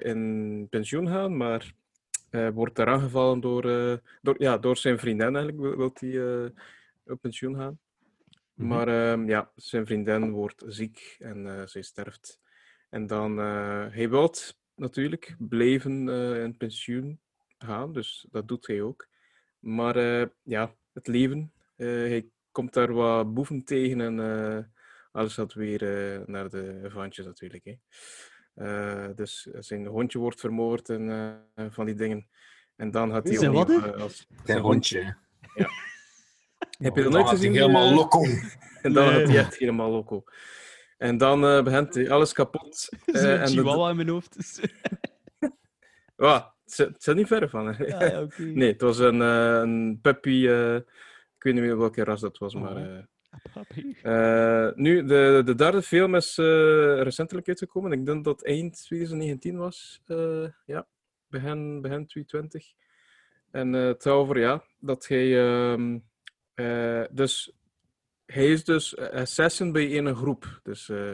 in 0.04 0.66
pensioen 0.70 1.08
gaan, 1.08 1.36
maar 1.36 1.72
wordt 2.52 2.74
daar 2.74 2.86
aangevallen 2.86 3.40
door, 3.40 3.62
door, 4.22 4.34
ja, 4.38 4.58
door 4.58 4.76
zijn 4.76 4.98
vriendin 4.98 5.36
eigenlijk, 5.36 5.58
wil, 5.58 5.76
wil 5.76 5.92
hij 5.94 6.52
op 7.06 7.20
pensioen 7.20 7.56
gaan. 7.56 7.78
Mhm. 8.58 8.68
Maar 8.68 8.88
ehm, 8.88 9.28
ja, 9.28 9.50
zijn 9.54 9.86
vriendin 9.86 10.30
wordt 10.30 10.62
ziek 10.66 11.16
en 11.18 11.46
eh, 11.46 11.66
zij 11.66 11.82
sterft. 11.82 12.40
En 12.90 13.06
dan, 13.06 13.38
eh 13.38 13.86
hij 13.90 14.08
wil 14.08 14.34
natuurlijk 14.74 15.36
blijven 15.38 16.08
eh, 16.08 16.42
in 16.42 16.56
pensioen 16.56 17.20
gaan, 17.58 17.92
dus 17.92 18.26
dat 18.30 18.48
doet 18.48 18.66
hij 18.66 18.82
ook. 18.82 19.08
Maar 19.58 19.96
eh, 19.96 20.26
ja, 20.42 20.74
het 20.92 21.06
leven, 21.06 21.52
eh, 21.76 21.86
hij 21.86 22.28
komt 22.50 22.72
daar 22.72 22.92
wat 22.92 23.34
boeven 23.34 23.64
tegen 23.64 24.00
en 24.00 24.20
eh, 24.20 24.64
alles 25.12 25.34
gaat 25.34 25.54
weer 25.54 25.82
eh, 25.82 26.26
naar 26.26 26.48
de 26.48 26.86
vaantjes 26.88 27.26
natuurlijk. 27.26 27.64
Hè. 27.64 27.74
Eh, 28.54 29.08
dus 29.14 29.42
zijn 29.42 29.86
hondje 29.86 30.18
wordt 30.18 30.40
vermoord 30.40 30.88
en 30.88 31.10
eh, 31.54 31.66
van 31.70 31.86
die 31.86 31.94
dingen. 31.94 32.28
En 32.76 32.90
dan 32.90 33.10
gaat 33.10 33.28
hij 33.28 33.36
Zijn 33.36 33.52
wat, 33.52 33.94
als 33.94 34.26
Zijn 34.44 34.60
hondje. 34.60 35.16
Heb 36.78 36.96
je 36.96 37.02
dat 37.02 37.12
nooit 37.12 37.28
gezien? 37.28 37.52
helemaal 37.52 37.88
eh? 37.90 37.96
loco. 37.96 38.24
En 38.82 38.92
dan 38.92 39.06
Nee. 39.06 39.18
gaat 39.18 39.28
hij 39.28 39.38
echt 39.38 39.56
helemaal 39.56 39.90
loco. 39.90 40.24
En 40.98 41.16
dan 41.16 41.44
eh, 41.44 41.62
begint 41.62 41.94
hij 41.94 42.10
alles 42.10 42.32
kapot. 42.32 42.88
eh, 43.06 43.14
Zo'n 43.14 43.30
en 43.30 43.38
dat- 43.38 43.48
chihuahua 43.50 43.90
in 43.90 43.96
mijn 43.96 44.08
hoofd. 44.08 44.36
Ja, 46.16 46.54
het 46.64 46.72
zit- 46.72 46.88
het 46.88 47.02
zit 47.02 47.16
niet 47.16 47.26
ver 47.26 47.48
van. 47.48 47.66
Hè. 47.74 47.84
Ja, 47.84 48.04
ja, 48.04 48.22
oké. 48.26 48.42
Nee, 48.42 48.72
het 48.72 48.80
was 48.80 48.98
een, 48.98 49.22
eh, 49.22 49.58
een 49.62 49.98
puppy. 50.02 50.46
eh, 50.48 50.74
ik 50.74 51.42
weet 51.44 51.54
niet 51.54 51.62
meer 51.62 51.78
welke 51.78 52.04
ras 52.04 52.20
dat 52.20 52.38
was, 52.38 52.54
maar. 52.54 52.76
Oh. 52.76 52.96
eh, 54.02 54.66
eh, 54.66 54.74
nu, 54.74 55.04
de, 55.04 55.42
de 55.44 55.54
derde 55.54 55.82
film 55.82 56.14
is 56.14 56.38
eh, 56.38 56.44
recentelijk 57.02 57.48
uitgekomen. 57.48 57.92
Ik 57.92 58.06
denk 58.06 58.24
dat 58.24 58.42
eind 58.44 58.82
2019 58.84 59.56
was. 59.56 60.00
eh, 60.06 60.46
ja, 60.66 60.86
begin, 61.28 61.80
begin 61.80 62.06
2020. 62.06 62.72
En 63.50 63.74
eh, 63.74 63.84
het 63.86 64.02
gaat 64.02 64.12
over, 64.12 64.38
ja, 64.38 64.64
dat 64.78 65.06
hij... 65.08 65.38
ehm, 65.46 65.98
eh, 66.58 67.04
dus, 67.10 67.52
hij 68.26 68.46
is 68.46 68.64
dus 68.64 68.96
assassin 68.96 69.72
bij 69.72 69.98
een 69.98 70.16
groep. 70.16 70.60
Dus 70.62 70.88
eh, 70.88 71.12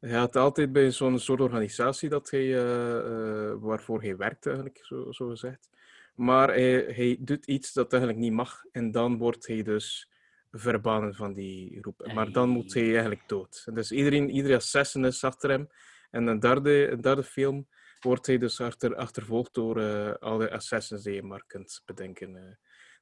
hij 0.00 0.18
had 0.18 0.36
altijd 0.36 0.72
bij 0.72 0.90
zo'n 0.90 1.18
soort 1.18 1.40
organisatie 1.40 2.08
dat 2.08 2.30
hij, 2.30 2.40
eh, 2.40 2.96
eh, 2.98 3.54
waarvoor 3.60 4.02
hij 4.02 4.16
werkt, 4.16 4.46
eigenlijk, 4.46 4.78
zo, 4.82 5.12
zo 5.12 5.28
gezegd. 5.28 5.70
Maar 6.14 6.48
hij, 6.48 6.72
hij 6.72 7.16
doet 7.20 7.46
iets 7.46 7.72
dat 7.72 7.92
eigenlijk 7.92 8.22
niet 8.22 8.32
mag. 8.32 8.64
En 8.72 8.90
dan 8.90 9.18
wordt 9.18 9.46
hij 9.46 9.62
dus 9.62 10.10
verbannen 10.50 11.14
van 11.14 11.32
die 11.32 11.78
groep. 11.80 12.10
Maar 12.14 12.32
dan 12.32 12.48
moet 12.48 12.74
hij 12.74 12.90
eigenlijk 12.90 13.28
dood. 13.28 13.62
En 13.66 13.74
dus 13.74 13.92
iedereen, 13.92 14.30
iedere 14.30 14.54
assassin 14.56 15.04
is 15.04 15.24
achter 15.24 15.50
hem. 15.50 15.68
En 16.10 16.26
een 16.26 16.40
derde, 16.40 16.90
een 16.90 17.00
derde 17.00 17.22
film 17.22 17.68
wordt 18.00 18.26
hij 18.26 18.38
dus 18.38 18.60
achter, 18.60 18.96
achtervolgd 18.96 19.54
door 19.54 19.80
eh, 19.80 20.12
alle 20.18 20.50
assassins 20.50 21.02
die 21.02 21.14
je 21.14 21.22
maar 21.22 21.44
kunt 21.46 21.82
bedenken. 21.84 22.36
eh. 22.36 22.54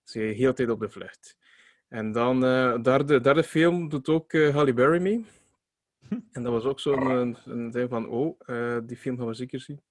Dus 0.05 0.14
hij 0.14 0.34
de 0.34 0.52
tijd 0.52 0.70
op 0.70 0.80
de 0.80 0.90
vlucht. 0.90 1.36
En 1.91 2.12
dan, 2.12 2.45
eh 2.45 2.83
derde, 2.83 3.21
derde 3.21 3.43
film 3.43 3.89
doet 3.89 4.09
ook 4.09 4.33
eh, 4.33 4.55
Halle 4.55 4.73
Berry 4.73 5.01
mee. 5.01 5.25
En 6.33 6.43
dat 6.43 6.53
was 6.53 6.65
ook 6.65 6.81
zo'n 6.81 7.07
een, 7.07 7.37
een 7.45 7.71
ding 7.71 7.89
van, 7.89 8.09
oh, 8.09 8.41
eh, 8.47 8.79
die 8.83 8.97
film 8.97 9.17
gaan 9.19 9.27
we 9.27 9.35
zeker 9.35 9.61
zien. 9.61 9.83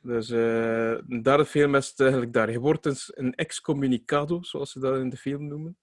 Dus 0.00 0.28
een 0.28 1.22
derde 1.22 1.44
film 1.44 1.74
is 1.74 1.88
het 1.88 2.00
eigenlijk 2.00 2.32
daar. 2.32 2.50
Je 2.50 2.60
wordt 2.60 3.12
een 3.14 3.34
excommunicado, 3.34 4.42
zoals 4.42 4.72
ze 4.72 4.80
dat 4.80 4.98
in 4.98 5.08
de 5.08 5.16
film 5.16 5.46
noemen. 5.46 5.78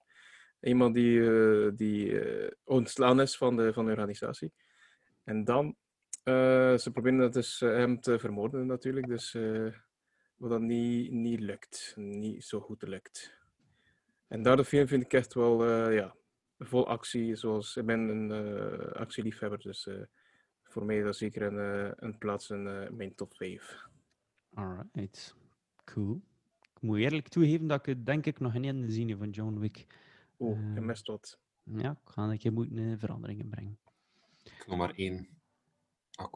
Iemand 0.60 0.94
die, 0.94 1.74
die 1.74 2.20
ontslaan 2.64 3.20
is 3.20 3.36
van 3.36 3.56
de, 3.56 3.72
van 3.72 3.84
de 3.84 3.90
organisatie. 3.90 4.52
En 5.24 5.44
dan, 5.44 5.76
ze 6.24 6.90
proberen 6.92 7.18
dat 7.18 7.32
dus 7.32 7.60
hem 7.60 8.00
te 8.00 8.18
vermoorden 8.18 8.66
natuurlijk, 8.66 9.06
dus 9.06 9.36
wat 10.36 10.50
dat 10.50 10.60
niet, 10.60 11.12
niet 11.12 11.40
lukt. 11.40 11.92
Niet 11.96 12.44
zo 12.44 12.60
goed 12.60 12.82
lukt. 12.82 13.43
En 14.34 14.42
daar 14.42 14.56
de 14.56 14.64
film 14.64 14.86
vind 14.86 15.02
ik 15.02 15.12
echt 15.12 15.34
wel, 15.34 15.64
eh, 15.66 15.94
ja, 15.94 16.14
vol 16.58 16.86
actie. 16.88 17.36
Zoals, 17.36 17.76
ik 17.76 17.86
ben 17.86 18.00
een 18.00 18.30
eh, 18.30 19.00
actieliefhebber, 19.00 19.58
dus 19.58 19.86
eh, 19.86 20.02
voor 20.62 20.84
mij 20.84 20.96
is 20.98 21.04
dat 21.04 21.16
zeker 21.16 21.42
een, 21.42 21.94
een 21.96 22.18
plaats 22.18 22.50
in 22.50 22.66
eh, 22.66 22.90
mijn 22.90 23.14
top 23.14 23.34
5. 23.34 23.88
Alright. 24.54 25.34
Cool. 25.84 26.22
moet 26.80 26.98
eerlijk 26.98 27.28
toegeven 27.28 27.66
dat 27.66 27.78
ik 27.78 27.86
het 27.86 28.06
denk 28.06 28.26
ik 28.26 28.40
nog 28.40 28.52
geen 28.52 28.64
ene 28.64 28.84
gezien 28.84 29.08
heb 29.08 29.18
van 29.18 29.30
John 29.30 29.58
Wick. 29.58 29.86
Oeh, 30.38 30.74
je 30.74 30.80
mist 30.80 31.06
wat. 31.06 31.38
Ja, 31.62 31.90
ik 31.90 32.10
ga 32.10 32.22
een 32.22 32.38
keer 32.38 32.52
moeten 32.52 32.78
eh, 32.78 32.98
veranderingen 32.98 33.48
brengen. 33.48 33.78
Ik 34.42 34.64
nog 34.66 34.78
maar 34.78 34.94
één. 34.94 35.28
Ah. 36.14 36.32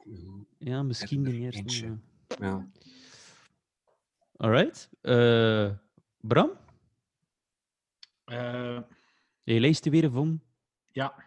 Ja, 0.58 0.82
misschien 0.82 1.22
de 1.22 1.30
er 1.30 1.36
eerste. 1.36 1.98
ja. 2.40 2.68
Alright. 4.36 4.90
Eh, 5.00 5.70
Bram, 6.20 6.50
Eh, 8.28 8.78
je 9.42 9.80
er 9.84 9.90
weer 9.90 10.10
van. 10.10 10.42
ja. 10.92 11.14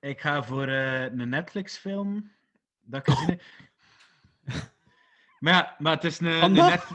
ik 0.00 0.20
ga 0.20 0.42
voor 0.42 0.68
eh, 0.68 1.02
een 1.02 1.28
Netflix-film. 1.28 2.30
Dat 2.80 3.08
ik 3.08 3.14
gezien 3.14 3.28
heb. 3.28 3.42
maar 5.40 5.52
ja, 5.52 5.76
maar 5.78 5.94
het 5.94 6.04
is 6.04 6.20
een, 6.20 6.26
een, 6.26 6.40
Panda? 6.40 6.68
Net- 6.68 6.86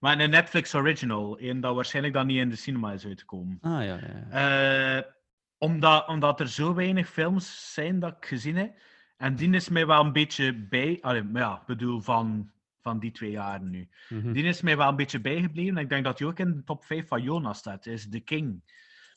maar 0.00 0.20
een 0.20 0.30
Netflix 0.30 0.74
original. 0.74 1.38
En 1.38 1.60
dat 1.60 1.74
waarschijnlijk 1.74 2.14
dan 2.14 2.26
niet 2.26 2.38
in 2.38 2.48
de 2.48 2.56
cinema 2.56 2.92
is 2.92 3.06
uitgekomen. 3.06 3.58
Ah 3.60 3.84
ja, 3.84 3.96
ja. 3.96 4.26
ja. 4.30 4.98
Eh, 4.98 5.12
omdat, 5.58 6.08
omdat 6.08 6.40
er 6.40 6.48
zo 6.48 6.74
weinig 6.74 7.08
films 7.08 7.72
zijn 7.74 7.98
dat 8.00 8.16
ik 8.16 8.26
gezien 8.26 8.56
heb. 8.56 8.78
En 9.16 9.34
die 9.36 9.50
is 9.50 9.68
mij 9.68 9.86
wel 9.86 10.04
een 10.04 10.12
beetje 10.12 10.54
bij. 10.54 10.98
Allee, 11.00 11.22
maar 11.22 11.42
ja, 11.42 11.54
ik 11.60 11.66
bedoel 11.66 12.00
van, 12.00 12.50
van 12.82 12.98
die 12.98 13.10
twee 13.10 13.30
jaren 13.30 13.70
nu. 13.70 13.88
Mhm. 14.08 14.32
Die 14.32 14.44
is 14.44 14.60
mij 14.60 14.76
wel 14.76 14.88
een 14.88 14.96
beetje 14.96 15.20
bijgebleven. 15.20 15.76
En 15.76 15.82
ik 15.82 15.88
denk 15.88 16.04
dat 16.04 16.18
die 16.18 16.26
ook 16.26 16.38
in 16.38 16.52
de 16.56 16.64
top 16.64 16.84
5 16.84 17.08
van 17.08 17.22
Jonas 17.22 17.58
staat. 17.58 17.86
Is 17.86 18.08
The 18.08 18.20
King. 18.20 18.62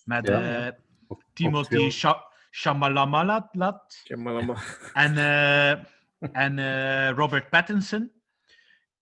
Met 0.03 0.27
Ja. 0.27 0.65
eh, 0.65 0.71
Op- 1.07 1.23
Timothy 1.33 1.75
en, 4.93 5.17
eh, 5.17 5.71
en 6.31 6.59
eh, 6.59 7.09
Robert 7.09 7.49
Pattinson. 7.49 8.11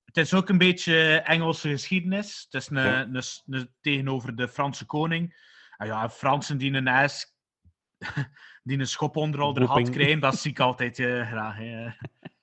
Het 0.05 0.17
is 0.17 0.33
ook 0.33 0.49
een 0.49 0.57
beetje 0.57 1.21
Engelse 1.21 1.69
geschiedenis. 1.69 2.47
Het 2.49 2.61
is 2.61 2.69
een, 2.69 2.83
Ja. 2.83 3.01
een, 3.01 3.21
een- 3.45 3.69
tegenover 3.81 4.35
de 4.35 4.47
Franse 4.47 4.85
koning. 4.85 5.49
En 5.77 5.87
ja, 5.87 6.09
Fransen 6.09 6.57
die 6.57 6.73
een 6.73 6.87
ijs, 6.87 7.35
die 8.63 8.79
een 8.79 8.87
schop 8.87 9.15
onder 9.15 9.41
al 9.41 9.53
de 9.53 9.65
had 9.65 9.89
krijgen, 9.89 10.19
dat 10.19 10.37
zie 10.37 10.51
ik 10.51 10.59
altijd 10.59 10.95
graag. 10.95 11.57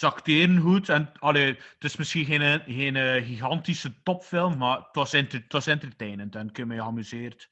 hè. 0.00 0.06
Acteren 0.06 0.58
goed. 0.60 0.88
En, 0.88 1.12
allee, 1.18 1.46
het 1.46 1.84
is 1.84 1.96
misschien 1.96 2.24
geen, 2.24 2.60
geen 2.66 2.96
eh, 2.96 3.26
gigantische 3.26 4.02
topfilm, 4.02 4.56
maar 4.58 4.76
het 4.76 4.88
was, 4.92 5.12
enter- 5.12 5.40
het 5.42 5.52
was 5.52 5.66
entertainend 5.66 6.34
en 6.36 6.48
ik 6.48 6.56
heb 6.56 6.66
me 6.66 6.74
geamuseerd. 6.74 7.50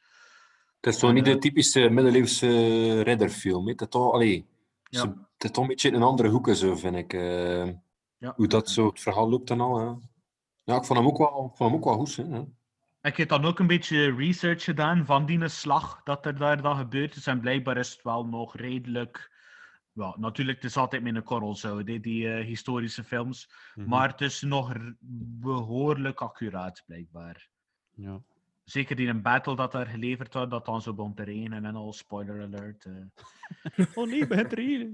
Het 0.80 0.94
is 0.94 1.00
toch 1.00 1.12
niet 1.12 1.24
de 1.24 1.38
typische 1.38 1.88
middeleeuwse 1.88 3.02
ridderfilm. 3.02 3.64
hè? 3.64 3.70
Het 3.72 3.80
is 3.80 3.88
toch, 3.88 4.12
allee, 4.12 4.46
Ja. 4.88 5.00
ze- 5.00 5.06
het 5.34 5.44
is 5.44 5.50
toch 5.50 5.62
een 5.62 5.68
beetje 5.68 5.88
in 5.88 5.94
een 5.94 6.02
andere 6.02 6.28
hoeken, 6.28 6.56
zo, 6.56 6.76
vind 6.76 6.96
ik. 6.96 7.12
eh, 7.12 7.66
Ja. 8.18 8.32
Hoe 8.36 8.46
dat 8.46 8.70
zo 8.70 8.86
het 8.86 9.00
verhaal 9.00 9.28
loopt 9.28 9.50
en 9.50 9.60
al. 9.60 9.80
Ja, 9.80 9.96
ja 10.64 10.76
ik 10.76 10.84
vond 10.84 10.98
hem 10.98 11.08
ook 11.08 11.18
wel, 11.18 11.52
vond 11.56 11.70
hem 11.70 11.74
ook 11.74 11.84
wel 11.84 11.94
goed. 11.94 12.16
Hè? 12.16 12.42
Ik 13.08 13.16
heb 13.16 13.28
dan 13.28 13.44
ook 13.44 13.58
een 13.58 13.66
beetje 13.66 14.14
research 14.14 14.64
gedaan 14.64 15.06
van 15.06 15.26
die 15.26 15.48
slag 15.48 16.00
dat 16.04 16.26
er 16.26 16.36
daar 16.38 16.62
dan 16.62 16.76
gebeurd 16.76 17.16
is. 17.16 17.26
En 17.26 17.40
blijkbaar 17.40 17.76
is 17.76 17.90
het 17.90 18.02
wel 18.02 18.26
nog 18.26 18.56
redelijk. 18.56 19.30
Ja, 19.94 20.14
natuurlijk, 20.18 20.62
het 20.62 20.70
is 20.70 20.76
altijd 20.76 21.02
met 21.02 21.14
een 21.14 21.22
korrel 21.22 21.54
zo, 21.56 21.82
die, 21.84 22.00
die 22.00 22.28
eh, 22.34 22.44
historische 22.44 23.04
films. 23.04 23.50
Mhm. 23.74 23.88
Maar 23.88 24.08
het 24.08 24.20
is 24.20 24.42
nog 24.42 24.72
behoorlijk 25.40 26.20
accuraat, 26.20 26.82
blijkbaar. 26.86 27.48
Ja. 27.94 28.20
Zeker 28.64 29.00
in 29.00 29.08
een 29.08 29.22
battle 29.22 29.56
dat 29.56 29.72
daar 29.72 29.86
geleverd 29.86 30.34
wordt, 30.34 30.50
dat 30.50 30.64
dan 30.64 30.82
zo 30.82 30.94
begon 30.94 31.14
te 31.14 31.22
regenen 31.22 31.64
en 31.64 31.74
al, 31.74 31.92
spoiler 31.92 32.42
alert. 32.42 32.84
eh. 32.84 33.86
Oh 33.94 34.08
nee, 34.08 34.26
begint 34.26 34.52
er 34.52 34.58
hier. 34.58 34.88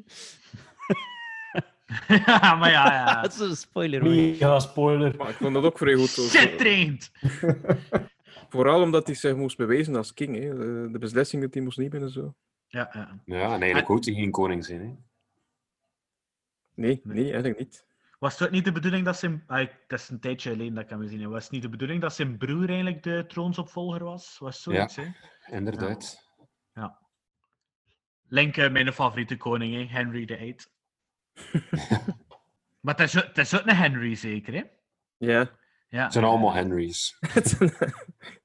ja, 2.27 2.55
maar 2.55 2.70
ja, 2.70 2.93
ja. 2.93 3.20
Dat 3.22 3.32
is 3.32 3.39
een 3.40 3.56
spoiler. 3.56 4.01
hoor. 4.01 4.10
Mega 4.10 4.59
spoiler. 4.59 5.16
Maar 5.16 5.28
ik 5.28 5.36
vond 5.36 5.55
dat 5.55 5.64
ook 5.64 5.78
vrij 5.78 5.94
goed. 5.94 6.09
Shit 6.09 6.59
traint! 6.59 7.10
Vooral 8.48 8.82
omdat 8.82 9.06
hij 9.06 9.14
zich 9.16 9.36
moest 9.36 9.56
bewijzen 9.56 9.97
als 9.97 10.14
king. 10.14 10.36
Hè. 10.36 10.55
De, 10.59 10.89
de 10.93 10.98
beslissingen 10.98 11.51
die 11.51 11.62
moest 11.62 11.78
nemen 11.78 12.02
en 12.02 12.10
zo. 12.10 12.35
Ja, 12.71 12.91
ja. 12.93 13.21
Ja, 13.25 13.43
en 13.43 13.51
eigenlijk 13.51 13.89
En- 13.89 13.95
ook 13.95 14.05
hij 14.05 14.15
geen 14.15 14.31
koning 14.31 14.65
zijn. 14.65 14.81
Hè? 14.81 14.97
Nee, 16.75 17.01
nee, 17.05 17.25
eigenlijk 17.25 17.59
niet. 17.59 17.87
Was 18.19 18.39
het 18.39 18.49
ook 18.49 18.55
niet 18.55 18.65
de 18.65 18.73
bedoeling 18.73 19.05
dat 19.05 19.17
zijn... 19.19 19.45
Ah, 19.47 19.59
het 19.59 20.01
is 20.01 20.09
een 20.09 20.21
tijdje 20.21 20.51
geleden 20.51 20.75
dat 20.75 20.85
ik 20.85 20.91
hem 20.91 21.01
gezien 21.01 21.21
heb. 21.21 21.31
Was 21.31 21.43
het 21.43 21.53
niet 21.53 21.63
de 21.63 21.69
bedoeling 21.69 22.01
dat 22.01 22.15
zijn 22.15 22.39
broer 22.39 22.69
eigenlijk 22.69 23.03
de 23.03 23.25
troonsopvolger 23.29 24.05
was? 24.05 24.39
Was 24.39 24.63
zoiets, 24.63 24.97
hè? 24.97 25.07
Inderdaad. 25.47 26.29
Link, 28.29 28.57
eh, 28.57 28.71
mijn 28.71 28.93
favoriete 28.93 29.37
koning, 29.37 29.75
hè? 29.75 29.97
Henry 29.99 30.27
VIII. 30.27 30.57
maar 32.81 32.95
het 32.97 33.01
is, 33.01 33.17
ook- 33.19 33.25
het 33.29 33.39
is 33.39 33.55
ook 33.59 33.67
een 33.67 33.77
Henry, 33.77 34.15
zeker, 34.15 34.55
hè? 34.55 34.63
Ja. 35.17 35.59
Ja. 35.91 36.03
Het 36.05 36.12
zijn 36.12 36.25
allemaal 36.25 36.53
Henrys. 36.53 37.17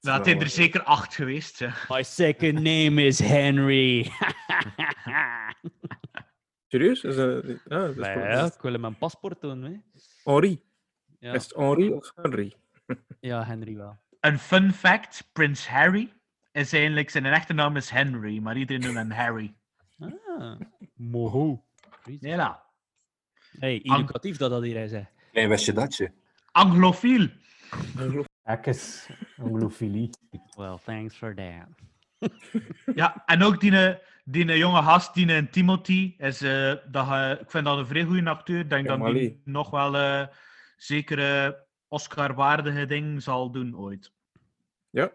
Nou, 0.01 0.17
het 0.17 0.25
zijn 0.25 0.41
er 0.41 0.49
zeker 0.49 0.83
acht 0.83 1.15
geweest, 1.15 1.59
hè. 1.59 1.67
My 1.87 2.03
second 2.03 2.53
name 2.53 3.03
is 3.03 3.19
Henry. 3.19 4.01
Serieus? 6.67 7.03
Is 7.03 7.15
dat, 7.15 7.43
ah, 7.43 7.53
dat 7.67 7.97
is 7.97 8.05
ja, 8.05 8.45
ik 8.45 8.61
wil 8.61 8.71
hem 8.71 8.81
mijn 8.81 8.97
paspoort 8.97 9.41
doen. 9.41 9.63
Hè. 9.63 9.73
Henri. 10.23 10.61
Ja. 11.19 11.33
Is 11.33 11.43
het 11.43 11.55
Henri 11.55 11.91
of 11.91 12.11
Henry? 12.15 12.53
ja, 13.19 13.45
Henry 13.45 13.75
wel. 13.75 13.97
Een 14.19 14.39
fun 14.39 14.73
fact, 14.73 15.29
Prins 15.33 15.67
Harry 15.67 16.13
is 16.51 16.73
eigenlijk... 16.73 17.09
Zijn 17.09 17.25
echte 17.25 17.53
naam 17.53 17.75
is 17.75 17.89
Henry, 17.89 18.39
maar 18.39 18.57
iedereen 18.57 18.81
noemt 18.81 18.95
hem 18.95 19.11
Harry. 19.11 19.55
Ah, 19.99 20.59
moho. 20.93 21.65
Ja, 22.19 22.63
Hey, 23.59 23.79
educatief 23.83 24.37
dat 24.37 24.49
dat 24.49 24.63
hier 24.63 24.87
zei. 24.87 25.07
Klein 25.31 25.49
wist 25.49 25.65
je 25.65 25.73
datje. 25.73 26.13
Anglofiel. 26.55 27.27
Ekkes, 28.43 29.09
anglofilie. 29.37 30.09
Well, 30.57 30.77
thanks 30.85 31.15
for 31.15 31.35
that. 31.35 31.67
Ja, 32.95 33.23
en 33.25 33.43
ook 33.43 33.59
die, 33.59 33.71
eh, 33.77 33.95
die 34.23 34.45
eh, 34.47 34.57
jonge 34.57 34.81
gast, 34.81 35.13
die 35.13 35.33
eh, 35.33 35.45
Timothy, 35.51 36.13
is, 36.17 36.41
eh, 36.41 36.73
dat, 36.91 37.07
je- 37.07 37.37
ik 37.41 37.51
vind 37.51 37.65
dat 37.65 37.77
een 37.77 37.85
vrij 37.87 38.03
goede 38.03 38.29
acteur. 38.29 38.59
Ik 38.59 38.69
denk 38.69 38.87
Ja, 38.87 38.97
dat 38.97 39.13
die 39.13 39.41
nog 39.43 39.69
wel 39.69 39.95
eh 39.95 40.27
zekere 40.77 41.63
Oscar-waardige 41.87 42.85
ding 42.85 43.21
zal 43.23 43.51
doen 43.51 43.77
ooit. 43.77 44.11
Ja, 44.89 45.11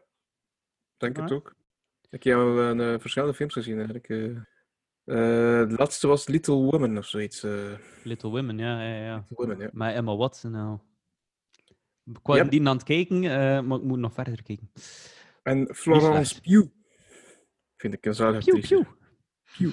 denk 0.96 1.16
het 1.16 1.32
ook. 1.32 1.54
Ik 2.10 2.22
heb 2.22 2.36
al 2.36 2.58
een, 2.58 2.80
eh, 2.80 3.00
verschillende 3.00 3.34
films 3.34 3.52
gezien 3.52 3.76
eigenlijk. 3.76 4.08
eh. 4.08 4.26
Eh, 5.04 5.68
de 5.68 5.74
laatste 5.76 6.06
was 6.06 6.26
Little 6.28 6.54
Women 6.54 6.98
of 6.98 7.06
zoiets. 7.06 7.42
eh. 7.42 7.72
Little 8.04 8.30
Women, 8.30 8.58
ja, 8.58 8.82
ja, 8.82 9.04
ja. 9.04 9.14
Little 9.28 9.46
Women, 9.46 9.58
ja. 9.58 9.68
Maar 9.72 9.92
Emma 9.94 10.16
Watson 10.16 10.50
nou. 10.50 10.78
Ik 12.04 12.18
was 12.22 12.36
Yep. 12.36 12.50
die 12.50 12.60
aan 12.68 12.74
het 12.76 12.84
kijken, 12.84 13.24
eh, 13.24 13.60
maar 13.60 13.78
ik 13.78 13.84
moet 13.84 13.98
nog 13.98 14.12
verder 14.12 14.42
kijken. 14.42 14.70
En 15.42 15.74
Florence 15.74 16.40
Pugh. 16.40 16.68
Vind 17.76 17.94
ik 17.94 18.06
een 18.06 18.14
zalige 18.14 18.44
Pew, 18.50 18.54
actrice. 18.56 18.86
pew. 19.56 19.70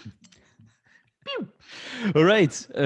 Alright, 2.14 2.68
eh, 2.72 2.84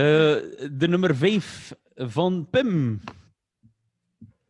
de 0.72 0.88
nummer 0.88 1.16
5 1.16 1.74
van 1.96 2.48
Pim. 2.50 3.00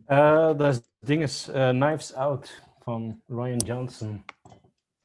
Eh, 0.06 0.58
dat 0.58 0.74
is 0.74 0.82
dinges, 1.00 1.48
eh, 1.48 1.70
Knives 1.70 2.14
Out 2.14 2.64
van 2.80 3.22
Ryan 3.28 3.58
Johnson. 3.58 4.26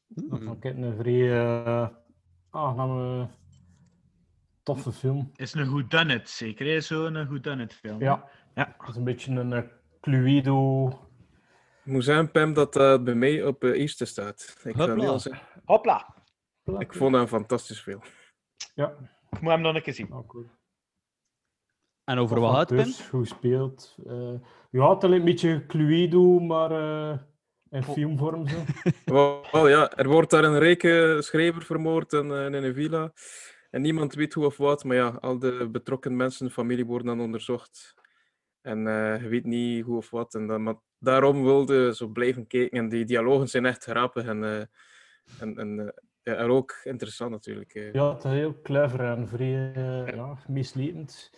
Dat 0.08 0.42
vond 0.42 0.64
ik 0.64 0.76
een 0.76 0.96
vrij 0.96 1.32
eh, 1.64 1.88
aangename, 2.50 3.28
toffe 4.62 4.92
film. 4.92 5.30
Is 5.36 5.54
een 5.54 5.68
whodunit, 5.70 6.28
zeker? 6.28 6.66
hè? 6.66 6.80
Zo'n 6.80 7.12
whodunit 7.26 7.74
film. 7.74 8.00
Ja, 8.00 8.28
Ja. 8.56 8.74
dat 8.78 8.88
is 8.88 8.96
een 8.96 9.04
beetje 9.04 9.32
een 9.32 9.52
eh, 9.52 9.62
Cluedo. 10.00 10.88
Ik 11.84 11.92
moet 11.92 12.04
zeggen, 12.04 12.30
Pam, 12.30 12.52
dat 12.54 12.72
dat 12.72 13.04
bij 13.04 13.14
mij 13.14 13.44
op 13.44 13.64
eh, 13.64 13.70
eerste 13.70 14.04
staat. 14.04 14.56
Ik, 14.64 14.74
Hopla. 14.76 15.06
al 15.06 15.18
zeggen. 15.18 15.46
Hopla. 15.64 16.14
ik 16.78 16.94
vond 16.94 17.14
een 17.14 17.28
fantastisch 17.28 17.80
film. 17.80 18.00
Ja, 18.74 18.94
Ik 19.30 19.40
moet 19.40 19.50
hem 19.50 19.60
nog 19.60 19.74
een 19.74 19.82
keer 19.82 19.94
zien. 19.94 20.10
goed. 20.26 20.46
En 22.04 22.18
over 22.18 22.40
wat 22.40 22.54
gaat 22.54 22.70
het, 22.70 23.06
Goed 23.10 23.28
speelt. 23.28 23.96
Eh 24.06 24.34
ja, 24.70 24.94
het 24.94 25.02
is 25.02 25.10
een 25.10 25.24
beetje 25.24 25.66
Cluedo, 25.66 26.38
maar 26.38 26.70
eh, 26.70 27.18
in 27.70 27.82
filmvorm 27.82 28.48
zo. 28.48 29.42
Ja, 29.68 29.90
er 29.96 30.08
wordt 30.08 30.30
daar 30.30 30.44
een 30.44 30.58
rijke 30.58 31.16
schrijver 31.20 31.62
vermoord 31.62 32.12
in, 32.12 32.30
in 32.30 32.52
een 32.54 32.74
villa. 32.74 33.12
En 33.70 33.82
niemand 33.82 34.14
weet 34.14 34.34
hoe 34.34 34.44
of 34.46 34.56
wat, 34.56 34.84
maar 34.84 34.96
ja, 34.96 35.08
al 35.08 35.38
de 35.38 35.68
betrokken 35.72 36.16
mensen, 36.16 36.50
familie 36.50 36.86
worden 36.86 37.06
dan 37.06 37.20
onderzocht. 37.20 37.94
En 38.66 38.86
eh, 38.86 39.22
je 39.22 39.28
weet 39.28 39.44
niet 39.44 39.84
hoe 39.84 39.96
of 39.96 40.10
wat. 40.10 40.34
En 40.34 40.46
dan, 40.46 40.62
maar 40.62 40.74
daarom 40.98 41.42
wilde 41.42 41.94
zo 41.94 42.06
blijven 42.06 42.46
kijken. 42.46 42.78
En 42.78 42.88
die 42.88 43.04
dialogen 43.04 43.48
zijn 43.48 43.66
echt 43.66 43.84
grappig 43.84 44.24
en, 44.26 44.44
eh, 44.44 44.60
en, 45.40 45.58
en, 45.58 45.78
eh, 45.80 45.88
ja, 46.22 46.34
en 46.34 46.48
ook 46.50 46.80
interessant 46.84 47.30
natuurlijk. 47.30 47.90
Ja, 47.92 48.14
het 48.14 48.24
is 48.24 48.30
heel 48.30 48.60
clever 48.62 49.00
en 49.00 49.28
vrij 49.28 49.72
eh, 49.74 50.14
ja, 50.14 50.38
misleidend. 50.48 51.30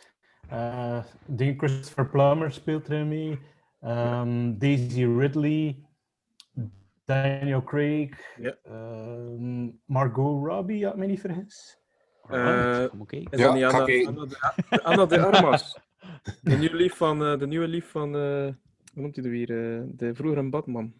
Eh 0.48 1.04
Dean 1.26 1.58
Christopher 1.58 2.08
Plummer 2.08 2.52
speelt 2.52 2.88
erin 2.88 3.08
mee. 3.08 3.38
Ehm, 3.80 4.58
Daisy 4.58 5.04
Ridley. 5.04 5.82
Daniel 7.04 7.62
Craig. 7.62 8.36
Ja. 8.36 8.56
ehm, 8.62 9.70
Margot 9.84 10.46
Robbie, 10.46 10.84
had 10.84 10.92
ik 10.92 10.98
me 10.98 11.06
niet 11.06 11.20
vergis. 11.20 11.78
Eh, 12.28 12.86
Kom, 12.88 13.00
oké. 13.00 13.16
is 13.16 13.40
Ja, 13.40 13.48
Anna. 13.48 13.68
Anna, 13.68 14.24
de, 14.26 14.82
Anna 14.82 15.06
de 15.06 15.26
Armas? 15.26 15.78
De 16.42 16.56
nieuwe 16.56 16.76
lief 16.76 16.94
van, 16.96 17.24
eh, 17.24 17.38
de 17.38 17.46
nieuwe 17.46 17.68
lief 17.68 17.90
van 17.90 18.16
eh, 18.16 18.46
hoe 18.92 19.02
noemt 19.02 19.16
hij 19.16 19.24
er 19.24 19.30
weer? 19.30 19.50
eh, 19.50 19.82
de 19.86 20.14
vroegere 20.14 20.48
Batman. 20.48 20.94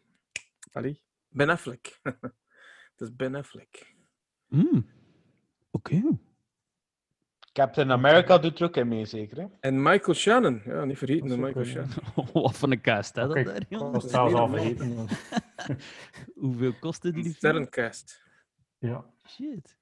Ali? 0.72 1.00
Ben 1.28 1.48
Affleck. 1.48 1.98
Het 2.92 3.08
is 3.08 3.16
Ben 3.16 3.34
Affleck. 3.34 3.94
Hmm. 4.48 4.86
Oké. 5.70 6.02
Captain 7.52 7.90
America 7.92 8.38
doet 8.38 8.58
er 8.58 8.66
ook 8.66 8.76
in 8.76 8.88
mee, 8.88 9.04
zeker. 9.04 9.38
Hè? 9.38 9.46
En 9.60 9.82
Michael 9.82 10.14
Shannon. 10.14 10.62
Ja, 10.64 10.84
niet 10.84 10.98
vergeten, 10.98 11.28
Dat 11.28 11.36
de 11.38 11.42
Michael 11.44 11.64
Shannon. 11.64 11.92
Wat 12.32 12.58
van 12.58 12.70
een 12.70 12.80
cast, 12.80 13.14
hè? 13.14 13.22
Dat 13.26 13.32
Kijk, 13.32 13.46
daar, 13.46 13.62
jongen? 13.68 14.00
zelfs 14.00 14.34
al 14.34 14.48
vergeten. 14.48 15.06
Hoeveel 16.34 16.72
kostte 16.80 17.10
die? 17.12 17.32
Sterrencast. 17.34 18.22
Ja. 18.78 19.04
Shit. 19.26 19.76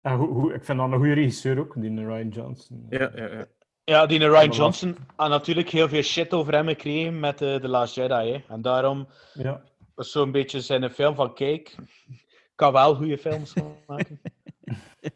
En 0.00 0.16
hoe, 0.16 0.28
hoe, 0.28 0.54
ik 0.54 0.64
vind 0.64 0.78
dat 0.78 0.92
een 0.92 0.98
goede 0.98 1.12
regisseur 1.12 1.58
ook, 1.58 1.80
die 1.80 2.06
Ryan 2.06 2.28
Johnson. 2.28 2.86
Ja, 2.88 3.10
ja, 3.14 3.26
ja. 3.32 3.48
Ja, 3.84 4.06
die 4.06 4.18
Ryan. 4.18 4.48
Johnson 4.50 4.96
had 5.16 5.28
natuurlijk 5.28 5.68
heel 5.68 5.88
veel 5.88 6.02
shit 6.02 6.32
over 6.32 6.52
hem 6.52 6.68
gekregen 6.68 7.20
met 7.20 7.42
eh, 7.42 7.54
The 7.54 7.68
Last 7.68 7.94
Jedi. 7.94 8.14
Hè. 8.32 8.42
En 8.48 8.62
daarom 8.62 9.08
Ja. 9.34 9.62
was 9.94 10.10
zo'n 10.10 10.30
beetje 10.32 10.60
zijn 10.60 10.90
film 10.90 11.14
van, 11.14 11.34
kijk, 11.34 11.76
ik 12.08 12.52
kan 12.54 12.72
wel 12.72 12.94
goede 12.94 13.18
films 13.18 13.54
maken. 13.86 14.20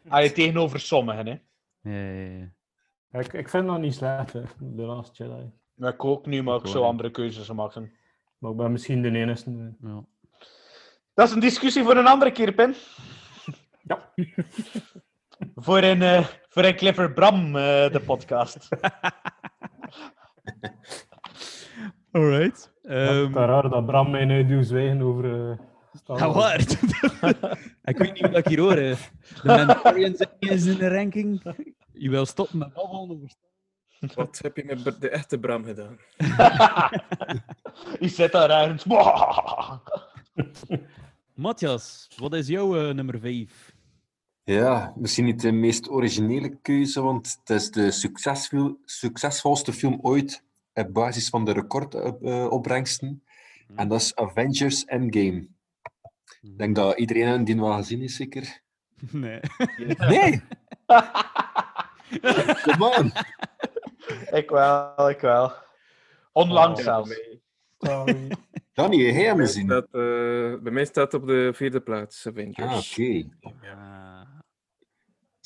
Hij 0.07 0.23
je 0.23 0.31
tegenover 0.31 0.79
sommigen, 0.79 1.25
hè. 1.27 1.35
Ja, 1.91 2.11
ja, 2.11 2.29
ja. 2.39 2.51
Ja, 3.11 3.19
Ik, 3.19 3.33
ik 3.33 3.49
vind 3.49 3.67
dat 3.67 3.79
niet 3.79 3.95
slecht, 3.95 4.33
hè, 4.33 4.41
The 4.75 4.81
Last 4.81 5.17
Jedi. 5.17 5.51
Maar 5.75 5.93
ik 5.93 6.05
ook 6.05 6.25
nu, 6.25 6.43
maar 6.43 6.55
ik 6.55 6.65
wel, 6.65 6.85
andere 6.85 7.11
keuzes 7.11 7.51
maken. 7.51 7.91
Maar 8.37 8.51
ik 8.51 8.57
ben 8.57 8.71
misschien 8.71 9.01
de 9.01 9.11
enige. 9.11 9.75
ja. 9.81 10.03
Dat 11.13 11.27
is 11.27 11.33
een 11.33 11.39
discussie 11.39 11.83
voor 11.83 11.95
een 11.97 12.07
andere 12.07 12.31
keer, 12.31 12.51
Pin. 12.53 12.75
Ja. 13.81 14.13
Voor 15.55 15.77
een, 15.83 16.01
eh, 16.01 16.27
voor 16.59 16.67
een 16.67 16.75
Clifford 16.75 17.13
Bram, 17.13 17.55
eh, 17.55 17.91
de 17.91 18.01
podcast. 18.05 18.67
Alright. 22.11 22.71
Ehm 22.83 23.21
het 23.21 23.29
is 23.29 23.33
raar 23.35 23.69
dat 23.69 23.85
Bram 23.85 24.11
mij 24.11 24.25
nu 24.25 24.45
doet 24.45 24.67
zwijgen 24.67 25.01
over... 25.01 25.49
eh, 25.51 25.57
ja, 26.17 26.31
waar. 26.31 26.59
ik 27.83 27.97
weet 27.97 28.13
niet 28.13 28.21
wat 28.21 28.37
ik 28.37 28.47
hier 28.47 28.59
hoor. 28.59 28.75
hè. 28.75 28.93
De 28.93 28.97
Mandalorian 29.43 30.15
zit 30.15 30.29
niet 30.39 30.51
eens 30.51 30.65
in 30.65 30.77
de 30.77 30.87
ranking. 30.87 31.55
Je 31.93 32.09
wil 32.09 32.25
stoppen 32.25 32.57
met 32.57 32.73
babbelen 32.73 33.09
over 33.09 34.15
Wat 34.15 34.39
heb 34.41 34.57
je 34.57 34.79
met 34.83 35.01
de 35.01 35.09
echte 35.09 35.39
Bram 35.39 35.63
gedaan? 35.63 35.97
Die 37.99 38.09
zit 38.09 38.31
daar 38.31 38.49
ergens. 38.49 38.85
Matthias, 41.33 42.07
wat 42.17 42.33
is 42.33 42.47
jouw 42.47 42.87
eh, 42.87 42.93
nummer 42.93 43.19
5? 43.19 43.77
Ja, 44.49 44.93
misschien 44.95 45.25
niet 45.25 45.41
de 45.41 45.51
meest 45.51 45.89
originele 45.89 46.57
keuze, 46.61 47.01
want 47.01 47.39
het 47.39 47.49
is 47.49 47.71
de 47.71 47.91
succesvol, 47.91 48.79
succesvolste 48.85 49.73
film 49.73 49.99
ooit 50.01 50.43
op 50.73 50.93
basis 50.93 51.29
van 51.29 51.45
de 51.45 51.51
recordopbrengsten. 51.51 53.23
En 53.75 53.87
dat 53.87 54.01
is 54.01 54.15
Avengers 54.15 54.85
Endgame. 54.85 55.47
Ik 56.41 56.57
denk 56.57 56.75
dat 56.75 56.97
iedereen 56.97 57.43
die 57.43 57.59
wel 57.59 57.73
gezien 57.73 58.01
is, 58.01 58.15
zeker? 58.15 58.61
Nee. 59.11 59.39
Nee! 59.97 60.41
Come 62.63 62.97
on! 62.97 63.11
ik 64.39 64.49
wel, 64.49 65.09
ik 65.09 65.19
wel. 65.19 65.51
Onlangs 66.31 66.79
Ja, 66.79 66.85
zelfs. 66.85 67.19
Sorry. 67.77 68.31
Danny, 68.73 68.97
jij 68.97 69.11
hem 69.25 69.37
gezien? 69.37 69.65
staat, 69.65 69.85
eh, 69.85 70.61
bij 70.61 70.71
mij 70.71 70.85
staat 70.85 71.13
op 71.13 71.27
de 71.27 71.51
vierde 71.53 71.81
plaats 71.81 72.27
Avengers. 72.27 72.57
Ah, 72.57 72.77
oké. 72.77 73.29
Ah. 73.65 74.18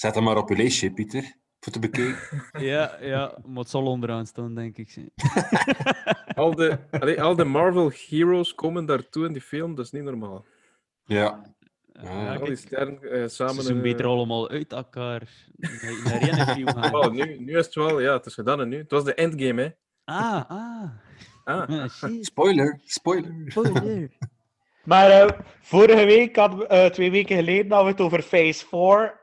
Zet 0.03 0.15
hem 0.15 0.23
maar 0.23 0.37
op 0.37 0.49
je 0.49 0.55
lijstje, 0.55 0.91
Pieter. 0.91 1.35
Voor 1.59 1.73
te 1.73 1.79
bekijken. 1.79 2.43
ja, 2.71 2.97
ja, 3.01 3.37
maar 3.45 3.59
het 3.59 3.69
zal 3.69 3.85
onderaan 3.85 4.25
staan, 4.25 4.55
denk 4.55 4.77
ik. 4.77 4.95
Al, 6.35 6.55
de, 6.55 6.77
allee, 6.91 7.21
al 7.21 7.35
de 7.35 7.43
Marvel 7.43 7.91
heroes 8.09 8.55
komen 8.55 8.85
daartoe 8.85 9.25
in 9.25 9.33
die 9.33 9.41
film, 9.41 9.75
dat 9.75 9.85
is 9.85 9.91
niet 9.91 10.03
normaal. 10.03 10.45
Ja. 11.05 11.55
Ja, 12.01 12.35
al 12.35 12.45
die 12.45 12.55
sterren 12.55 13.01
eh, 13.01 13.27
samen. 13.27 13.55
Ze 13.55 13.61
zijn 13.61 13.77
eh, 13.77 13.83
beter 13.83 14.05
allemaal 14.05 14.49
uit 14.49 14.73
elkaar 14.73 15.27
naar, 16.03 16.21
één 16.21 16.47
film 16.47 16.67
gaan. 16.67 16.95
oh, 16.95 17.11
nu, 17.11 17.39
nu 17.39 17.57
is 17.57 17.65
het 17.65 17.75
wel, 17.75 17.99
ja, 17.99 18.13
het 18.13 18.25
is 18.25 18.33
gedaan 18.33 18.61
en 18.61 18.69
nu. 18.69 18.77
Het 18.77 18.91
was 18.91 19.03
de 19.03 19.13
endgame, 19.13 19.61
hè? 19.61 19.69
Ah, 20.03 20.49
ah. 20.49 20.89
Ah, 21.43 21.69
Ah, 21.69 21.89
shit. 21.89 22.25
Spoiler, 22.25 22.81
spoiler. 22.85 23.43
Spoiler. 23.47 24.09
Maar 24.83 25.09
eh, 25.09 25.39
vorige 25.61 26.05
week, 26.05 26.35
hadden 26.35 26.59
we, 26.59 26.67
eh, 26.67 26.89
twee 26.89 27.11
weken 27.11 27.35
geleden, 27.35 27.71
hadden 27.71 27.95
we 27.95 28.03
het 28.03 28.11
over 28.11 28.21
Phase 28.21 28.65
4. 28.65 29.21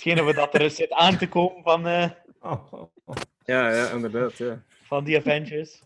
Hetgene 0.00 0.22
wat 0.22 0.34
dat 0.34 0.54
er 0.54 0.70
zit 0.70 0.90
aan 0.92 1.16
te 1.18 1.28
komen 1.28 1.62
van, 1.62 1.86
eh, 1.86 2.10
Oh, 2.42 2.72
oh, 2.72 2.82
oh. 3.04 3.16
ja, 3.44 3.74
ja, 3.74 3.90
inderdaad. 3.90 4.36
Ja. 4.36 4.62
van 4.82 5.04
die 5.04 5.16
Avengers. 5.16 5.82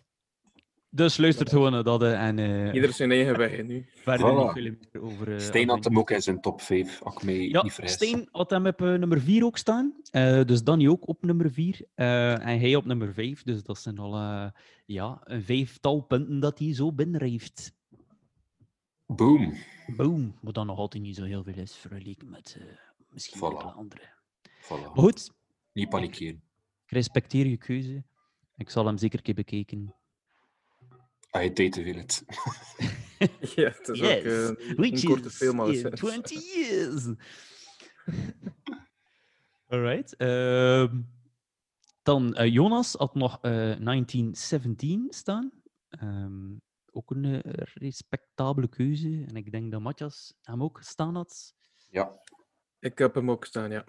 Dus 0.90 1.16
luistert 1.16 1.48
gewoon 1.48 1.72
naar 1.72 1.82
dat 1.84 2.02
eh, 2.02 2.26
en 2.26 2.38
eh 2.38 2.74
Ieder 2.74 2.92
zijn 2.92 3.10
eigen 3.10 3.36
weg, 3.38 3.62
nu. 3.62 3.86
verder 3.94 4.26
Voilà. 4.30 4.34
niet 4.34 4.52
veel 4.52 5.02
meer 5.02 5.10
over. 5.12 5.32
eh, 5.34 5.38
Steen 5.38 5.68
had 5.68 5.84
hem 5.84 5.98
ook 5.98 6.10
in 6.10 6.22
zijn 6.22 6.40
top 6.40 6.60
5, 6.60 7.02
als 7.02 7.14
ik 7.14 7.22
mij 7.22 7.34
Ja, 7.48 7.62
niet 7.62 7.72
vergis. 7.72 7.92
Steen 7.92 8.28
had 8.32 8.50
hem 8.50 8.66
op 8.66 8.80
eh, 8.82 8.86
nummer 8.94 9.20
4 9.20 9.44
ook 9.44 9.56
staan. 9.58 9.94
Eh, 10.10 10.44
dus 10.44 10.62
Danny 10.62 10.88
ook 10.88 11.08
op 11.08 11.22
nummer 11.22 11.52
4. 11.52 11.80
en 11.94 12.58
hij 12.60 12.76
op 12.76 12.84
nummer 12.84 13.12
5. 13.14 13.42
Dus 13.42 13.62
dat 13.62 13.78
zijn 13.78 13.98
al 13.98 14.14
eh, 14.14 14.46
ja, 14.86 15.20
een 15.24 15.42
vijftal 15.42 16.00
punten 16.00 16.40
dat 16.40 16.58
hij 16.58 16.74
zo 16.74 16.92
binnenrijft. 16.92 17.72
Boom. 19.06 19.54
Boom. 19.96 20.38
Wat 20.40 20.54
dan 20.54 20.66
nog 20.66 20.78
altijd 20.78 21.02
niet 21.02 21.16
zo 21.16 21.24
heel 21.24 21.42
veel 21.42 21.54
is 21.56 21.76
vergeleken 21.76 22.30
met 22.30 22.56
eh, 22.60 22.66
misschien 23.14 23.38
Voilà. 23.40 23.42
enkele 23.54 23.72
andere. 23.72 24.12
Voilà. 24.62 24.68
Maar 24.68 24.90
goed, 24.94 25.30
Niet 25.72 25.88
panikeren. 25.88 26.42
ik 26.84 26.90
respecteer 26.90 27.46
je 27.46 27.56
keuze. 27.56 28.04
Ik 28.56 28.70
zal 28.70 28.86
hem 28.86 28.98
zeker 28.98 29.18
een 29.18 29.24
keer 29.24 29.34
bekijken. 29.34 29.94
Ah, 31.30 31.42
je 31.42 31.52
tijd 31.52 31.72
te 31.72 31.82
veel 31.82 31.94
het. 31.96 32.24
Ja, 33.54 33.68
het 33.70 33.88
is 33.88 34.02
ook 34.02 34.08
eh, 34.10 34.48
een 34.76 35.04
korte 35.04 35.30
film 35.30 35.60
al 35.60 35.66
in 35.68 35.86
eens. 35.86 36.00
20 36.00 36.54
years. 36.54 37.04
Alright. 39.68 40.16
ehm, 40.16 41.00
dan 42.02 42.34
eh, 42.34 42.52
Jonas 42.52 42.94
had 42.94 43.14
nog 43.14 43.38
eh, 43.42 43.50
1917 43.50 45.06
staan. 45.10 45.52
Ehm, 45.88 46.56
ook 46.90 47.10
een 47.10 47.24
eh, 47.24 47.62
respectabele 47.74 48.68
keuze. 48.68 49.24
En 49.26 49.36
ik 49.36 49.52
denk 49.52 49.72
dat 49.72 49.80
Matthias 49.80 50.34
hem 50.42 50.62
ook 50.62 50.80
staan 50.82 51.14
had. 51.14 51.54
Ja. 51.90 52.20
Ik 52.84 52.98
heb 52.98 53.14
hem 53.14 53.30
ook 53.30 53.44
staan, 53.44 53.70
ja. 53.70 53.84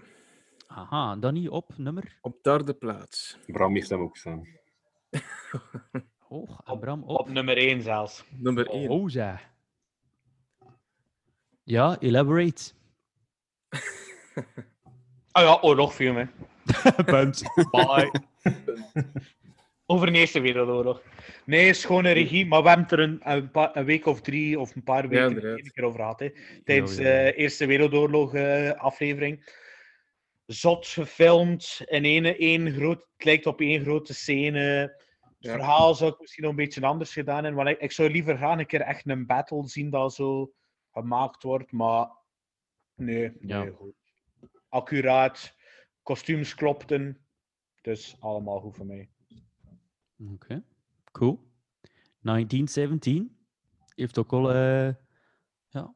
Aha, 0.68 1.16
Danny 1.16 1.48
op 1.48 1.78
nummer. 1.78 2.18
Op 2.22 2.44
derde 2.44 2.74
plaats. 2.74 3.38
Bram 3.48 3.74
heeft 3.74 3.90
hem 3.90 4.02
ook 4.02 4.18
staan. 4.18 4.48
Oh, 6.28 6.60
en 6.66 6.80
Bram 6.80 7.04
op. 7.04 7.20
Op 7.20 7.30
nummer 7.30 7.58
1 7.58 7.82
zelfs. 7.82 8.24
Nummer 8.30 8.68
1. 8.68 8.90
Oh, 8.90 9.10
ja. 9.10 9.42
Ja, 11.64 12.00
elaborate. 12.00 12.74
Ah 15.32 15.44
ja, 15.44 15.60
oorlogfilm, 15.62 16.16
hè. 16.16 16.26
Punt. 17.12 17.44
Bye. 17.72 18.12
Over 19.86 20.12
de 20.12 20.18
Eerste 20.20 20.40
Wereldoorlog. 20.40 21.02
Nee, 21.46 21.66
het 21.68 21.76
is 21.76 21.86
gewoon 21.86 22.06
een 22.06 22.14
regie, 22.14 22.46
maar 22.46 22.62
we 22.62 22.68
hebben 22.68 22.86
het 22.86 22.94
er 22.94 23.00
een, 23.04 23.20
een, 23.32 23.52
paar- 23.52 23.76
een 23.76 23.86
week 23.86 24.06
of 24.06 24.22
drie 24.22 24.60
of 24.60 24.76
een 24.76 24.84
paar 24.84 25.08
weken 25.10 25.46
een 25.46 25.72
keer 25.74 25.84
over 25.84 26.00
gehad. 26.00 26.20
Hè. 26.20 26.32
Tijdens 26.64 26.96
de 26.96 27.04
Ja, 27.04 27.10
ja, 27.10 27.20
ja. 27.26 27.32
Eerste 27.32 27.66
Wereldoorlog 27.66 28.34
eh, 28.34 28.72
aflevering. 28.72 29.64
Zot 30.46 30.88
gefilmd 30.88 31.82
in 31.86 32.04
één, 32.06 32.38
één 32.38 32.72
groot, 32.74 33.06
het 33.16 33.26
lijkt 33.26 33.46
op 33.46 33.60
één 33.62 33.82
grote 33.84 34.14
scène. 34.14 34.60
Het 34.60 35.36
Ja. 35.40 35.52
verhaal 35.52 35.96
zou 35.96 36.12
ik 36.12 36.20
misschien 36.20 36.44
nog 36.44 36.52
een 36.52 36.58
beetje 36.58 36.82
anders 36.86 37.14
gedaan 37.14 37.44
hebben. 37.44 37.64
Want 37.64 37.76
ik, 37.76 37.82
ik 37.82 37.92
zou 37.92 38.10
liever 38.10 38.38
graag 38.38 38.60
een 38.60 38.66
keer 38.66 38.82
echt 38.82 39.08
een 39.10 39.26
battle 39.26 39.68
zien 39.68 39.90
dat 39.90 40.14
zo 40.14 40.52
gemaakt 40.92 41.44
wordt, 41.44 41.72
maar 41.72 42.08
nee, 42.96 43.32
Ja. 43.40 43.64
nee 43.64 43.72
goed. 43.72 43.94
Accuraat, 44.70 45.56
kostuums 46.04 46.56
klopten, 46.56 47.26
dus 47.82 48.16
allemaal 48.20 48.60
goed 48.60 48.76
voor 48.76 48.86
mij. 48.86 49.10
Oké, 50.18 50.64
cool. 51.12 51.52
1917 52.22 53.38
heeft 53.96 54.18
ook 54.18 54.34
al 54.34 54.54
eh, 54.54 54.94
ja, 55.68 55.96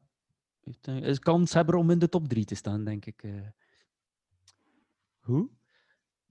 heeft, 0.60 0.88
eh, 0.88 0.96
is 0.96 1.18
kans 1.18 1.52
hebben 1.52 1.78
om 1.78 1.90
in 1.90 1.98
de 1.98 2.08
top 2.08 2.28
3 2.28 2.44
te 2.44 2.54
staan, 2.54 2.84
denk 2.84 3.06
ik. 3.06 3.22
eh. 3.22 3.48
Goed. 5.18 5.50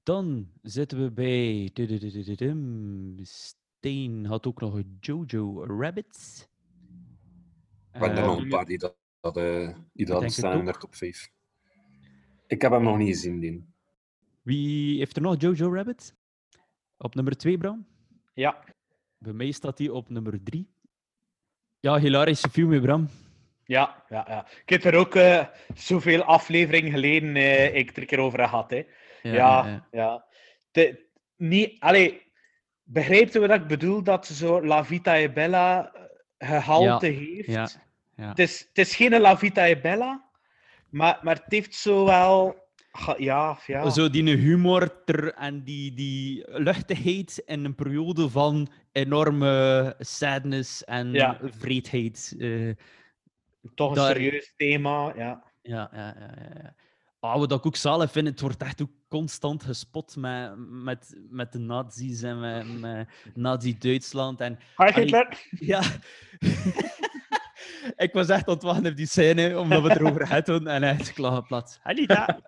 Dan 0.04 0.52
zitten 0.62 1.02
we 1.04 1.12
bij. 1.12 1.72
Steen 3.24 4.26
had 4.26 4.48
ook 4.48 4.60
nog 4.62 4.82
Jojo 5.00 5.66
Rabbit. 5.66 6.50
Ik 7.94 8.00
ben 8.00 8.10
er 8.12 8.18
Eh, 8.18 8.26
nog 8.26 8.38
een 8.38 8.50
paar 8.50 8.66
die 8.66 8.78
dat, 8.78 8.98
dat, 9.20 9.38
eh, 9.38 9.78
die 9.94 10.06
dat 10.06 10.32
staan 10.32 10.60
in 10.60 10.66
de 10.66 10.72
top 10.72 10.96
5. 10.96 11.32
Ik 12.48 12.62
heb 12.62 12.72
hem 12.72 12.84
nog 12.84 12.98
niet 12.98 13.08
gezien. 13.08 13.74
Wie 14.42 14.98
heeft 14.98 15.16
er 15.16 15.22
nog 15.22 15.42
Jojo 15.42 15.74
Rabbit? 15.74 16.16
Op 17.02 17.16
nummer 17.16 17.38
2, 17.38 17.58
Bram? 17.58 17.86
Ja, 18.34 18.64
Bij 19.18 19.34
mij 19.34 19.52
staat 19.52 19.78
hij 19.78 19.90
op 19.90 20.10
nummer 20.10 20.44
3. 20.44 20.68
Ja, 21.80 21.98
hilarische 22.00 22.50
film, 22.50 22.72
hè, 22.72 22.82
Bram. 22.82 23.10
ja, 23.66 24.04
ja, 24.10 24.26
ja. 24.28 24.46
Ik 24.62 24.70
heb 24.70 24.84
er 24.84 24.96
ook 24.96 25.16
eh, 25.16 25.46
zoveel 25.76 26.24
afleveringen 26.24 26.92
geleden 26.92 27.36
eh, 27.36 27.76
ik 27.76 27.88
het 27.88 27.96
er 27.96 28.02
een 28.02 28.08
keer 28.08 28.20
over 28.20 28.40
gehad. 28.40 28.70
Hè. 28.70 28.84
Ja, 29.22 29.88
ja. 29.92 30.26
De- 30.72 31.08
niet... 31.36 31.80
Allee, 31.80 32.22
begrijpt 32.84 33.36
u 33.36 33.40
wat 33.40 33.52
ik 33.52 33.68
bedoel? 33.68 34.04
Dat 34.04 34.26
ze 34.26 34.34
zo 34.36 34.66
La 34.66 34.86
Vita 34.86 35.18
e 35.18 35.30
Bella 35.30 35.92
eh, 36.38 36.50
gehalte 36.50 37.14
Ja, 37.14 37.20
heeft. 37.20 37.48
Ja, 37.48 37.70
ja. 38.16 38.30
Het, 38.30 38.40
is, 38.40 38.60
het 38.60 38.78
is 38.78 38.96
geen 38.96 39.20
La 39.20 39.38
Vita 39.38 39.68
e 39.68 39.80
Bella, 39.80 40.30
maar, 40.90 41.20
maar 41.22 41.36
het 41.36 41.46
heeft 41.52 41.76
zo 41.76 42.06
wel... 42.06 42.68
Ja, 43.18 43.60
ja. 43.68 43.90
Zo 43.90 44.10
die 44.10 44.36
humor 44.36 45.04
ter, 45.06 45.34
en 45.34 45.64
die, 45.64 45.94
die 45.94 46.44
luchtigheid 46.48 47.42
in 47.46 47.66
een 47.66 47.76
periode 47.76 48.30
van 48.30 48.68
enorme 48.92 49.96
sadness 50.00 50.84
en 50.84 51.12
Ja. 51.14 51.40
vreedheid. 51.42 52.36
eh, 52.40 52.70
Toch 53.76 53.90
een 53.90 53.96
daar- 53.96 54.16
serieus 54.16 54.54
thema, 54.58 55.14
ja. 55.16 55.44
Ja, 55.62 55.90
ja, 55.94 56.16
ja. 56.20 56.34
ja. 56.64 56.76
Ah, 57.20 57.38
wat 57.38 57.52
ik 57.52 57.66
ook 57.66 57.76
zalig 57.76 58.12
vind, 58.12 58.28
het 58.28 58.40
wordt 58.42 58.64
echt 58.64 58.82
ook 58.82 58.90
constant 59.08 59.64
gespot 59.64 60.16
met, 60.16 60.52
met, 60.58 61.16
met 61.30 61.52
de 61.52 61.60
nazi's 61.60 62.22
en 62.24 62.40
met, 62.40 62.80
met 62.80 63.08
nazi-Duitsland. 63.36 64.42
En, 64.42 64.60
Hitler! 64.76 65.48
Ja. 65.50 65.82
ik 67.96 68.14
was 68.14 68.30
echt 68.30 68.46
wachten 68.46 68.86
op 68.86 68.96
die 68.96 69.08
scène, 69.08 69.60
omdat 69.60 69.82
we 69.82 69.90
het 69.90 70.00
erover 70.00 70.28
hadden. 70.28 70.68
En 70.68 70.84
hij 70.84 70.96
is 71.00 71.14
klaar 71.14 71.44
plat. 71.44 71.80
Hitler! 71.84 72.42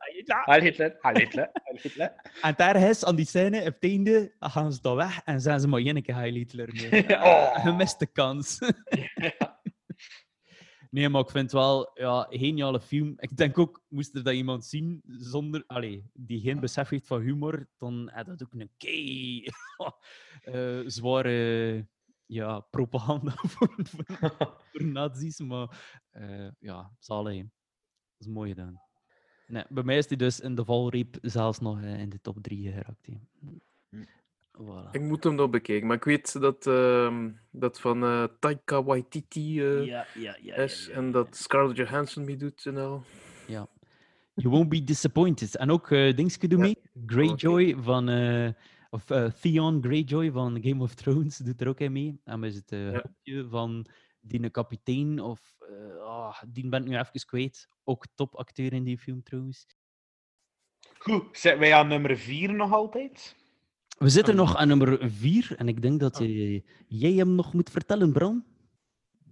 Heil 0.45 0.62
Hitler! 0.62 2.14
En 2.41 2.53
daar 2.58 2.76
is 2.76 3.06
aan 3.06 3.16
die 3.16 3.26
scène, 3.26 3.60
op 3.60 3.66
het 3.66 3.84
einde, 3.84 4.32
gaan 4.40 4.74
ze 4.74 4.82
dat 4.82 4.95
weg 4.95 5.22
en 5.26 5.41
zijn 5.41 5.60
ze 5.60 5.68
maar 5.68 5.82
keer 5.82 6.16
Heil 6.16 6.34
Hitler 6.34 6.70
meer. 6.74 7.20
Oh. 7.32 7.64
Gemiste 7.64 8.06
kans. 8.06 8.60
Nee, 10.91 11.10
maar 11.10 11.22
ik 11.22 11.30
vind 11.30 11.44
het 11.44 11.52
wel 11.52 11.91
ja, 11.94 12.28
een 12.30 12.40
geniale 12.40 12.82
film. 12.82 13.14
Ik 13.18 13.38
denk 13.38 13.58
ook, 13.58 13.84
moest 13.88 14.16
er 14.16 14.24
dat 14.24 14.34
iemand 14.34 14.66
zien 14.66 15.02
zonder, 15.06 15.64
allee, 15.68 16.10
die 16.14 16.41
geen 16.41 16.60
besef 16.60 16.90
heeft 16.90 17.08
van 17.08 17.22
humor, 17.22 17.68
dan 17.78 18.10
had 18.14 18.26
dat 18.26 18.44
ook 18.44 18.53
een 18.53 18.72
kei 18.78 19.44
eh, 20.41 20.80
zware 20.86 21.88
ja, 22.32 22.60
propaganda 22.60 23.32
voor, 23.52 23.76
voor, 23.84 24.06
voor 24.72 24.84
nazi's. 24.84 25.40
Maar 25.40 25.68
eh, 26.10 26.48
ja, 26.60 26.91
zalig. 26.99 27.41
Dat 27.41 27.49
is 28.18 28.28
mooi 28.28 28.49
gedaan. 28.49 28.82
Nee, 29.48 29.64
bij 29.70 29.84
mij 29.84 29.98
is 29.98 30.08
hij 30.08 30.18
dus 30.18 30.40
in 30.40 30.56
de 30.56 30.66
valreep 30.66 31.18
zelfs 31.22 31.60
nog 31.60 31.82
in 31.82 32.10
de 32.10 32.22
top 32.22 32.38
3 32.41 32.72
geraakt. 32.72 33.08
hè. 33.08 33.14
Voilà. 34.52 34.91
Ik 34.91 35.02
moet 35.02 35.24
hem 35.24 35.36
nog 35.36 35.49
bekijken, 35.49 35.88
maar 35.88 35.95
ik 35.95 36.03
weet 36.03 36.41
dat 36.41 36.68
ehm, 36.68 37.30
dat 37.52 37.80
van 37.80 38.03
eh, 38.03 38.24
Taika 38.40 38.84
Waititi 38.84 39.62
eh, 39.62 39.86
Ja, 39.86 40.06
ja, 40.14 40.38
ja. 40.41 40.56
is 40.56 40.90
en 40.90 41.12
dat 41.12 41.36
Scarlett 41.36 41.78
Johansson 41.78 42.26
meedoet 42.26 42.66
en 42.66 42.78
al. 42.78 43.03
Ja. 43.48 43.68
You 44.34 44.49
won't 44.49 44.70
be 44.70 44.84
disappointed. 44.84 45.56
En 45.56 45.72
ook 45.72 45.90
uh, 45.90 46.16
Dingske 46.16 46.48
doet 46.48 46.60
mee. 46.60 46.78
Greyjoy 47.06 47.76
van... 47.80 48.10
of 48.93 49.09
eh, 49.09 49.26
Theon 49.31 49.84
Greyjoy 49.84 50.31
van 50.31 50.63
Game 50.63 50.84
of 50.84 50.93
Thrones 50.93 51.38
doet 51.38 51.61
er 51.61 51.68
ook 51.68 51.80
in 51.80 51.91
mee. 51.91 52.22
En 52.23 52.43
is 52.43 52.55
het 52.55 52.69
Ja. 52.69 52.91
hoopje 52.91 53.47
van 53.49 53.85
die 54.22 54.49
kapitein 54.49 55.19
of... 55.19 55.55
eh, 55.59 56.01
ah, 56.03 56.41
die 56.47 56.69
ben 56.69 56.81
ik 56.81 56.88
nu 56.89 56.97
even 56.97 57.26
kwijt. 57.26 57.69
Ook 57.84 58.05
topacteur 58.15 58.73
in 58.73 58.84
die 58.84 58.97
film 58.97 59.23
trouwens. 59.23 59.65
Goed, 60.97 61.38
zitten 61.38 61.59
wij 61.59 61.73
aan 61.73 61.88
nummer 61.88 62.18
4 62.18 62.53
nog 62.53 62.72
altijd? 62.72 63.35
We 63.97 64.09
zitten 64.09 64.35
nog 64.35 64.55
aan 64.55 64.68
nummer 64.68 65.09
4. 65.11 65.55
En 65.57 65.68
ik 65.68 65.81
denk 65.81 65.99
dat 65.99 66.19
eh, 66.19 66.61
jij 66.88 67.11
hem 67.11 67.35
nog 67.35 67.53
moet 67.53 67.69
vertellen, 67.69 68.11
Bram. 68.11 68.45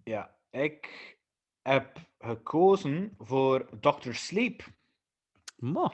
Ja, 0.03 0.35
ik 0.51 1.17
heb 1.61 1.97
gekozen 2.19 3.13
voor 3.17 3.69
Dr. 3.79 4.11
Sleep. 4.13 4.67
Ma. 5.57 5.93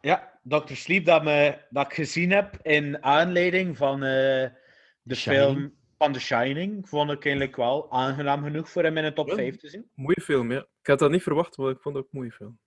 Ja, 0.00 0.40
Dr. 0.42 0.74
Sleep 0.74 1.04
dat, 1.04 1.24
me, 1.24 1.58
dat 1.70 1.86
ik 1.86 1.92
gezien 1.94 2.30
heb 2.30 2.58
in 2.62 3.02
aanleiding 3.02 3.76
van 3.76 3.94
eh, 4.02 4.48
de 5.02 5.14
Shining. 5.14 5.44
film 5.56 5.74
van 5.98 6.12
The 6.12 6.20
Shining. 6.20 6.88
Vond 6.88 7.10
ik 7.10 7.24
eigenlijk 7.24 7.56
wel 7.56 7.92
aangenaam 7.92 8.42
genoeg 8.42 8.70
voor 8.70 8.82
hem 8.82 8.96
in 8.96 9.02
de 9.04 9.12
top 9.12 9.28
Ja. 9.28 9.34
5 9.34 9.56
te 9.56 9.68
zien. 9.68 9.90
Mooie 9.94 10.20
film, 10.22 10.52
ja. 10.52 10.58
Ik 10.80 10.86
had 10.86 10.98
dat 10.98 11.10
niet 11.10 11.22
verwacht, 11.22 11.56
maar 11.56 11.70
ik 11.70 11.80
vond 11.80 11.94
het 11.96 12.04
ook 12.04 12.12
een 12.12 12.18
mooie 12.18 12.32
film. 12.32 12.58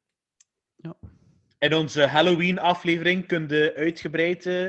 In 1.60 1.74
onze 1.76 2.08
Halloween-aflevering 2.08 3.28
kun 3.28 3.48
je 3.48 3.74
uitgebreid 3.76 4.46
eh, 4.46 4.68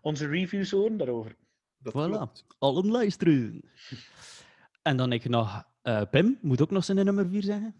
onze 0.00 0.26
reviews 0.26 0.70
horen 0.70 0.96
daarover. 0.96 1.36
Dat 1.78 1.92
Voilà. 1.92 2.46
Allen 2.58 2.86
luisteren. 2.90 3.70
En 4.82 4.96
dan 4.96 5.12
ik 5.12 5.28
nog... 5.28 5.64
eh, 5.82 6.02
Pim, 6.10 6.38
moet 6.42 6.62
ook 6.62 6.70
nog 6.70 6.84
zijn 6.84 7.04
nummer 7.04 7.28
4 7.28 7.42
zeggen. 7.42 7.74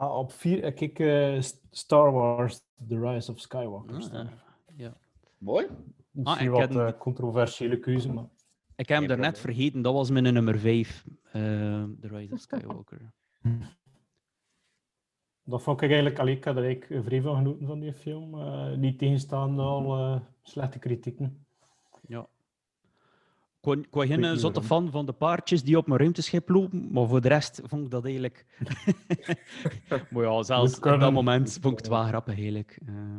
Ah, 0.00 0.16
op 0.18 0.32
vier 0.32 0.62
heb 0.62 0.78
ik 0.78 0.98
eh, 0.98 1.40
Star 1.70 2.12
Wars 2.12 2.60
The 2.88 3.00
Rise 3.00 3.30
of 3.32 3.40
Skywalker 3.40 3.94
Ah, 3.96 4.00
staan. 4.02 4.30
ja. 4.76 4.96
Mooi. 5.38 5.66
Misschien 6.10 6.44
ik 6.46 6.50
wat 6.50 6.60
heb- 6.60 6.70
eh, 6.94 6.98
controversiële 6.98 7.78
keuze, 7.80 8.12
maar... 8.12 8.24
Ik 8.76 8.88
heb 8.88 8.98
hem 8.98 9.06
probleem. 9.06 9.34
vergeten, 9.34 9.82
dat 9.82 9.92
was 9.92 10.10
mijn 10.10 10.32
nummer 10.32 10.58
5. 10.58 11.04
The 11.32 11.96
Rise 12.00 12.32
of 12.34 12.40
Skywalker. 12.40 13.12
Dat 15.44 15.62
vond 15.62 15.80
ik 15.82 15.88
eigenlijk... 15.90 16.18
Allee, 16.18 16.36
ik 16.36 16.44
had 16.44 16.56
er 16.56 16.64
eigenlijk 16.64 17.04
vrij 17.04 17.20
van 17.22 17.36
genoten 17.36 17.66
van 17.66 17.80
die 17.80 17.92
film. 17.92 18.40
eh 18.40 18.76
niet 18.76 18.98
tegenstaande 18.98 19.62
al 19.62 19.96
eh, 19.98 20.20
slechte 20.42 20.78
kritieken. 20.78 21.46
Ik 23.60 23.66
wa- 23.66 23.72
ik 23.72 23.86
was 23.90 24.06
geen 24.06 24.24
eh, 24.24 24.30
zotte 24.36 24.62
fan 24.62 24.90
van 24.90 25.06
de 25.06 25.12
paardjes 25.12 25.62
die 25.62 25.76
op 25.76 25.86
mijn 25.86 26.00
ruimteschip 26.00 26.48
lopen, 26.48 26.92
maar 26.92 27.08
voor 27.08 27.20
de 27.20 27.28
rest 27.28 27.60
vond 27.64 27.84
ik 27.84 27.90
dat 27.90 28.04
eigenlijk... 28.04 28.46
maar 30.10 30.22
ja, 30.24 30.42
zelfs 30.42 30.76
op 30.76 31.00
dat 31.00 31.12
moment 31.12 31.58
vond 31.60 31.72
ik 31.72 31.78
het 31.78 31.88
wel 31.88 32.04
grappig, 32.04 32.34
eigenlijk. 32.34 32.80
Eh, 32.86 33.16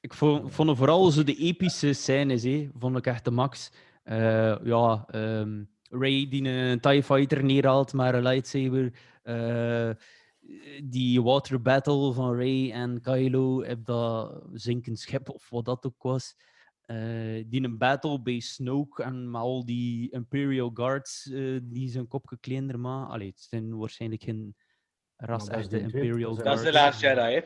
ik 0.00 0.14
vond, 0.14 0.52
vond 0.54 0.68
het 0.68 0.78
vooral 0.78 1.10
zo 1.10 1.22
de 1.24 1.36
epische 1.36 1.92
scènes, 1.92 2.42
hè, 2.42 2.68
vond 2.78 2.96
ik 2.96 3.06
echt 3.06 3.24
de 3.24 3.30
max. 3.30 3.72
Eh, 4.02 4.56
ja, 4.64 5.04
ehm, 5.10 5.64
Ray 5.90 6.28
die 6.28 6.48
een 6.48 6.80
TIE 6.80 7.02
Fighter 7.02 7.44
neerhaalt 7.44 7.92
met 7.92 8.14
een 8.14 8.22
lightsaber. 8.22 8.92
eh, 9.22 9.90
die 10.84 11.22
water 11.22 11.62
battle 11.62 12.12
van 12.12 12.34
Ray 12.36 12.70
en 12.70 13.00
Kylo 13.00 13.62
op 13.62 13.84
dat 13.84 14.42
zinkend 14.52 14.98
schip, 14.98 15.28
of 15.30 15.50
wat 15.50 15.64
dat 15.64 15.86
ook 15.86 16.02
was. 16.02 16.36
Eh, 16.86 17.44
die 17.46 17.62
een 17.64 17.78
battle 17.78 18.22
bij 18.22 18.40
Snoke 18.40 19.02
en 19.02 19.30
met 19.30 19.40
al 19.40 19.64
die 19.64 20.10
Imperial 20.10 20.70
Guards 20.74 21.30
eh, 21.30 21.58
die 21.62 21.88
zijn 21.88 22.08
kopje 22.08 22.38
kleiner 22.40 22.78
maken. 22.80 23.12
Allee, 23.14 23.28
het 23.28 23.40
zijn 23.40 23.76
waarschijnlijk 23.76 24.22
geen 24.22 24.56
ras 25.16 25.48
echte 25.48 25.68
die 25.68 25.78
tweede, 25.88 25.98
Imperial 25.98 26.36
is- 26.36 26.42
Dat 26.42 26.58
is 26.58 26.64
de 26.64 26.70
Guards. 26.72 27.02
laatste 27.02 27.06
Jedi, 27.06 27.34
hè? 27.34 27.40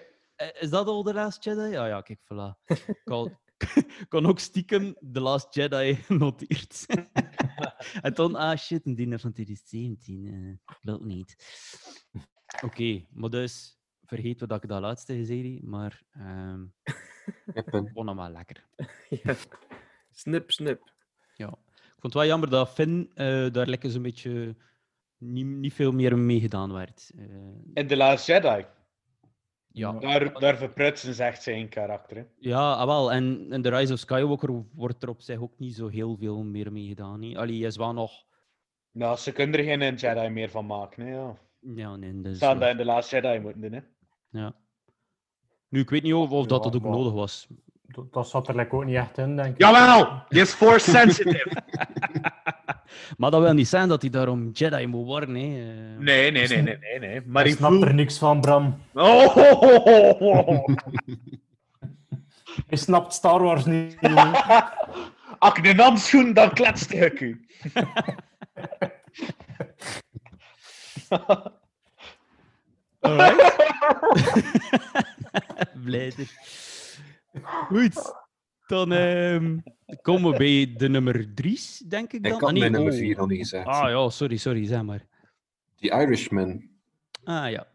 Eh, 0.46 0.62
Is 0.62 0.70
dat 0.70 0.86
al 0.86 1.02
de 1.02 1.14
Last 1.14 1.44
Jedi? 1.44 1.60
Ja, 1.70 1.86
ja, 1.86 2.00
kijk, 2.00 2.20
voilà. 2.24 2.58
Ik 3.60 4.08
kan 4.08 4.26
ook 4.26 4.38
stiekem 4.38 4.94
The 5.12 5.20
Last 5.20 5.54
Jedi 5.54 5.98
noteerd. 6.08 6.86
en 8.00 8.14
dan, 8.14 8.34
ah 8.34 8.56
shit, 8.58 8.86
een 8.86 8.94
diener 8.94 9.18
van 9.20 9.32
2017. 9.32 10.26
eh 10.26 10.74
wil 10.80 11.00
niet. 11.04 11.36
Oké, 12.64 13.04
maar 13.10 13.30
dus, 13.30 13.78
vergeet 14.04 14.40
wat 14.40 14.62
ik 14.62 14.68
dat 14.68 14.80
laatste 14.80 15.14
gezegd 15.14 15.44
heb, 15.54 15.62
maar 15.62 16.02
ehm 16.10 16.64
Kippen. 17.54 17.84
ik 17.86 17.90
vond 17.94 18.08
hem 18.08 18.16
wel 18.16 18.30
lekker. 18.30 18.64
Ja. 19.22 19.34
Snip, 20.10 20.50
snip. 20.50 20.92
Ja. 21.34 21.46
Ik 21.74 22.06
vond 22.06 22.12
het 22.12 22.14
wel 22.14 22.26
jammer 22.26 22.50
dat 22.50 22.70
Finn 22.70 23.10
eh, 23.14 23.50
daar 23.52 23.66
lekker 23.66 23.90
zo'n 23.90 24.02
beetje 24.02 24.56
niet, 25.18 25.46
niet 25.46 25.74
veel 25.74 25.92
meer 25.92 26.18
mee 26.18 26.40
gedaan 26.40 26.72
werd. 26.72 27.10
Eh, 27.18 27.24
In 27.74 27.86
The 27.86 27.96
Last 27.96 28.26
Jedi. 28.26 28.64
ja. 29.72 29.92
Daar, 29.92 30.38
daar 30.40 30.56
verprutsen 30.56 31.14
ze 31.14 31.24
echt 31.24 31.42
zijn 31.42 31.68
karakter. 31.68 32.16
Hè. 32.16 32.24
Ja, 32.38 32.72
ah, 32.72 32.86
wel. 32.86 33.12
En 33.12 33.52
in 33.52 33.62
The 33.62 33.70
Rise 33.76 33.92
of 33.92 33.98
Skywalker 33.98 34.64
wordt 34.74 35.02
er 35.02 35.08
op 35.08 35.20
zich 35.20 35.40
ook 35.40 35.58
niet 35.58 35.74
zo 35.74 35.88
heel 35.88 36.16
veel 36.16 36.42
meer 36.44 36.72
mee 36.72 36.86
gedaan. 36.88 37.22
hè. 37.22 37.36
Allee, 37.38 37.58
hij 37.58 37.66
is 37.66 37.76
wel 37.76 37.92
nog... 37.92 38.12
Nou, 38.92 39.16
ze 39.16 39.32
kunnen 39.32 39.58
er 39.60 39.64
geen 39.64 39.94
Jedi 39.94 40.28
meer 40.28 40.50
van 40.50 40.66
maken. 40.66 41.06
Hè, 41.06 41.12
ja. 41.14 41.36
Ja, 41.60 41.96
nee, 41.96 42.20
dus, 42.20 42.38
eh, 42.40 42.58
dat 42.58 42.70
in 42.70 42.76
The 42.76 42.84
Last 42.84 43.10
Jedi 43.10 43.38
moeten 43.38 43.60
doen. 43.60 43.72
Hè. 43.72 43.80
ja. 44.40 44.54
Nu, 45.70 45.80
ik 45.80 45.90
weet 45.90 46.02
niet 46.02 46.14
of, 46.14 46.30
of 46.30 46.46
dat, 46.46 46.64
Ja, 46.64 46.70
dat 46.70 46.74
ook 46.80 46.82
maar- 46.88 46.90
nodig 46.98 47.12
was. 47.12 47.46
Dat, 47.86 48.12
dat 48.12 48.28
zat 48.28 48.48
er 48.48 48.56
like, 48.56 48.74
ook 48.76 48.84
niet 48.84 48.96
echt 48.96 49.18
in, 49.18 49.36
denk 49.36 49.48
ik. 49.54 49.58
Jawel! 49.60 50.22
Die 50.28 50.40
is 50.40 50.52
force 50.52 50.90
sensitive. 50.98 51.62
maar 53.16 53.30
dat 53.30 53.40
wil 53.40 53.52
niet 53.52 53.68
zijn 53.68 53.88
dat 53.88 54.00
hij 54.00 54.10
daarom 54.10 54.50
Jedi 54.52 54.86
moet 54.86 55.06
worden. 55.06 55.34
Hè. 55.34 55.40
Nee, 55.40 56.30
nee, 56.30 56.30
nee, 56.48 56.62
nee, 56.62 56.78
nee. 56.78 56.98
nee. 56.98 57.20
Maar 57.26 57.46
Ik 57.46 57.54
snap 57.56 57.82
er 57.82 57.94
niks 57.94 58.18
van, 58.18 58.40
Bram. 58.40 58.78
Oh, 58.94 59.26
ho, 59.26 59.54
ho, 59.54 59.82
ho, 60.18 60.34
ho. 60.44 60.64
Je 62.68 62.76
snapt 62.76 63.12
Star 63.14 63.42
Wars 63.42 63.64
niet. 63.64 63.96
Als 65.38 65.54
ik 65.54 65.66
een 65.66 65.78
handschoen, 65.80 66.32
dan 66.32 66.52
kletst 66.52 66.92
ik 66.92 67.20
u. 67.20 67.46
Alright. 73.00 73.56
Blijder. 75.84 76.30
Goed. 77.42 78.18
Dan 78.66 78.92
ehm, 78.92 79.58
komen 80.02 80.30
we 80.30 80.36
bij 80.38 80.74
de 80.76 80.88
nummer 80.88 81.34
drie, 81.34 81.60
denk 81.88 82.12
ik 82.12 82.22
dan. 82.22 82.32
Ik 82.32 82.40
had 82.40 82.48
Ah, 82.48 82.50
nee, 82.50 82.60
mijn 82.60 82.72
nummer 82.72 82.92
oh. 82.92 82.98
4 82.98 83.16
nog 83.16 83.28
niet 83.28 83.38
gezegd. 83.38 83.66
Ah 83.66 83.88
ja, 83.90 84.08
sorry, 84.10 84.36
sorry, 84.36 84.66
zeg 84.66 84.82
maar. 84.82 85.06
The 85.76 85.88
Irishman. 85.88 86.68
Ah 87.24 87.50
ja. 87.50 87.66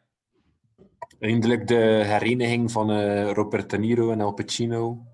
Eindelijk 1.19 1.67
de 1.67 2.01
hereniging 2.05 2.71
van 2.71 2.91
eh, 2.91 3.31
Robert 3.31 3.69
De 3.69 3.77
Niro 3.77 4.11
en 4.11 4.21
Al 4.21 4.33
Pacino. 4.33 5.05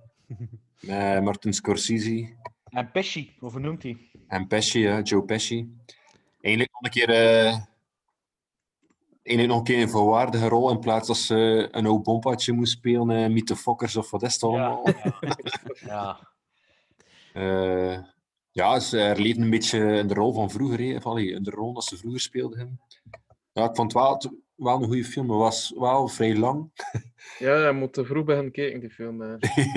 Met 0.79 1.23
Martin 1.27 1.53
Scorsese 1.53 2.35
En 2.63 2.91
Pesci, 2.91 3.35
hoe 3.39 3.59
noemt 3.59 3.83
hij? 3.83 3.97
en 4.27 4.47
Pesci, 4.47 4.79
ja, 4.79 5.01
Joe 5.01 5.23
Pesci. 5.23 5.75
Eigenlijk 6.41 6.73
nog 6.73 6.81
een 6.81 6.89
keer... 6.89 7.09
eh, 7.09 7.57
eigenlijk 9.23 9.47
nog 9.47 9.57
een 9.57 9.63
keer 9.75 9.81
een 9.81 9.89
volwaardige 9.89 10.47
rol 10.47 10.69
in 10.71 10.79
plaats 10.79 11.07
dat 11.07 11.17
ze 11.17 11.67
een 11.71 11.85
oud 11.85 12.03
bompaatje 12.03 12.53
moest 12.53 12.71
spelen, 12.71 13.09
eh 13.09 13.29
Meet 13.29 13.47
the 13.47 13.55
Fockers 13.55 13.95
of 13.95 14.11
wat 14.11 14.23
is 14.23 14.33
het 14.33 14.43
allemaal. 14.43 14.83
Ja. 15.85 16.29
Eh, 17.33 17.97
ja, 18.51 18.79
ze 18.79 18.97
herleefden 18.97 19.43
een 19.43 19.49
beetje 19.49 19.79
in 19.97 20.07
de 20.07 20.13
rol 20.13 20.33
van 20.33 20.49
vroeger. 20.49 20.79
in 20.79 21.43
de 21.43 21.51
rol 21.51 21.73
dat 21.73 21.83
ze 21.83 21.97
vroeger 21.97 22.19
speelden. 22.21 22.79
Ja, 23.53 23.69
ik 23.69 23.75
vond 23.75 23.93
het 23.93 24.31
wel, 24.55 24.81
een 24.81 24.87
goede 24.87 25.03
film. 25.03 25.29
Het 25.29 25.39
was 25.39 25.73
wel 25.77 26.07
vrij 26.07 26.37
lang. 26.37 26.69
Ja, 27.39 27.67
je 27.67 27.73
moet 27.73 27.93
te 27.93 28.05
vroeg 28.05 28.23
beginnen 28.25 28.51
kijken, 28.51 28.79
die 28.79 28.89
film. 28.89 29.21
eh. 29.21 29.35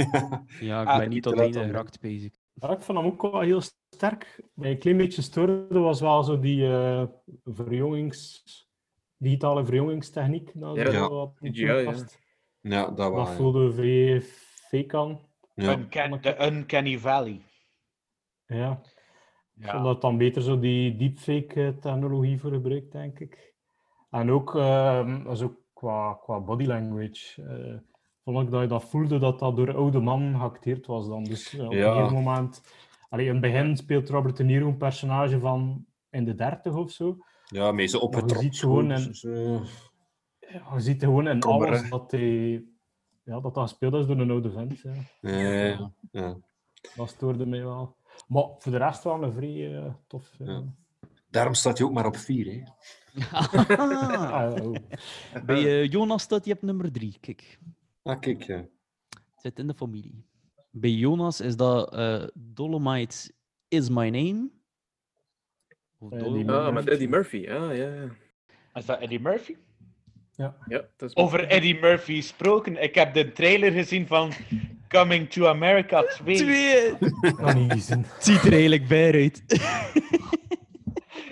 Ja, 0.61 0.83
ik 0.83 0.89
Ah, 0.89 0.99
ben 0.99 1.09
niet 1.09 1.23
tot 1.23 1.39
einde 1.39 1.59
dan. 1.59 1.67
geraakt, 1.69 2.01
bezig. 2.01 2.33
Ja, 2.55 2.69
ik 2.71 2.83
vond 2.83 2.99
hem 2.99 3.07
ook 3.07 3.23
wel 3.23 3.41
heel 3.41 3.61
sterk. 3.91 4.41
Bij 4.55 4.71
een 4.71 4.79
klein 4.79 4.97
beetje 4.97 5.23
stoorde 5.23 5.79
was 5.79 6.01
wel 6.01 6.23
zo 6.23 6.39
die 6.39 6.67
eh, 6.67 7.03
verjongings, 7.45 8.43
digitale 9.25 9.65
verjongingstechniek. 9.65 10.51
Dat 10.55 10.77
Ja, 10.77 10.91
ja. 10.91 11.09
wat 11.09 11.33
ja. 11.41 11.95
Ja, 12.61 12.91
dat 12.91 13.13
was. 13.13 13.29
Dat 13.29 13.37
voelde 13.37 13.73
vrij 13.73 14.21
fake 14.69 14.97
aan. 14.99 15.19
Ja. 15.55 15.73
Uncan- 15.73 16.19
de 16.21 16.47
Uncanny 16.47 16.99
Valley. 16.99 17.41
Ja. 18.47 18.81
Ik 19.57 19.65
Ja. 19.65 19.71
vond 19.73 19.85
dat 19.85 20.01
dan 20.01 20.17
beter 20.19 20.43
zo 20.43 20.59
die 20.59 20.97
deepfake-technologie 20.97 22.41
voor 22.41 22.51
gebruikt, 22.53 22.93
denk 22.93 23.19
ik. 23.19 23.53
En 24.11 24.31
ook, 24.31 24.55
ehm, 24.57 25.31
is 25.31 25.43
ook 25.43 25.57
qua, 25.73 26.19
qua 26.23 26.41
body 26.41 26.65
language, 26.65 27.43
eh, 27.43 27.79
vond 28.25 28.41
ik 28.47 28.51
dat 28.51 28.61
je 28.61 28.67
dat 28.67 28.85
voelde 28.85 29.19
dat 29.19 29.39
dat 29.39 29.57
door 29.57 29.75
oude 29.75 30.01
man 30.01 30.39
geacteerd 30.39 30.87
was 30.87 31.09
dan. 31.09 31.25
Dus 31.25 31.55
eh, 31.59 31.65
op 31.67 31.73
Ja. 31.73 31.87
een 31.87 31.95
gegeven 31.97 32.15
moment... 32.23 32.63
Allee, 33.09 33.27
in 33.27 33.33
het 33.33 33.41
begin 33.41 33.77
speelt 33.77 34.09
Robert 34.11 34.37
De 34.37 34.45
Niro 34.45 34.67
een 34.69 34.77
personage 34.77 35.39
van 35.39 35.87
in 36.11 36.25
de 36.25 36.35
dertig 36.35 36.75
of 36.75 36.91
zo. 36.91 37.17
Ja, 37.47 37.73
Maar 37.73 37.83
je 37.83 38.01
opgetrokken. 38.01 38.41
ziet 38.43 38.59
gewoon. 38.59 38.89
Ja, 38.89 40.75
je 40.75 40.81
ziet 40.81 41.03
gewoon 41.03 41.29
in 41.29 41.41
Kommer, 41.41 41.69
alles 41.69 41.91
dat 41.91 42.11
hij... 42.11 42.65
Ja, 43.25 43.41
dat 43.41 43.55
dat 43.55 43.69
gespeeld 43.69 43.95
is 43.95 44.07
door 44.07 44.19
een 44.21 44.31
oude 44.31 44.51
vent. 44.51 44.81
Ja. 44.81 44.95
Ja, 45.21 45.93
ja. 46.13 46.37
Dat 46.97 47.09
stoorde 47.09 47.47
mij 47.47 47.65
wel. 47.65 47.97
Maar 48.29 48.45
voor 48.59 48.73
de 48.73 48.79
rest 48.79 49.05
wel 49.05 49.23
een 49.23 49.33
vrij 49.33 49.77
eh, 49.77 49.95
tof. 50.07 50.35
Ja. 50.39 50.65
Daarom 51.31 51.55
staat 51.55 51.79
hij 51.79 51.87
ook 51.87 51.93
maar 51.93 52.07
op 52.07 52.17
vier. 52.17 52.47
Hè. 52.53 52.63
Ah, 53.33 54.55
oh. 54.65 54.75
Bij 55.47 55.65
eh, 55.65 55.91
Jonas 55.91 56.23
staat 56.23 56.45
hij 56.45 56.55
op 56.55 56.63
nummer 56.63 56.93
3. 56.93 57.17
Kijk, 57.21 57.59
Ah, 58.03 58.21
kijk, 58.21 58.43
ja. 58.43 58.57
het 58.57 59.41
zit 59.41 59.59
in 59.59 59.67
de 59.67 59.75
familie. 59.75 60.25
Bij 60.71 60.91
Jonas 60.91 61.41
is 61.41 61.57
dat 61.57 61.95
eh, 61.95 62.25
Dolomite 62.35 63.33
is 63.69 63.89
my 63.89 64.09
name. 64.09 64.51
Of 66.11 66.13
Eh, 66.13 66.49
Ah, 66.49 66.73
met 66.75 66.89
Eddie 66.89 67.09
Murphy. 67.09 67.49
Ah, 67.49 67.77
ja, 67.77 67.89
ja. 67.95 68.09
Is 68.75 68.87
dat 68.87 69.01
Eddie 69.01 69.21
Murphy? 69.21 69.57
Ja, 70.37 70.57
dat 70.69 71.09
is 71.09 71.17
Over 71.17 71.47
Eddie 71.47 71.81
Murphy 71.81 72.15
gesproken. 72.17 72.83
Ik 72.83 72.95
heb 72.95 73.15
de 73.15 73.33
trailer 73.33 73.73
gezien 73.73 74.07
van 74.07 74.33
Coming 74.89 75.31
to 75.31 75.47
America 75.47 76.03
2. 76.03 76.37
Twee! 76.43 76.93
Kan 77.37 77.67
niet 77.67 77.83
zien. 77.83 78.05
Het 78.15 78.25
ziet 78.25 78.43
er 78.45 78.53
eigenlijk 78.53 78.89
bij 78.89 79.13
uit. 79.13 79.43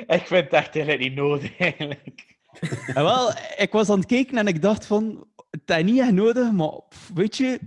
Ik 0.07 0.27
vind 0.27 0.45
het 0.45 0.53
echt 0.53 0.75
eigenlijk 0.77 0.99
niet 0.99 1.15
nodig, 1.15 1.59
eigenlijk. 1.59 2.31
En 2.95 3.03
wel, 3.03 3.31
ik 3.57 3.69
was 3.73 3.91
aan 3.91 3.99
het 3.99 4.07
kijken 4.07 4.39
en 4.39 4.47
ik 4.47 4.63
dacht 4.63 4.87
van, 4.87 5.27
het 5.51 5.71
is 5.79 5.83
niet 5.85 6.01
echt 6.01 6.13
nodig, 6.13 6.53
maar 6.53 6.81
pff, 6.89 7.11
weet 7.15 7.37
je, 7.37 7.59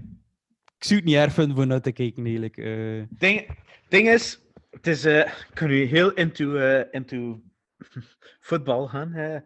ik 0.77 0.83
zou 0.83 0.99
het 0.99 1.03
niet 1.09 1.15
erg 1.15 1.33
vinden 1.33 1.55
voor 1.55 1.67
naar 1.67 1.81
te 1.81 1.91
kijken, 1.91 2.23
eigenlijk. 2.23 2.57
Eh, 2.57 3.03
Ding, 3.09 3.47
ding 3.89 4.09
is, 4.09 4.39
het 4.75 4.87
is, 4.87 5.05
eh, 5.05 5.19
ik 5.19 5.47
kan 5.53 5.67
nu 5.67 5.83
heel 5.83 6.11
into, 6.13 6.55
eh, 6.55 6.85
into 6.91 7.41
voetbal 8.47 8.87
gaan. 8.87 9.11
hè. 9.13 9.37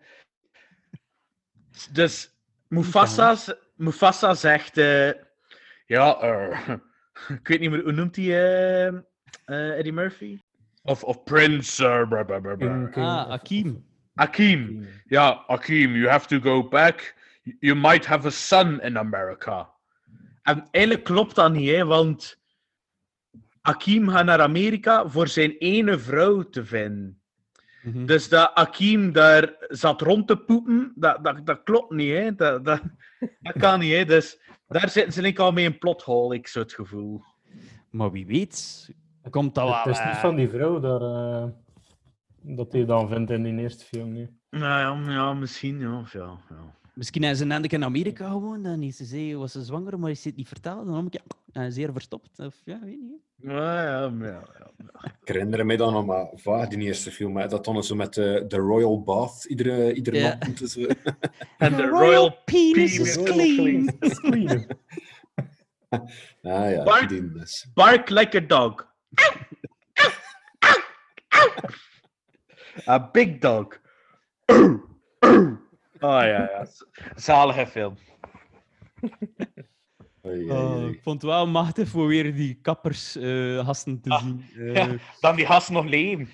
Dus 1.92 2.34
Mufasa, 2.68 3.36
Mufasa 3.76 4.34
zegt, 4.34 4.78
eh, 4.78 5.12
ja, 5.86 6.22
ik 7.40 7.48
weet 7.48 7.60
niet 7.60 7.70
meer, 7.72 7.84
hoe 7.84 7.92
noemt 7.92 8.16
hij 8.16 8.26
eh, 8.26 8.88
eh, 9.46 9.78
Eddie 9.78 9.94
Murphy? 9.94 10.40
Of, 10.84 11.04
of 11.04 11.24
Prince, 11.24 12.06
blah, 12.10 12.26
blah, 12.26 12.42
blah, 12.42 12.42
blah. 12.42 12.58
King- 12.58 12.92
King- 12.92 13.06
ah, 13.06 13.30
Akeem. 13.30 13.86
Akeem. 14.16 14.88
Ja, 15.06 15.44
Akeem, 15.48 15.96
you 15.96 16.08
have 16.10 16.28
to 16.28 16.40
go 16.40 16.68
back. 16.68 17.16
You 17.60 17.76
might 17.76 18.06
have 18.06 18.28
a 18.28 18.32
son 18.32 18.82
in 18.82 18.98
America. 18.98 19.70
En 20.42 20.68
eigenlijk 20.72 21.06
klopt 21.06 21.36
dat 21.36 21.52
niet, 21.52 21.70
hè, 21.70 21.86
want 21.86 22.39
Akeem 23.70 24.10
gaat 24.10 24.26
naar 24.26 24.42
Amerika 24.42 25.08
voor 25.08 25.28
zijn 25.28 25.52
ene 25.58 26.00
vrouw 26.00 26.50
te 26.50 26.66
vinden. 26.66 27.22
Mhm. 27.84 28.06
Dus 28.06 28.30
dat 28.30 28.52
Akeem 28.54 29.12
daar 29.12 29.56
zat 29.68 30.02
rond 30.02 30.28
te 30.28 30.38
poepen, 30.38 30.92
dat, 30.96 31.24
dat, 31.24 31.46
dat 31.46 31.64
klopt 31.64 31.92
niet, 31.92 32.12
hè. 32.12 32.36
Dat, 32.36 32.66
dat, 32.66 32.82
dat 33.40 33.54
kan 33.58 33.80
niet, 33.80 33.94
hè. 33.94 34.06
Dus 34.06 34.40
daar 34.68 34.90
zitten 34.90 35.14
ze 35.14 35.22
denk 35.22 35.34
ik 35.34 35.40
al 35.40 35.52
mee 35.52 35.66
in 35.66 35.78
plothole, 35.78 36.36
ik 36.36 36.48
zo 36.48 36.60
het 36.60 36.74
gevoel. 36.74 37.24
Maar 37.90 38.12
wie 38.12 38.26
weet, 38.26 38.90
komt 39.30 39.56
dat 39.56 39.64
wel... 39.64 39.78
Het 39.78 39.88
is 39.88 40.00
niet 40.00 40.14
eh, 40.14 40.20
van 40.20 40.36
die 40.36 40.50
vrouw 40.50 40.80
daar, 40.80 41.02
eh, 41.02 41.48
dat 42.42 42.72
hij 42.72 42.86
dan 42.86 43.10
vindt 43.10 43.32
in 43.32 43.44
die 43.44 43.60
eerste 43.60 43.86
film 43.86 44.12
nu. 44.12 44.30
Nou 44.50 45.06
ja, 45.08 45.14
ja 45.14 45.34
misschien, 45.34 45.80
ja. 45.80 46.00
of 46.00 46.14
ja, 46.14 46.38
ja. 46.50 46.79
Misschien 47.00 47.24
is 47.24 47.38
ze 47.38 47.46
net 47.46 47.74
in 47.74 47.84
Amerika 47.84 48.28
gewoon 48.30 48.66
en 48.66 48.84
is 48.84 48.98
ze 48.98 49.06
zei, 49.06 49.36
was 49.36 49.52
ze 49.52 49.64
zwanger, 49.64 50.00
maar 50.00 50.10
is 50.12 50.22
ze 50.22 50.28
het 50.28 50.38
niet 50.38 50.48
verteld. 50.48 50.86
Dan 50.86 50.96
heb 50.96 51.14
ik 51.14 51.22
ja, 51.54 51.70
zeer 51.70 51.92
verstopt. 51.92 52.40
Of 52.40 52.56
ja, 52.64 52.80
weet 52.84 53.00
niet. 53.02 53.22
Ja, 53.36 53.84
ja, 53.84 54.12
ja, 54.20 54.44
ja. 54.60 54.72
Ik 55.22 55.28
herinner 55.28 55.66
me 55.66 55.78
dan 55.78 55.94
nog 55.94 56.06
maar 56.06 56.30
vaag 56.34 56.68
die 56.68 56.80
eerste 56.80 57.12
film. 57.12 57.38
Hè, 57.38 57.48
dat 57.48 57.66
dan 57.66 57.84
zo 57.84 57.96
met 57.96 58.14
de, 58.14 58.46
de 58.48 58.58
Royal 58.58 59.04
Bath 59.04 59.46
iedere, 59.46 59.94
iedere 59.94 60.18
Ja. 60.18 60.28
nacht 60.28 60.48
moeten 60.48 60.68
ze... 60.68 60.96
En 61.58 61.76
de 61.76 61.88
Royal 61.88 62.38
penis 62.46 62.72
Penis 62.74 63.00
is 63.00 63.24
clean. 63.24 63.98
Clean. 64.00 64.66
Ah 66.42 66.72
ja, 66.72 66.84
Bart- 66.84 67.10
die 67.10 67.32
dus. 67.32 67.68
Bark 67.74 68.10
like 68.10 68.38
a 68.38 68.42
dog. 68.48 68.88
A 72.88 73.10
big 73.12 73.38
dog. 73.38 73.80
Oh 76.00 76.10
ja, 76.10 76.26
ja. 76.26 76.68
Zalige 77.16 77.68
film. 77.68 77.96
Oh, 80.22 80.90
ik 80.90 81.02
vond 81.02 81.22
het 81.22 81.32
wel 81.32 81.48
machtig 81.48 81.88
voor 81.88 82.08
weer 82.08 82.36
die 82.36 82.60
kappersgasten 82.62 84.02
te 84.02 84.10
Ah, 84.10 84.24
zien. 84.24 84.44
Eh, 84.58 84.74
ja. 84.74 84.96
Dan 85.20 85.36
die 85.36 85.46
gast 85.46 85.70
nog 85.70 85.86
leven. 85.86 86.28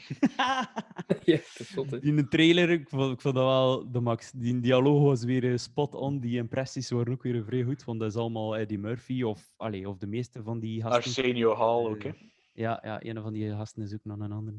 Ja. 1.24 1.54
In 2.02 2.16
de 2.16 2.28
trailer, 2.28 2.70
ik 2.70 2.90
vond, 2.90 3.14
ik 3.14 3.22
vond 3.22 3.36
dat 3.36 3.46
wel 3.46 3.92
de 3.92 4.00
max. 4.00 4.32
Die 4.32 4.60
dialoog 4.60 5.02
was 5.04 5.24
weer 5.24 5.52
eh, 5.52 5.58
spot 5.58 5.94
on. 5.94 6.20
Die 6.20 6.38
impressies 6.38 6.90
waren 6.90 7.14
ook 7.14 7.24
weer 7.24 7.44
vrij 7.46 7.64
goed. 7.64 7.84
Want 7.84 8.00
dat 8.00 8.10
is 8.10 8.18
allemaal 8.18 8.58
Eddie 8.58 8.80
Murphy 8.80 9.24
of, 9.24 9.54
allee, 9.58 9.90
of 9.90 9.98
de 9.98 10.08
meeste 10.08 10.44
van 10.44 10.60
die 10.60 10.82
gasten. 10.82 11.02
Arsenio 11.02 11.56
Hall 11.56 11.86
ook, 11.86 12.04
hè. 12.04 12.12
Ja, 12.54 12.80
ja, 12.84 13.04
een 13.04 13.22
van 13.22 13.34
die 13.34 13.52
gasten 13.56 13.84
is 13.84 13.94
ook 13.94 14.04
nog 14.04 14.20
een 14.20 14.32
ander. 14.32 14.54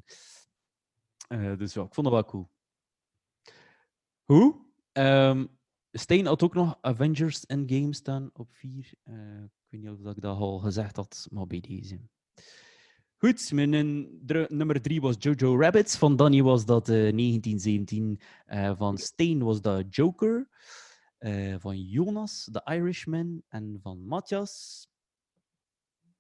Eh, 1.28 1.56
dus 1.56 1.74
ja, 1.74 1.82
ik 1.82 1.94
vond 1.94 2.06
dat 2.06 2.14
wel 2.16 2.24
cool. 2.24 2.50
Hoe? 4.24 4.65
Ehm 4.96 5.44
Stijn 5.92 6.26
had 6.26 6.42
ook 6.42 6.54
nog 6.54 6.78
Avengers 6.80 7.46
Endgame 7.46 7.94
staan 7.94 8.30
op 8.32 8.48
4. 8.52 8.78
ik 8.78 8.92
weet 9.68 9.80
niet 9.80 9.90
of 9.90 9.98
ik 10.16 10.20
dat 10.20 10.36
al 10.38 10.58
gezegd 10.58 10.96
had, 10.96 11.26
maar 11.30 11.46
bij 11.46 11.60
deze. 11.60 12.00
Goed, 13.16 13.52
mijn 13.52 13.74
eh, 14.26 14.48
nummer 14.48 14.82
3 14.82 15.00
was 15.00 15.14
Jojo 15.18 15.60
Rabbit. 15.60 15.96
Van 15.96 16.16
Danny 16.16 16.42
was 16.42 16.64
dat 16.64 16.88
eh, 16.88 16.94
1917. 16.94 18.20
Eh, 18.46 18.76
van 18.76 18.98
Steen 18.98 19.42
was 19.42 19.60
dat 19.60 19.94
Joker. 19.94 20.48
Eh, 21.18 21.54
van 21.58 21.80
Jonas, 21.80 22.48
The 22.52 22.62
Irishman. 22.64 23.42
En 23.48 23.78
van 23.82 24.06
Matthias, 24.06 24.86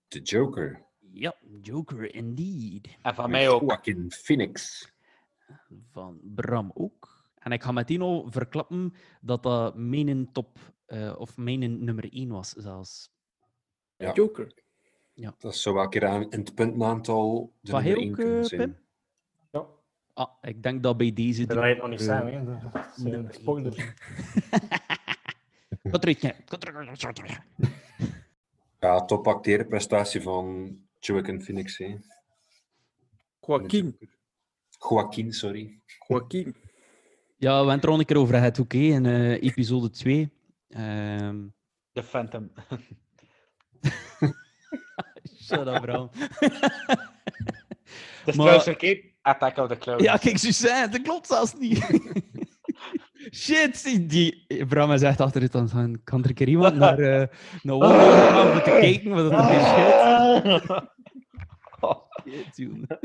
De 0.08 0.20
Joker. 0.20 0.86
ja, 1.12 1.34
Joker 1.60 2.14
indeed. 2.14 2.96
En 3.02 3.14
van 3.14 3.30
mij 3.30 3.48
ook. 3.48 3.60
Joaquin 3.60 4.10
Phoenix. 4.10 4.84
van 5.90 6.20
Bram 6.22 6.70
ook. 6.74 7.15
En 7.46 7.52
ik 7.52 7.62
ga 7.62 7.72
meteen 7.72 8.00
al 8.00 8.26
verklappen 8.30 8.94
dat 9.20 9.42
dat 9.42 9.76
mijn 9.76 10.32
top, 10.32 10.58
eh, 10.86 11.14
of 11.18 11.36
mijn 11.36 11.84
nummer 11.84 12.06
1 12.10 12.28
was 12.28 12.50
zelfs. 12.50 13.10
Ja. 13.96 14.12
Joker. 14.12 14.54
Dat 15.38 15.52
is 15.52 15.62
zo 15.62 15.74
wel 15.74 15.82
een 15.82 15.90
keer 15.90 16.06
aan, 16.06 16.30
in 16.30 16.38
het 16.38 16.54
puntenaantal 16.54 17.52
de 17.60 17.70
Van 17.70 17.82
nummer 17.82 17.98
hij 17.98 18.02
één 18.02 18.10
ook, 18.10 18.14
kunnen 18.16 18.38
eh, 18.40 18.44
zijn. 18.44 18.60
Pim? 18.60 18.78
Ja, 19.50 19.66
Ah, 20.14 20.30
ik 20.42 20.62
denk 20.62 20.82
dat 20.82 20.96
bij 20.96 21.12
deze... 21.12 21.46
dat 21.46 21.56
het 21.56 21.78
nog 21.78 21.88
niet 21.88 22.00
Ja. 22.00 22.04
zeggen, 22.06 22.32
hè. 22.32 22.44
Dat 22.44 22.94
zijn 22.96 23.22
ja. 26.20 26.58
Terug, 26.58 26.98
ga 26.98 27.12
terug. 27.12 27.40
Ja, 28.80 29.04
top 29.04 29.28
acteerprestatie 29.28 30.20
van 30.22 30.76
Joaquin 30.98 31.42
Phoenix. 31.42 31.78
Hè. 31.78 31.96
Joaquin. 33.40 33.98
Joaquin, 34.88 35.32
sorry. 35.32 35.80
Joaquin. 36.08 36.56
Ja, 37.38 37.50
we 37.50 37.56
hebben 37.56 37.74
het 37.74 37.84
er 37.84 37.90
al 37.90 37.98
een 37.98 38.04
keer 38.04 38.18
over 38.18 38.34
gehad, 38.34 38.58
oké, 38.58 38.76
in 38.76 39.06
eh, 39.06 39.42
episode 39.42 39.90
2. 39.90 40.32
Ehm, 40.68 41.46
De 41.92 42.02
Phantom. 42.02 42.50
Shut 45.42 45.66
up, 45.66 45.80
Bram. 45.80 46.10
Dat 48.24 48.34
is 48.34 48.34
trouwens 48.34 48.76
keer 48.76 49.04
Attack 49.22 49.56
of 49.56 49.68
the 49.68 49.78
Clones. 49.78 50.02
Ja, 50.02 50.16
kijk, 50.16 50.38
Suzanne, 50.38 50.88
dat 50.88 51.02
klopt 51.02 51.26
zelfs 51.26 51.54
niet. 51.54 51.86
Shit, 53.34 54.10
die 54.10 54.46
Bram 54.66 54.98
zegt 54.98 55.20
achter 55.20 55.42
het 55.42 55.52
dan 55.52 55.68
van, 55.68 56.00
kan 56.04 56.22
er 56.22 56.28
een 56.28 56.34
keer 56.34 56.48
iemand 56.48 56.76
naar, 56.76 56.98
eh 56.98 57.26
naar 57.62 57.74
Wonder 57.74 58.00
gaan 58.28 58.50
om 58.50 58.54
te 58.56 58.62
kijken 58.62 59.10
wat 59.10 59.32
er 59.32 59.46
weer 59.46 59.60
shit. 59.60 60.84
Shit. 62.56 62.98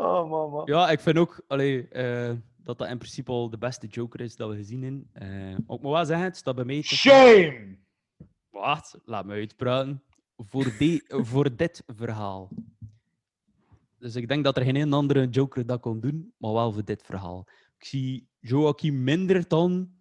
Oh, 0.00 0.30
man, 0.30 0.50
man. 0.50 0.62
Ja, 0.64 0.90
ik 0.90 1.00
vind 1.00 1.18
ook 1.18 1.42
allee, 1.46 1.88
eh, 1.88 2.32
dat 2.56 2.78
dat 2.78 2.88
in 2.88 2.98
principe 2.98 3.30
al 3.30 3.50
de 3.50 3.58
beste 3.58 3.86
Joker 3.86 4.20
is 4.20 4.36
dat 4.36 4.50
we 4.50 4.56
gezien 4.56 4.82
hebben. 4.82 5.08
Eh 5.12 5.58
ook 5.66 5.82
maar 5.82 5.92
wel 5.92 6.04
zeggen, 6.04 6.26
het 6.26 6.36
staat 6.36 6.54
bij 6.54 6.64
mij... 6.64 6.82
Shame! 6.82 7.78
Wacht, 8.50 8.98
laat 9.04 9.24
me 9.24 9.32
uitpraten. 9.32 10.02
Voor, 10.36 10.74
die, 10.78 11.04
voor 11.30 11.56
dit 11.56 11.82
verhaal. 11.86 12.48
Dus 13.98 14.16
ik 14.16 14.28
denk 14.28 14.44
dat 14.44 14.56
er 14.56 14.62
geen 14.64 14.76
een 14.76 14.92
andere 14.92 15.28
Joker 15.28 15.66
dat 15.66 15.80
kon 15.80 16.00
doen, 16.00 16.34
maar 16.36 16.52
wel 16.52 16.72
voor 16.72 16.84
dit 16.84 17.02
verhaal. 17.02 17.46
Ik 17.78 17.84
zie 17.84 18.28
Joaquin 18.38 19.04
minder 19.04 19.48
dan 19.48 19.92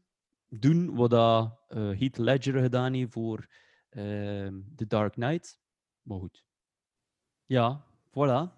doen 0.50 0.96
wat 0.96 1.10
dat, 1.10 1.60
eh, 1.68 1.78
Heath 1.78 2.18
Ledger 2.18 2.62
gedaan 2.62 2.94
heeft 2.94 3.12
voor 3.12 3.48
ehm, 3.90 4.62
The 4.76 4.88
Dark 4.88 5.14
Knight. 5.14 5.60
Maar 6.02 6.20
goed. 6.20 6.46
Ja, 7.46 7.86
voilà. 8.10 8.58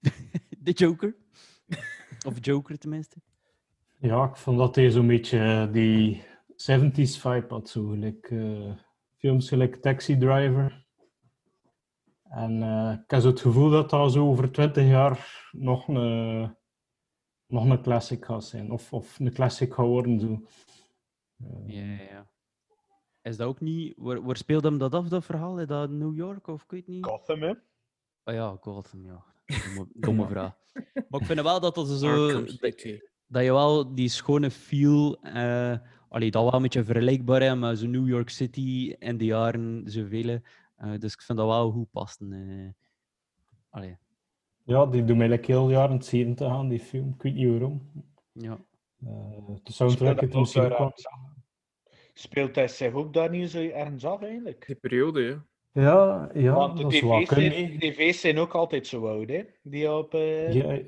De 0.64 0.72
Joker. 0.72 1.16
Of 2.26 2.36
Joker 2.40 2.78
tenminste. 2.78 3.16
Ja, 3.98 4.24
ik 4.24 4.36
vond 4.36 4.58
dat 4.58 4.74
hij 4.74 4.90
zo'n 4.90 5.06
beetje 5.06 5.38
eh, 5.38 5.72
die 5.72 6.22
70s 6.52 7.20
vibe 7.20 7.46
had. 7.48 7.68
Zo 7.68 7.88
gelijk, 7.88 8.30
eh, 8.30 8.72
films 9.16 9.48
gelijk 9.48 9.76
Taxi 9.76 10.18
Driver. 10.18 10.86
En 12.22 12.62
eh, 12.62 12.98
ik 13.02 13.10
heb 13.10 13.20
zo 13.20 13.28
het 13.28 13.40
gevoel 13.40 13.70
dat 13.70 13.90
dat 13.90 14.12
zo 14.12 14.28
over 14.28 14.52
20 14.52 14.86
jaar 14.86 15.48
nog 15.52 15.88
een, 15.88 16.56
nog 17.46 17.64
een 17.64 17.82
classic 17.82 18.24
gaat 18.24 18.44
zijn. 18.44 18.70
Of, 18.70 18.92
of 18.92 19.18
een 19.18 19.32
classic 19.32 19.74
gaat 19.74 19.86
worden. 19.86 20.20
Zo. 20.20 20.42
Ja, 21.66 21.82
ja, 21.82 22.02
ja. 22.02 22.28
Is 23.22 23.36
dat 23.36 23.48
ook 23.48 23.60
niet... 23.60 23.94
Waar, 23.96 24.22
waar 24.22 24.36
speelde 24.36 24.68
hem 24.68 24.78
dat 24.78 24.94
af, 24.94 25.08
dat 25.08 25.24
verhaal? 25.24 25.60
Is 25.60 25.66
dat 25.66 25.90
New 25.90 26.16
York 26.16 26.46
of 26.46 26.62
ik 26.62 26.70
weet 26.70 26.86
niet? 26.86 27.04
Gotham, 27.04 27.42
hè? 27.42 27.50
Oh 28.24 28.34
ja, 28.34 28.56
Gotham, 28.60 29.04
ja. 29.04 29.33
Domme, 29.46 29.86
domme 30.06 30.26
vraag. 30.26 30.56
Maar 31.08 31.20
ik 31.20 31.26
vind 31.26 31.40
wel 31.40 31.60
dat 31.60 31.74
dat 31.74 31.88
zo... 31.88 32.42
Dat, 33.26 33.44
je 33.44 33.52
wel 33.52 33.94
die 33.94 34.08
schone 34.08 34.50
feel... 34.50 35.20
eh 35.22 35.78
allee, 36.08 36.30
dat 36.30 36.42
wel 36.42 36.54
een 36.54 36.62
beetje 36.62 36.84
vergelijkbaar 36.84 37.42
is 37.42 37.54
met 37.54 37.78
zo 37.78 37.86
New 37.86 38.08
York 38.08 38.28
City 38.28 38.94
in 38.98 39.18
de 39.18 39.24
jaren 39.24 39.82
zoveel. 39.86 40.40
eh 40.76 40.98
dus 40.98 41.12
ik 41.14 41.20
vind 41.22 41.38
dat 41.38 41.46
wel 41.46 41.70
goed 41.70 41.90
passen. 41.90 42.32
eh. 42.32 42.72
allee, 43.70 43.98
Ja, 44.64 44.86
die 44.86 45.04
doen 45.04 45.16
mij 45.16 45.28
like 45.28 45.52
heel 45.52 45.70
jaren 45.70 46.02
70 46.02 46.48
aan, 46.48 46.68
die 46.68 46.80
film. 46.80 47.14
Ik 47.16 47.22
weet 47.22 47.34
niet 47.34 47.48
waarom. 47.50 47.90
ja. 48.32 48.58
Eh 49.04 49.10
de 49.62 49.72
soundtrack 49.72 50.16
Speelt 50.18 50.32
is 50.32 50.38
misschien 50.38 50.92
Speelt 52.14 52.54
hij 52.54 52.68
zich 52.68 52.92
ook 52.92 53.12
daar 53.12 53.30
niet 53.30 53.50
zo 53.50 53.58
ergens 53.68 54.04
af, 54.04 54.22
eigenlijk? 54.22 54.66
Die 54.66 54.76
periode, 54.76 55.20
ja. 55.22 55.44
Ja, 55.74 56.30
ja 56.34 56.54
Want 56.54 56.76
de 56.76 56.86
tv's 56.86 57.28
zijn, 57.28 57.78
tv's 57.78 58.20
zijn 58.20 58.38
ook 58.38 58.52
altijd 58.54 58.86
zo 58.86 59.06
oud, 59.06 59.28
hè? 59.28 59.42
Die 59.62 59.92
op... 59.92 60.14
eh, 60.14 60.52
Ja, 60.52 60.80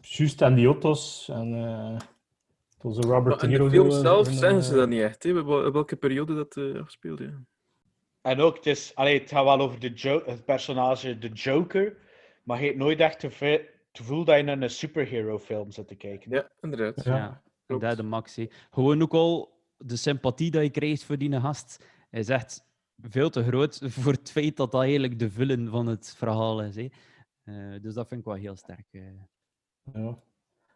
juist, 0.00 0.42
en 0.42 0.54
die 0.54 0.66
auto's. 0.66 1.28
En 1.32 1.54
eh 1.54 1.96
onze 2.82 3.00
Robert 3.00 3.24
Maar 3.26 3.38
De 3.38 3.44
in 3.56 3.62
de 3.62 3.70
Niro. 3.70 3.70
film 3.90 3.90
zelf 3.90 4.26
en, 4.26 4.34
zeggen 4.34 4.62
ze 4.62 4.72
eh, 4.72 4.76
dat 4.78 4.88
niet 4.88 5.00
echt, 5.00 5.22
hè, 5.22 5.44
wel- 5.44 5.72
welke 5.72 5.96
periode 5.96 6.34
dat 6.34 6.56
eh 6.56 6.80
afspeelde. 6.80 7.24
Ja. 7.24 7.42
En 8.22 8.40
ook, 8.40 8.56
het, 8.56 8.66
is, 8.66 8.94
allee, 8.94 9.18
het 9.20 9.30
gaat 9.30 9.44
wel 9.44 9.60
over 9.60 9.80
de 9.80 9.90
jo 9.94 10.22
het 10.26 10.44
personage 10.44 11.18
de 11.18 11.28
Joker, 11.28 11.96
maar 12.42 12.60
je 12.60 12.66
hebt 12.66 12.78
nooit 12.78 13.00
echt 13.00 13.20
te 13.20 13.30
ve- 13.30 13.46
het 13.88 14.04
gevoel 14.04 14.24
dat 14.24 14.36
je 14.36 14.42
naar 14.42 14.62
een 14.62 14.70
superhero 14.70 15.38
film 15.38 15.70
zit 15.70 15.88
te 15.88 15.94
kijken. 15.94 16.30
ja, 16.30 16.50
inderdaad. 16.60 17.04
Ja, 17.04 17.16
Ja, 17.16 17.42
en 17.66 17.78
dat 17.78 17.96
de 17.96 18.02
max. 18.02 18.36
hè. 18.36 18.46
Gewoon 18.70 19.02
ook 19.02 19.12
al 19.14 19.58
de 19.76 19.96
sympathie 19.96 20.50
dat 20.50 20.62
je 20.62 20.70
krijgt 20.70 21.04
voor 21.04 21.18
die 21.18 21.40
gast 21.40 21.84
is 22.10 22.28
echt 22.28 22.64
veel 23.02 23.30
te 23.30 23.42
groot 23.44 23.80
voor 23.84 24.12
het 24.12 24.30
feit 24.30 24.56
dat 24.56 24.70
dat 24.70 24.82
eigenlijk 24.82 25.18
de 25.18 25.30
villain 25.30 25.68
van 25.68 25.86
het 25.86 26.14
verhaal 26.16 26.62
is. 26.62 26.76
Hè. 26.76 26.88
Eh, 27.44 27.80
dus 27.82 27.94
dat 27.94 28.08
vind 28.08 28.20
ik 28.20 28.26
wel 28.26 28.36
heel 28.36 28.56
sterk. 28.56 28.86
eh. 28.90 29.02
Ja. 29.92 30.00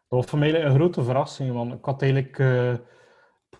Dat 0.07 0.19
was 0.19 0.25
voor 0.25 0.39
mij 0.39 0.63
een 0.65 0.73
grote 0.75 1.03
verrassing, 1.03 1.53
want 1.53 1.73
ik 1.73 1.85
had 1.85 2.01
eigenlijk 2.01 2.39
eh, 2.39 2.75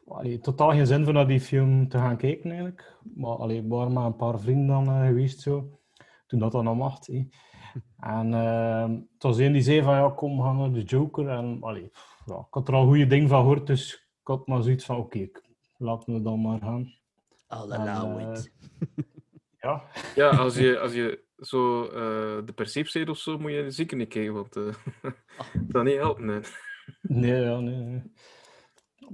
allee, 0.07 0.39
totaal 0.39 0.69
geen 0.69 0.87
zin 0.87 1.03
voor 1.03 1.13
naar 1.13 1.27
die 1.27 1.39
film 1.41 1.87
te 1.89 1.97
gaan 1.97 2.17
kijken 2.17 2.49
eigenlijk. 2.49 2.97
Maar 3.15 3.35
allee, 3.35 3.61
er 3.61 3.67
waren 3.67 3.93
maar 3.93 4.05
een 4.05 4.15
paar 4.15 4.39
vrienden 4.39 4.85
dan 4.85 5.05
geweest 5.07 5.39
zo, 5.41 5.79
toen 6.27 6.39
dat 6.39 6.51
dan 6.51 6.77
mocht. 6.77 7.07
hè. 7.07 7.27
En 7.99 8.33
eh, 8.33 8.89
het 9.13 9.23
was 9.23 9.37
een 9.37 9.53
die 9.53 9.61
zei 9.61 9.81
van 9.81 9.95
ja, 9.95 10.09
kom, 10.09 10.41
gaan 10.41 10.57
naar 10.57 10.71
de 10.71 10.83
Joker. 10.83 11.29
En 11.29 11.57
allee, 11.61 11.91
ja, 12.25 12.35
ik 12.39 12.47
had 12.53 12.67
er 12.67 12.73
al 12.73 12.85
goede 12.85 13.07
dingen 13.07 13.27
van 13.29 13.39
gehoord, 13.39 13.67
dus 13.67 13.93
ik 13.93 14.27
had 14.27 14.47
maar 14.47 14.61
zoiets 14.63 14.85
van 14.85 14.97
oké, 14.97 15.29
laten 15.77 16.13
we 16.13 16.21
dan 16.21 16.41
maar 16.41 16.59
gaan. 16.59 16.93
I'll 17.51 17.71
allow 17.71 18.19
eh, 18.19 18.31
it. 18.31 18.51
Ja, 19.61 19.83
Ja, 20.15 20.29
als 20.29 20.55
je, 20.57 20.79
als 20.79 20.93
je 20.93 21.23
zo 21.37 21.83
eh, 21.85 22.45
de 22.45 22.53
perceep 22.55 23.09
of 23.09 23.17
zo, 23.17 23.37
moet 23.37 23.51
je 23.51 23.71
zeker 23.71 23.97
niet 23.97 24.07
kijken, 24.07 24.33
want 24.33 24.55
eh 24.55 24.73
dat 25.73 25.83
niet 25.83 25.95
helpen. 25.95 26.27
hè. 26.27 26.39
Nee, 27.01 27.41
ja, 27.41 27.59
nee, 27.59 27.75
nee. 27.75 28.01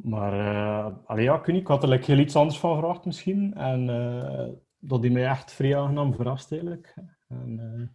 Maar 0.03 0.33
uh, 0.33 0.97
allee, 1.05 1.23
ja, 1.23 1.39
ik 1.39 1.47
ik 1.47 1.67
had 1.67 1.83
er 1.83 1.89
like, 1.89 2.05
heel 2.05 2.17
iets 2.17 2.35
anders 2.35 2.59
van 2.59 2.75
verwacht 2.75 3.05
misschien. 3.05 3.53
En 3.53 3.89
eh, 3.89 4.49
dat 4.79 5.01
die 5.01 5.11
mij 5.11 5.25
echt 5.25 5.51
vrij 5.51 5.77
aangenaam 5.77 6.13
verrast 6.13 6.51
eigenlijk. 6.51 6.93
En 7.27 7.59
eh, 7.59 7.87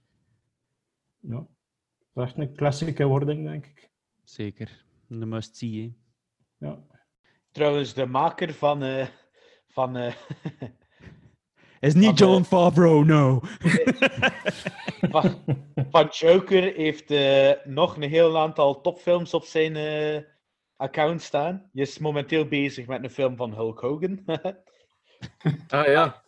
ja, 1.30 1.38
het 1.38 1.46
is 2.14 2.22
echt 2.22 2.38
een 2.38 2.54
klassieke 2.54 3.04
wording, 3.04 3.44
denk 3.44 3.66
ik. 3.66 3.90
Zeker. 4.24 4.84
Een 5.08 5.28
must-see. 5.28 5.96
Ja. 6.58 6.78
Trouwens, 7.50 7.94
de 7.94 8.06
maker 8.06 8.52
van... 8.54 8.82
van 9.72 9.96
eh, 9.96 10.12
Is 11.80 11.94
niet 11.94 12.04
Van, 12.04 12.14
John 12.14 12.42
Favreau, 12.42 13.04
no. 13.04 13.40
van, 15.12 15.44
van 15.90 16.08
Joker 16.10 16.74
heeft 16.74 17.10
eh, 17.10 17.50
nog 17.64 17.96
een 17.96 18.02
heel 18.08 18.38
aantal 18.38 18.80
topfilms 18.80 19.34
op 19.34 19.44
zijn 19.44 19.76
eh, 19.76 20.22
account 20.76 21.22
staan. 21.22 21.68
Je 21.72 21.82
is 21.82 21.98
momenteel 21.98 22.46
bezig 22.46 22.86
met 22.86 23.04
een 23.04 23.10
film 23.10 23.36
van 23.36 23.54
Hulk 23.54 23.80
Hogan. 23.80 24.20
Ah 25.68 25.86
ja, 25.86 26.22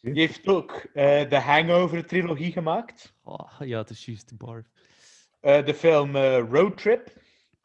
Je 0.00 0.12
heeft 0.20 0.48
ook 0.48 0.72
eh, 0.92 1.28
de 1.28 1.40
Hangover-trilogie 1.40 2.52
gemaakt. 2.52 3.14
Oh, 3.22 3.50
ja, 3.58 3.78
het 3.78 3.90
is 3.90 4.04
juist, 4.04 4.36
Barf. 4.38 4.66
Eh, 5.40 5.64
de 5.64 5.74
film 5.74 6.16
eh, 6.16 6.38
Road 6.50 6.76
Trip, 6.76 7.12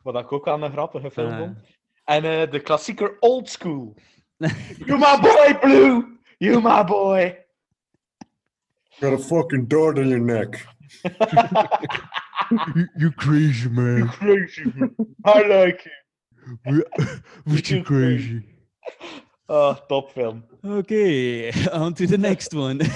wat 0.04 0.16
ik 0.16 0.32
ook 0.32 0.48
al 0.48 0.64
een 0.64 0.72
grappige 0.72 1.12
film 1.12 1.32
Ah. 1.32 1.38
vond. 1.38 1.58
En 2.04 2.24
eh, 2.24 2.52
de 2.52 2.60
klassieker 2.60 3.18
Old 3.20 3.50
School. 3.50 3.96
You 4.40 4.98
my 4.98 5.20
boy, 5.20 5.60
Blue! 5.62 6.18
You 6.40 6.62
my 6.62 6.84
boy! 6.84 7.38
Got 9.02 9.14
a 9.14 9.18
fucking 9.18 9.66
dart 9.66 9.98
in 9.98 10.10
your 10.10 10.20
neck. 10.20 10.66
You 12.98 13.12
crazy, 13.12 13.70
man. 13.70 14.08
Crazy, 14.10 14.64
man. 14.76 14.96
I 15.24 15.42
like 15.42 15.88
you. 16.66 16.84
What 17.46 17.70
you 17.70 17.84
crazy? 17.84 18.44
Oh, 19.48 19.78
top 19.88 20.12
film. 20.12 20.44
Okay, 20.64 21.52
on 21.72 21.94
to 21.96 22.08
the 22.08 22.18
next 22.18 22.54
one. 22.54 22.82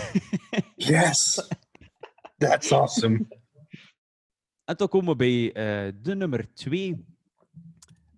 Yes! 0.77 1.39
That's 2.39 2.71
awesome. 2.71 3.27
En 4.65 4.75
dan 4.75 4.87
komen 4.87 5.09
we 5.09 5.15
bij 5.15 5.51
eh, 5.53 5.93
de 6.01 6.15
nummer 6.15 6.53
2. 6.53 7.05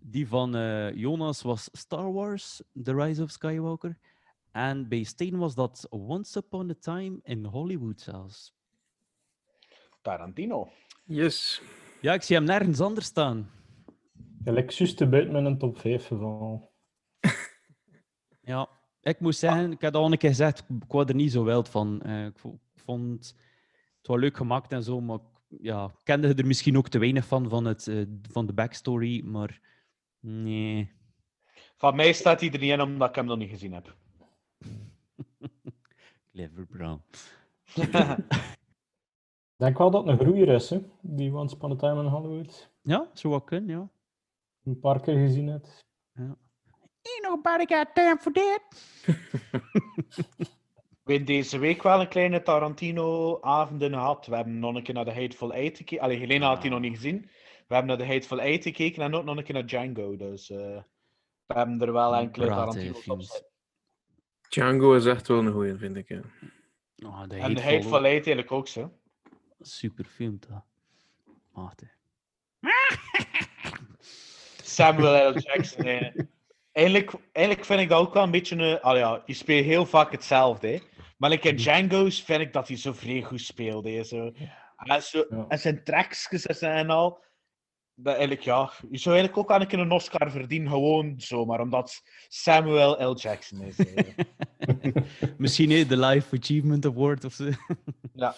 Die 0.08 0.28
van 0.28 0.56
eh, 0.56 0.94
Jonas 0.96 1.42
was 1.42 1.70
Star 1.72 2.12
Wars, 2.14 2.62
The 2.84 2.94
Rise 2.94 3.24
of 3.24 3.30
Skywalker. 3.32 3.98
En 4.52 4.88
bij 4.88 5.04
Steen 5.04 5.38
was 5.38 5.56
dat 5.56 5.88
Once 5.90 6.38
Upon 6.40 6.70
a 6.70 6.74
Time 6.80 7.20
in 7.24 7.46
Hollywood 7.46 8.02
zelfs. 8.02 8.54
Tarantino. 10.02 10.70
yes. 11.06 11.62
Ja, 12.02 12.14
ik 12.14 12.22
zie 12.22 12.36
hem 12.36 12.46
nergens 12.46 12.80
anders 12.82 13.06
staan. 13.06 13.50
Gelijk 14.44 14.72
juist 14.72 14.98
te 14.98 15.08
buiten 15.08 15.34
met 15.34 15.46
een 15.46 15.58
top 15.58 15.78
5 15.80 16.08
geval. 16.08 16.72
Ja, 18.42 18.70
ik 19.02 19.20
moet 19.20 19.36
zeggen, 19.36 19.72
ik 19.72 19.82
had 19.82 19.96
al 19.96 20.12
een 20.12 20.18
keer 20.18 20.30
gezegd, 20.30 20.60
ik 20.60 20.92
wou 20.92 21.06
er 21.08 21.16
niet 21.16 21.32
zo 21.32 21.44
wild 21.44 21.70
van. 21.70 22.02
Eh, 22.02 22.26
ik 22.26 22.40
vo- 22.40 22.60
ik 22.76 22.82
vond 22.84 23.36
het 23.98 24.08
wel 24.08 24.18
leuk 24.18 24.38
gemaakt 24.38 24.72
en 24.72 24.84
zo, 24.84 25.02
maar 25.02 25.16
ik- 25.18 25.60
ja, 25.62 25.86
ik 25.86 26.00
kende 26.04 26.34
er 26.34 26.46
misschien 26.46 26.78
ook 26.78 26.90
te 26.90 27.00
weinig 27.00 27.26
van, 27.26 27.50
van, 27.50 27.66
het, 27.66 27.88
eh, 27.88 28.02
van 28.32 28.46
de 28.46 28.54
backstory, 28.54 29.22
maar 29.24 29.62
nee. 30.26 30.92
Van 31.78 31.96
mij 31.96 32.14
staat 32.14 32.40
hij 32.40 32.52
er 32.52 32.60
niet 32.60 32.72
in 32.72 32.82
omdat 32.82 33.10
ik 33.10 33.16
hem 33.16 33.26
nog 33.26 33.38
niet 33.38 33.50
gezien 33.50 33.74
heb. 33.74 33.96
Clever, 36.32 36.66
bro. 36.66 37.02
Ik 39.58 39.62
denk 39.62 39.78
wel 39.78 39.92
dat 39.92 40.08
het 40.08 40.20
een 40.20 40.26
groeier 40.26 40.48
is, 40.48 40.70
hè? 40.70 40.82
die 41.02 41.34
Once 41.34 41.56
Upon 41.56 41.72
a 41.72 41.76
Time 41.76 42.02
in 42.02 42.08
Hollywood. 42.08 42.72
Ja, 42.82 43.10
zou 43.14 43.34
wel 43.34 43.42
kunnen, 43.42 43.78
ja. 43.78 43.90
Een 44.64 44.80
paar 44.80 45.00
keer 45.00 45.18
gezien 45.18 45.48
hebt. 45.48 45.86
Ain't 47.06 47.22
nobody 47.22 47.66
got 47.66 47.94
time 47.94 48.18
for 48.18 48.32
that. 48.32 48.62
We 51.06 51.12
hebben 51.12 51.26
deze 51.26 51.58
week 51.58 51.84
wel 51.84 52.02
een 52.02 52.08
kleine 52.08 52.42
Tarantino-avonden 52.42 53.94
gehad. 53.94 54.26
We 54.26 54.36
hebben 54.36 54.60
nog 54.60 54.76
een 54.76 54.84
keer 54.84 54.94
naar 54.94 55.06
de 55.06 55.14
Hateful 55.14 55.54
Eight 55.54 55.78
gekeken. 55.78 56.04
Allee, 56.04 56.18
Helena 56.18 56.48
had 56.48 56.62
die 56.62 56.72
nog 56.72 56.80
niet 56.80 56.96
gezien. 56.96 57.30
We 57.68 57.74
hebben 57.76 57.98
naar 57.98 58.08
de 58.08 58.14
Hateful 58.14 58.40
Eight 58.40 58.64
gekeken 58.64 59.04
en 59.04 59.14
ook 59.14 59.24
nog 59.24 59.38
een 59.38 59.44
keer 59.44 59.54
naar 59.54 59.66
Django. 59.66 60.16
Dus 60.16 60.50
eh, 60.50 60.58
we 61.46 61.54
hebben 61.54 61.82
er 61.82 61.94
wel 61.94 62.16
enkele 62.16 62.46
Tarantino's 62.48 62.96
op 62.96 63.02
films. 63.02 63.28
zitten. 63.32 63.50
Django 64.50 64.94
is 64.96 65.06
echt 65.06 65.28
wel 65.28 65.38
een 65.40 65.52
goeie, 65.52 65.76
vind 65.76 65.96
ik. 65.96 66.10
Ja. 66.10 66.22
Oh, 67.06 67.24
de 67.28 67.36
En 67.36 67.54
de 67.56 67.62
Hateful 67.62 67.94
Eight 68.06 68.12
eigenlijk 68.12 68.52
ook 68.52 68.68
zo. 68.68 68.92
Super 69.62 70.06
film, 70.06 70.38
dat. 70.50 70.64
Maarten. 71.54 71.92
Samuel 74.64 75.30
L. 75.32 75.38
Jackson. 75.40 75.86
hè. 75.86 76.10
Eigenlijk, 76.72 77.14
eigenlijk 77.32 77.66
vind 77.66 77.80
ik 77.82 77.90
dat 77.90 78.00
ook 78.00 78.14
wel 78.14 78.24
een 78.24 78.32
beetje 78.32 78.56
een. 78.56 78.96
Ja, 78.98 79.24
je 79.26 79.34
speelt 79.34 79.66
heel 79.66 79.86
vaak 79.86 80.12
hetzelfde. 80.12 80.68
Hè. 80.68 80.80
Maar 81.18 81.30
like 81.30 81.50
in 81.50 81.56
Django's 81.56 82.24
vind 82.24 82.42
ik 82.42 82.54
dat 82.54 82.68
hij 82.68 82.78
zo 82.78 82.94
vrij 82.94 83.22
goed 83.22 83.42
speelde. 83.42 84.04
Zo. 84.04 84.32
En, 84.78 85.02
zo, 85.04 85.26
Ja. 85.30 85.46
en 85.48 85.60
zijn 85.60 85.84
trekjes 85.84 86.42
zijn 86.42 86.76
en 86.78 86.90
al. 86.90 87.24
Dat 87.98 88.14
eigenlijk, 88.14 88.42
ja, 88.42 88.72
je 88.90 88.98
zou 88.98 89.16
eigenlijk 89.16 89.38
ook 89.38 89.52
aan 89.52 89.80
een 89.80 89.92
Oscar 89.92 90.32
verdienen, 90.32 90.70
gewoon 90.70 91.14
zomaar, 91.18 91.60
omdat 91.60 92.02
Samuel 92.28 93.12
L. 93.12 93.16
Jackson 93.16 93.62
is. 93.62 93.76
Misschien 95.38 95.72
hè, 95.72 95.86
de 95.86 95.98
Life 95.98 96.38
Achievement 96.38 96.86
Award 96.86 97.26
of 97.26 97.34
zo. 97.34 97.50
ja. 98.14 98.36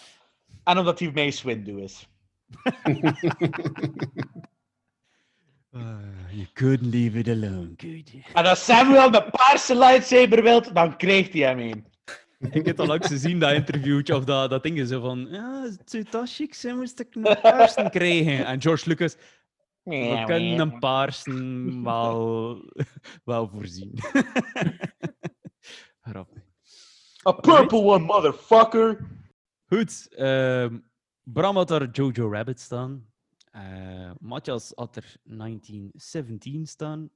En 0.63 0.77
omdat 0.77 0.99
hij 0.99 1.11
Mace 1.11 1.47
Windu 1.47 1.81
is. 1.81 2.07
Ah, 5.71 6.31
you 6.31 6.47
couldn't 6.53 6.91
leave 6.93 7.19
it 7.19 7.27
alone, 7.27 7.75
could 7.75 8.09
you? 8.09 8.23
En 8.33 8.45
als 8.45 8.65
Samuel 8.65 9.11
de 9.11 9.29
paarse 9.31 9.77
lightsaber 9.77 10.43
wilt, 10.43 10.75
dan 10.75 10.97
krijgt 10.97 11.33
hij 11.33 11.41
hem 11.41 11.59
een. 11.59 11.85
Ik 12.51 12.65
heb 12.65 12.79
al 12.79 12.85
langs 12.85 13.07
gezien, 13.07 13.39
dat 13.39 13.51
interviewtje, 13.51 14.15
of 14.15 14.23
dat, 14.23 14.49
dat 14.49 14.63
ding 14.63 14.87
zo 14.87 14.99
van... 14.99 15.27
Ja, 15.31 15.61
het 15.61 15.89
zou 15.91 16.03
toch 16.03 16.29
chic 16.29 16.53
zijn, 16.53 16.77
moest 16.77 16.99
ik 16.99 17.15
een 17.15 17.21
paarsen 17.41 17.89
krijgen. 17.89 18.45
En 18.45 18.61
George 18.61 18.89
Lucas... 18.89 19.15
We 19.87 20.23
kunnen 20.25 20.59
een 20.59 20.79
paarsen 20.79 21.83
wel, 21.83 22.61
wel 23.23 23.47
voorzien. 23.47 23.93
Grappig. 26.01 26.43
A 27.27 27.31
purple 27.31 27.81
one, 27.81 28.05
motherfucker! 28.05 29.07
Goed, 29.65 30.07
ehm, 30.15 30.79
Bram 31.23 31.55
had 31.55 31.71
er 31.71 31.89
Jojo 31.89 32.31
Rabbit 32.31 32.59
staan. 32.59 33.11
Eh 33.51 34.11
Matthias 34.19 34.71
had 34.75 34.95
er 34.95 35.15
1917 35.23 36.67
staan. 36.67 37.09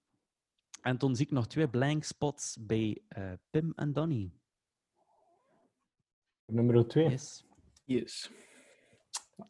En 0.82 0.98
toen 0.98 1.16
zie 1.16 1.26
ik 1.26 1.32
nog 1.32 1.48
twee 1.48 1.70
blank 1.70 2.04
spots 2.04 2.58
bij 2.60 3.02
eh, 3.08 3.32
Pim 3.50 3.74
en 3.76 3.94
Danny. 3.94 4.32
Nummer 6.46 6.88
2. 6.88 7.10
Yes. 7.10 7.46
Yes. 7.86 8.32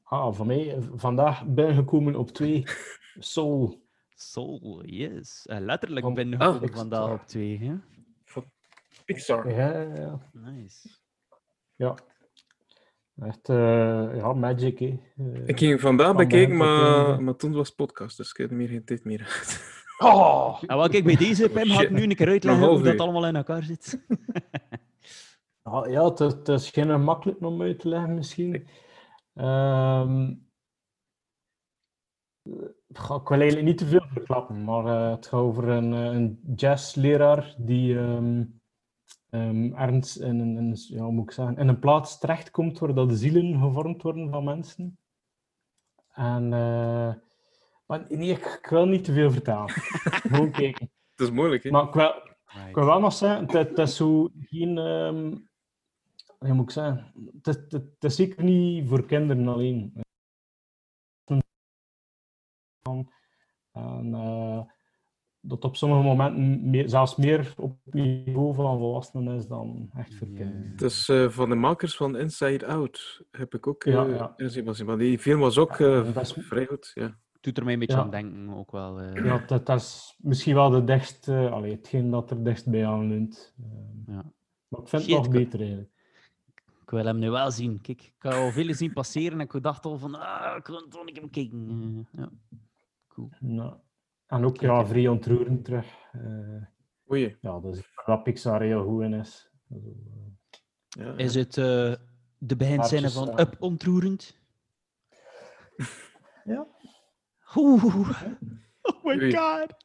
Ah, 0.03 0.33
van 0.33 0.47
mij 0.47 0.75
eh, 0.75 0.83
vandaag 0.95 1.45
binnengekomen 1.45 2.15
op 2.15 2.29
2. 2.29 2.63
Soul. 3.19 3.81
Soul, 4.15 4.83
yes. 4.85 5.45
Eh, 5.45 5.59
letterlijk 5.59 6.05
Van 6.05 6.13
ben 6.13 6.41
Oh, 6.41 6.61
ik 6.63 6.73
vandaag 6.73 7.11
op 7.11 7.21
twee. 7.27 7.59
Hè? 7.59 7.75
Pixar. 9.05 9.49
Ja, 9.49 9.81
ja, 9.81 9.95
ja. 9.95 10.29
Nice. 10.33 10.89
ja. 11.75 11.95
Echt, 13.21 13.49
eh, 13.49 14.15
ja, 14.15 14.33
magic, 14.33 14.79
hè. 14.79 14.99
Eh, 15.17 15.47
Ik 15.47 15.57
ging 15.59 15.81
vandaag 15.81 16.07
Van 16.07 16.15
bekeken, 16.15 16.57
maar, 16.57 17.23
maar 17.23 17.35
toen 17.35 17.53
was 17.53 17.67
het 17.67 17.75
podcast, 17.77 18.17
dus 18.17 18.29
ik 18.31 18.37
heb 18.37 18.49
er 18.49 18.55
meer 18.55 18.67
geen 18.67 18.85
tijd 18.85 19.03
meer. 19.03 19.43
Oh, 19.97 20.63
En 20.67 20.77
wel, 20.77 20.89
kijk, 20.89 21.03
bij 21.03 21.15
deze 21.15 21.49
Pim 21.49 21.69
ga 21.69 21.81
ik 21.81 21.89
nu 21.89 22.01
een 22.03 22.15
keer 22.15 22.27
uitleggen 22.27 22.67
hoe 22.67 22.81
dat 22.83 22.99
allemaal 22.99 23.27
in 23.27 23.35
elkaar 23.35 23.63
zit. 23.63 23.99
Ja, 25.63 25.87
ja 25.87 26.03
het, 26.09 26.19
is- 26.19 26.33
het 26.33 26.47
is 26.47 26.69
geen 26.69 27.03
makkelijk 27.03 27.41
om 27.41 27.61
uit 27.61 27.79
te 27.79 27.87
leggen 27.87 28.13
misschien. 28.13 28.67
Ehm, 29.33 30.33
ik 32.99 33.27
wil 33.27 33.37
eigenlijk 33.39 33.63
niet 33.67 33.77
te 33.77 33.85
veel 33.85 34.05
verklappen, 34.13 34.63
maar 34.63 34.85
eh, 34.85 35.11
het 35.15 35.27
gaat 35.27 35.39
over 35.39 35.67
een, 35.69 35.93
eh, 35.93 36.03
een 36.05 36.39
jazzleraar 36.55 37.55
die 37.57 37.97
ehm, 37.99 38.43
ergens 39.73 40.17
in 40.17 40.39
een, 40.39 40.57
in, 40.57 40.69
een- 40.69 40.75
ja, 40.87 41.03
hoe 41.03 41.11
moet 41.11 41.23
ik 41.23 41.31
zeggen, 41.31 41.57
in 41.57 41.67
een 41.67 41.79
plaats 41.79 42.19
terechtkomt 42.19 42.79
waar 42.79 42.93
dat 42.93 43.09
de 43.09 43.15
zielen 43.15 43.59
gevormd 43.59 44.01
worden 44.01 44.29
van 44.29 44.43
mensen. 44.43 44.97
En 46.11 46.43
eh, 46.53 47.13
maar 47.85 48.05
nee, 48.09 48.29
ik, 48.29 48.45
ik 48.61 48.67
wil 48.69 48.85
niet 48.85 49.03
te 49.03 49.13
veel 49.13 49.31
vertellen. 49.31 49.69
Gewoon 50.31 50.51
kijken. 50.51 50.89
Het 51.11 51.19
is 51.19 51.31
moeilijk, 51.31 51.63
hè? 51.63 51.69
Maar 51.71 51.87
ik 51.87 51.93
wil, 51.93 52.11
Right. 52.53 52.69
ik 52.69 52.75
wil 52.75 52.85
wel 52.85 52.99
nog 52.99 53.13
zeggen, 53.13 53.41
het, 53.41 53.69
het 53.69 53.77
is 53.77 53.95
zo 53.95 54.29
geen... 54.41 54.77
ehm 54.77 55.35
moet 56.53 56.63
ik 56.63 56.71
zeggen? 56.71 57.11
Het, 57.41 57.47
is- 57.47 57.55
het, 57.55 57.71
het 57.71 58.03
is 58.03 58.15
zeker 58.15 58.43
niet 58.43 58.87
voor 58.87 59.05
kinderen 59.05 59.47
alleen. 59.47 59.93
En 63.71 64.13
eh, 64.13 64.61
dat 65.39 65.63
op 65.65 65.75
sommige 65.75 66.01
momenten 66.03 66.69
meer, 66.69 66.89
zelfs 66.89 67.15
meer 67.15 67.53
op 67.57 67.77
niveau 67.91 68.53
van 68.53 68.77
volwassenen 68.77 69.35
is 69.35 69.47
dan 69.47 69.89
echt 69.95 70.15
voor 70.15 70.27
Ja. 70.27 70.35
kinderen. 70.35 70.71
Het 70.71 70.81
is 70.81 71.09
eh, 71.09 71.29
van 71.29 71.49
de 71.49 71.55
makers 71.55 71.95
van 71.95 72.17
Inside 72.17 72.67
Out. 72.67 73.21
Heb 73.31 73.53
ik 73.53 73.67
ook 73.67 73.83
Ja, 73.83 74.05
eh 74.05 74.15
ja. 74.15 74.33
inzien 74.37 74.75
zien. 74.75 74.85
Maar 74.85 74.97
die 74.97 75.19
film 75.19 75.39
was 75.39 75.57
ook 75.57 75.79
eh, 75.79 76.15
is- 76.15 76.35
vrij 76.39 76.65
goed. 76.65 76.91
Ja. 76.93 77.17
Doet 77.41 77.57
er 77.57 77.63
mij 77.63 77.73
een 77.73 77.79
beetje 77.79 77.95
Ja. 77.97 78.01
aan 78.03 78.09
denken 78.11 78.49
ook 78.55 78.71
wel. 78.71 78.99
eh. 78.99 79.25
Ja, 79.25 79.37
dat, 79.47 79.65
dat 79.65 79.79
is 79.79 80.15
misschien 80.17 80.55
wel 80.55 80.69
de 80.69 80.83
dichtste, 80.83 81.49
allee, 81.49 81.71
hetgeen 81.71 82.09
dat 82.09 82.31
er 82.31 82.43
dichtst 82.43 82.69
bij 82.69 82.87
aanleunt. 82.87 83.53
Eh, 83.61 84.13
Ja. 84.15 84.23
Maar 84.67 84.81
ik 84.81 84.87
vind 84.87 85.01
Shit, 85.03 85.13
het 85.15 85.23
nog 85.23 85.33
beter 85.33 85.59
eigenlijk. 85.59 85.89
Ik 86.81 86.89
wil 86.89 87.05
hem 87.05 87.19
nu 87.19 87.29
wel 87.29 87.51
zien. 87.51 87.81
Kijk, 87.81 88.01
ik 88.01 88.13
heb 88.19 88.33
al 88.33 88.51
veel 88.51 88.73
zien 88.73 88.93
passeren 88.93 89.39
en 89.39 89.49
ik 89.55 89.63
dacht 89.63 89.85
al 89.85 89.97
van, 89.97 90.15
ah, 90.15 90.57
ik 90.57 90.67
wil 90.67 90.83
keer 91.05 91.29
kijken. 91.29 92.07
Ja. 92.11 92.29
Cool. 93.39 93.55
Ja. 93.55 93.81
En 94.27 94.45
ook 94.45 94.57
ja, 94.59 94.85
vrij 94.85 95.07
ontroerend 95.07 95.65
terug. 95.65 95.85
Eh, 96.11 97.11
Oei. 97.11 97.37
ja, 97.41 97.59
dat 97.59 97.75
is 97.75 97.81
waar 98.05 98.21
Pixar 98.21 98.61
heel 98.61 98.83
goed 98.83 99.01
in 99.03 99.13
is. 99.13 99.51
Eh, 99.69 99.77
Ja, 100.89 101.13
Is 101.17 101.35
het 101.35 101.57
eh, 101.57 101.93
de 102.37 102.55
beginscène 102.55 103.09
van. 103.09 103.39
Up 103.39 103.55
ontroerend? 103.59 104.39
Ja. 106.43 106.67
Oeh. 107.55 108.21
Oh 108.81 109.03
my 109.03 109.13
Oei. 109.15 109.35
god. 109.37 109.75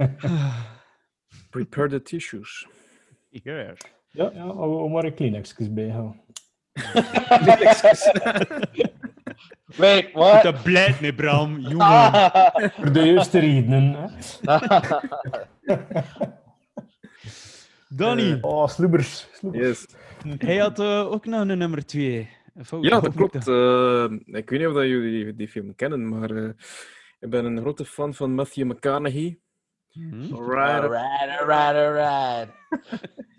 Prepare 1.50 1.88
the 1.88 2.02
tissues. 2.02 2.66
Yes. 3.30 3.78
Ja, 4.10 4.30
ja 4.34 4.48
om, 4.48 4.92
maar 4.92 5.04
een 5.04 5.14
Kleenexjes 5.14 5.72
bij 5.72 5.90
gaan. 5.90 6.20
wait, 9.76 10.12
what? 10.12 10.42
Dat 10.42 10.62
blijft 10.62 11.00
niet, 11.00 11.16
Bram. 11.16 11.58
Jongen. 11.68 12.12
Voor 12.72 12.92
de 12.92 13.02
juiste 13.02 13.38
redenen. 13.38 14.10
Danny, 17.88 18.38
Oh, 18.40 18.68
sloebers. 18.68 19.28
sloebers. 19.32 19.66
Yes. 19.68 19.86
hij 20.38 20.56
had 20.56 20.80
eh, 20.80 21.10
ook 21.12 21.26
nog 21.26 21.40
een 21.48 21.58
nummer 21.58 21.86
2. 21.86 22.28
Ja, 22.80 23.00
dat 23.00 23.14
klopt. 23.14 23.48
Eh, 23.48 24.04
ik 24.26 24.50
weet 24.50 24.58
niet 24.58 24.66
of 24.68 24.74
dat 24.74 24.84
jullie 24.84 25.24
die, 25.24 25.34
die 25.34 25.48
film 25.48 25.74
kennen, 25.74 26.08
maar 26.08 26.30
eh, 26.30 26.48
ik 27.20 27.30
ben 27.30 27.44
een 27.44 27.60
grote 27.60 27.84
fan 27.84 28.14
van 28.14 28.34
Matthew 28.34 28.70
McConaughey. 28.70 29.38
Mhm. 29.92 30.34
Alright. 30.34 30.82
Alright, 30.82 31.40
alright, 31.40 31.76
alright. 31.76 32.50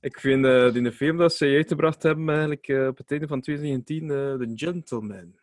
Ik 0.00 0.20
vind 0.20 0.44
eh 0.44 0.72
die 0.72 0.92
film 0.92 1.16
dat 1.16 1.34
ze 1.34 1.44
uitgebracht 1.44 2.02
hebben 2.02 2.28
eigenlijk 2.28 2.68
eh, 2.68 2.86
op 2.86 2.96
het 2.98 3.10
einde 3.10 3.26
van 3.26 3.40
2019, 3.40 4.10
eh 4.10 4.16
The 4.16 4.52
Gentleman. 4.54 5.34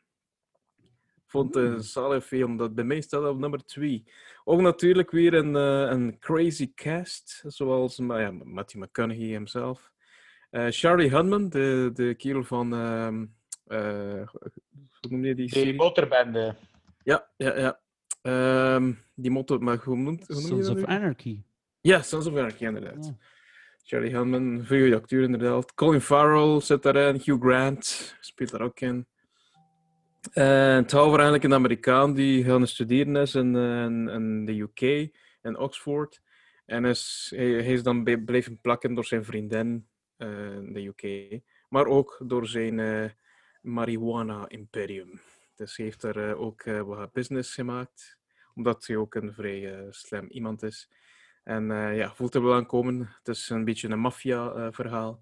Ik 1.25 1.31
vond 1.31 1.55
het 1.55 1.63
een 1.63 1.83
zalige 1.83 2.21
film. 2.27 2.57
Dat 2.57 2.75
bij 2.75 2.83
mij 2.83 3.01
staat 3.01 3.27
op 3.27 3.39
nummer 3.39 3.65
2. 3.65 4.03
Ook 4.43 4.61
natuurlijk 4.61 5.11
weer 5.11 5.33
een, 5.33 5.55
eh, 5.55 5.91
een 5.91 6.19
crazy 6.19 6.73
cast, 6.73 7.43
zoals 7.47 7.99
maar 7.99 8.21
ja, 8.21 8.31
Matthew 8.31 8.81
McConaughey 8.83 9.27
himself. 9.27 9.91
Eh, 10.49 10.65
Charlie 10.69 11.09
Hunman, 11.09 11.49
de, 11.49 11.89
de 11.93 12.15
kerel 12.15 12.43
van... 12.43 12.73
ehm 12.73 13.25
eh, 13.65 14.27
hoe 14.99 15.09
noem 15.09 15.25
je 15.25 15.35
die 15.35 15.45
Die 15.45 15.49
serie? 15.49 15.73
motorbende. 15.75 16.55
Ja, 17.03 17.27
ja, 17.37 17.57
ja. 17.57 17.79
Ehm, 18.21 18.93
die 19.15 19.31
motto, 19.31 19.59
maar 19.59 19.77
hoe 19.77 19.97
noemt 19.97 20.27
hoe 20.27 20.35
noem 20.41 20.57
je 20.57 20.63
Sons 20.63 20.69
of 20.69 20.75
nu? 20.75 20.83
Anarchy. 20.85 21.41
Ja, 21.81 22.01
Sons 22.01 22.25
of 22.27 22.33
Anarchy, 22.35 22.63
inderdaad. 22.65 23.05
Ja. 23.05 23.17
Charlie 23.83 24.15
Hunman, 24.15 24.63
veel 24.65 24.95
acteur 24.95 25.23
inderdaad. 25.23 25.73
Colin 25.73 26.01
Farrell 26.01 26.59
zit 26.61 26.83
daarin, 26.83 27.15
Hugh 27.23 27.41
Grant 27.41 28.15
speelt 28.19 28.51
daar 28.51 28.61
ook 28.61 28.79
in. 28.79 29.07
En 30.31 30.75
het 30.75 30.91
gaat 30.91 31.01
over 31.01 31.15
eigenlijk 31.15 31.43
een 31.43 31.53
Amerikaan 31.53 32.13
die 32.13 32.43
gaan 32.43 32.67
studeren 32.67 33.15
is 33.15 33.35
in, 33.35 33.55
eh, 33.55 33.83
in, 34.15 34.45
de 34.45 34.59
UK, 34.59 34.81
in 35.41 35.57
Oxford. 35.57 36.21
En 36.65 36.85
is, 36.85 37.33
hij, 37.35 37.51
is 37.51 37.83
dan 37.83 38.03
blijven 38.25 38.61
plakken 38.61 38.93
door 38.93 39.05
zijn 39.05 39.25
vriendin 39.25 39.87
eh, 40.17 40.51
in 40.51 40.73
de 40.73 40.85
UK. 40.85 41.39
Maar 41.69 41.85
ook 41.85 42.21
door 42.23 42.47
zijn 42.47 42.79
eh, 42.79 43.09
marijuana-imperium. 43.61 45.19
Dus 45.55 45.77
hij 45.77 45.85
heeft 45.85 46.03
er 46.03 46.29
eh, 46.29 46.41
ook 46.41 46.61
eh, 46.61 46.81
wat 46.81 47.13
business 47.13 47.53
gemaakt. 47.53 48.17
Omdat 48.53 48.87
hij 48.87 48.95
ook 48.95 49.15
een 49.15 49.33
vrij 49.33 49.73
eh, 49.73 49.85
slim 49.89 50.27
iemand 50.29 50.63
is. 50.63 50.89
En 51.45 51.71
eh, 51.71 51.97
ja, 51.97 52.13
voelt 52.13 52.35
er 52.35 52.43
wel 52.43 52.53
aan 52.53 52.65
komen. 52.65 53.09
Het 53.17 53.27
is 53.27 53.49
een 53.49 53.65
beetje 53.65 53.89
een 53.89 53.99
maffia-verhaal. 53.99 55.21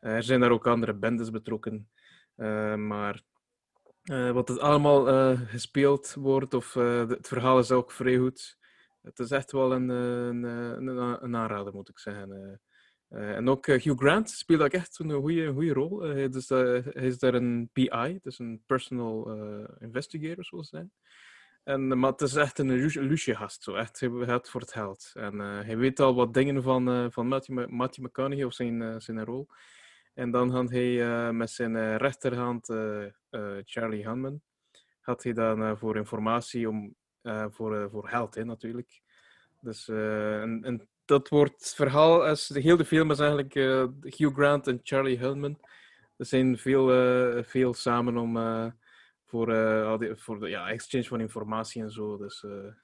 Eh, 0.00 0.14
er 0.14 0.22
zijn 0.22 0.40
daar 0.40 0.50
ook 0.50 0.66
andere 0.66 0.94
bendes 0.94 1.30
betrokken. 1.30 1.88
Eh, 2.36 2.74
maar 2.74 3.20
eh, 4.06 4.30
wat 4.30 4.48
het 4.48 4.58
allemaal 4.58 5.08
eh, 5.08 5.40
gespeeld 5.46 6.14
wordt, 6.14 6.54
of 6.54 6.76
eh, 6.76 7.08
het 7.08 7.28
verhaal 7.28 7.58
is 7.58 7.70
ook 7.70 7.92
vrij 7.92 8.16
goed. 8.16 8.58
Het 9.02 9.18
is 9.18 9.30
echt 9.30 9.52
wel 9.52 9.72
een, 9.72 9.88
een, 9.88 10.42
een, 10.42 11.24
een 11.24 11.36
aanrader, 11.36 11.72
moet 11.74 11.88
ik 11.88 11.98
zeggen. 11.98 12.60
en 13.08 13.48
ook 13.48 13.66
Hugh 13.66 13.98
Grant 13.98 14.30
speelt 14.30 14.62
ook 14.62 14.70
echt 14.72 14.98
een 14.98 15.12
goede, 15.12 15.72
rol. 15.72 16.00
Hij, 16.00 16.28
is, 16.32 16.46
daar- 16.46 16.82
hij 16.84 17.06
is 17.06 17.18
daar 17.18 17.34
een 17.34 17.68
PI, 17.72 18.18
dus 18.22 18.38
een 18.38 18.62
personal 18.66 19.30
investigator, 19.78 20.44
zoals 20.44 20.68
zijn. 20.68 20.92
En, 21.64 21.98
maar 21.98 22.10
het 22.10 22.20
is 22.20 22.34
echt 22.34 22.58
een 22.58 22.70
lu- 22.72 23.00
lucie 23.00 23.34
gast, 23.34 23.62
zo. 23.62 23.74
Echt, 23.74 24.00
hij 24.00 24.10
voor 24.50 24.60
het 24.60 24.72
geld. 24.72 25.10
En 25.14 25.38
hij 25.38 25.76
weet 25.76 26.00
al 26.00 26.14
wat 26.14 26.34
dingen 26.34 26.62
van, 26.62 27.12
van 27.12 27.26
Matthew, 27.28 27.56
Ma- 27.56 27.66
Matthew 27.68 28.04
McConaughey 28.04 28.44
of 28.44 28.54
zijn, 28.54 29.00
zijn 29.00 29.24
rol. 29.24 29.48
En 30.16 30.30
dan 30.30 30.52
gaat 30.52 30.70
hij 30.70 31.02
eh, 31.02 31.30
met 31.30 31.50
zijn 31.50 31.76
eh, 31.76 31.96
rechterhand, 31.96 32.68
eh, 32.68 33.04
Charlie 33.64 34.06
Hunman, 34.06 34.40
gaat 35.00 35.22
hij 35.22 35.32
dan 35.32 35.78
voor 35.78 35.96
informatie 35.96 36.68
om, 36.68 36.94
voor, 37.50 37.90
voor 37.90 38.08
geld, 38.08 38.34
hè, 38.34 38.44
natuurlijk. 38.44 39.00
Dus, 39.60 39.88
en, 39.88 40.60
en 40.64 40.88
dat 41.04 41.28
wordt 41.28 41.74
verhaal, 41.74 42.26
als 42.26 42.48
de 42.48 42.60
hele 42.60 42.84
film 42.84 43.10
is 43.10 43.18
eigenlijk 43.18 43.54
Hugh 44.16 44.34
Grant 44.34 44.66
en 44.66 44.80
Charlie 44.82 45.18
Hunman. 45.18 45.58
Er 46.16 46.26
zijn 46.26 46.58
veel, 46.58 46.86
veel 47.44 47.74
samen 47.74 48.16
om, 48.16 48.36
voor, 49.24 49.46
voor 50.18 50.40
de 50.40 50.48
ja, 50.48 50.68
exchange 50.68 51.04
van 51.04 51.20
informatie 51.20 51.82
en 51.82 51.90
zo. 51.90 52.16
Dus 52.16 52.40
het 52.40 52.74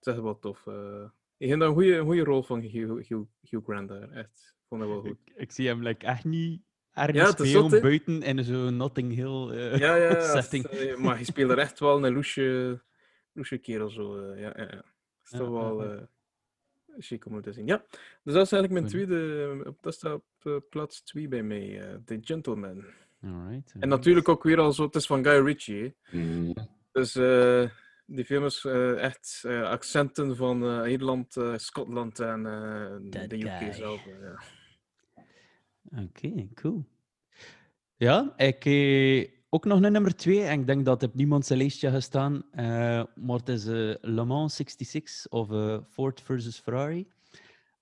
is 0.00 0.12
echt 0.12 0.20
wel 0.20 0.38
tof. 0.38 0.66
eh. 0.66 1.04
ik 1.36 1.48
vind 1.48 1.60
dat 1.60 1.68
een 1.68 2.02
goede, 2.02 2.24
rol 2.24 2.42
van 2.42 2.60
Hugh, 2.60 3.08
Hugh, 3.08 3.22
Hugh 3.40 3.64
Grant 3.64 3.88
daar. 3.88 4.10
Echt, 4.10 4.56
vond 4.68 4.80
dat 4.80 4.90
wel 4.90 5.00
goed. 5.00 5.18
Ik, 5.24 5.34
ik 5.34 5.52
zie 5.52 5.68
hem 5.68 5.82
like, 5.82 6.06
echt 6.06 6.24
niet 6.24 6.62
ergens 6.96 7.18
Ja, 7.18 7.28
het 7.30 7.40
is 7.40 7.48
spelen 7.50 7.70
zot, 7.70 7.80
buiten 7.80 8.22
in 8.22 8.44
zo'n 8.44 8.76
Notting 8.76 9.14
Hill 9.14 9.48
eh, 9.50 9.78
Ja, 9.78 9.94
ja, 9.96 10.10
ja, 10.10 10.20
setting. 10.40 10.62
het, 10.70 10.72
eh, 10.80 10.96
maar 10.96 11.18
je 11.18 11.24
speelt 11.24 11.50
er 11.50 11.58
echt 11.58 11.78
wel 11.80 12.04
een 12.04 12.12
loesje, 12.12 12.80
loesje 13.32 13.58
kerel 13.58 13.90
zo. 13.90 14.16
eh, 14.30 14.40
ja, 14.40 14.52
ja, 14.56 14.62
ja. 14.62 14.76
Het 14.76 15.24
is 15.24 15.30
Ja, 15.30 15.38
toch 15.38 15.48
wel 15.50 15.84
ja. 15.84 15.94
eh 15.94 16.02
chic 16.98 17.26
om 17.26 17.42
te 17.42 17.52
zien. 17.52 17.66
Ja, 17.66 17.84
dus 18.22 18.34
dat 18.34 18.44
is 18.46 18.52
eigenlijk 18.52 18.72
mijn 18.72 18.86
tweede. 18.86 19.62
op- 19.66 19.82
Dat 19.82 19.94
staat 19.94 20.20
op 20.44 20.64
plaats 20.70 21.02
2 21.02 21.28
bij 21.28 21.42
mij. 21.42 21.80
eh, 21.80 21.94
The 22.04 22.18
Gentleman. 22.20 22.84
Alright, 23.22 23.74
En 23.80 23.88
natuurlijk 23.88 24.28
ook 24.28 24.42
weer 24.42 24.58
al 24.58 24.72
zo, 24.72 24.84
het 24.84 24.94
is 24.94 25.06
van 25.06 25.24
Guy 25.24 25.44
Ritchie. 25.44 25.96
Mhm. 26.10 26.52
Dus 26.92 27.14
eh, 27.16 27.70
die 28.06 28.24
film 28.24 28.44
is 28.44 28.64
eh, 28.64 28.98
echt 29.02 29.42
accenten 29.46 30.36
van 30.36 30.64
eh, 30.82 30.90
Ierland, 30.90 31.36
eh, 31.36 31.52
Schotland 31.56 32.20
en 32.20 32.46
eh, 32.46 33.26
de 33.28 33.36
UK 33.44 33.48
guy. 33.58 33.72
zelf. 33.72 34.04
ja. 34.20 34.40
Oké, 36.04 36.48
cool. 36.54 36.84
Ja, 37.96 38.32
ik 38.36 38.64
eh, 38.64 39.28
ook 39.48 39.64
nog 39.64 39.82
een 39.82 39.92
nummer 39.92 40.16
twee. 40.16 40.42
En 40.42 40.60
ik 40.60 40.66
denk 40.66 40.84
dat 40.84 41.00
het 41.00 41.10
op 41.10 41.16
niemand 41.16 41.46
zijn 41.46 41.58
lijstje 41.58 41.90
gaat 41.90 42.02
staan. 42.02 42.42
eh, 42.50 43.04
maar 43.14 43.36
het 43.38 43.48
is 43.48 43.66
eh, 43.66 43.94
Le 44.00 44.24
Mans 44.24 44.56
66 44.56 45.26
of 45.28 45.50
eh, 45.50 45.78
Ford 45.90 46.20
versus 46.20 46.58
Ferrari. 46.58 47.08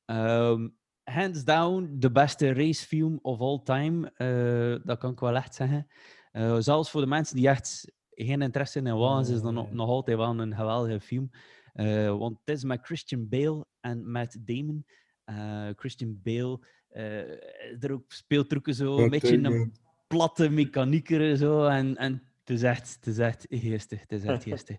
Ehm, 0.04 0.68
hands 1.04 1.44
down 1.44 1.96
de 1.98 2.10
beste 2.10 2.52
racefilm 2.52 3.18
of 3.22 3.40
all 3.40 3.60
time. 3.64 4.10
eh, 4.14 4.86
dat 4.86 4.98
kan 4.98 5.12
ik 5.12 5.20
wel 5.20 5.36
echt 5.36 5.54
zeggen. 5.54 5.86
Eh, 6.32 6.56
zelfs 6.58 6.90
voor 6.90 7.00
de 7.00 7.06
mensen 7.06 7.36
die 7.36 7.48
echt 7.48 7.92
geen 8.10 8.42
interesse 8.42 8.78
in 8.78 8.96
wagens, 8.96 9.28
is 9.28 9.42
dat 9.42 9.52
nog, 9.52 9.72
nog 9.72 9.88
altijd 9.88 10.16
wel 10.16 10.38
een 10.40 10.54
geweldige 10.54 11.00
film. 11.00 11.30
Eh, 11.72 12.18
want 12.18 12.38
het 12.44 12.56
is 12.56 12.64
met 12.64 12.80
Christian 12.86 13.28
Bale 13.28 13.66
en 13.80 14.10
Matt 14.10 14.46
Damon. 14.46 14.86
Eh, 15.24 15.68
Christian 15.76 16.20
Bale 16.22 16.60
er 17.80 17.92
ook 17.92 18.12
speelt 18.12 18.50
er 18.50 18.56
ook 18.58 18.68
zo 18.74 18.96
een 18.98 19.10
beetje 19.10 19.36
een 19.36 19.74
platte 20.06 20.48
mechanieker 20.48 21.36
zo. 21.36 21.64
En, 21.66 21.96
en 21.96 22.12
het 22.40 22.50
is 22.50 22.62
echt, 22.62 22.94
het 22.94 23.06
is 23.06 23.18
echt 23.18 23.46
geestig. 23.48 24.00
Het 24.00 24.12
is 24.12 24.24
echt 24.24 24.42
geestig. 24.48 24.76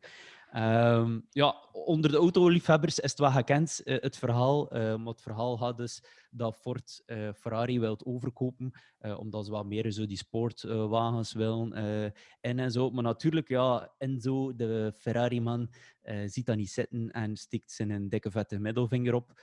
Ehm, 0.52 1.20
ja, 1.30 1.56
onder 1.72 2.12
de 2.12 2.18
autoliefhebbers 2.18 3.00
is 3.00 3.10
het 3.10 3.20
wel 3.20 3.32
gekend, 3.32 3.82
eh, 3.84 4.02
het 4.02 4.18
verhaal. 4.18 4.72
eh, 4.72 4.96
maar 4.96 5.08
het 5.14 5.22
verhaal 5.22 5.58
gaat 5.58 5.78
dus 5.78 6.04
dat 6.30 6.56
Ford 6.56 7.02
eh, 7.06 7.30
Ferrari 7.34 7.80
wilt 7.80 8.06
overkopen, 8.06 8.72
eh, 8.98 9.20
omdat 9.20 9.46
ze 9.46 9.52
wat 9.52 9.66
meer 9.66 9.92
zo 9.92 10.06
die 10.06 10.18
sportwagens 10.18 11.34
willen 11.34 11.74
eh, 11.74 12.04
in 12.52 12.60
en 12.60 12.72
zo. 12.72 12.90
Maar 12.90 13.04
natuurlijk, 13.04 13.48
ja, 13.48 13.94
Enzo, 13.98 14.56
de 14.56 14.92
Ferrari-man, 14.98 15.70
eh, 16.02 16.22
ziet 16.26 16.46
dat 16.46 16.56
niet 16.58 16.72
zitten 16.72 17.12
en 17.12 17.36
stikt 17.36 17.72
zijn 17.72 17.90
een 17.90 18.10
dikke 18.10 18.32
vette 18.32 18.60
middelvinger 18.60 19.14
op. 19.14 19.42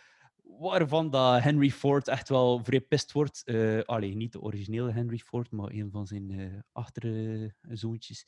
Waarvan 0.59 1.11
dat 1.11 1.43
Henry 1.43 1.71
Ford 1.71 2.09
echt 2.09 2.29
wel 2.29 2.61
vrij 2.65 2.87
wordt. 3.13 3.45
Allee, 3.87 4.15
niet 4.15 4.33
de 4.33 4.41
originele 4.41 4.93
Henry 4.93 5.19
Ford, 5.19 5.51
maar 5.51 5.71
een 5.71 5.91
van 5.91 6.07
zijn 6.07 6.31
eh 6.31 6.61
achterzoontjes. 6.73 8.27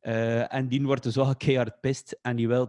Eh 0.00 0.54
en 0.54 0.68
die 0.68 0.82
wordt 0.82 1.02
dus 1.02 1.14
wel 1.14 1.36
keihard 1.36 1.80
pist. 1.80 2.18
En 2.22 2.36
die 2.36 2.48
wil, 2.48 2.68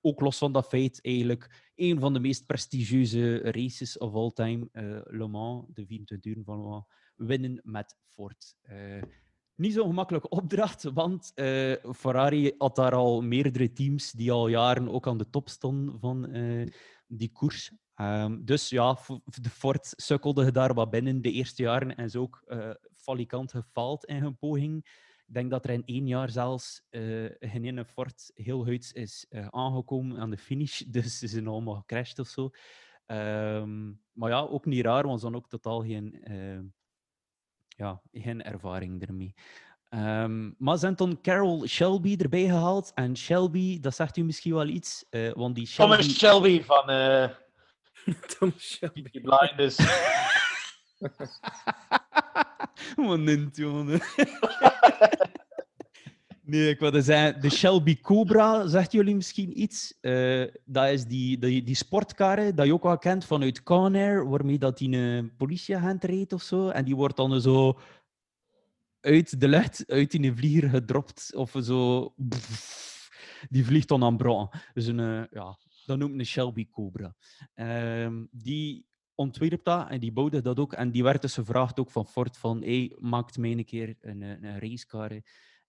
ook 0.00 0.20
los 0.20 0.38
van 0.38 0.52
dat 0.52 0.68
feit, 0.68 1.04
eigenlijk 1.04 1.70
een 1.74 2.00
van 2.00 2.12
de 2.12 2.20
meest 2.20 2.46
prestigieuze 2.46 3.38
races 3.38 3.98
of 3.98 4.14
all 4.14 4.30
time, 4.30 4.68
Le 5.04 5.28
Mans, 5.28 5.64
de 5.74 5.86
24 5.86 6.36
uur 6.36 6.44
van 6.44 6.56
Le 6.56 6.68
Mans, 6.68 6.84
winnen 7.16 7.60
met 7.62 7.96
Ford. 8.06 8.56
Niet 9.54 9.72
zo'n 9.72 9.86
gemakkelijke 9.86 10.28
opdracht, 10.40 10.82
want 10.82 11.32
Ferrari 11.96 12.54
had 12.58 12.76
daar 12.76 12.94
al 12.94 13.20
meerdere 13.20 13.72
teams 13.72 14.12
die 14.12 14.32
al 14.32 14.48
jaren 14.48 14.88
ook 14.88 15.06
aan 15.06 15.18
de 15.18 15.30
top 15.30 15.48
stonden 15.48 16.00
van 16.00 16.28
die 17.06 17.32
koers. 17.32 17.72
Ehm, 18.00 18.44
dus 18.44 18.68
ja, 18.68 18.98
de 19.24 19.50
Ford 19.50 19.92
sukkelde 19.96 20.52
daar 20.52 20.74
wat 20.74 20.90
binnen 20.90 21.22
de 21.22 21.32
eerste 21.32 21.62
jaren 21.62 21.96
en 21.96 22.04
is 22.04 22.16
ook 22.16 22.42
eh 22.46 22.70
falikant 22.96 23.50
gefaald 23.50 24.04
in 24.04 24.22
hun 24.22 24.36
poging. 24.36 24.76
Ik 25.26 25.34
denk 25.34 25.50
dat 25.50 25.64
er 25.64 25.70
in 25.70 25.82
één 25.84 26.06
jaar 26.06 26.30
zelfs 26.30 26.82
geen 27.40 27.64
ene 27.64 27.84
Ford 27.84 28.30
heel 28.34 28.64
huids 28.64 28.92
is 28.92 29.26
eh, 29.28 29.46
aangekomen 29.50 30.18
aan 30.18 30.30
de 30.30 30.38
finish. 30.38 30.78
Dus 30.96 31.18
ze 31.18 31.26
zijn 31.28 31.46
allemaal 31.46 31.74
gecrashed 31.74 32.18
of 32.18 32.28
zo. 32.28 32.50
Ehm, 33.06 33.92
maar 34.12 34.30
ja, 34.30 34.40
ook 34.40 34.64
niet 34.66 34.84
raar, 34.84 35.06
want 35.06 35.18
ze 35.18 35.24
hadden 35.24 35.42
ook 35.42 35.50
totaal 35.50 35.82
geen, 35.82 36.24
ja, 37.68 38.02
geen 38.12 38.42
ervaring 38.42 39.02
ermee. 39.06 39.34
Ehm, 39.88 40.50
maar 40.58 40.78
ze 40.78 40.86
hebben 40.86 41.06
dan 41.06 41.20
Carol 41.20 41.66
Shelby 41.66 42.16
erbij 42.18 42.44
gehaald. 42.44 42.92
En 42.94 43.16
Shelby, 43.16 43.80
dat 43.80 43.94
zegt 43.94 44.16
u 44.16 44.22
misschien 44.22 44.54
wel 44.54 44.68
iets. 44.68 45.04
eh, 45.10 45.32
want 45.32 45.54
die 45.54 45.66
Shelby... 45.66 45.96
Thomas 45.96 46.18
Shelby 46.18 46.62
van 46.62 46.88
Tom 48.38 48.52
Shelby. 48.58 49.02
Peaky 49.02 49.20
Blinders. 49.20 49.76
Wat 52.96 53.56
jongen. 53.56 54.00
Nee, 56.50 56.68
ik 56.68 56.80
wilde 56.80 57.02
zeggen, 57.02 57.40
de 57.40 57.50
Shelby 57.50 58.00
Cobra, 58.00 58.66
zegt 58.66 58.92
jullie 58.92 59.14
misschien 59.14 59.60
iets? 59.60 59.98
Eh, 60.00 60.44
dat 60.64 60.88
is 60.88 61.04
die, 61.04 61.38
die, 61.38 61.62
die 61.62 61.74
sportkarre 61.74 62.54
dat 62.54 62.66
je 62.66 62.72
ook 62.72 62.82
wel 62.82 62.98
kent 62.98 63.24
vanuit 63.24 63.62
Conair, 63.62 64.28
waarmee 64.28 64.58
dat 64.58 64.78
die 64.78 64.96
een 64.96 65.36
politieagent 65.36 66.04
reed 66.04 66.32
of 66.32 66.42
zo. 66.42 66.68
En 66.68 66.84
die 66.84 66.96
wordt 66.96 67.16
dan 67.16 67.40
zo 67.40 67.78
uit 69.00 69.40
de 69.40 69.48
lucht, 69.48 69.84
uit 69.86 70.14
in 70.14 70.24
een 70.24 70.36
vlieger 70.36 70.68
gedropt. 70.68 71.34
Of 71.34 71.54
zo... 71.62 72.14
Die 73.48 73.64
vliegt 73.64 73.88
dan 73.88 74.04
aan 74.04 74.16
brand. 74.16 74.54
Dus 74.74 74.86
een, 74.86 75.00
eh, 75.00 75.22
ja, 75.30 75.58
dat 75.90 75.98
noemt 75.98 76.18
een 76.18 76.26
Shelby 76.26 76.68
Cobra. 76.70 77.14
Ehm, 77.54 78.26
die 78.30 78.86
ontwierp 79.14 79.64
dat 79.64 79.88
en 79.88 80.00
die 80.00 80.12
bouwde 80.12 80.40
dat 80.40 80.58
ook. 80.58 80.72
En 80.72 80.90
die 80.90 81.02
werd 81.02 81.22
dus 81.22 81.34
gevraagd 81.34 81.80
ook 81.80 81.90
van 81.90 82.06
Ford 82.06 82.36
van 82.36 82.62
hey, 82.62 82.96
maakt 82.98 83.38
mij 83.38 83.50
een 83.50 83.64
keer 83.64 83.96
een, 84.00 84.22
eh, 84.22 84.30
een 84.30 84.58
racecar 84.58 85.20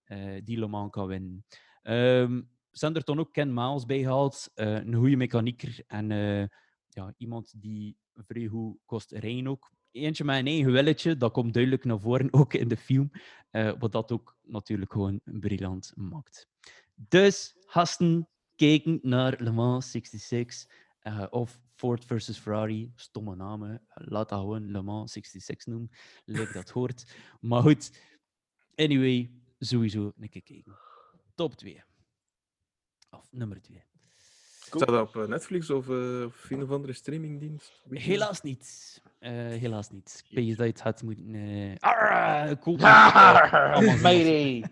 eh, 0.03 0.41
die 0.43 0.59
Le 0.59 0.67
Mans 0.67 0.91
kan 0.91 1.07
winnen. 1.07 1.45
Ehm 1.81 2.41
ze 2.71 2.85
hebben 2.85 3.01
er 3.01 3.07
dan 3.07 3.19
ook 3.19 3.33
Ken 3.33 3.53
Miles 3.53 3.85
bij 3.85 3.99
gehaald, 3.99 4.51
eh, 4.53 4.73
een 4.73 4.95
goede 4.95 5.15
mechanieker 5.15 5.83
en 5.87 6.09
ja, 6.87 7.13
iemand 7.17 7.53
die 7.61 7.97
vrij 8.13 8.47
goed 8.47 8.77
kost 8.85 9.11
rijden 9.11 9.47
ook. 9.47 9.71
Eentje 9.91 10.23
met 10.23 10.39
een 10.39 10.47
eigen 10.47 10.71
willetje, 10.71 11.17
dat 11.17 11.31
komt 11.31 11.53
duidelijk 11.53 11.83
naar 11.83 11.99
voren, 11.99 12.33
ook 12.41 12.53
in 12.53 12.67
de 12.67 12.77
film. 12.77 13.11
wat 13.79 13.91
dat 13.91 14.11
ook 14.11 14.37
natuurlijk 14.41 14.91
gewoon 14.91 15.21
briljant 15.23 15.91
maakt. 15.95 16.47
Dus, 16.95 17.55
gasten, 17.65 18.27
kijken 18.55 18.99
naar 19.01 19.35
Le 19.37 19.51
Mans 19.51 19.91
66 19.91 20.67
eh, 20.99 21.25
of 21.29 21.59
Ford 21.75 22.05
versus 22.05 22.37
Ferrari. 22.37 22.91
Stomme 22.95 23.35
namen. 23.35 23.81
Laat 23.93 24.29
dat 24.29 24.39
gewoon 24.39 24.71
Le 24.71 24.81
Mans 24.81 25.11
66 25.11 25.65
noemen. 25.67 25.91
Lijkt 26.25 26.53
dat 26.53 26.69
hoort. 26.69 27.15
Maar 27.39 27.61
goed, 27.61 27.99
anyway, 28.75 29.31
sowieso 29.59 30.11
een 30.19 30.29
keer 30.29 30.43
kijken. 30.43 30.77
Top 31.35 31.53
2. 31.55 31.83
Of 33.09 33.27
nummer 33.31 33.61
2. 33.61 33.83
Staat 34.75 34.87
dat 34.87 35.07
op 35.07 35.15
eh, 35.21 35.27
Netflix 35.27 35.69
of, 35.69 35.89
eh, 35.89 36.23
of 36.25 36.49
een 36.49 36.63
of 36.63 36.69
andere 36.71 36.93
streamingdienst? 36.93 37.81
Helaas 37.89 38.41
niet. 38.41 39.01
Eh, 39.19 39.31
helaas 39.31 39.89
niet. 39.89 40.23
Ik 40.29 40.35
weet 40.35 40.47
dat 40.57 40.65
je 40.65 40.71
het 40.71 40.81
had 40.81 41.03
moeten... 41.03 41.35
eh. 41.35 41.75
Arrgh, 41.79 42.51
Eh, 42.67 42.83
Amazon. 43.75 44.01
Mayday. 44.01 44.63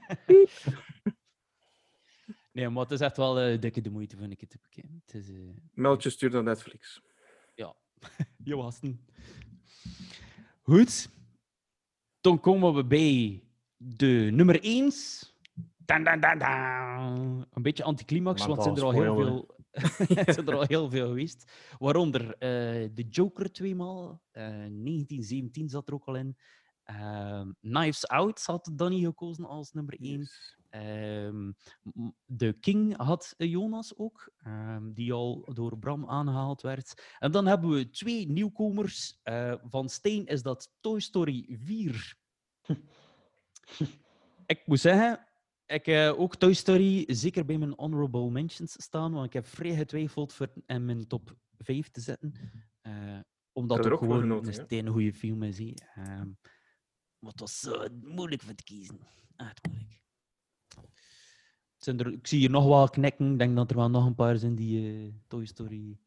Nee, 2.60 2.69
maar 2.69 2.84
het 2.84 2.91
is 2.91 2.99
echt 2.99 3.18
wel 3.18 3.40
eh, 3.40 3.60
dikke 3.60 3.81
de 3.81 3.90
moeite 3.90 4.18
van 4.18 4.30
een 4.30 4.36
keer 4.36 4.48
te 4.48 4.60
bekijken. 4.61 5.02
Het 5.06 5.14
is... 5.14 5.30
eh, 5.30 5.36
stuurt 6.11 6.34
naar 6.34 6.44
Netflix. 6.44 7.02
Ja, 7.56 7.76
je 8.44 8.56
wassen. 8.56 9.06
Goed. 10.61 11.10
dan 12.22 12.40
komen 12.40 12.73
we 12.73 12.86
bij 12.86 13.44
de 13.77 14.30
nummer 14.31 14.64
1. 14.64 14.91
Dan, 15.77 16.03
dan, 16.03 16.19
dan, 16.19 16.38
dan. 16.38 17.48
Een 17.52 17.61
beetje 17.61 17.84
anticlimax, 17.84 18.45
want 18.45 18.64
zijn 18.64 18.76
er 18.76 18.84
al 18.84 18.91
heel 18.91 19.15
veel, 19.15 19.56
zijn 20.34 20.48
er 20.48 20.56
al 20.56 20.65
heel 20.68 20.90
veel 20.90 21.07
geweest. 21.07 21.52
Waaronder 21.77 22.34
eh, 22.34 22.90
de 22.94 23.07
Joker 23.10 23.52
tweemaal. 23.52 24.22
eh 24.31 24.44
1917 24.44 25.69
zat 25.69 25.88
er 25.88 25.94
ook 25.94 26.06
al 26.06 26.15
in. 26.15 26.38
Ehm, 26.84 27.52
Knives 27.61 28.07
Out 28.07 28.44
had 28.45 28.72
Danny 28.73 28.99
gekozen 28.99 29.45
als 29.45 29.72
nummer 29.72 29.95
1. 29.99 30.14
Ehm, 30.19 30.26
m- 30.72 32.16
de 32.26 32.54
King 32.60 32.96
had 32.98 33.34
eh, 33.38 33.50
Jonas 33.50 33.98
ook, 33.98 34.32
ehm, 34.38 34.91
die 34.94 35.14
al 35.14 35.50
door 35.54 35.78
Bram 35.78 36.10
aangehaald 36.10 36.62
werd. 36.62 37.16
En 37.20 37.32
dan 37.32 37.46
hebben 37.46 37.70
we 37.70 37.90
twee 37.90 38.28
nieuwkomers. 38.30 39.20
Eh, 39.24 39.54
van 39.64 39.90
Steen 39.90 40.26
is 40.26 40.41
dat 40.41 40.72
Toy 40.80 41.00
Story 41.00 41.58
4. 41.62 42.16
ik 44.46 44.62
moet 44.66 44.80
zeggen, 44.80 45.28
ik 45.66 45.86
heb 45.86 46.16
ook 46.16 46.36
Toy 46.36 46.54
Story 46.54 47.04
zeker 47.08 47.46
bij 47.46 47.58
mijn 47.58 47.74
honorable 47.76 48.30
mentions 48.30 48.84
staan, 48.84 49.12
want 49.14 49.26
ik 49.26 49.34
heb 49.34 49.46
vrij 49.46 49.76
getwijfeld 49.76 50.34
voor 50.34 50.48
hem 50.54 50.64
in 50.66 50.86
mijn 50.86 51.08
top 51.08 51.36
5 51.58 51.90
te 51.90 52.02
zetten. 52.02 52.34
Eh, 52.82 53.20
omdat 53.52 53.78
er 53.78 53.84
het 53.84 53.94
ook 53.94 54.00
gewoon 54.00 54.20
genoten, 54.22 54.48
een 54.48 54.54
steen 54.66 54.88
goede 54.88 55.14
film 55.14 55.44
is. 55.44 55.58
hè. 55.58 55.74
Ehm, 55.96 56.28
maar 57.20 57.32
het 57.32 57.40
was 57.40 57.60
zo 57.60 57.86
moeilijk 58.02 58.41
voor 58.41 58.56
te 58.56 58.64
kiezen. 58.64 59.00
Echt 59.36 59.68
moeilijk. 59.68 59.98
Zijn 61.80 61.99
er, 61.99 62.11
ik 62.14 62.27
zie 62.27 62.39
hier 62.39 62.49
nog 62.49 62.65
wel 62.68 62.89
knikken. 62.89 63.31
Ik 63.31 63.39
denk 63.39 63.56
dat 63.56 63.69
er 63.69 63.76
wel 63.76 63.89
nog 63.89 64.06
een 64.06 64.15
paar 64.15 64.38
zijn 64.38 64.56
die 64.56 64.93
eh, 64.93 65.14
Toy 65.27 65.45
Story. 65.45 65.97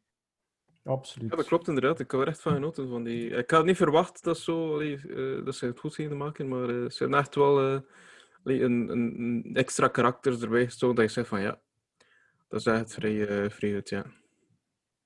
Absoluut. 0.85 1.31
Ja, 1.31 1.37
dat 1.37 1.47
klopt 1.47 1.69
inderdaad. 1.69 2.01
Ik 2.01 2.11
heb 2.11 2.21
er 2.21 2.29
echt 2.29 2.41
van 2.41 2.53
genoten. 2.53 2.89
Van 2.89 3.05
die... 3.05 3.29
Ik 3.31 3.51
had 3.51 3.65
niet 3.65 3.77
verwacht 3.77 4.25
dat, 4.25 4.39
zo, 4.39 4.75
allee, 4.75 4.97
eh, 4.97 5.45
dat 5.45 5.55
ze 5.55 5.67
het 5.67 5.79
goed 5.79 5.95
gingen 5.95 6.17
maken, 6.17 6.49
maar 6.49 6.69
eh, 6.69 6.91
ze 6.91 6.97
hebben 6.99 7.19
echt 7.19 7.35
wel 7.35 7.61
eh, 7.61 7.81
allee, 8.45 8.63
een, 8.63 8.89
een, 8.89 9.51
extra 9.55 9.89
karakter 9.89 10.43
erbij 10.43 10.65
gestoken 10.65 10.97
dat 10.97 11.05
je 11.05 11.11
zegt 11.11 11.29
van 11.29 11.41
ja, 11.41 11.61
dat 12.49 12.61
is 12.61 12.67
echt 12.67 12.95
vrij, 12.95 13.51
vrij 13.51 13.75
goed, 13.75 13.89
ja. 13.89 14.05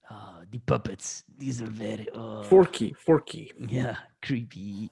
Ah, 0.00 0.36
die 0.48 0.60
puppets. 0.64 1.22
Die 1.26 1.52
zijn 1.52 1.74
very... 1.74 2.08
oh. 2.12 2.42
Forky, 2.42 2.94
Forky. 2.94 3.50
Ja, 3.56 4.08
creepy. 4.18 4.88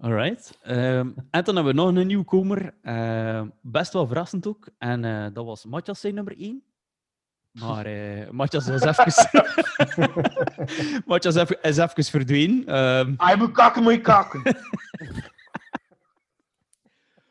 Alright. 0.00 0.58
Ehm, 0.62 1.10
en 1.30 1.44
dan 1.44 1.54
hebben 1.54 1.74
we 1.74 1.80
nog 1.80 1.94
een 1.94 2.06
nieuwkomer. 2.06 2.74
Ehm, 2.82 3.48
best 3.62 3.92
wel 3.92 4.06
verrassend 4.06 4.46
ook. 4.46 4.68
En 4.78 5.04
eh, 5.04 5.26
dat 5.32 5.44
was 5.44 5.64
Matthias 5.64 6.00
zijn 6.00 6.14
nummer 6.14 6.38
1. 6.38 6.62
Maar 7.52 7.86
eh 7.86 8.30
Matthias 8.30 8.68
was 8.68 8.82
even... 8.82 9.06
Even- 11.36 11.62
is 11.62 11.76
even 11.76 12.04
verdwenen. 12.04 12.66
Ehm, 12.66 13.14
Hij 13.16 13.36
moet 13.36 13.52
kakken, 13.52 13.82
moet 13.82 13.92
je 13.92 14.00
kakken. 14.00 14.42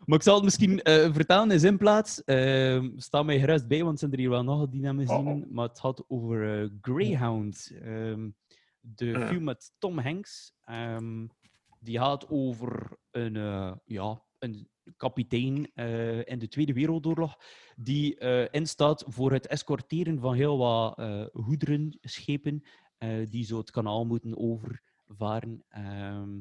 Maar 0.06 0.18
ik 0.18 0.24
zal 0.24 0.36
het 0.36 0.44
misschien 0.44 0.82
eh, 0.82 1.14
vertellen 1.14 1.52
in 1.52 1.60
zijn 1.60 1.78
plaats. 1.78 2.24
Ehm 2.24 2.90
sta 2.98 3.24
mij 3.24 3.40
gerust 3.40 3.68
bij, 3.68 3.84
want 3.84 4.00
zijn 4.00 4.12
er 4.12 4.18
hier 4.18 4.30
wel 4.30 4.44
nog 4.44 4.70
die 4.70 4.82
namen 4.82 5.08
zien. 5.08 5.46
Maar 5.50 5.68
het 5.68 5.80
gaat 5.80 6.04
over 6.08 6.70
Greyhound. 6.82 7.72
De 8.80 9.26
film 9.28 9.44
met 9.44 9.72
Tom 9.78 10.00
Hanks. 10.00 10.54
Die 11.80 12.00
gaat 12.00 12.30
over 12.30 12.98
een, 13.12 13.36
eh, 13.36 13.74
ja, 13.86 14.24
een 14.38 14.70
kapitein 14.98 15.72
eh, 15.74 16.26
in 16.26 16.40
de 16.40 16.48
Tweede 16.48 16.74
Wereldoorlog. 16.74 17.38
Die 17.76 18.18
eh, 18.18 18.48
instaat 18.52 19.04
voor 19.08 19.32
het 19.32 19.48
escorteren 19.48 20.20
van 20.20 20.34
heel 20.34 20.58
wat 20.58 21.02
goederen, 21.34 21.98
schepen. 22.02 22.64
die 23.30 23.44
zo 23.46 23.58
het 23.58 23.72
kanaal 23.72 24.06
moeten 24.06 24.38
overvaren. 24.38 25.64
Ehm, 25.70 26.40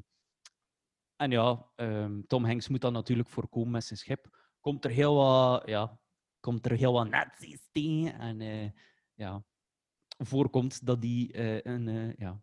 en 1.17 1.31
ja, 1.31 1.71
ehm, 1.77 2.21
Tom 2.27 2.45
Hanks 2.45 2.69
moet 2.69 2.81
dat 2.81 2.93
natuurlijk 2.93 3.29
voorkomen 3.29 3.71
met 3.71 3.85
zijn 3.85 3.99
schip. 3.99 4.53
Komt 4.61 4.85
er 4.85 4.91
heel 4.91 5.15
wat, 5.15 5.63
ja, 5.67 6.01
komt 6.41 6.67
er 6.67 6.73
heel 6.73 6.93
wat 6.93 7.09
nazi's 7.09 7.69
tegen. 7.73 8.41
En 8.41 8.75
ja, 9.15 9.45
voorkomt 10.19 10.87
dat 10.87 11.01
die 11.01 11.39
een, 11.67 12.15
ja, 12.17 12.43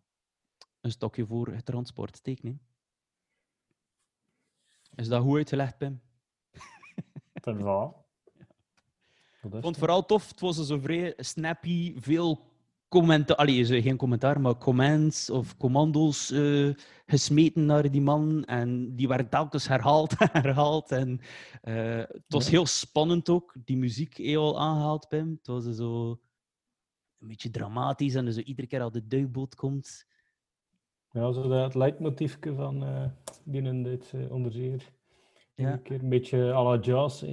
een 0.80 0.90
stokje 0.90 1.26
voor 1.26 1.48
het 1.48 1.64
transport 1.64 2.16
steken. 2.16 2.48
hè. 2.48 2.75
Is 4.96 5.08
dat 5.08 5.22
goed 5.22 5.36
uitgelegd, 5.36 5.78
Pim? 5.78 6.00
Is 7.34 7.62
wel. 7.62 8.04
Ik 9.42 9.52
vond 9.52 9.64
het 9.64 9.78
vooral 9.78 10.06
tof. 10.06 10.28
Het 10.28 10.40
was 10.40 10.66
zo 10.66 10.78
vrij 10.78 11.14
snappy, 11.16 11.94
veel 12.00 12.40
commentaar. 12.88 13.36
Allee, 13.36 13.82
geen 13.82 13.96
commentaar, 13.96 14.40
maar 14.40 14.58
comments 14.58 15.30
of 15.30 15.56
commando's 15.56 16.30
eh, 16.30 16.74
gesmeten 17.06 17.64
naar 17.66 17.90
die 17.90 18.00
man. 18.00 18.44
En 18.44 18.96
die 18.96 19.08
werden 19.08 19.28
telkens 19.28 19.68
herhaald 19.68 20.14
en 20.18 20.28
herhaald. 20.32 20.90
En, 20.92 21.20
eh, 21.62 21.96
het 21.96 22.24
was 22.28 22.44
Ja. 22.44 22.50
heel 22.50 22.66
spannend 22.66 23.28
ook. 23.28 23.54
Die 23.64 23.76
muziek 23.76 24.16
heel 24.16 24.60
aangehaald, 24.60 25.08
Pim. 25.08 25.30
Het 25.30 25.46
was 25.46 25.64
zo 25.64 26.10
een 27.18 27.28
beetje 27.28 27.50
dramatisch. 27.50 28.14
En 28.14 28.32
zo 28.32 28.40
iedere 28.40 28.66
keer 28.66 28.80
als 28.82 28.92
de 28.92 29.06
duikboot 29.06 29.54
komt. 29.54 30.06
Ja, 31.16 31.32
zo 31.32 31.48
dat 31.48 31.74
leidmotiefje 31.74 32.54
van 32.54 32.84
eh 32.84 33.04
die 33.44 33.62
in 33.62 33.82
dit 33.82 34.12
uh, 34.14 34.32
onderzeer. 34.32 34.92
Ja. 35.54 35.72
Een 35.72 35.82
keer 35.82 36.02
een 36.02 36.08
beetje 36.08 36.52
à 36.52 36.62
la 36.62 36.78
jazz. 36.78 37.24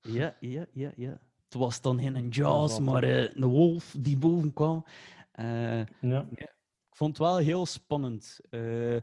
Ja, 0.00 0.36
ja, 0.40 0.66
ja, 0.72 0.92
ja. 0.96 1.20
Het 1.44 1.54
was 1.54 1.80
dan 1.80 2.00
geen 2.00 2.30
wel 2.30 2.80
maar 2.80 3.02
eh, 3.02 3.34
een 3.34 3.44
wolf 3.44 3.96
die 3.98 4.16
boven 4.16 4.52
kwam. 4.52 4.84
Eh, 5.32 5.86
Ja. 6.00 6.26
Ik 6.30 7.02
vond 7.02 7.18
het 7.18 7.26
wel 7.26 7.36
heel 7.36 7.66
spannend. 7.66 8.40
Eh, 8.50 8.98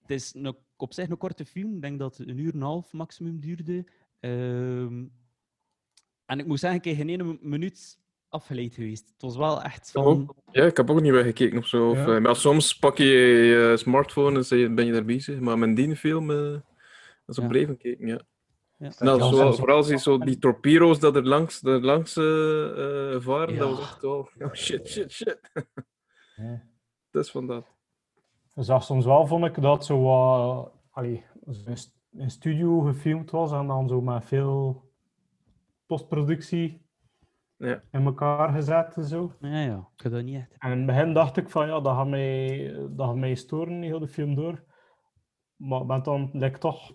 het 0.00 0.10
is 0.10 0.34
een, 0.34 0.56
op 0.76 0.92
zich 0.92 1.08
een 1.08 1.16
korte 1.16 1.44
film. 1.44 1.74
Ik 1.74 1.82
denk 1.82 1.98
dat 1.98 2.16
het 2.16 2.28
een 2.28 2.38
uur 2.38 2.52
en 2.52 2.56
een 2.60 2.66
half 2.66 2.92
maximum 2.92 3.40
duurde. 3.40 3.84
Ehm, 4.20 5.06
en 6.24 6.38
ik 6.38 6.46
moet 6.46 6.58
zeggen, 6.60 6.78
ik 6.78 6.84
heb 6.84 6.96
geen 6.96 7.08
ene 7.08 7.38
minuut 7.40 7.99
afgeleid 8.30 8.74
geweest. 8.74 9.08
Het 9.12 9.22
was 9.22 9.36
wel 9.36 9.62
echt 9.62 9.90
van... 9.90 10.34
Ja, 10.50 10.64
ik 10.64 10.76
heb 10.76 10.90
ook 10.90 11.00
niet 11.00 11.12
weggekeken 11.12 11.58
of 11.58 11.66
zo. 11.66 11.90
Of, 11.90 11.96
Ja. 11.96 12.14
eh, 12.16 12.20
maar 12.22 12.36
soms 12.36 12.78
pak 12.78 12.96
je 12.98 13.04
je 13.04 13.76
smartphone 13.76 14.36
en 14.38 14.44
zeg- 14.44 14.74
ben 14.74 14.86
je 14.86 14.92
daar 14.92 15.04
bezig. 15.04 15.40
Maar 15.40 15.58
met 15.58 15.76
die 15.76 15.96
film, 15.96 16.30
eh 16.30 16.36
dat 16.40 16.62
is 17.26 17.36
op 17.38 17.42
Ja. 17.44 17.48
blijven 17.50 17.76
kijken, 17.76 18.06
ja. 18.06 18.20
Ja. 18.78 18.92
Nou, 18.98 19.22
zo, 19.36 19.52
vooral 19.52 19.82
zie 19.82 19.94
je 19.94 20.00
zo 20.00 20.18
die 20.18 20.38
torpedo's 20.38 20.98
dat 20.98 21.16
er 21.16 21.26
langs, 21.26 21.60
dat 21.60 21.74
er 21.80 21.84
langs 21.86 22.16
eh, 22.16 23.14
eh, 23.14 23.20
varen, 23.20 23.56
dat 23.58 23.70
was 23.70 23.80
echt 23.80 24.02
wel... 24.02 24.28
Oh, 24.38 24.52
shit, 24.52 24.88
shit, 24.88 25.12
shit. 25.12 25.40
Ja. 26.36 26.62
Dat 27.10 27.24
is 27.24 27.30
van 27.30 27.46
dat. 27.46 27.66
Je 28.54 28.62
zag 28.62 28.82
soms 28.84 29.04
wel, 29.04 29.26
vond 29.26 29.44
ik, 29.44 29.62
dat 29.62 29.84
zo 29.86 30.02
wat 30.02 30.72
allee, 30.90 31.24
zo 31.50 31.60
in 31.66 31.76
st- 31.76 31.98
in 32.12 32.30
studio 32.30 32.80
gefilmd 32.80 33.30
was 33.30 33.52
en 33.52 33.66
dan 33.66 33.88
zo 33.88 34.00
met 34.00 34.24
veel 34.24 34.84
postproductie 35.86 36.80
Ja. 37.60 37.82
in 37.90 38.04
elkaar 38.04 38.52
gezet 38.52 38.96
en 38.96 39.04
zo. 39.04 39.32
Ja, 39.40 39.60
ja. 39.60 39.88
Ik 39.96 40.02
heb 40.02 40.12
dat 40.12 40.24
niet 40.24 40.36
echt... 40.36 40.56
En 40.58 40.70
in 40.70 40.76
het 40.76 40.86
begin 40.86 41.12
dacht 41.12 41.36
ik 41.36 41.48
van 41.50 41.66
ja, 41.66 41.80
dat 41.80 41.94
gaat 41.96 42.08
mij, 42.08 42.72
dat 42.90 43.06
gaat 43.06 43.16
mij 43.16 43.34
storen, 43.34 43.82
heel 43.82 43.98
de 43.98 44.08
film 44.08 44.34
door. 44.34 44.64
Maar 45.56 45.80
ik 45.80 45.86
ben 45.86 46.02
dan 46.02 46.30
like, 46.32 46.58
toch 46.58 46.90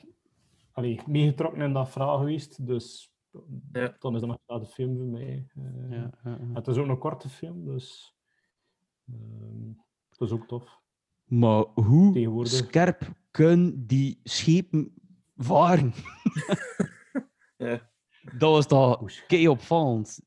allee, 0.71 0.99
meegetrokken 1.07 1.61
in 1.61 1.73
dat 1.73 1.89
verhaal 1.89 2.17
geweest. 2.17 2.67
Dus 2.67 3.13
Ja. 3.71 3.95
dan 3.99 4.13
is 4.15 4.21
dat 4.21 4.29
nog 4.47 4.59
de 4.61 4.65
film 4.67 4.97
voor 4.97 5.05
mij. 5.05 5.47
Eh, 5.55 5.91
Ja, 5.91 6.11
ja, 6.23 6.37
ja. 6.41 6.53
Het 6.53 6.67
is 6.67 6.77
ook 6.77 6.87
een 6.87 6.97
korte 6.97 7.29
film, 7.29 7.65
dus 7.65 8.15
ehm 9.07 9.71
dat 10.17 10.27
is 10.27 10.33
ook 10.33 10.47
tof. 10.47 10.79
Maar 11.23 11.63
hoe 11.73 12.45
scherp 12.47 13.01
kunnen 13.31 13.87
die 13.87 14.19
schepen 14.23 14.93
varen? 15.35 15.93
Ja. 17.57 17.89
Dat 18.37 18.51
was 18.51 18.67
toch 18.67 19.25
kei 19.27 19.47
opvallend. 19.47 20.24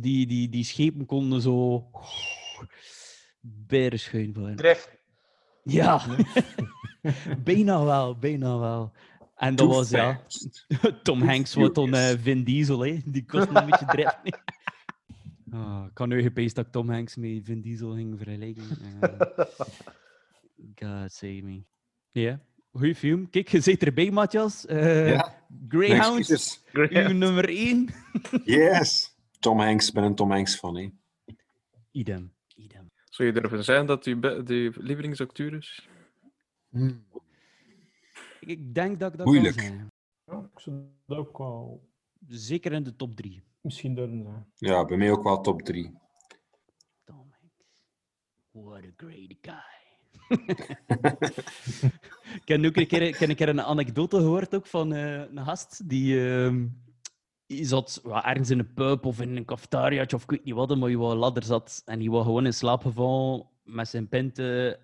Die, 0.00 0.26
die, 0.26 0.48
die 0.48 0.64
schepen 0.64 1.06
konden 1.06 1.40
zo... 1.40 1.86
Berenschuin 3.40 4.34
varen. 4.34 4.56
Drift. 4.56 4.90
Ja, 5.62 6.00
bijna 7.44 7.84
wel, 7.84 8.18
bijna 8.18 8.58
wel. 8.58 8.92
En 9.36 9.54
dat 9.56 9.66
Too 9.68 9.76
was 9.76 9.90
ja. 9.90 10.20
Tom 11.02 11.22
Hanks 11.22 11.54
wat 11.54 11.74
dan 11.74 11.94
eh, 11.94 12.18
Vin 12.20 12.44
Diesel, 12.44 12.80
hè. 12.80 12.98
die 13.04 13.24
kost 13.24 13.48
een 13.52 13.66
beetje 13.66 13.86
drift. 13.86 14.18
Ah, 15.52 15.84
ik 15.90 15.98
had 15.98 16.08
nu 16.08 16.22
gepeest 16.22 16.54
dat 16.54 16.66
ik 16.66 16.72
Tom 16.72 16.90
Hanks 16.90 17.16
met 17.16 17.40
Vin 17.44 17.60
Diesel 17.60 17.94
ging 17.94 18.16
vergelijken. 18.18 18.64
Eh, 19.00 19.10
God 20.74 21.12
save 21.12 21.40
me. 21.42 21.62
Ja, 22.10 22.40
goeie 22.72 22.94
film. 22.94 23.30
Kijk, 23.30 23.48
je 23.48 23.60
zit 23.60 23.82
erbij, 23.82 24.10
Matthias. 24.10 24.66
Eh, 24.66 25.08
Ja, 25.08 25.34
Greyhound, 25.68 26.60
uw 26.72 27.12
nummer 27.12 27.48
1. 27.48 27.88
Yes. 28.44 29.15
Tom 29.38 29.60
Hanks, 29.60 29.88
ik 29.88 29.94
ben 29.94 30.04
een 30.04 30.14
Tom 30.14 30.30
Hanks 30.30 30.56
fan. 30.58 30.76
Hè. 30.76 30.90
Idem, 31.90 32.32
idem. 32.54 32.90
Zou 33.04 33.28
je 33.28 33.34
durven 33.34 33.64
zeggen 33.64 33.86
dat 33.86 34.04
die, 34.04 34.42
die 34.44 34.72
lievelingsacteur 34.82 35.54
is? 35.54 35.88
Ik- 36.70 36.98
Ik 38.40 38.74
denk 38.74 39.00
dat 39.00 39.12
ik 39.12 39.18
dat 39.18 39.26
Moeilijk. 39.26 39.56
kan 39.56 39.64
zeggen. 39.64 39.88
Ja, 40.24 40.48
ik 40.54 40.60
zou 40.60 40.76
dat 41.06 41.18
ook 41.18 41.38
wel 41.38 41.88
Zeker 42.28 42.72
in 42.72 42.82
de 42.82 42.96
top 42.96 43.16
3. 43.16 43.42
misschien 43.60 43.94
durven. 43.94 44.52
Ja, 44.54 44.84
bij 44.84 44.96
mij 44.96 45.10
ook 45.10 45.22
wel 45.22 45.40
top 45.40 45.62
3. 45.62 45.98
Tom 47.04 47.16
Hanks. 47.40 47.82
What 48.50 48.84
a 48.84 48.90
great 48.96 49.36
guy. 49.40 49.74
Ik 52.42 52.48
heb 52.48 52.64
ook 52.64 52.76
een 52.76 52.86
keer, 52.86 53.02
ik 53.02 53.16
heb 53.16 53.28
een, 53.28 53.36
keer 53.36 53.48
een 53.48 53.62
anekdote 53.62 54.16
gehoord 54.16 54.54
ook 54.54 54.66
van 54.66 54.92
eh, 54.92 55.20
een 55.20 55.44
gast 55.44 55.88
die, 55.88 56.28
ehm, 56.30 56.66
die 57.46 57.64
zat 57.64 58.02
ergens 58.04 58.50
in 58.50 58.58
een 58.58 58.74
pub 58.74 59.04
of 59.04 59.20
in 59.20 59.36
een 59.36 59.44
cafetariaatje 59.44 60.16
of 60.16 60.22
ik 60.22 60.30
weet 60.30 60.44
niet 60.44 60.54
wat, 60.54 60.76
maar 60.76 60.88
die 60.88 60.98
wou 60.98 61.14
ladder 61.14 61.42
zat 61.42 61.82
en 61.84 61.98
die 61.98 62.10
was 62.10 62.24
gewoon 62.24 62.46
in 62.46 62.54
slaap 62.54 62.82
gevallen 62.82 63.46
met 63.62 63.88
zijn 63.88 64.08
pinten 64.08 64.78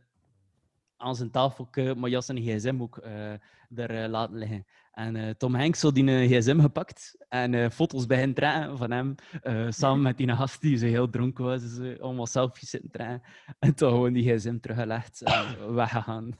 aan 0.97 1.16
zijn 1.16 1.30
tafel, 1.30 1.68
maar 1.97 2.10
jas 2.10 2.28
en 2.28 2.43
gsm 2.43 2.76
ook 2.80 3.02
daar 3.68 3.90
eh, 3.90 4.09
laten 4.09 4.36
liggen. 4.36 4.66
En 4.93 5.16
eh, 5.16 5.30
Tom 5.30 5.55
Hanks 5.55 5.82
had 5.82 5.94
die 5.94 6.06
een 6.06 6.28
gsm 6.28 6.60
gepakt 6.60 7.16
en 7.28 7.55
eh, 7.55 7.70
foto's 7.70 8.06
bij 8.06 8.18
hen 8.18 8.34
trekken 8.34 8.78
van 8.78 8.90
hem, 8.90 9.14
eh, 9.43 9.66
samen 9.68 10.02
met 10.02 10.16
die 10.16 10.34
gast 10.34 10.60
die 10.60 10.76
zo 10.76 10.86
heel 10.86 11.10
dronken 11.10 11.44
was, 11.44 11.60
dus, 11.62 11.78
eh, 11.78 12.01
allemaal 12.01 12.26
selfies 12.26 12.70
zitten 12.70 12.90
trekken. 12.90 13.22
En 13.59 13.74
toen 13.74 13.90
gewoon 13.90 14.12
die 14.12 14.34
gsm 14.34 14.59
teruggelegd 14.59 15.22
en 15.22 15.56
weggegaan. 15.74 16.39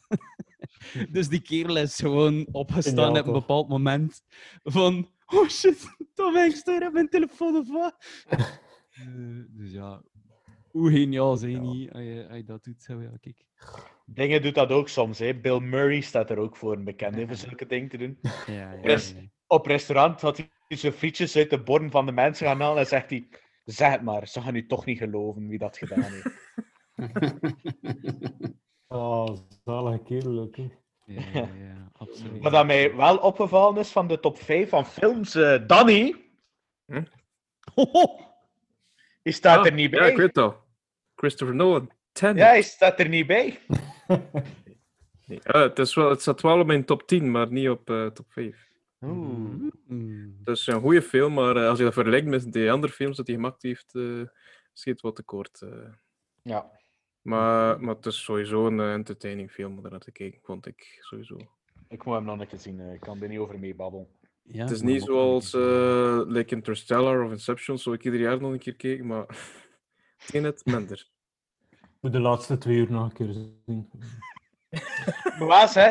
dus 1.13 1.29
die 1.29 1.41
kerel 1.41 1.77
is 1.77 1.97
gewoon 1.97 2.47
opgestaan 2.51 3.19
op 3.19 3.27
een 3.27 3.33
bepaald 3.33 3.69
moment 3.69 4.23
van 4.63 5.09
oh 5.37 5.49
shit, 5.49 5.97
Tom 6.15 6.35
Hanks 6.35 6.59
stuurde 6.59 6.91
mijn 6.91 7.09
telefoon 7.09 7.57
of 7.57 7.69
wat? 7.69 7.95
Eh, 8.29 9.07
dus 9.49 9.73
ja, 9.73 10.03
hoe 10.71 10.91
geniaal 10.91 11.37
zijn 11.37 11.61
niet 11.61 11.91
als 11.93 12.03
je, 12.03 12.27
als 12.29 12.37
je 12.37 12.45
dat 12.45 12.65
doet. 12.65 12.83
Zo, 12.83 13.01
ja, 13.01 13.13
kijk. 13.21 13.45
Dingen 14.07 14.43
doet 14.43 14.55
dat 14.55 14.71
ook 14.71 14.89
soms. 14.89 15.19
Hè. 15.19 15.35
Bill 15.35 15.59
Murray 15.61 16.01
staat 16.01 16.31
er 16.31 16.39
ook 16.39 16.57
voor 16.57 16.77
een 16.77 16.85
bekend 16.85 17.15
hè, 17.15 17.27
voor 17.27 17.37
zulke 17.37 17.67
dingen 17.67 17.89
te 17.89 17.97
doen. 17.97 18.19
Ja, 18.47 18.53
ja, 18.73 18.79
Op 18.79 18.85
res- 18.85 19.13
ja. 19.13 19.21
Op 19.47 19.67
restaurant 19.67 20.21
had 20.21 20.37
hij 20.37 20.51
zijn 20.69 20.93
frietjes 20.93 21.37
uit 21.37 21.51
de 21.51 21.63
borden 21.63 21.91
van 21.91 22.07
de 22.07 22.13
mensen 22.13 22.47
gaan 22.47 22.61
halen 22.61 22.79
en 22.79 22.87
zegt 22.87 23.11
hij: 23.11 23.29
Zeg 23.65 23.91
het 23.91 24.03
maar, 24.03 24.29
ze 24.29 24.41
gaan 24.41 24.55
u 24.55 24.67
toch 24.67 24.85
niet 24.85 24.99
geloven 24.99 25.49
wie 25.49 25.59
dat 25.59 25.79
gedaan 25.79 26.03
heeft. 26.13 26.41
Oh, 28.93 29.37
zalige 29.65 30.03
kerel 30.03 30.39
ook. 30.39 30.57
Ja, 31.15 31.23
ja, 31.33 31.49
ja, 31.55 31.91
absoluut. 31.93 32.43
Wat 32.43 32.53
dat 32.53 32.67
mij 32.67 32.97
wel 32.97 33.17
opgevallen 33.17 33.81
is 33.81 33.91
van 33.91 34.07
de 34.07 34.21
top 34.21 34.39
5 34.39 34.69
van 34.69 34.87
films, 34.87 35.35
eh, 35.35 35.59
Danny, 35.67 36.17
die 39.23 39.33
staat 39.33 39.59
Ah, 39.59 39.67
er 39.67 39.73
niet 39.73 39.91
Ja, 39.91 39.99
bij. 39.99 40.11
ik 40.11 40.17
weet 40.17 40.27
het 40.27 40.39
al. 40.39 40.57
Christopher 41.15 41.55
Nolan. 41.57 41.91
Tenet. 42.13 42.37
Ja, 42.37 42.47
hij 42.47 42.63
staat 42.63 43.01
er 43.01 43.09
niet 43.09 43.27
bij. 43.27 43.59
Nee, 45.27 45.41
eh, 45.43 45.61
het, 45.61 45.79
is 45.79 45.95
wel, 45.95 46.11
het 46.11 46.21
staat 46.21 46.41
wel 46.43 46.61
op 46.61 46.67
mijn 46.67 46.85
top 46.85 47.07
10, 47.07 47.31
maar 47.31 47.53
niet 47.53 47.69
op 47.69 47.91
eh, 47.91 48.07
top 48.07 48.33
5. 48.33 48.69
Mm. 48.99 49.71
Het 50.45 50.57
is 50.57 50.67
een 50.67 50.81
goede 50.81 51.03
film, 51.03 51.33
maar 51.33 51.67
als 51.67 51.79
je 51.79 51.85
dat 51.85 51.93
vergelijkt 51.93 52.27
met 52.27 52.53
de 52.53 52.71
andere 52.71 52.93
films 52.93 53.17
dat 53.17 53.27
hij 53.27 53.37
gemaakt 53.37 53.63
heeft, 53.63 53.95
eh 53.95 54.23
schiet 54.73 55.01
wat 55.01 55.17
tekort. 55.17 55.61
eh. 55.63 55.89
Ja. 56.43 56.71
Maar, 57.23 57.81
maar 57.81 57.95
het 57.95 58.07
is 58.07 58.23
sowieso 58.23 58.67
een 58.67 58.81
eh, 58.81 58.93
entertaining 58.93 59.51
film 59.51 59.79
om 59.79 59.91
naar 59.91 60.01
te 60.01 60.13
kijken, 60.13 60.41
vond 60.43 60.67
ik 60.67 60.99
sowieso. 61.01 61.37
Ik 61.89 62.05
moet 62.05 62.15
hem 62.15 62.25
nog 62.25 62.41
een 62.41 62.47
keer 62.47 62.59
zien, 62.59 62.81
eh, 62.81 62.93
ik 62.93 63.01
kan 63.01 63.23
er 63.23 63.29
niet 63.29 63.39
over 63.39 63.59
meebabbelen. 63.59 64.07
Ja, 64.43 64.63
het 64.63 64.71
is 64.71 64.83
niet 64.83 65.03
zoals 65.03 65.55
eh, 65.55 66.21
like 66.27 66.55
Interstellar 66.55 67.25
of 67.25 67.31
Inception, 67.31 67.79
zou 67.79 67.95
ik 67.95 68.05
ieder 68.05 68.21
jaar 68.21 68.41
nog 68.41 68.53
een 68.53 68.59
keer 68.59 68.77
kijken, 68.77 69.07
maar 69.07 69.27
Tenet 70.27 70.65
minder. 70.65 71.09
moet 72.01 72.13
de 72.13 72.21
laatste 72.21 72.59
twee 72.59 72.77
uur 72.77 72.91
nog 72.91 73.05
een 73.05 73.13
keer 73.13 73.33
zien. 73.33 73.91
Maar 75.39 75.47
was, 75.47 75.75
hè? 75.75 75.91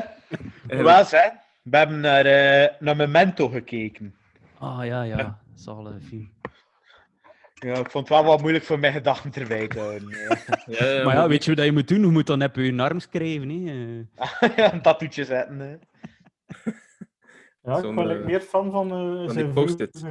Was, 0.84 1.12
hè? 1.12 1.30
We 1.64 1.78
hebben 1.78 2.00
naar, 2.00 2.26
eh, 2.26 2.80
naar 2.80 2.96
Memento 2.96 3.48
gekeken. 3.48 4.16
Ah 4.58 4.86
ja, 4.86 5.04
ja. 5.04 5.42
Zalige 5.54 6.00
film. 6.00 6.32
Ja, 7.66 7.78
ik 7.78 7.92
vond 7.92 8.08
het 8.08 8.18
wel 8.18 8.24
wat 8.26 8.42
moeilijk 8.42 8.64
voor 8.64 8.80
mijn 8.80 8.94
gedachten 8.94 9.34
erbij 9.34 9.68
te 9.68 9.80
houden. 9.80 10.10
eh. 10.10 11.06
maar 11.06 11.16
ja, 11.16 11.28
weet 11.28 11.46
je 11.46 11.56
wat 11.56 11.66
je 11.66 11.72
moet 11.72 11.88
doen? 11.88 12.00
Je 12.02 12.08
moet 12.08 12.28
dan 12.28 12.42
even 12.42 12.64
je 12.76 12.82
arm 12.82 13.00
schrijven. 13.00 13.50
Hè. 13.50 14.06
Eh, 14.16 14.56
ja, 14.58 14.74
een 14.74 14.82
tattoetje 14.82 15.26
zetten. 15.26 15.60
Hè. 15.60 15.78
Ja, 17.64 17.78
ik 17.78 17.96
ben 17.96 18.10
eh, 18.20 18.26
meer 18.26 18.40
fan 18.42 18.72
van 18.72 19.22
uh, 19.24 19.30
zijn 19.30 19.54
post-it. 19.54 20.04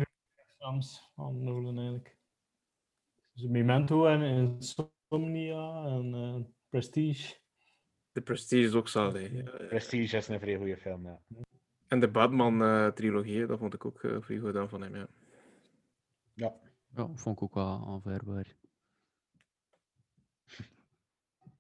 films 0.59 1.11
van 1.15 1.45
Nolan 1.45 1.77
eigenlijk. 1.77 2.17
Dus 3.33 3.43
Memento 3.49 4.07
en 4.07 4.23
Insomnia 4.23 5.85
en 5.87 6.15
eh, 6.15 6.51
Prestige. 6.69 7.35
De 8.13 8.21
Prestige 8.21 8.63
is 8.63 8.75
ook 8.75 8.89
zalig. 8.89 9.33
ja. 9.33 9.43
Prestige 9.69 10.17
is 10.17 10.29
een 10.29 10.41
vrij 10.41 10.57
goede 10.57 10.77
film, 10.77 11.07
ja. 11.07 11.21
En 11.89 12.01
de 12.01 12.09
Batman-trilogie, 12.09 13.47
dat 13.47 13.59
vond 13.59 13.75
ik 13.75 13.85
ook 13.85 14.03
eh 14.03 14.17
vrij 14.21 14.39
goed 14.39 14.47
gedaan 14.47 14.69
van 14.69 14.83
hem. 14.83 14.95
Ja. 14.95 15.09
Ja. 16.35 16.55
Ja, 16.97 17.09
vond 17.15 17.37
ik 17.37 17.43
ook 17.43 17.55
wel 17.55 17.85
aanvaardbaar. 17.87 18.47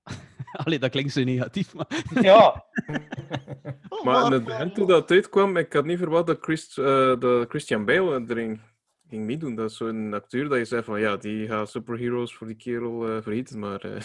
Allee, 0.64 0.78
dat 0.78 0.90
klinkt 0.90 1.12
zo 1.12 1.22
negatief, 1.24 1.74
maar... 1.74 2.04
Ja. 2.20 2.64
Maar 4.04 4.26
in 4.26 4.32
het 4.32 4.44
begin, 4.44 4.72
toen 4.72 4.86
dat 4.86 5.10
uitkwam, 5.10 5.56
ik 5.56 5.72
had 5.72 5.84
niet 5.84 5.98
verwacht 5.98 6.26
dat, 6.26 6.38
Christ, 6.40 6.78
eh, 6.78 7.20
dat 7.20 7.48
Christian 7.48 7.84
Bale 7.84 8.24
erin 8.28 8.60
ging 9.08 9.24
meedoen. 9.24 9.54
Dat 9.54 9.70
is 9.70 9.76
zo'n 9.76 10.14
acteur 10.14 10.48
dat 10.48 10.58
je 10.58 10.64
zei 10.64 10.82
van 10.82 11.00
ja, 11.00 11.16
die 11.16 11.46
gaat 11.46 11.70
superheroes 11.70 12.34
voor 12.34 12.46
die 12.46 12.56
kerel 12.56 13.08
eh 13.08 13.22
vergeten, 13.22 13.58
maar... 13.58 13.80
eh, 13.80 14.02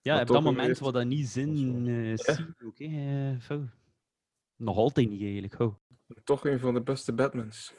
Ja, 0.00 0.20
op 0.20 0.26
dat 0.26 0.42
moment 0.42 0.60
geweest. 0.60 0.80
wat 0.80 0.92
dat 0.94 1.06
niet 1.06 1.28
zin 1.28 1.48
eh 1.48 1.56
zien 1.56 1.86
hè. 1.86 3.32
eh, 3.32 3.40
Fou. 3.40 3.66
Nog 4.56 4.76
altijd 4.76 5.10
niet, 5.10 5.22
eigenlijk. 5.22 5.54
Hou. 5.54 5.72
Toch 6.24 6.44
een 6.46 6.58
van 6.60 6.74
de 6.74 6.82
beste 6.82 7.12
Batmans. 7.12 7.74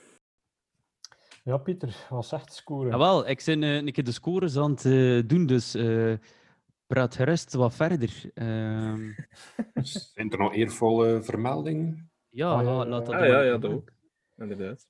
Ja, 1.44 1.58
Pieter, 1.58 2.06
wat 2.10 2.26
zegt 2.26 2.54
scoren? 2.54 2.90
Jawel, 2.92 3.28
ik 3.28 3.44
ben 3.46 3.64
eh, 3.64 3.76
een 3.76 3.92
keer 3.92 4.04
de 4.04 4.12
scores 4.12 4.58
aan 4.58 4.72
het 4.72 4.86
eh, 4.86 5.22
doen, 5.28 5.46
dus 5.46 5.76
eh, 5.76 6.14
praat 6.88 7.16
gerust 7.16 7.54
wat 7.54 7.76
verder. 7.76 8.32
Ehm, 8.34 9.12
Zijn 10.14 10.32
er 10.32 10.38
nog 10.38 10.54
eervolle 10.54 11.22
vermeldingen? 11.24 12.12
ja, 12.30 12.52
Ah, 12.54 12.64
ja, 12.64 12.86
laat 12.86 13.06
ja, 13.08 13.12
dat 13.12 13.22
Ah 13.22 13.28
ja, 13.28 13.42
ja, 13.42 13.58
dat 13.58 13.72
ook. 13.72 13.92
Inderdaad. 14.38 14.88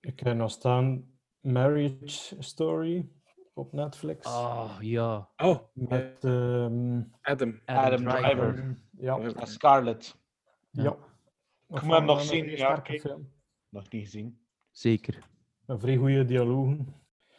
Ik 0.00 0.20
heb 0.20 0.36
nog 0.36 0.50
staan 0.50 1.04
Marriage 1.40 2.36
Story 2.38 3.08
op 3.54 3.72
Netflix. 3.72 4.26
Ah, 4.26 4.76
ja. 4.80 5.30
Oh, 5.36 5.58
Met 5.72 6.24
ehm, 6.24 7.02
Adam. 7.20 7.60
Adam 7.64 8.04
Driver. 8.04 8.76
ja, 8.98 9.18
En 9.18 9.46
Scarlett. 9.46 10.16
ja. 10.70 10.96
Ik 11.68 11.82
moet 11.82 11.94
hem 11.96 12.04
nog 12.04 12.22
zien, 12.22 12.50
ja. 12.50 12.82
Nog 13.68 13.90
niet 13.90 14.02
gezien. 14.02 14.40
Zeker. 14.70 15.28
Een 15.70 15.78
vrij 15.80 15.96
goede 15.96 16.24
dialogen. 16.24 16.94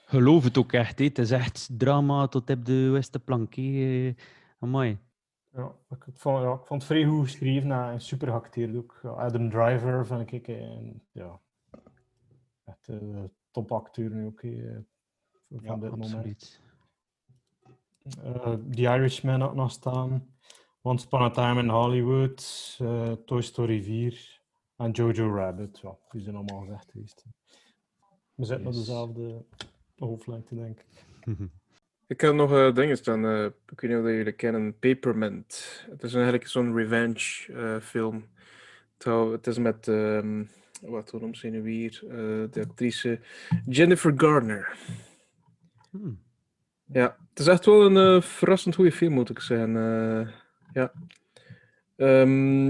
Geloof 0.06 0.44
het 0.44 0.58
ook 0.58 0.72
echt, 0.74 0.99
het 0.99 1.18
is 1.18 1.32
echt 1.32 1.70
drama 1.78 2.28
tot 2.28 2.49
op 2.49 2.66
de 2.66 2.90
Westenplank. 2.90 3.56
hè. 3.56 3.62
Eh, 4.08 4.14
Amai. 4.60 4.98
Ja, 5.53 5.72
ik 5.90 6.03
vond, 6.14 6.41
ja, 6.44 6.53
ik 6.53 6.66
vond 6.66 6.82
het 6.82 6.91
vrij 6.91 7.06
goed 7.06 7.24
geschreven 7.24 7.72
en 7.72 8.02
super 8.02 8.28
geacteerd 8.28 8.76
ook. 8.76 8.99
Adam 9.03 9.49
Driver 9.49 10.06
vind 10.06 10.32
ik 10.32 10.48
eh, 10.48 10.62
en, 10.62 11.02
ja, 11.12 11.40
echt 12.66 12.88
uh, 12.90 13.24
topacteur 13.52 14.10
nu 14.10 14.26
ook 14.26 14.41
eh, 14.41 14.52
van 15.49 15.60
Ja, 15.64 15.76
dit 15.76 15.90
moment. 15.90 16.03
Absoluut. 16.14 16.62
Eh, 18.24 18.53
The 18.72 18.82
Irishman 18.82 19.41
had 19.41 19.56
nog 19.56 19.72
staan. 19.72 20.36
Once 20.82 21.06
Upon 21.06 21.22
a 21.22 21.30
Time 21.30 21.62
in 21.62 21.70
Hollywood. 21.70 22.76
eh, 22.82 23.12
Toy 23.12 23.41
Story 23.41 23.84
4. 23.84 24.41
En 24.76 24.91
Jojo 24.91 25.36
Rabbit. 25.36 25.80
Ja, 25.80 25.98
die 26.12 26.22
zijn 26.22 26.36
allemaal 26.36 26.60
gezegd 26.60 26.91
geweest. 26.91 27.26
We 28.42 28.48
zitten 28.48 28.68
op 28.68 28.74
Yes. 28.74 28.86
dezelfde 28.86 29.46
hoofdlengte, 29.98 30.56
denk 30.56 30.80
ik. 30.80 31.36
Ik 32.08 32.22
heb 32.22 32.34
nog 32.34 32.52
eh, 32.54 32.74
dingen 32.74 32.98
staan. 32.98 33.26
eh, 33.26 33.46
ik 33.46 33.80
weet 33.82 33.92
niet 33.92 34.00
of 34.00 34.06
jullie 34.06 34.32
kennen. 34.32 34.80
Paperment. 34.80 35.84
Het 35.90 36.04
is 36.04 36.14
eigenlijk 36.14 36.48
zo'n 36.48 36.76
revenge 36.76 37.46
eh, 37.54 37.80
film. 37.82 38.26
Het 39.32 39.48
is 39.48 39.58
met, 39.58 39.88
ehm, 39.88 40.44
wat 40.82 41.14
noemt 41.20 41.38
ze 41.38 41.48
nu 41.48 41.62
weer? 41.62 42.00
Eh, 42.10 42.16
de 42.52 42.66
actrice 42.68 43.20
Jennifer 43.66 44.14
Garner. 44.18 44.78
Hmm. 45.90 46.20
Ja, 46.86 47.18
het 47.30 47.40
is 47.40 47.48
echt 47.48 47.66
wel 47.66 47.96
een 47.98 48.22
verrassend 48.22 48.76
goede 48.76 48.92
film, 48.92 49.14
moet 49.14 49.30
ik 49.30 49.40
zeggen. 49.40 49.76
Eh, 49.76 50.34
ja. 50.74 50.92
Ehm, 51.96 52.66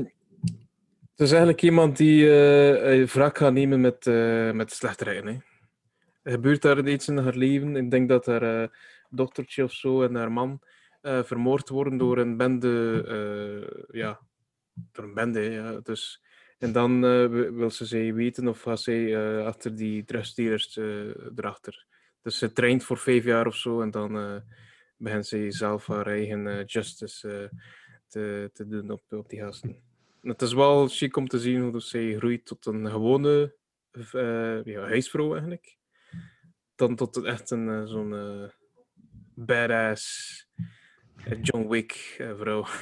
het 1.11 1.19
is 1.29 1.29
eigenlijk 1.31 1.61
iemand 1.61 1.97
die 1.97 2.29
eh, 2.29 3.01
eh, 3.01 3.07
wraak 3.07 3.37
gaat 3.37 3.53
nemen 3.53 3.81
met, 3.81 4.07
eh 4.07 4.51
met 4.51 4.71
slechterijen. 4.71 5.43
Gebeurt 6.23 6.61
daar 6.61 6.87
iets 6.87 7.07
in 7.07 7.17
haar 7.17 7.35
leven. 7.35 7.75
Ik 7.75 7.91
denk 7.91 8.09
dat 8.09 8.25
haar 8.25 8.61
eh, 8.63 8.69
dochtertje 9.09 9.63
of 9.63 9.71
zo 9.73 10.03
en 10.03 10.15
haar 10.15 10.31
man 10.31 10.61
eh, 11.01 11.23
vermoord 11.23 11.69
worden 11.69 11.97
door 11.97 12.17
een 12.17 12.37
bende. 12.37 13.03
eh, 13.07 13.83
ja, 13.99 14.19
door 14.91 15.03
een 15.05 15.13
bende. 15.13 15.39
Ja. 15.39 15.79
Dus, 15.83 16.23
en 16.57 16.71
dan 16.71 17.01
wi- 17.31 17.49
wil 17.51 17.69
ze 17.69 17.85
zij 17.85 18.13
weten 18.13 18.47
of 18.47 18.61
gaat 18.61 18.79
zij 18.79 19.17
achter 19.45 19.75
die 19.75 20.03
drugsdealers 20.03 20.77
erachter. 21.35 21.85
Dus 22.21 22.37
ze 22.37 22.51
traint 22.53 22.83
voor 22.83 22.97
vijf 22.97 23.23
jaar 23.23 23.47
of 23.47 23.55
zo 23.55 23.81
en 23.81 23.91
dan 23.91 24.41
begint 24.97 25.25
ze 25.27 25.51
zelf 25.51 25.87
haar 25.87 26.07
eigen 26.07 26.63
justice 26.65 27.51
te, 28.07 28.49
te 28.53 28.67
doen 28.67 28.89
op, 28.91 29.01
op 29.09 29.29
die 29.29 29.39
gasten. 29.39 29.69
En 30.23 30.29
het 30.29 30.41
is 30.41 30.53
wel 30.53 30.87
chic 30.87 31.17
om 31.17 31.27
te 31.27 31.39
zien 31.39 31.61
hoe 31.61 31.79
zij 31.79 32.15
groeit 32.17 32.45
tot 32.45 32.65
een 32.65 32.87
gewone 32.89 33.55
eh, 33.91 34.63
ja, 34.63 34.81
huisvrouw 34.81 35.31
eigenlijk. 35.31 35.77
Dan 36.81 36.95
tot 36.95 37.23
echt 37.23 37.51
een 37.51 37.69
eh, 37.69 37.85
zo'n 37.85 38.13
eh, 38.15 38.49
badass 39.35 40.03
eh, 41.25 41.37
John 41.41 41.67
Wick 41.67 42.15
vrouw. 42.37 42.65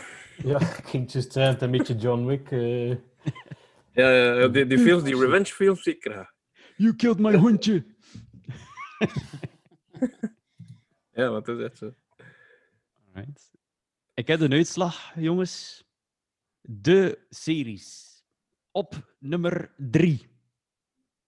Ja, 0.44 0.60
ik 0.60 0.86
ging 0.86 1.12
is 1.12 1.62
een 1.62 1.72
beetje 1.72 1.96
John 1.96 2.26
Wick. 2.26 2.52
eh. 2.52 2.90
Ja, 3.94 4.48
die, 4.48 4.66
die 4.66 4.80
films, 4.80 5.04
die 5.04 5.20
revenge 5.20 5.46
films, 5.46 5.84
die 5.84 5.96
ik 5.96 6.02
graag. 6.04 6.32
You 6.76 6.96
killed 6.96 7.20
my 7.20 7.36
hondje. 7.36 7.86
Ja, 11.14 11.30
want 11.30 11.46
dat 11.46 11.60
is 11.60 11.66
echt 11.66 11.78
zo. 11.78 11.94
Alright. 13.14 13.52
Ik 14.14 14.28
heb 14.28 14.40
een 14.40 14.54
uitslag, 14.54 15.14
jongens. 15.16 15.84
De 16.62 17.26
series. 17.30 18.22
Op 18.72 19.16
nummer 19.20 19.74
drie. 19.78 20.28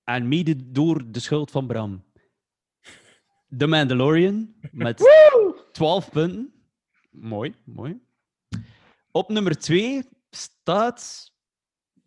En 0.04 0.28
mede 0.28 0.72
door 0.72 1.12
de 1.12 1.20
schuld 1.20 1.52
van 1.52 1.68
Bram. 1.68 2.04
The 3.58 3.68
Mandalorian 3.68 4.54
met 4.72 5.02
12 5.72 6.10
punten. 6.10 6.54
Mooi, 7.10 7.54
mooi. 7.64 8.00
Op 9.12 9.30
nummer 9.30 9.58
2 9.58 10.04
staat. 10.30 11.32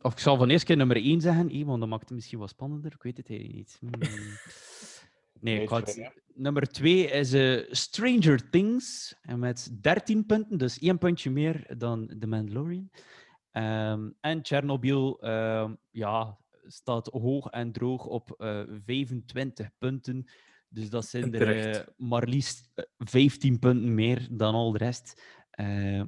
Of 0.00 0.12
ik 0.12 0.18
zal 0.18 0.36
van 0.36 0.50
eerst 0.50 0.64
keer 0.64 0.76
nummer 0.76 0.96
1 0.96 1.20
zeggen, 1.20 1.50
eh, 1.50 1.64
want 1.64 1.80
dat 1.80 1.88
maakt 1.88 2.02
het 2.02 2.12
misschien 2.12 2.38
wat 2.38 2.48
spannender. 2.48 2.92
Ik 2.92 3.02
weet 3.02 3.16
het 3.16 3.30
eigenlijk 3.30 3.56
niet. 3.56 3.76
Hmm. 3.80 3.92
Nee, 5.40 5.62
ik 5.62 5.68
Weet 5.68 6.10
nummer 6.34 6.68
2 6.68 7.06
is 7.06 7.32
eh, 7.32 7.62
Stranger 7.70 8.50
Things. 8.50 9.14
En 9.22 9.38
met 9.38 9.76
13 9.80 10.26
punten, 10.26 10.58
dus 10.58 10.78
één 10.78 10.98
puntje 10.98 11.30
meer 11.30 11.74
dan 11.76 12.16
The 12.18 12.26
Mandalorian. 12.26 12.90
Ehm, 13.50 14.10
en 14.20 14.38
Chernobyl 14.42 15.20
ehm, 15.20 15.74
ja, 15.90 16.38
staat 16.66 17.06
hoog 17.06 17.46
en 17.46 17.72
droog 17.72 18.06
op 18.06 18.30
eh, 18.30 18.62
25 18.84 19.70
punten. 19.78 20.26
Dus 20.74 20.90
dat 20.90 21.06
zijn 21.06 21.34
er 21.34 21.76
eh, 21.76 21.86
maar 21.96 22.24
liefst 22.24 22.70
eh, 22.74 22.84
15 22.98 23.58
punten 23.58 23.94
meer 23.94 24.28
dan 24.30 24.54
al 24.54 24.72
de 24.72 24.78
rest. 24.78 25.22
Ehm, 25.50 26.06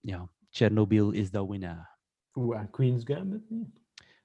ja, 0.00 0.30
Chernobyl 0.50 1.10
is 1.10 1.30
de 1.30 1.46
winnaar. 1.46 1.98
Oeh, 2.34 2.58
en 2.58 2.70
Queen's 2.70 3.02
Gambit 3.04 3.50
niet? 3.50 3.80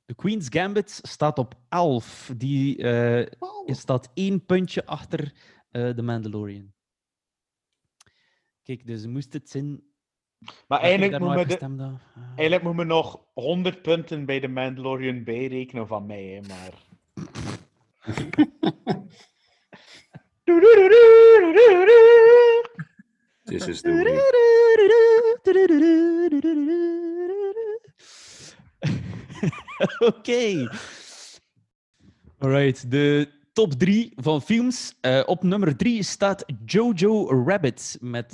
De 0.05 0.15
Queen's 0.15 0.47
Gambit 0.49 0.99
staat 1.01 1.37
op 1.37 1.55
11. 1.69 2.33
Die 2.37 2.77
eh, 2.77 3.31
staat 3.65 4.11
één 4.13 4.45
puntje 4.45 4.85
achter 4.85 5.33
eh 5.71 5.95
de 5.95 6.01
Mandalorian. 6.01 6.73
Kijk, 8.63 8.87
dus 8.87 9.05
moest 9.05 9.33
het 9.33 9.49
zijn. 9.49 9.83
Maar 10.67 10.79
ik 10.79 10.85
eigenlijk 10.85 11.19
moet, 11.19 11.59
de. 11.59 11.65
Ah. 11.65 11.93
eigenlijk 12.35 12.63
moet 12.63 12.75
me 12.75 12.83
nog 12.83 13.25
100 13.33 13.81
punten 13.81 14.25
bij 14.25 14.39
de 14.39 14.47
Mandalorian 14.47 15.23
bijrekenen 15.23 15.87
van 15.87 16.05
mij, 16.05 16.25
hè, 16.25 16.41
maar... 16.41 16.89
This 23.43 23.67
is 23.67 23.81
the. 23.81 23.91
Oké. 30.07 30.69
Alright, 32.39 32.91
de 32.91 33.29
top 33.53 33.73
drie 33.73 34.11
van 34.15 34.41
films. 34.41 34.97
Eh, 35.01 35.23
op 35.25 35.43
nummer 35.43 35.75
drie 35.77 36.03
staat 36.03 36.45
Jojo 36.65 37.43
Rabbit 37.45 37.97
met 38.01 38.33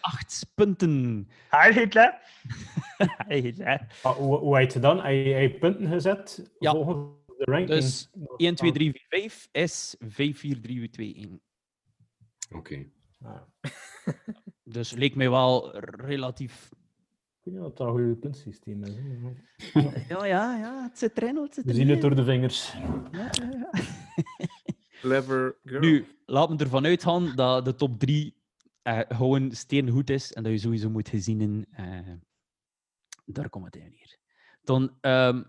acht 0.00 0.46
punten. 0.54 1.28
Hij 1.48 1.72
Hitler. 3.40 3.78
Ah, 4.02 4.16
hoe, 4.16 4.38
hoe 4.38 4.58
had 4.58 4.72
je 4.72 4.78
dan? 4.78 5.00
Hij 5.00 5.22
hij 5.22 5.50
punten 5.50 5.88
gezet 5.88 6.50
Ja. 6.58 6.72
volgens 6.72 6.96
de 7.44 7.50
ranking? 7.50 7.80
Dus 7.80 8.10
1, 8.36 8.54
2, 8.54 8.72
3, 8.72 8.90
4, 8.92 9.06
5 9.08 9.48
is 9.52 9.96
5, 9.98 10.38
4, 10.38 10.60
3, 10.60 10.90
2, 10.90 11.14
1. 11.14 11.40
Oké. 12.52 12.86
Ah, 13.22 13.40
Dus 14.64 14.90
leek 14.92 15.14
mij 15.14 15.30
wel 15.30 15.78
relatief. 15.78 16.68
ik 16.72 17.44
weet 17.44 17.54
niet 17.54 17.62
of 17.62 17.72
dat 17.74 17.86
een 17.86 17.92
goed 17.92 18.20
puntsysteem 18.20 18.84
is. 18.84 18.94
hè, 18.94 20.02
Ja, 20.08 20.24
ja, 20.24 20.56
ja, 20.56 20.82
het 20.82 20.98
zit 20.98 21.16
erin. 21.16 21.36
Het 21.36 21.54
zit 21.54 21.64
We 21.64 21.74
zien 21.74 21.88
het 21.88 22.00
door 22.00 22.14
de 22.14 22.24
vingers. 22.24 22.72
Ja, 22.72 23.30
ja, 23.30 23.50
ja. 23.50 23.70
Clever 25.00 25.56
girl. 25.64 25.80
Nu, 25.80 26.06
laat 26.26 26.50
me 26.50 26.56
ervan 26.56 26.84
uitgaan 26.84 27.32
dat 27.36 27.64
de 27.64 27.74
top 27.74 27.98
3 27.98 28.36
eh, 28.82 29.00
gewoon 29.08 29.52
steengoed 29.52 30.10
is 30.10 30.32
en 30.32 30.42
dat 30.42 30.52
je 30.52 30.58
sowieso 30.58 30.90
moet 30.90 31.08
gezien. 31.08 31.66
eh 31.70 32.12
daar 33.24 33.48
komt 33.48 33.64
het 33.64 33.76
in 33.76 33.90
neer. 33.90 34.18
Dan 34.62 34.96
ehm 35.00 35.42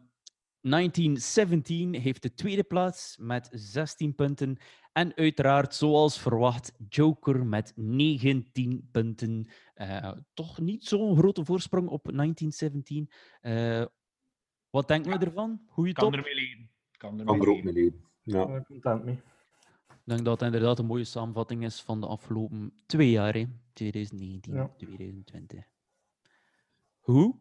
1917 0.61 1.93
heeft 1.93 2.21
de 2.21 2.33
tweede 2.33 2.63
plaats 2.63 3.17
met 3.19 3.49
16 3.51 4.15
punten. 4.15 4.57
En 4.93 5.15
uiteraard, 5.15 5.75
zoals 5.75 6.19
verwacht, 6.19 6.73
Joker 6.89 7.45
met 7.45 7.73
19 7.75 8.87
punten. 8.91 9.47
Eh, 9.73 10.11
toch 10.33 10.59
niet 10.59 10.85
zo'n 10.85 11.17
grote 11.17 11.45
voorsprong 11.45 11.87
op 11.87 12.11
1917. 12.11 13.09
Eh, 13.41 13.85
wat 14.69 14.87
denken 14.87 15.19
we 15.19 15.25
ervan? 15.25 15.61
Goeie 15.67 15.93
Kan 15.93 16.03
top? 16.03 16.13
Kan 16.13 16.25
ermee 16.25 16.35
Kan 16.97 17.19
er 17.19 17.63
mee 17.63 17.73
leven. 17.73 18.05
Ja. 18.21 18.45
Daar 18.45 18.65
content 18.65 19.03
mee. 19.03 19.15
Ik 19.87 20.07
denk 20.07 20.25
dat 20.25 20.39
het 20.39 20.53
inderdaad 20.53 20.79
een 20.79 20.85
mooie 20.85 21.03
samenvatting 21.03 21.63
is 21.63 21.81
van 21.81 22.01
de 22.01 22.07
afgelopen 22.07 22.73
twee 22.85 23.09
jaar, 23.09 23.33
hè. 23.33 23.45
2019, 23.73 24.53
Ja. 24.53 24.73
2020. 24.77 25.65
Hoe? 26.99 27.39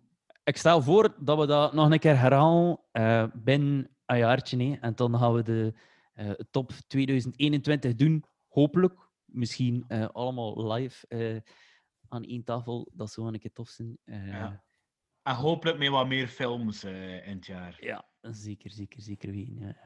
Ik 0.50 0.56
stel 0.56 0.82
voor 0.82 1.14
dat 1.18 1.38
we 1.38 1.46
dat 1.46 1.72
nog 1.72 1.90
een 1.90 1.98
keer 1.98 2.18
herhalen 2.18 2.80
eh, 2.92 3.24
binnen 3.34 3.90
een 4.06 4.18
jaartje. 4.18 4.62
Hè. 4.64 4.76
En 4.80 4.94
dan 4.94 5.18
gaan 5.18 5.32
we 5.34 5.42
de 5.42 5.74
eh, 6.14 6.30
top 6.50 6.70
2021 6.86 7.94
doen. 7.94 8.24
Hopelijk. 8.48 8.94
Misschien 9.24 9.84
eh, 9.88 10.08
allemaal 10.08 10.72
live 10.72 11.06
eh, 11.08 11.36
aan 12.08 12.22
één 12.24 12.44
tafel. 12.44 12.90
Dat 12.94 13.10
zou 13.10 13.26
een 13.26 13.38
keer 13.38 13.52
tof 13.52 13.68
zijn. 13.68 13.98
Eh, 14.04 14.26
Ja. 14.28 14.62
En 15.22 15.34
hopelijk 15.34 15.78
met 15.78 15.88
wat 15.88 16.08
meer 16.08 16.26
films 16.26 16.84
eh, 16.84 17.26
in 17.28 17.34
het 17.36 17.46
jaar. 17.46 17.76
ja, 17.80 18.04
zeker, 18.20 18.70
zeker, 18.70 19.00
zeker 19.02 19.30
weten. 19.30 19.76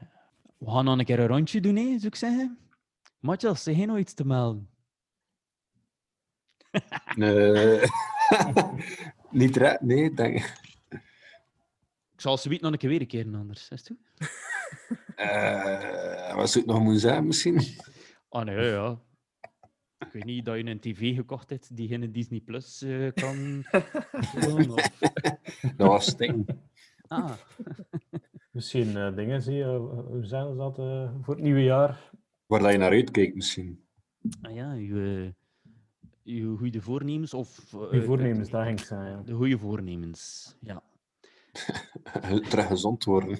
We 0.57 0.71
gaan 0.71 0.85
nog 0.85 0.99
een 0.99 1.05
keer 1.05 1.19
een 1.19 1.27
rondje 1.27 1.61
doen, 1.61 1.75
hè, 1.75 1.83
zou 1.83 2.05
ik 2.05 2.15
zeggen. 2.15 2.57
Matthias, 3.19 3.63
zeg 3.63 3.75
jij 3.75 3.85
nog 3.85 3.97
iets 3.97 4.13
te 4.13 4.25
melden? 4.25 4.69
Nee. 7.15 7.79
Niet 9.35 9.55
red, 9.57 9.81
nee, 9.81 10.13
denk 10.13 10.35
ik. 10.35 10.59
Ik 12.13 12.21
zal 12.21 12.37
ze 12.37 12.49
nog 12.49 12.71
een 12.71 12.77
keer 12.77 12.89
weer 12.89 13.01
een 13.01 13.07
keer 13.07 13.25
anders. 13.35 13.69
Is 13.69 13.79
het 13.79 13.87
goed? 13.87 14.29
Eh, 15.15 16.35
wat 16.35 16.49
zou 16.49 16.63
ik 16.65 16.71
nog 16.71 16.81
moeten 16.81 16.99
zeggen, 17.01 17.25
misschien? 17.27 17.61
Ah 18.29 18.45
nee, 18.45 18.65
ja. 18.65 18.99
Ik 19.99 20.07
weet 20.11 20.23
niet 20.25 20.45
dat 20.45 20.57
je 20.57 20.65
een 20.65 20.79
tv 20.79 21.15
gekocht 21.15 21.49
hebt 21.49 21.75
die 21.75 21.87
geen 21.87 22.11
Disney 22.11 22.39
Plus 22.39 22.81
eh, 22.81 23.11
kan 23.13 23.65
doen, 24.41 24.71
of- 24.71 24.89
Dat 25.77 25.87
was 25.87 26.05
Sting. 26.05 26.47
Ah, 27.07 27.31
Misschien 28.51 28.97
eh, 28.97 29.15
dingen 29.15 29.41
zie 29.41 29.55
je, 29.55 29.65
hoe 30.07 30.25
zijn 30.25 30.47
ze 30.49 30.55
dat 30.55 30.79
eh, 30.79 31.11
voor 31.21 31.33
het 31.33 31.43
nieuwe 31.43 31.63
jaar? 31.63 32.09
Waar 32.45 32.59
dat 32.59 32.71
je 32.71 32.77
naar 32.77 32.91
uitkijkt, 32.91 33.35
misschien. 33.35 33.85
ah 34.41 34.53
ja, 34.55 34.73
je, 34.73 35.33
je 36.25 36.55
goede 36.57 36.81
voornemens 36.81 37.33
of... 37.33 37.73
eh, 37.73 37.79
Goeie 37.79 38.01
voornemens, 38.03 38.49
dat 38.49 38.63
ging 38.65 38.79
ik 38.79 38.85
zeggen. 38.85 39.09
Ja. 39.09 39.21
De 39.21 39.33
goede 39.33 39.57
voornemens, 39.57 40.55
ja. 40.61 40.83
Terug 42.49 42.67
gezond 42.67 43.03
worden. 43.03 43.39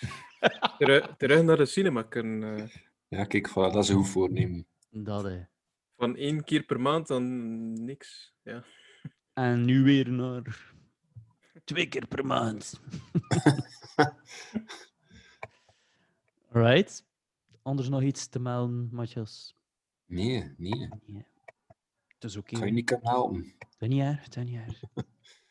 Terug, 0.78 1.16
terug 1.16 1.42
naar 1.42 1.56
de 1.56 1.66
cinema 1.66 2.02
kunnen. 2.02 2.58
eh, 2.58 2.68
Ja, 3.08 3.24
kijk, 3.24 3.50
voilà, 3.50 3.52
dat 3.72 3.76
is 3.76 3.88
een 3.88 3.96
goed 3.96 4.08
voornemen. 4.08 4.66
Dat, 4.90 5.26
eh. 5.26 5.40
van 5.96 6.16
één 6.16 6.44
keer 6.44 6.62
per 6.62 6.80
maand 6.80 7.06
dan 7.06 7.72
niks. 7.84 8.34
Ja. 8.42 8.64
En 9.32 9.64
nu 9.64 9.82
weer 9.82 10.10
naar 10.12 10.72
twee 11.64 11.88
keer 11.88 12.06
per 12.06 12.26
maand. 12.26 12.80
Right. 16.52 17.04
Anders 17.62 17.88
nog 17.88 18.02
iets 18.02 18.26
te 18.28 18.38
melden, 18.40 18.88
Matthias? 18.92 19.56
Nee, 20.06 20.54
nee. 20.56 20.88
Nee. 21.06 21.26
Het 22.20 22.30
is 22.30 22.36
oké. 22.36 22.58
Kan 22.58 22.66
je 22.66 22.72
niet 22.72 22.84
kunnen 22.84 23.08
helpen. 23.08 23.54
Dat 23.58 23.68
is 23.78 23.88
niet 23.88 24.00
erg, 24.00 24.28
dat 24.28 24.36
is 24.36 24.50
niet 24.50 24.60
erg. 24.66 24.80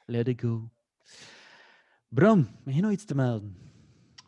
Let 0.05 0.27
it 0.27 0.41
go. 0.41 0.69
Bram, 2.07 2.49
heb 2.65 2.73
je 2.73 2.81
nog 2.81 2.91
iets 2.91 3.05
te 3.05 3.15
melden? 3.15 3.57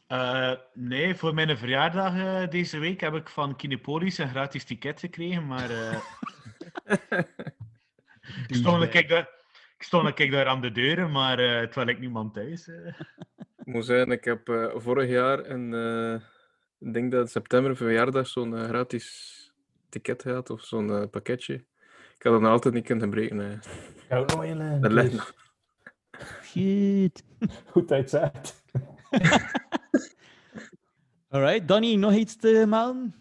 Eh, 0.07 0.53
nee, 0.73 1.15
voor 1.15 1.33
mijn 1.33 1.57
verjaardag 1.57 2.15
eh, 2.15 2.49
deze 2.49 2.77
week 2.77 3.01
heb 3.01 3.13
ik 3.13 3.29
van 3.29 3.55
Kinepolis 3.55 4.17
een 4.17 4.29
gratis 4.29 4.63
ticket 4.63 4.99
gekregen, 4.99 5.47
maar 5.47 5.69
eh, 5.69 6.01
ik, 8.47 8.55
stond 8.55 8.81
een 8.81 8.89
kijk 8.89 9.09
daar, 9.09 9.29
ik 9.77 9.83
stond 9.83 10.07
een 10.07 10.13
kijk 10.13 10.31
daar 10.31 10.47
aan 10.47 10.61
de 10.61 10.71
deuren, 10.71 11.11
maar 11.11 11.39
eh 11.39 11.61
terwijl 11.61 11.87
ik 11.87 11.99
niemand 11.99 12.33
thuis. 12.33 12.67
Ik 13.57 13.73
moet 13.73 13.85
zeggen, 13.85 14.11
ik 14.11 14.23
heb 14.23 14.49
eh, 14.49 14.71
vorig 14.75 15.09
jaar 15.09 15.45
een, 15.49 15.73
eh, 15.73 16.21
ik 16.79 16.93
denk 16.93 17.11
dat 17.11 17.21
in 17.21 17.27
september 17.27 17.75
verjaardag 17.75 18.27
zo'n 18.27 18.57
gratis 18.57 19.37
ticket 19.89 20.21
gehad 20.21 20.49
of 20.49 20.65
zo'n 20.65 21.09
pakketje. 21.09 21.65
Ik 22.21 22.27
had 22.27 22.33
dat 22.35 22.41
nog 22.41 22.51
altijd 22.51 22.73
niet 22.73 22.85
kunnen. 22.85 23.59
Ga 24.09 24.17
ook 24.17 24.29
nog 24.29 24.43
een, 24.43 24.61
eh, 24.61 24.81
Dat 24.81 24.91
ligt 24.91 25.11
nog. 25.11 25.33
Shit. 26.43 27.23
Goed 27.71 27.87
dat 27.87 28.11
je 28.11 28.17
het 28.17 28.33
zegt. 28.33 28.63
Alright, 31.29 31.67
Danny, 31.67 31.95
nog 31.95 32.13
iets 32.13 32.35
te 32.35 32.65
melden? 32.67 33.15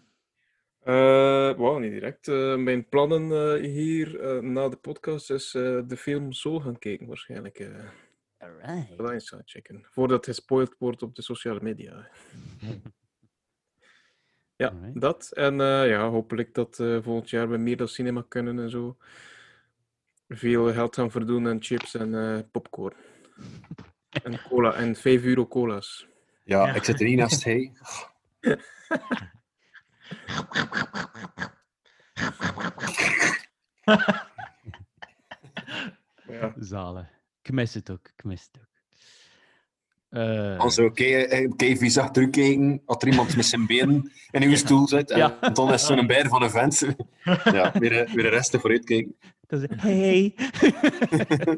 Eh, 0.79 1.53
wow, 1.55 1.79
niet 1.79 1.91
direct. 1.91 2.27
Eh, 2.27 2.55
mijn 2.55 2.89
plannen 2.89 3.55
eh, 3.55 3.61
hier 3.69 4.19
eh, 4.19 4.41
na 4.41 4.69
de 4.69 4.75
podcast 4.77 5.31
is 5.31 5.53
eh, 5.53 5.79
de 5.87 5.97
film 5.97 6.31
Soul 6.31 6.59
gaan 6.59 6.79
kijken, 6.79 7.07
waarschijnlijk. 7.07 7.59
eh 7.59 7.67
Alright. 8.37 8.97
dat 8.97 9.11
eens 9.11 9.29
gaan 9.29 9.41
checken. 9.45 9.85
Voordat 9.89 10.25
het 10.25 10.35
gespoild 10.35 10.75
wordt 10.77 11.03
op 11.03 11.15
de 11.15 11.21
sociale 11.21 11.59
media. 11.61 12.07
ja, 14.61 14.67
Alright. 14.69 15.01
dat. 15.01 15.31
En 15.33 15.61
eh, 15.61 15.87
ja, 15.89 16.09
hopelijk 16.09 16.53
dat 16.53 16.79
eh, 16.79 16.97
volgend 17.01 17.29
jaar 17.29 17.49
we 17.49 17.57
meer 17.57 17.77
dan 17.77 17.87
cinema 17.87 18.23
kunnen 18.27 18.59
en 18.59 18.69
zo. 18.69 18.97
Veel 20.27 20.73
geld 20.73 20.95
gaan 20.95 21.11
verdoen 21.11 21.47
en 21.47 21.61
chips 21.63 21.95
en 21.95 22.15
eh, 22.15 22.39
popcorn. 22.51 22.95
en 24.23 24.41
cola 24.49 24.73
en 24.73 24.95
5 24.95 25.23
euro 25.23 25.47
cola's. 25.47 26.07
Ja, 26.43 26.65
Ja. 26.67 26.73
ik 26.73 26.83
zit 26.83 26.99
er 26.99 27.05
niet 27.05 27.17
naast 27.17 27.43
hij. 27.49 27.71
Ja. 36.27 36.53
Zalen. 36.59 37.09
Ik 37.41 37.51
mis 37.51 37.73
het 37.73 37.89
ook. 37.91 38.07
Ik 38.15 38.23
mis 38.23 38.49
het 38.51 38.61
ook. 38.61 38.69
Eh, 40.11 40.57
Dan 40.57 40.71
zo 40.71 40.89
kei 40.89 41.77
vies 41.77 41.93
terugkijken 41.93 42.81
als 42.85 42.97
er 43.03 43.07
iemand 43.07 43.35
met 43.35 43.45
zijn 43.45 43.65
benen 43.65 44.11
in 44.31 44.41
uw 44.43 44.55
stoel 44.55 44.87
zit. 44.87 45.11
En 45.11 45.17
Ja. 45.17 45.37
dan 45.53 45.73
is 45.73 45.85
zo'n 45.85 46.07
bijer 46.07 46.27
van 46.29 46.41
een 46.43 46.49
vent. 46.49 46.79
ja, 47.43 47.71
weer, 47.79 48.01
eh, 48.01 48.13
weer 48.13 48.23
de 48.23 48.29
rest 48.29 48.57
vooruit 48.59 48.85
kijken. 48.85 49.15
dat 49.47 49.61
is, 49.61 49.67
hey. 49.77 50.35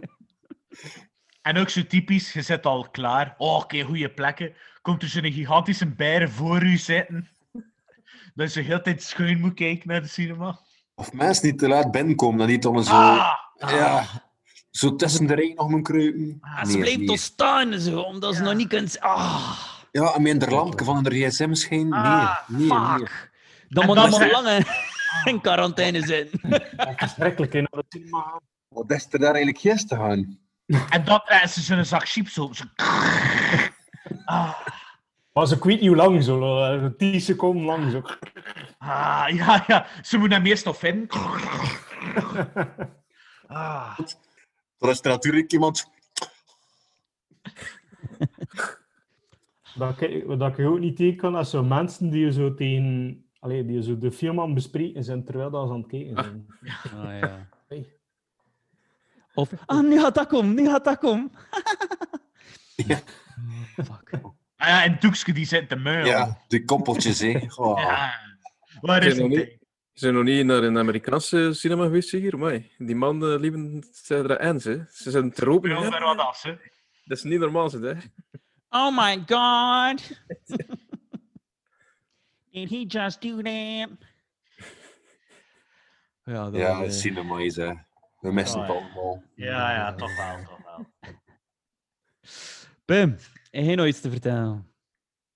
En 1.41 1.57
ook 1.57 1.69
zo 1.69 1.85
typisch, 1.88 2.34
je 2.34 2.41
zit 2.41 2.65
al 2.65 2.88
klaar. 2.91 3.35
Oh, 3.38 3.55
oké, 3.55 3.81
goede 3.81 4.09
plekken. 4.09 4.53
Komt 4.81 5.01
er 5.01 5.07
zo'n 5.07 5.31
gigantische 5.31 5.85
bijer 5.88 6.30
voor 6.30 6.63
u 6.63 6.77
zitten. 6.77 7.27
Dat 8.35 8.53
je 8.53 8.59
de 8.59 8.65
hele 8.65 8.81
tijd 8.81 9.03
schuin 9.03 9.39
moet 9.39 9.53
kijken 9.53 9.88
naar 9.88 10.01
de 10.01 10.07
cinema. 10.07 10.59
Of 10.95 11.13
mensen 11.13 11.43
die 11.43 11.55
te 11.55 11.67
laat 11.67 11.91
binnenkomen, 11.91 12.38
dan 12.39 12.47
niet 12.47 12.61
dan 12.61 12.84
zo... 12.84 12.91
Ah! 12.93 13.34
Ja, 13.55 14.03
zo 14.73 14.95
tussen 14.95 15.25
de 15.27 15.33
rij 15.35 15.51
nog 15.55 15.69
moet 15.69 15.81
kruipen. 15.83 16.37
Ah, 16.41 16.59
ze 16.65 16.71
Nee, 16.71 16.77
blijft 16.79 16.97
nee. 16.97 17.07
toch 17.07 17.17
staan, 17.19 17.79
zo, 17.79 17.99
omdat 17.99 18.35
ze 18.35 18.41
nog 18.41 18.53
niet 18.53 18.67
kunt... 18.67 18.99
Ah, 18.99 19.57
Ja, 19.91 20.13
en 20.13 20.21
met 20.21 20.43
een 20.43 20.49
lampje 20.53 20.85
van 20.85 21.05
een 21.05 21.11
gsm 21.11 21.53
schijn. 21.53 21.89
Nee, 21.89 21.99
Ah, 21.99 22.37
nee, 22.47 22.67
nee. 22.67 22.77
fuck. 22.97 23.31
Dan 23.69 23.85
moet 23.85 23.95
dan 23.95 24.03
allemaal 24.05 24.19
zeg- 24.19 24.31
lang 24.31 24.47
hè, 24.47 24.59
in 25.31 25.41
quarantaine 25.41 26.05
zijn. 26.05 26.27
Verschrikkelijk 26.97 27.53
in 27.53 27.67
de 27.71 27.83
cinema. 27.89 28.39
Wat 28.67 28.91
is 28.91 29.07
er 29.11 29.19
daar 29.19 29.33
eigenlijk 29.33 29.57
gisteren 29.59 30.03
aan? 30.03 30.39
En 30.89 31.05
dan 31.05 31.21
trekken 31.25 31.49
ze 31.49 31.61
zo'n 31.61 31.85
zak 31.85 32.07
chips 32.09 32.37
op. 32.37 32.55
Zo... 32.55 32.63
Ah, 34.25 34.53
Maar 35.33 35.47
ze 35.47 35.59
kwijt 35.59 35.79
niet 35.79 35.87
hoe 35.87 35.97
lang, 35.97 36.23
zo. 36.23 36.63
eh, 36.63 36.85
10 36.97 37.21
seconden 37.21 37.65
lang. 37.65 37.91
Zo. 37.91 38.01
ah, 38.77 39.25
ja, 39.29 39.63
ja. 39.67 39.85
Ze 40.01 40.17
moeten 40.17 40.37
hem 40.37 40.45
eerst 40.47 40.65
nog 40.65 40.77
vinden. 40.77 41.07
Ah. 43.47 43.97
Dan 44.84 44.91
is 44.91 45.01
er 45.01 45.10
natuurlijk 45.10 45.51
iemand... 45.51 45.91
Dat 49.76 50.01
ik, 50.01 50.26
wat 50.26 50.57
ik 50.57 50.65
ook 50.65 50.80
niet 50.80 50.95
tegen 50.95 51.18
kan, 51.18 51.38
is 51.38 51.49
zo 51.49 51.64
mensen 51.64 52.10
die 52.10 52.31
zo 52.31 52.53
tegen... 52.53 53.26
Allee, 53.39 53.65
die 53.65 53.84
zo 53.84 53.97
de 53.97 54.11
film 54.11 54.53
bespreken 54.53 55.03
zijn 55.03 55.26
terwijl 55.26 55.49
dat 55.49 55.68
ze 55.68 55.73
aan 55.73 55.80
het 55.80 55.89
kijken 55.89 56.23
zijn. 56.23 56.45
Ah, 56.84 57.19
ja. 57.19 57.49
Hey. 57.68 57.97
Of, 59.34 59.49
ah, 59.65 59.84
nu 59.84 59.99
gaat 59.99 60.15
dat 60.15 60.27
komen, 60.27 60.55
nu 60.55 60.65
gaat 60.65 60.84
dat 60.84 60.97
komen. 60.97 61.31
Ja. 62.76 62.99
Oh, 63.77 63.85
fuck. 63.85 64.19
Ah 64.55 64.68
ja, 64.68 64.84
en 64.84 64.97
Doekske 64.99 65.31
die 65.31 65.45
zit 65.45 65.69
te 65.69 65.76
muilen. 65.76 66.05
Ja, 66.05 66.38
de 66.47 66.65
koppeltjes, 66.65 67.19
hè. 67.19 67.45
Oh. 67.55 67.80
Ja. 67.80 68.14
Waar 68.81 69.03
is 69.03 69.18
het? 69.18 69.61
Niet, 69.93 70.01
zijn 70.01 70.13
nog 70.13 70.23
niet 70.23 70.45
naar 70.45 70.63
een 70.63 70.77
Amerikaanse 70.77 71.53
cinema 71.53 71.83
geweest 71.83 72.11
hier? 72.11 72.37
Maar 72.37 72.61
die 72.77 72.95
man 72.95 73.23
uh, 73.23 73.39
liepen 73.39 73.83
zijn 73.91 74.29
er 74.29 74.39
aan, 74.39 74.59
ze. 74.59 74.85
Ze 74.91 75.11
zijn 75.11 75.31
te 75.31 75.45
roepen. 75.45 75.69
Wil 75.69 75.89
daar 75.91 76.01
wat 76.03 76.17
af, 76.17 76.41
hè? 76.41 76.55
Dat 77.05 77.17
is 77.17 77.23
niet 77.23 77.39
normaal, 77.39 77.69
ze, 77.69 77.79
hè. 77.79 77.93
Oh 78.69 78.97
my 78.97 79.23
god. 79.25 80.09
Did 82.51 82.69
he 82.69 82.83
just 82.87 83.21
do 83.21 83.35
that? 83.41 83.89
Ja, 86.23 86.49
dat 86.49 86.55
Ja, 86.55 86.77
was, 86.79 86.87
eh, 86.87 86.93
cinema 86.93 87.39
is, 87.39 87.55
hè. 87.55 87.73
We 88.19 88.31
missen 88.31 88.59
Oh, 88.59 88.67
het 88.67 88.75
ja. 88.75 88.81
allemaal. 88.81 89.23
Ja, 89.35 89.71
ja, 89.75 89.93
toch 89.93 90.15
wel, 90.17 90.43
toch 90.43 90.63
wel. 90.63 90.85
Pim, 92.85 93.09
heb 93.51 93.63
jij 93.63 93.75
nog 93.75 93.85
iets 93.85 94.01
te 94.01 94.09
vertellen? 94.09 94.73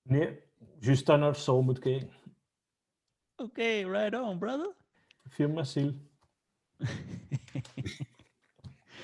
Nee, 0.01 0.39
juist 0.79 1.05
dan 1.05 1.19
naar 1.19 1.35
Soul 1.35 1.61
moet 1.61 1.79
kijken. 1.79 2.09
Oké, 3.37 3.89
right 3.91 4.13
on, 4.21 4.37
brother. 4.37 4.73
Film 5.29 5.63
ziel. 5.63 5.93
Ik 6.77 6.87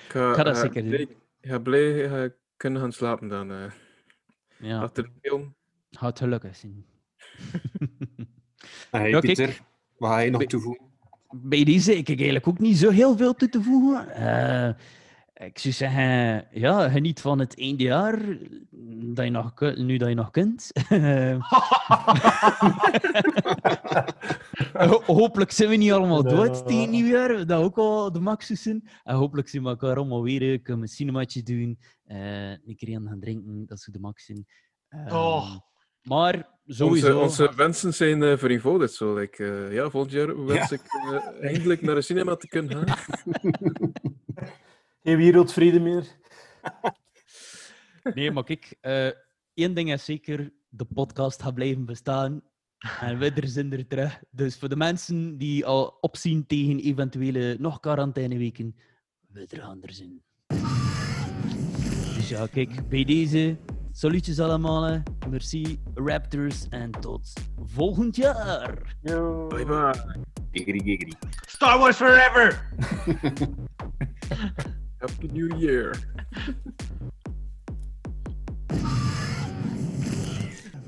ga, 0.08 0.30
Ik 0.30 0.36
ga 0.36 0.44
dat 0.44 0.56
eh, 0.56 0.62
zeker 0.62 0.82
doen. 0.82 0.90
blij- 0.90 1.08
Ik 1.42 1.50
ga 1.50 1.60
blij 1.60 2.06
eh, 2.24 2.30
kunnen 2.58 2.82
gaan 2.82 2.92
slapen 2.92 3.28
dan. 3.28 3.52
eh 3.52 3.72
Ja, 4.58 4.82
Achter 4.82 5.04
de 5.04 5.10
film. 5.22 5.56
gaat 5.92 6.18
gelukkig 6.20 6.56
zijn. 6.56 6.86
Hey, 8.92 9.10
Ja, 9.10 9.20
kijk. 9.20 9.36
Pieter, 9.36 9.62
wat 9.98 10.12
ga 10.12 10.20
je 10.20 10.32
nog 10.32 10.42
Be- 10.42 10.48
toevoegen? 10.48 10.86
Bij 11.32 11.64
deze 11.64 11.90
heb 11.92 12.00
ik 12.00 12.08
eigenlijk 12.08 12.48
ook 12.48 12.60
niet 12.60 12.78
zo 12.78 12.90
heel 12.90 13.18
veel 13.18 13.34
toe 13.34 13.50
te 13.50 13.62
voegen. 13.62 14.10
Eh, 14.10 14.74
ik 15.34 15.60
zou 15.60 15.74
zeggen, 15.74 16.48
ja, 16.52 16.90
geniet 16.90 17.22
van 17.22 17.40
het 17.40 17.60
eindejaar, 17.60 18.38
dat 19.14 19.26
je 19.26 19.32
nog, 19.32 19.54
nu 19.76 19.98
dat 19.98 20.10
je 20.10 20.16
nog 20.16 20.32
kunt. 20.32 20.72
Ho- 24.74 25.02
hopelijk 25.06 25.52
zijn 25.52 25.70
we 25.70 25.76
niet 25.76 25.92
allemaal 25.92 26.24
dood 26.24 26.68
tegen 26.68 26.90
nieuwjaar, 26.90 27.46
dat 27.46 27.64
ook 27.64 27.78
al 27.78 28.12
de 28.12 28.20
max 28.20 28.52
is 28.52 28.62
zijn. 28.62 28.88
En 29.04 29.16
hopelijk 29.16 29.48
zien 29.50 29.64
we 29.64 29.70
elkaar 29.70 29.96
allemaal 29.96 30.24
weer, 30.24 30.60
kunnen 30.62 30.84
we 30.84 30.88
een 30.90 30.94
cinemaatje 30.96 31.44
doen, 31.44 31.80
eh 32.06 32.50
een 32.52 32.76
keer 32.76 32.96
aan 32.96 33.08
gaan 33.08 33.20
drinken, 33.20 33.66
dat 33.66 33.80
ze 33.80 33.92
de 33.92 34.00
max 34.00 34.26
zijn. 34.26 34.46
Ehm, 34.90 35.16
Oh. 35.16 35.56
Maar 36.02 36.50
sowieso... 36.66 37.20
Onze, 37.22 37.44
onze 37.46 37.56
wensen 37.56 37.94
zijn 37.94 38.24
eh, 38.24 38.38
vereenvoudigd. 38.38 38.94
Zo. 38.94 39.16
Like, 39.16 39.46
eh, 39.46 39.74
ja, 39.74 39.90
volgend 39.90 40.14
jaar 40.14 40.46
wens 40.46 40.72
ik 40.72 40.82
eindelijk 41.42 41.82
naar 41.82 41.96
de 41.96 42.02
cinema 42.02 42.36
te 42.36 42.48
kunnen 42.48 42.88
gaan. 42.88 43.42
Geen 45.04 45.18
wereldvrede 45.18 45.80
meer. 45.80 46.06
Nee, 48.14 48.32
maar 48.32 48.44
kijk, 48.44 48.78
eh, 48.82 49.10
één 49.54 49.74
ding 49.74 49.92
is 49.92 50.06
zeker, 50.06 50.52
de 50.70 50.86
podcast 50.86 51.42
gaat 51.42 51.54
blijven 51.54 51.86
bestaan. 51.86 52.42
En 53.00 53.18
we 53.18 53.32
er 53.32 53.48
zijn 53.48 53.74
er 53.74 53.88
terug. 53.88 54.22
Dus 54.32 54.58
voor 54.58 54.70
de 54.70 54.76
mensen 54.76 55.38
die 55.38 55.66
al 55.66 55.98
opzien 56.02 56.46
tegen 56.46 56.80
eventuele 56.80 57.56
nog 57.60 57.80
quarantaineweken, 57.80 58.76
we 59.28 59.46
er 59.50 59.62
gaan 59.62 59.82
er 59.84 59.94
zijn. 59.94 60.24
Dus 62.16 62.30
ja, 62.30 62.48
kijk, 62.48 62.90
bij 62.90 63.04
deze, 63.04 63.58
salutjes 63.92 64.40
allemaal. 64.40 65.02
Merci, 65.30 65.80
Raptors, 65.94 66.68
en 66.70 66.92
tot 66.92 67.34
volgend 67.66 68.16
jaar. 68.16 68.96
Yo. 69.02 69.48
Bye 69.48 69.66
bye. 69.66 70.22
Giggity, 70.52 70.84
giggity. 70.84 71.16
Star 71.48 71.80
Wars 71.80 71.98
Forever! 71.98 72.68
Happy 75.04 75.28
New 75.28 75.54
Year. 75.58 75.94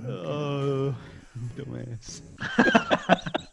Oh, 0.07 0.95
dumbass. 1.57 2.21